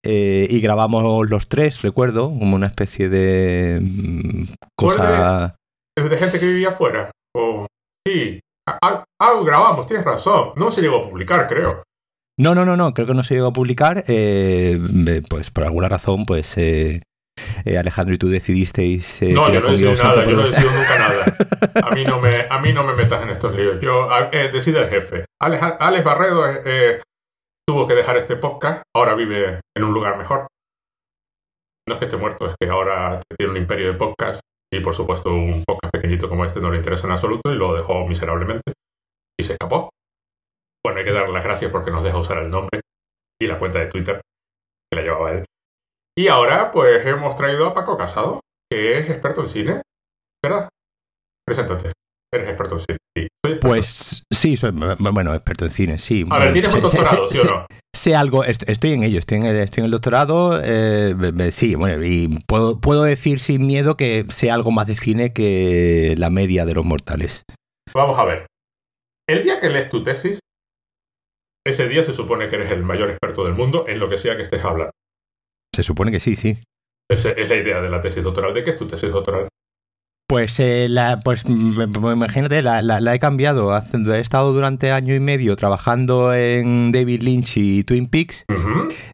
y 0.05 0.61
grabamos 0.61 1.29
los 1.31 1.49
tres, 1.49 1.83
recuerdo, 1.83 2.29
como 2.29 2.57
una 2.57 2.67
especie 2.67 3.09
de 3.09 3.81
mm, 3.81 4.45
cosa... 4.77 5.57
De, 5.97 6.09
de 6.09 6.19
gente 6.19 6.39
que 6.39 6.47
vivía 6.47 6.69
afuera. 6.69 7.11
O... 7.35 7.67
Sí, 8.07 8.41
algo 9.21 9.45
grabamos, 9.45 9.87
tienes 9.87 10.05
razón. 10.05 10.53
No 10.57 10.71
se 10.71 10.81
llegó 10.81 10.99
a 10.99 11.09
publicar, 11.09 11.47
creo. 11.47 11.83
No, 12.39 12.55
no, 12.55 12.65
no, 12.65 12.77
no, 12.77 12.95
creo 12.95 13.07
que 13.07 13.15
no 13.15 13.25
se 13.25 13.35
llegó 13.35 13.49
a 13.49 13.53
publicar. 13.53 14.05
Eh, 14.09 14.79
pues 15.29 15.51
por 15.51 15.65
alguna 15.65 15.89
razón, 15.89 16.25
pues 16.25 16.57
eh, 16.57 17.03
eh, 17.65 17.79
Alejandro 17.79 18.15
y 18.15 18.19
tú 18.19 18.29
decidisteis. 18.29 19.21
no, 19.23 19.53
yo 19.53 19.61
no 19.61 19.69
he 19.69 19.71
decidido 19.73 19.95
nada, 20.03 20.25
yo 20.25 20.37
no 20.37 20.45
he 20.45 20.51
decidido 20.51 20.73
nunca 20.73 20.99
nada. 20.99 21.25
A 21.91 21.95
mí 21.95 22.05
no 22.05 22.21
me, 22.21 22.47
a 22.49 22.59
mí 22.59 22.73
no 22.73 22.85
me 22.85 22.95
metas 22.95 23.23
en 23.23 23.31
estos 23.31 23.55
líos. 23.57 23.81
Yo 23.81 24.09
decide 24.53 24.81
el 24.81 24.89
jefe. 24.89 25.25
Alex, 25.41 25.63
Alex 25.79 26.05
Barredo 26.05 26.45
tuvo 27.67 27.87
que 27.87 27.95
dejar 27.95 28.17
este 28.17 28.37
podcast, 28.37 28.83
ahora 28.95 29.15
vive 29.15 29.61
en 29.77 29.85
un 29.85 29.93
lugar 29.93 30.19
mejor. 30.19 30.47
No 31.89 31.95
es 31.95 31.99
que 31.99 32.07
esté 32.07 32.17
muerto, 32.17 32.49
es 32.49 32.55
que 32.61 32.69
ahora 32.69 33.21
tiene 33.39 33.53
un 33.53 33.59
imperio 33.59 33.93
de 33.93 33.99
podcast 33.99 34.41
y 34.73 34.81
por 34.81 34.95
supuesto, 34.95 35.31
un 35.31 35.63
podcast 35.67 35.93
pequeñito 35.93 36.31
como 36.31 36.47
este 36.47 36.61
no 36.61 36.71
le 36.71 36.79
interesa 36.79 37.07
en 37.07 37.13
absoluto 37.13 37.53
y 37.53 37.57
lo 37.57 37.75
dejó 37.75 38.07
miserablemente. 38.07 38.73
Y 39.39 39.45
se 39.45 39.53
escapó. 39.53 39.91
Bueno, 40.85 40.99
hay 40.99 41.05
que 41.05 41.13
darle 41.13 41.33
las 41.33 41.45
gracias 41.45 41.71
porque 41.71 41.91
nos 41.91 42.05
deja 42.05 42.19
usar 42.19 42.39
el 42.39 42.51
nombre 42.51 42.81
y 43.41 43.47
la 43.47 43.59
cuenta 43.59 43.79
de 43.79 43.87
Twitter 43.87 44.21
que 44.91 44.97
la 44.97 45.03
llevaba 45.03 45.33
él. 45.33 45.45
Y 46.19 46.29
ahora, 46.29 46.71
pues 46.71 47.07
hemos 47.07 47.37
traído 47.37 47.67
a 47.67 47.75
Paco 47.75 47.97
Casado, 47.97 48.41
que 48.71 48.99
es 48.99 49.09
experto 49.09 49.43
en 49.43 49.49
cine, 49.49 49.83
¿verdad? 50.45 50.69
Preséntate. 51.47 51.93
Eres 52.35 52.49
experto 52.49 52.75
en 52.75 52.81
cine. 52.81 52.99
Sí, 53.17 53.29
pues 53.61 54.25
sí, 54.33 54.57
soy 54.57 54.73
bueno, 54.73 55.35
experto 55.35 55.65
en 55.65 55.71
cine, 55.71 55.99
sí. 55.99 56.25
A 56.31 56.39
ver, 56.39 56.53
¿tienes 56.53 56.75
un 56.75 56.81
doctorado, 56.81 57.29
sí 57.29 57.47
o 57.47 57.51
no? 57.51 57.67
Sé 57.95 58.17
algo, 58.17 58.43
estoy 58.45 58.93
en 58.93 59.03
ello, 59.03 59.19
estoy 59.19 59.39
en 59.39 59.47
el, 59.47 59.57
estoy 59.57 59.83
en 59.83 59.85
el 59.87 59.91
doctorado, 59.91 60.59
eh, 60.65 61.15
sí, 61.51 61.75
bueno, 61.75 62.03
y 62.03 62.39
puedo, 62.47 62.81
puedo 62.81 63.03
decir 63.03 63.39
sin 63.39 63.67
miedo 63.67 63.99
que 63.99 64.25
sé 64.31 64.51
algo 64.51 64.71
más 64.71 64.87
de 64.87 64.97
cine 64.97 65.35
que 65.35 66.15
la 66.17 66.31
media 66.31 66.65
de 66.65 66.73
los 66.73 66.87
mortales. 66.87 67.43
Vamos 67.93 68.19
a 68.19 68.25
ver. 68.25 68.47
El 69.29 69.43
día 69.43 69.61
que 69.61 69.69
lees 69.69 69.91
tu 69.91 70.03
tesis, 70.03 70.39
ese 71.65 71.89
día 71.89 72.03
se 72.03 72.13
supone 72.13 72.49
que 72.49 72.57
eres 72.57 72.73
el 72.73 72.83
mayor 72.83 73.11
experto 73.11 73.45
del 73.45 73.55
mundo 73.55 73.87
en 73.89 73.99
lo 73.99 74.09
que 74.09 74.19
sea 74.19 74.37
que 74.37 74.43
estés 74.43 74.65
hablando. 74.65 74.93
Se 75.75 75.83
supone 75.83 76.11
que 76.11 76.21
sí, 76.21 76.37
sí. 76.37 76.59
Esa 77.11 77.31
es 77.31 77.49
la 77.49 77.57
idea 77.57 77.81
de 77.81 77.91
la 77.91 78.01
tesis 78.01 78.23
doctoral. 78.23 78.53
¿De 78.55 78.65
qué 78.65 78.71
es 78.71 78.77
tu 78.77 78.87
tesis 78.87 79.11
doctoral? 79.11 79.49
Pues, 80.27 80.59
eh, 80.61 80.87
la, 80.89 81.21
pues 81.21 81.45
imagínate, 81.47 82.63
la, 82.63 82.81
la, 82.81 83.15
he 83.15 83.19
cambiado. 83.19 83.77
He 83.77 84.21
estado 84.21 84.55
durante 84.55 84.91
año 84.91 85.15
y 85.15 85.21
medio 85.21 85.57
trabajando 85.57 86.33
en 86.33 86.91
David 86.91 87.21
Lynch 87.23 87.59
y 87.59 87.85
Twin 87.85 88.07
Peaks. 88.07 88.47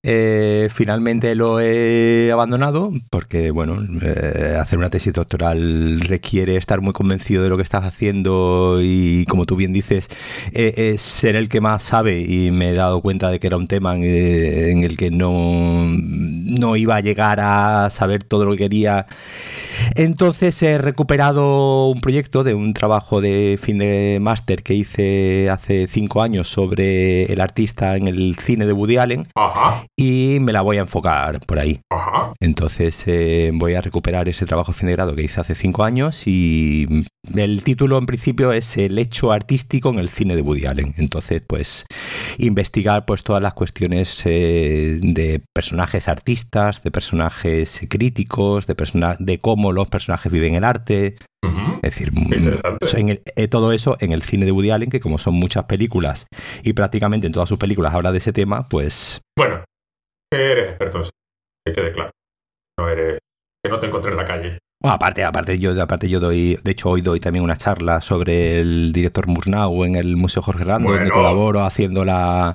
Eh, 0.04 0.68
finalmente 0.72 1.34
lo 1.34 1.58
he 1.58 2.30
abandonado 2.32 2.92
porque, 3.10 3.50
bueno, 3.50 3.82
eh, 4.00 4.56
hacer 4.60 4.78
una 4.78 4.90
tesis 4.90 5.12
doctoral 5.12 6.02
requiere 6.02 6.56
estar 6.56 6.80
muy 6.80 6.92
convencido 6.92 7.42
de 7.42 7.48
lo 7.48 7.56
que 7.56 7.64
estás 7.64 7.84
haciendo 7.84 8.78
y, 8.80 9.24
como 9.26 9.44
tú 9.44 9.56
bien 9.56 9.72
dices, 9.72 10.08
es 10.52 11.02
ser 11.02 11.34
el 11.34 11.48
que 11.48 11.60
más 11.60 11.82
sabe 11.82 12.20
y 12.20 12.52
me 12.52 12.70
he 12.70 12.74
dado 12.74 13.00
cuenta 13.00 13.28
de 13.28 13.40
que 13.40 13.48
era 13.48 13.56
un 13.56 13.66
tema 13.66 13.96
en, 13.96 14.04
en 14.04 14.84
el 14.84 14.96
que 14.96 15.10
no, 15.10 15.84
no 16.48 16.76
iba 16.76 16.96
a 16.96 17.00
llegar 17.00 17.38
a 17.40 17.90
saber 17.90 18.24
todo 18.24 18.44
lo 18.44 18.52
que 18.52 18.58
quería. 18.58 19.06
Entonces 19.94 20.60
he 20.62 20.78
recuperado 20.78 21.88
un 21.88 22.00
proyecto 22.00 22.42
de 22.42 22.54
un 22.54 22.74
trabajo 22.74 23.20
de 23.20 23.58
fin 23.62 23.78
de 23.78 24.18
máster 24.20 24.62
que 24.62 24.74
hice 24.74 25.50
hace 25.50 25.86
cinco 25.86 26.22
años 26.22 26.48
sobre 26.48 27.24
el 27.32 27.40
artista 27.40 27.96
en 27.96 28.08
el 28.08 28.36
cine 28.36 28.66
de 28.66 28.72
Woody 28.72 28.96
Allen 28.96 29.28
y 29.96 30.38
me 30.40 30.52
la 30.52 30.62
voy 30.62 30.78
a 30.78 30.80
enfocar 30.80 31.40
por 31.46 31.58
ahí. 31.58 31.80
Entonces 32.40 33.04
eh, 33.06 33.50
voy 33.54 33.74
a 33.74 33.80
recuperar 33.80 34.28
ese 34.28 34.46
trabajo 34.46 34.72
de 34.72 34.78
fin 34.78 34.88
de 34.88 34.92
grado 34.92 35.14
que 35.14 35.22
hice 35.22 35.40
hace 35.40 35.54
cinco 35.54 35.84
años 35.84 36.26
y 36.26 36.86
el 37.34 37.62
título 37.62 37.98
en 37.98 38.06
principio 38.06 38.52
es 38.52 38.76
El 38.76 38.98
hecho 38.98 39.32
artístico 39.32 39.90
en 39.90 39.98
el 39.98 40.08
cine 40.08 40.34
de 40.34 40.42
Woody 40.42 40.66
Allen. 40.66 40.94
Entonces, 40.96 41.42
pues 41.46 41.86
investigar 42.38 43.04
pues 43.04 43.22
todas 43.22 43.42
las 43.42 43.54
cuestiones 43.54 44.22
eh, 44.24 44.98
de 45.02 45.42
personajes 45.52 46.08
artistas, 46.38 46.82
de 46.82 46.90
personajes 46.90 47.82
críticos, 47.88 48.66
de, 48.66 48.76
de 49.18 49.38
cómo 49.38 49.72
los 49.72 49.88
personajes 49.88 50.30
viven 50.30 50.54
el 50.54 50.64
arte 50.64 51.16
es 51.82 51.94
decir, 51.94 52.12
mm, 52.12 53.10
eh, 53.36 53.48
todo 53.48 53.72
eso 53.72 53.96
en 54.00 54.12
el 54.12 54.22
cine 54.22 54.44
de 54.44 54.52
Woody 54.52 54.70
Allen, 54.70 54.90
que 54.90 55.00
como 55.00 55.18
son 55.18 55.34
muchas 55.34 55.64
películas 55.64 56.26
y 56.62 56.72
prácticamente 56.72 57.26
en 57.26 57.32
todas 57.32 57.48
sus 57.48 57.58
películas 57.58 57.94
habla 57.94 58.12
de 58.12 58.18
ese 58.18 58.32
tema, 58.32 58.68
pues... 58.68 59.20
Bueno, 59.36 59.64
eres 60.32 60.70
experto 60.70 60.98
en 60.98 61.04
que 61.66 61.72
quede 61.72 61.92
claro. 61.92 62.10
No 62.78 62.88
eres, 62.88 63.20
que 63.62 63.70
no 63.70 63.78
te 63.78 63.86
encontré 63.86 64.10
en 64.10 64.16
la 64.16 64.24
calle. 64.24 64.58
Bueno, 64.80 64.94
aparte, 64.94 65.24
aparte 65.24 65.58
yo, 65.58 65.80
aparte 65.82 66.08
yo 66.08 66.20
doy, 66.20 66.56
de 66.62 66.70
hecho 66.70 66.90
hoy 66.90 67.02
doy 67.02 67.18
también 67.18 67.42
una 67.44 67.56
charla 67.56 68.00
sobre 68.00 68.60
el 68.60 68.92
director 68.92 69.26
Murnau 69.26 69.84
en 69.84 69.96
el 69.96 70.16
Museo 70.16 70.40
Jorge 70.40 70.62
Rando, 70.62 70.92
donde 70.92 71.10
colaboro 71.10 71.64
haciendo 71.64 72.04
la, 72.04 72.54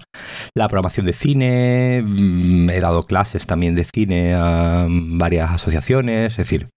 la 0.56 0.68
programación 0.70 1.06
de 1.06 1.12
cine, 1.12 2.02
mm, 2.02 2.70
he 2.70 2.80
dado 2.80 3.04
clases 3.04 3.46
también 3.46 3.76
de 3.76 3.84
cine 3.84 4.36
a 4.36 4.88
varias 4.90 5.52
asociaciones, 5.52 6.32
es 6.32 6.38
decir, 6.38 6.70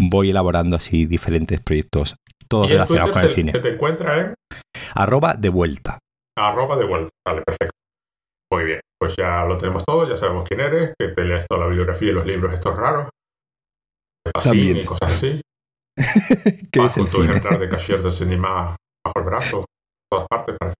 voy 0.00 0.30
elaborando 0.30 0.74
así 0.74 1.06
diferentes 1.06 1.60
proyectos, 1.60 2.16
todos 2.48 2.68
relacionados 2.68 3.12
con 3.12 3.22
el 3.22 3.30
cine. 3.30 3.52
se 3.52 3.60
te 3.60 3.74
encuentra 3.74 4.20
en 4.20 4.34
Arroba 4.94 5.34
de 5.34 5.50
vuelta. 5.50 6.00
arroba 6.36 6.76
de 6.76 6.84
vuelta. 6.84 7.10
Vale, 7.24 7.42
perfecto. 7.42 7.76
Muy 8.52 8.64
bien, 8.64 8.80
pues 8.98 9.14
ya 9.16 9.44
lo 9.44 9.56
tenemos 9.56 9.84
todo, 9.84 10.08
ya 10.08 10.16
sabemos 10.16 10.44
quién 10.48 10.60
eres, 10.60 10.94
que 10.98 11.08
te 11.08 11.24
lees 11.24 11.46
toda 11.48 11.60
la 11.60 11.66
bibliografía 11.68 12.10
y 12.10 12.12
los 12.12 12.26
libros 12.26 12.52
estos 12.52 12.76
raros. 12.76 13.08
Pacini 14.32 14.54
También. 14.56 14.76
y 14.78 14.84
cosas 14.84 15.12
así. 15.12 15.40
¿Qué 16.70 16.80
Vas 16.80 16.96
es 16.96 17.04
el 17.04 17.10
tu 17.10 17.22
ejemplar 17.22 17.58
de 17.58 17.68
Cashier 17.68 18.02
de 18.02 18.10
Cinema 18.12 18.76
bajo 19.04 19.18
el 19.18 19.24
brazo, 19.24 19.64
todas 20.10 20.26
partes. 20.28 20.56
para. 20.58 20.72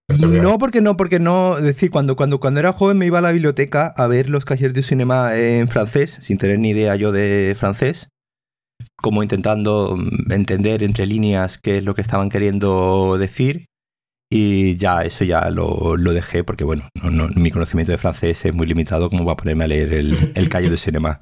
No, 0.42 0.58
porque 0.58 0.80
no, 0.80 0.96
porque 0.96 1.18
no. 1.20 1.56
Es 1.58 1.64
decir, 1.64 1.90
cuando, 1.90 2.16
cuando, 2.16 2.40
cuando 2.40 2.60
era 2.60 2.72
joven 2.72 2.98
me 2.98 3.06
iba 3.06 3.18
a 3.18 3.22
la 3.22 3.30
biblioteca 3.32 3.94
a 3.96 4.06
ver 4.06 4.28
los 4.28 4.44
cahiers 4.44 4.74
de 4.74 4.82
cinema 4.82 5.36
en 5.36 5.68
francés, 5.68 6.18
sin 6.20 6.38
tener 6.38 6.58
ni 6.58 6.70
idea 6.70 6.96
yo 6.96 7.12
de 7.12 7.54
francés, 7.58 8.08
como 8.96 9.22
intentando 9.22 9.96
mm, 9.96 10.32
entender 10.32 10.82
entre 10.82 11.06
líneas 11.06 11.58
qué 11.58 11.78
es 11.78 11.84
lo 11.84 11.94
que 11.94 12.02
estaban 12.02 12.28
queriendo 12.30 13.16
decir. 13.18 13.66
Y 14.32 14.76
ya, 14.78 15.02
eso 15.04 15.24
ya 15.24 15.48
lo, 15.50 15.96
lo 15.96 16.12
dejé, 16.12 16.42
porque 16.42 16.64
bueno, 16.64 16.88
no, 17.00 17.10
no- 17.10 17.28
mi 17.36 17.50
conocimiento 17.52 17.92
de 17.92 17.98
francés 17.98 18.44
es 18.44 18.52
muy 18.54 18.66
limitado, 18.66 19.08
como 19.10 19.24
va 19.24 19.34
a 19.34 19.36
ponerme 19.36 19.64
a 19.64 19.68
leer 19.68 19.92
el, 19.92 20.32
el 20.34 20.48
cahier 20.48 20.70
de 20.72 20.76
cinema. 20.78 21.20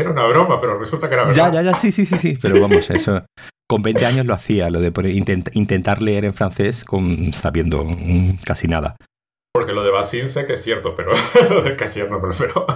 Era 0.00 0.10
una 0.10 0.26
broma, 0.26 0.60
pero 0.60 0.78
resulta 0.78 1.08
que 1.08 1.14
era 1.14 1.24
Ya, 1.32 1.44
verdad. 1.48 1.52
ya, 1.64 1.70
ya, 1.72 1.76
sí, 1.76 1.92
sí, 1.92 2.06
sí, 2.06 2.16
sí. 2.18 2.38
Pero 2.42 2.60
vamos, 2.60 2.88
eso. 2.90 3.24
Con 3.68 3.82
20 3.82 4.04
años 4.06 4.26
lo 4.26 4.34
hacía, 4.34 4.68
lo 4.70 4.80
de 4.80 4.92
poner- 4.92 5.14
intent- 5.14 5.50
intentar 5.54 6.02
leer 6.02 6.24
en 6.24 6.34
francés 6.34 6.84
con, 6.84 7.32
sabiendo 7.32 7.84
mm, 7.84 8.38
casi 8.44 8.66
nada. 8.66 8.96
Porque 9.52 9.72
lo 9.72 9.82
de 9.84 9.90
Bacin 9.90 10.28
sé 10.28 10.46
que 10.46 10.54
es 10.54 10.62
cierto, 10.62 10.94
pero 10.96 11.12
lo 11.50 11.62
de 11.62 11.76
Cashier 11.76 12.10
no 12.10 12.18
me 12.18 12.26
lo 12.26 12.30
espero. 12.30 12.66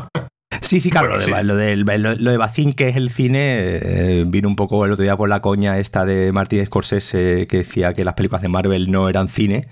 Sí, 0.63 0.81
sí, 0.81 0.91
claro, 0.91 1.09
Bueno, 1.09 1.21
lo, 1.43 1.57
de, 1.57 1.75
sí. 1.75 1.77
lo, 1.83 1.85
del- 1.87 2.03
lo- 2.03 2.15
lo 2.15 2.31
de 2.31 2.37
Bacín, 2.37 2.73
que 2.73 2.89
es 2.89 2.97
el 2.97 3.11
cine, 3.11 3.79
eh, 3.83 4.25
vino 4.27 4.49
un 4.49 4.57
poco 4.57 4.85
el 4.85 4.93
otro 4.93 5.03
día 5.03 5.17
por 5.17 5.29
la 5.29 5.41
coña 5.41 5.79
esta 5.79 6.05
de 6.05 6.33
Martin 6.33 6.65
Scorsese 6.65 7.47
que 7.49 7.59
decía 7.59 7.93
que 7.93 8.05
las 8.05 8.15
películas 8.15 8.43
de 8.43 8.49
Marvel 8.49 8.91
no 8.91 9.09
eran 9.09 9.29
cine 9.29 9.69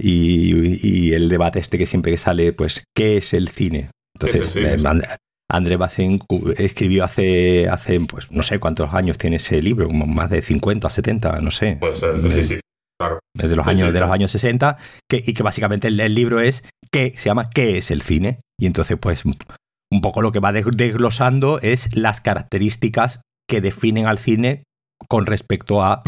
y, 0.00 0.86
y 0.86 1.12
el 1.12 1.28
debate 1.28 1.58
este 1.58 1.78
que 1.78 1.86
siempre 1.86 2.12
que 2.12 2.18
sale, 2.18 2.52
pues, 2.52 2.84
¿qué 2.94 3.16
es 3.16 3.32
el 3.34 3.48
cine? 3.48 3.90
Entonces, 4.14 4.46
Sí, 4.48 4.60
sí, 4.62 4.66
sí, 4.70 4.78
sí. 4.78 4.86
And- 4.86 5.04
André 5.50 5.76
Bazin 5.76 6.18
cu- 6.18 6.52
escribió 6.56 7.04
hace, 7.04 7.68
hace, 7.68 8.00
pues, 8.00 8.30
no 8.32 8.42
sé 8.42 8.58
cuántos 8.58 8.92
años 8.94 9.16
tiene 9.18 9.36
ese 9.36 9.62
libro, 9.62 9.86
como 9.88 10.06
más 10.06 10.28
de 10.30 10.42
50, 10.42 10.90
70, 10.90 11.40
no 11.40 11.50
sé. 11.50 11.76
Pues 11.80 12.02
eh, 12.02 12.28
sí, 12.30 12.44
sí, 12.44 12.60
claro. 13.00 13.20
Es 13.38 13.48
de 13.48 13.56
los 13.56 13.66
años, 13.66 13.88
sí, 13.88 13.92
de 13.92 14.00
los 14.00 14.10
años 14.10 14.32
60, 14.32 14.76
que, 15.08 15.22
y 15.24 15.34
que 15.34 15.42
básicamente 15.42 15.88
el, 15.88 16.00
el 16.00 16.14
libro 16.14 16.40
es 16.40 16.64
que 16.92 17.14
se 17.16 17.26
llama 17.28 17.50
¿Qué 17.50 17.78
es 17.78 17.90
el 17.90 18.02
cine? 18.02 18.40
Y 18.60 18.66
entonces, 18.66 18.96
pues, 19.00 19.24
un 19.24 20.00
poco 20.00 20.20
lo 20.20 20.32
que 20.32 20.40
va 20.40 20.52
des- 20.52 20.64
desglosando 20.72 21.60
es 21.60 21.94
las 21.96 22.20
características 22.20 23.20
que 23.48 23.60
definen 23.60 24.06
al 24.06 24.18
cine 24.18 24.64
con 25.08 25.26
respecto 25.26 25.82
a 25.84 26.00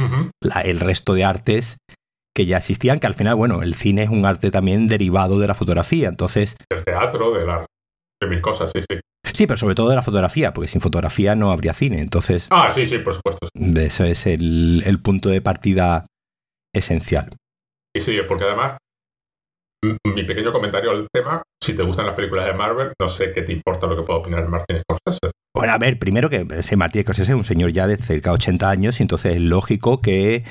la- 0.43 0.63
el 0.63 0.81
resto 0.81 1.15
de 1.15 1.25
artes 1.25 1.77
que 2.35 2.47
ya 2.47 2.57
existían, 2.59 2.99
que 3.01 3.07
al 3.07 3.15
final, 3.15 3.35
bueno, 3.35 3.63
el 3.63 3.75
cine 3.75 4.05
es 4.05 4.11
un 4.11 4.25
arte 4.25 4.51
también 4.51 4.87
derivado 4.89 5.39
de 5.39 5.47
la 5.49 5.55
fotografía. 5.55 6.09
Entonces, 6.09 6.57
Del 6.71 6.83
teatro, 6.85 7.33
de, 7.35 7.45
la, 7.47 7.67
de 8.21 8.29
mil 8.29 8.41
cosas, 8.41 8.71
sí, 8.73 8.81
sí. 8.89 8.99
sí, 9.33 9.47
pero 9.47 9.57
sobre 9.57 9.75
todo 9.75 9.91
de 9.91 9.97
la 9.97 10.03
fotografía, 10.03 10.53
porque 10.53 10.69
sin 10.69 10.81
fotografía 10.81 11.35
no 11.35 11.53
habría 11.53 11.75
cine. 11.75 12.01
Entonces, 12.01 12.49
Ah, 12.51 12.71
sí, 12.75 12.87
sí, 12.87 12.99
por 12.99 13.15
supuesto. 13.15 13.49
eso 13.55 14.05
es 14.05 14.27
el, 14.27 14.83
el 14.87 15.01
punto 15.01 15.29
de 15.29 15.41
partida 15.41 16.05
esencial. 16.75 17.37
Y 17.97 18.01
sí, 18.01 18.17
porque 18.27 18.45
además, 18.45 18.79
mi 20.05 20.25
pequeño 20.25 20.53
comentario 20.53 20.91
al 20.91 21.07
tema, 21.13 21.43
si 21.63 21.75
te 21.75 21.83
gustan 21.83 22.07
las 22.07 22.15
películas 22.15 22.47
de 22.47 22.53
Marvel, 22.55 22.93
no 23.01 23.09
sé 23.09 23.33
qué 23.33 23.43
te 23.43 23.53
importa 23.53 23.87
lo 23.87 23.97
que 23.97 24.03
pueda 24.03 24.19
opinar 24.19 24.47
Martin 24.49 24.81
Scorsese. 24.83 25.31
Bueno, 25.57 25.73
a 25.73 25.79
ver, 25.79 25.99
primero 25.99 26.29
que 26.31 26.47
ese 26.57 26.77
Martí 26.77 27.01
Scorsese 27.03 27.33
es 27.33 27.37
un 27.39 27.45
señor 27.45 27.71
ya 27.73 27.87
de 27.87 27.97
cerca 27.97 28.31
de 28.31 28.35
80 28.35 28.69
años 28.71 29.01
y 29.01 29.03
entonces 29.05 29.37
es 29.37 29.41
lógico 29.41 30.01
que 30.03 30.45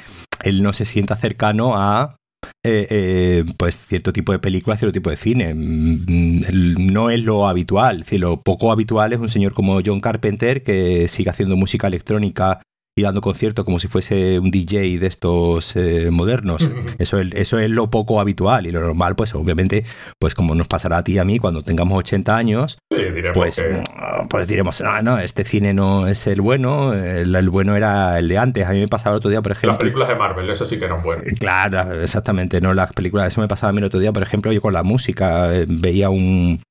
él 0.43 0.63
no 0.63 0.73
se 0.73 0.85
sienta 0.85 1.15
cercano 1.15 1.75
a 1.77 2.17
eh, 2.63 2.87
eh, 2.89 3.45
pues 3.57 3.75
cierto 3.75 4.13
tipo 4.13 4.31
de 4.31 4.39
películas, 4.39 4.79
cierto 4.79 4.93
tipo 4.93 5.09
de 5.09 5.17
cine. 5.17 5.53
Mm, 5.53 6.91
No 6.93 7.09
es 7.09 7.23
lo 7.23 7.47
habitual. 7.47 8.05
Lo 8.11 8.41
poco 8.41 8.71
habitual 8.71 9.13
es 9.13 9.19
un 9.19 9.29
señor 9.29 9.53
como 9.53 9.79
John 9.85 10.01
Carpenter 10.01 10.63
que 10.63 11.07
sigue 11.07 11.29
haciendo 11.29 11.55
música 11.55 11.87
electrónica 11.87 12.61
y 12.97 13.03
dando 13.03 13.21
conciertos 13.21 13.63
como 13.63 13.79
si 13.79 13.87
fuese 13.87 14.39
un 14.39 14.49
DJ 14.49 14.97
de 14.97 15.05
estos 15.05 15.75
eh, 15.75 16.09
modernos. 16.11 16.67
Eso 16.97 17.19
es, 17.19 17.31
eso 17.33 17.59
es 17.59 17.69
lo 17.69 17.91
poco 17.91 18.19
habitual 18.19 18.65
y 18.65 18.71
lo 18.71 18.81
normal, 18.81 19.15
pues 19.15 19.35
obviamente, 19.35 19.85
pues 20.19 20.33
como 20.33 20.55
nos 20.55 20.67
pasará 20.67 20.97
a 20.97 21.03
ti 21.03 21.13
y 21.13 21.17
a 21.19 21.23
mí 21.23 21.37
cuando 21.37 21.61
tengamos 21.63 21.97
80 21.99 22.35
años, 22.35 22.79
Sí, 22.89 23.03
pues, 23.33 23.57
que 23.57 23.83
pues 24.29 24.47
diremos, 24.47 24.81
no, 24.81 25.01
no, 25.03 25.19
este 25.19 25.43
cine 25.43 25.73
no 25.75 26.07
es 26.07 26.25
el 26.25 26.41
bueno, 26.41 26.93
el, 26.93 27.35
el 27.35 27.49
bueno 27.49 27.75
era 27.75 28.17
el 28.17 28.27
de 28.27 28.37
antes. 28.39 28.65
A 28.65 28.71
mí 28.71 28.79
me 28.79 28.87
pasaba 28.87 29.15
el 29.15 29.17
otro 29.17 29.29
día, 29.29 29.41
por 29.43 29.51
las 29.51 29.59
ejemplo. 29.59 29.77
películas 29.77 30.07
de 30.09 30.15
Marvel, 30.15 30.49
eso 30.49 30.65
sí 30.65 30.79
que 30.79 30.85
eran 30.85 31.03
buenas. 31.03 31.25
Claro, 31.39 32.01
exactamente, 32.01 32.59
no 32.61 32.73
las 32.73 32.91
películas. 32.93 33.27
Eso 33.27 33.41
me 33.41 33.47
pasaba 33.47 33.69
a 33.69 33.73
mí 33.73 33.77
el 33.77 33.83
otro 33.85 33.99
día, 33.99 34.11
por 34.11 34.23
ejemplo, 34.23 34.51
yo 34.51 34.61
con 34.61 34.73
la 34.73 34.81
música 34.81 35.53
eh, 35.55 35.65
veía 35.69 36.09
un, 36.09 36.61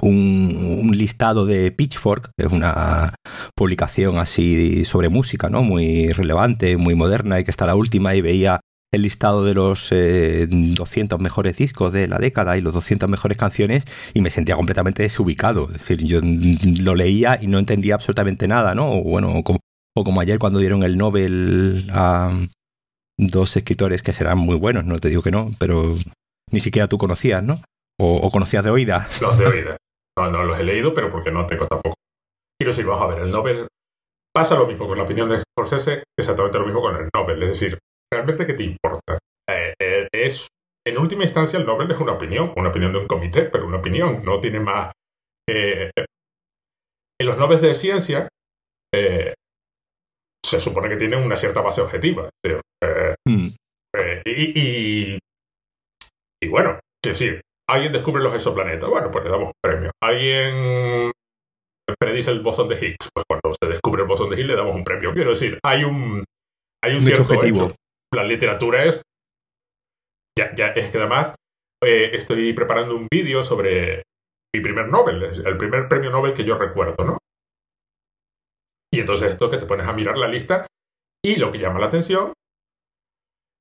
un, 0.00 0.80
un 0.82 0.96
listado 0.96 1.46
de 1.46 1.70
Pitchfork, 1.70 2.30
que 2.36 2.46
es 2.46 2.52
una 2.52 3.14
publicación 3.54 4.18
así 4.18 4.84
sobre 4.84 5.08
música, 5.08 5.48
¿no? 5.48 5.62
Muy 5.62 6.12
relevante, 6.12 6.76
muy 6.76 6.94
moderna, 6.94 7.40
y 7.40 7.44
que 7.44 7.50
está 7.50 7.66
la 7.66 7.76
última, 7.76 8.14
y 8.14 8.20
veía 8.20 8.60
el 8.94 9.02
listado 9.02 9.44
de 9.44 9.54
los 9.54 9.88
eh, 9.90 10.46
200 10.48 11.20
mejores 11.20 11.56
discos 11.56 11.92
de 11.92 12.08
la 12.08 12.18
década 12.18 12.56
y 12.56 12.60
los 12.60 12.72
200 12.72 13.08
mejores 13.08 13.36
canciones 13.36 13.84
y 14.14 14.20
me 14.20 14.30
sentía 14.30 14.56
completamente 14.56 15.02
desubicado. 15.02 15.66
Es 15.66 15.74
decir, 15.74 16.04
yo 16.04 16.20
lo 16.22 16.94
leía 16.94 17.38
y 17.40 17.46
no 17.48 17.58
entendía 17.58 17.96
absolutamente 17.96 18.48
nada, 18.48 18.74
¿no? 18.74 18.92
O 18.92 19.02
bueno, 19.02 19.42
como, 19.42 19.58
o 19.96 20.04
como 20.04 20.20
ayer 20.20 20.38
cuando 20.38 20.60
dieron 20.60 20.82
el 20.82 20.96
Nobel 20.96 21.88
a 21.92 22.32
dos 23.18 23.56
escritores 23.56 24.02
que 24.02 24.12
serán 24.12 24.38
muy 24.38 24.56
buenos, 24.56 24.84
no 24.84 24.98
te 24.98 25.08
digo 25.08 25.22
que 25.22 25.30
no, 25.30 25.50
pero 25.58 25.96
ni 26.50 26.60
siquiera 26.60 26.88
tú 26.88 26.98
conocías, 26.98 27.42
¿no? 27.42 27.60
O, 27.98 28.16
o 28.16 28.30
conocías 28.30 28.64
de 28.64 28.70
oídas. 28.70 29.20
Los 29.20 29.38
de 29.38 29.46
oídas. 29.46 29.76
No, 30.18 30.30
no 30.30 30.44
los 30.44 30.58
he 30.58 30.62
leído, 30.64 30.94
pero 30.94 31.10
porque 31.10 31.30
no 31.30 31.46
tengo 31.46 31.66
tampoco. 31.66 31.94
Quiero 32.58 32.70
decir, 32.72 32.86
vamos 32.86 33.02
a 33.02 33.06
ver, 33.14 33.22
el 33.24 33.30
Nobel 33.30 33.66
pasa 34.34 34.56
lo 34.56 34.66
mismo 34.66 34.86
con 34.86 34.98
la 34.98 35.04
opinión 35.04 35.28
de 35.28 35.40
Scorsese, 35.42 36.04
exactamente 36.18 36.58
lo 36.58 36.66
mismo 36.66 36.80
con 36.80 36.96
el 36.96 37.08
Nobel. 37.14 37.42
Es 37.44 37.60
decir, 37.60 37.78
¿realmente 38.12 38.46
qué 38.46 38.54
te 38.54 38.64
importa? 38.64 39.18
Eh, 39.50 39.74
eh, 39.80 40.08
es, 40.12 40.46
en 40.86 40.98
última 40.98 41.24
instancia, 41.24 41.58
el 41.58 41.66
Nobel 41.66 41.90
es 41.90 41.98
una 41.98 42.12
opinión, 42.12 42.52
una 42.56 42.68
opinión 42.70 42.92
de 42.92 42.98
un 42.98 43.06
comité, 43.06 43.44
pero 43.44 43.66
una 43.66 43.78
opinión, 43.78 44.24
no 44.24 44.40
tiene 44.40 44.60
más. 44.60 44.92
eh, 45.48 45.90
en 47.20 47.26
los 47.26 47.38
Nobel 47.38 47.60
de 47.60 47.74
ciencia 47.74 48.28
eh, 48.94 49.34
se 50.44 50.60
supone 50.60 50.88
que 50.88 50.96
tienen 50.96 51.22
una 51.22 51.36
cierta 51.36 51.60
base 51.60 51.80
objetiva. 51.80 52.28
Eh, 52.44 52.60
Mm, 53.26 53.48
eh, 53.96 54.22
y, 54.26 55.14
y, 55.14 55.18
y 56.42 56.48
bueno, 56.48 56.78
quiero 57.02 57.18
decir, 57.18 57.40
alguien 57.68 57.92
descubre 57.92 58.22
los 58.22 58.34
exoplanetas, 58.34 58.88
bueno, 58.88 59.10
pues 59.10 59.24
le 59.24 59.30
damos 59.30 59.46
un 59.48 59.52
premio. 59.62 59.90
Alguien 60.02 61.12
predice 61.98 62.30
el 62.30 62.40
bosón 62.40 62.68
de 62.68 62.76
Higgs, 62.76 63.08
pues 63.12 63.24
cuando 63.28 63.54
se 63.60 63.68
descubre 63.68 64.02
el 64.02 64.08
bosón 64.08 64.30
de 64.30 64.36
Higgs 64.36 64.48
le 64.48 64.56
damos 64.56 64.74
un 64.74 64.84
premio. 64.84 65.12
Quiero 65.12 65.30
decir, 65.30 65.58
hay 65.62 65.84
un, 65.84 66.24
hay 66.82 66.94
un, 66.94 67.00
cierto 67.00 67.22
objetivo. 67.22 67.66
hecho. 67.66 67.76
La 68.14 68.24
literatura 68.24 68.84
es... 68.84 69.02
Ya, 70.36 70.54
ya, 70.54 70.68
es 70.68 70.90
que 70.90 70.98
además 70.98 71.34
eh, 71.84 72.10
estoy 72.12 72.52
preparando 72.52 72.96
un 72.96 73.06
vídeo 73.10 73.44
sobre 73.44 74.02
mi 74.54 74.60
primer 74.60 74.88
Nobel, 74.88 75.22
el 75.22 75.56
primer 75.56 75.88
premio 75.88 76.10
Nobel 76.10 76.34
que 76.34 76.44
yo 76.44 76.56
recuerdo, 76.56 77.04
¿no? 77.04 77.18
Y 78.92 79.00
entonces 79.00 79.30
esto 79.30 79.50
que 79.50 79.58
te 79.58 79.66
pones 79.66 79.86
a 79.86 79.92
mirar 79.92 80.16
la 80.16 80.28
lista 80.28 80.66
y 81.24 81.36
lo 81.36 81.50
que 81.50 81.58
llama 81.58 81.80
la 81.80 81.86
atención 81.86 82.32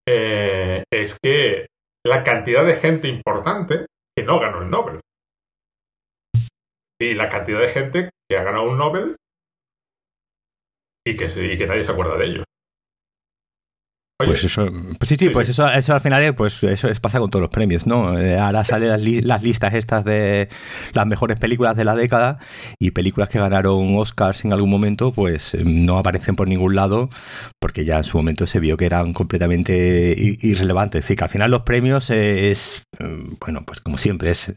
eh, 0.08 0.84
es 0.92 1.18
que 1.20 1.68
la 2.06 2.24
cantidad 2.24 2.66
de 2.66 2.76
gente 2.76 3.08
importante 3.08 3.86
que 4.16 4.24
no 4.24 4.40
ganó 4.40 4.62
el 4.62 4.70
Nobel. 4.70 5.00
Y 7.02 7.14
la 7.16 7.30
cantidad 7.30 7.60
de 7.60 7.70
gente 7.70 8.10
que 8.30 8.38
ha 8.38 8.44
ganado 8.44 8.70
un 8.70 8.78
Nobel 8.78 9.16
y 11.06 11.18
que, 11.18 11.26
y 11.26 11.58
que 11.58 11.68
nadie 11.68 11.84
se 11.84 11.92
acuerda 11.92 12.18
de 12.18 12.26
ellos. 12.26 12.46
Pues 14.18 14.44
eso, 14.44 14.66
pues 15.00 15.10
sí, 15.10 15.16
sí, 15.18 15.26
Sí, 15.26 15.30
pues 15.32 15.48
sí. 15.48 15.52
eso, 15.52 15.68
eso 15.70 15.94
al 15.94 16.00
final 16.00 16.24
es, 16.24 16.32
pues 16.34 16.64
eso 16.64 16.88
es, 16.88 17.00
pasa 17.02 17.20
con 17.20 17.30
todos 17.30 17.42
los 17.42 17.50
premios, 17.50 17.86
¿no? 17.88 18.18
Eh, 18.18 18.38
ahora 18.40 18.64
salen 18.64 18.90
las, 18.90 19.02
li- 19.02 19.22
las 19.22 19.44
listas 19.44 19.74
estas 19.74 20.06
de 20.06 20.48
las 20.94 21.06
mejores 21.06 21.38
películas 21.38 21.76
de 21.76 21.84
la 21.84 21.94
década 21.96 22.38
y 22.80 22.92
películas 22.92 23.28
que 23.28 23.40
ganaron 23.40 23.98
Oscars 23.98 24.46
en 24.46 24.54
algún 24.54 24.70
momento, 24.70 25.12
pues 25.12 25.54
eh, 25.56 25.64
no 25.66 25.98
aparecen 25.98 26.38
por 26.38 26.48
ningún 26.48 26.74
lado 26.76 27.10
porque 27.60 27.84
ya 27.84 27.98
en 27.98 28.04
su 28.06 28.16
momento 28.18 28.48
se 28.48 28.60
vio 28.62 28.78
que 28.78 28.86
eran 28.86 29.12
completamente 29.14 30.16
irrelevantes. 30.18 31.00
Es 31.00 31.04
decir, 31.06 31.18
que 31.18 31.24
al 31.26 31.30
final 31.30 31.52
los 31.52 31.64
premios 31.64 32.10
es, 32.10 32.84
eh, 33.00 33.24
bueno, 33.42 33.64
pues 33.66 33.82
como 33.82 33.98
siempre, 33.98 34.30
es 34.32 34.54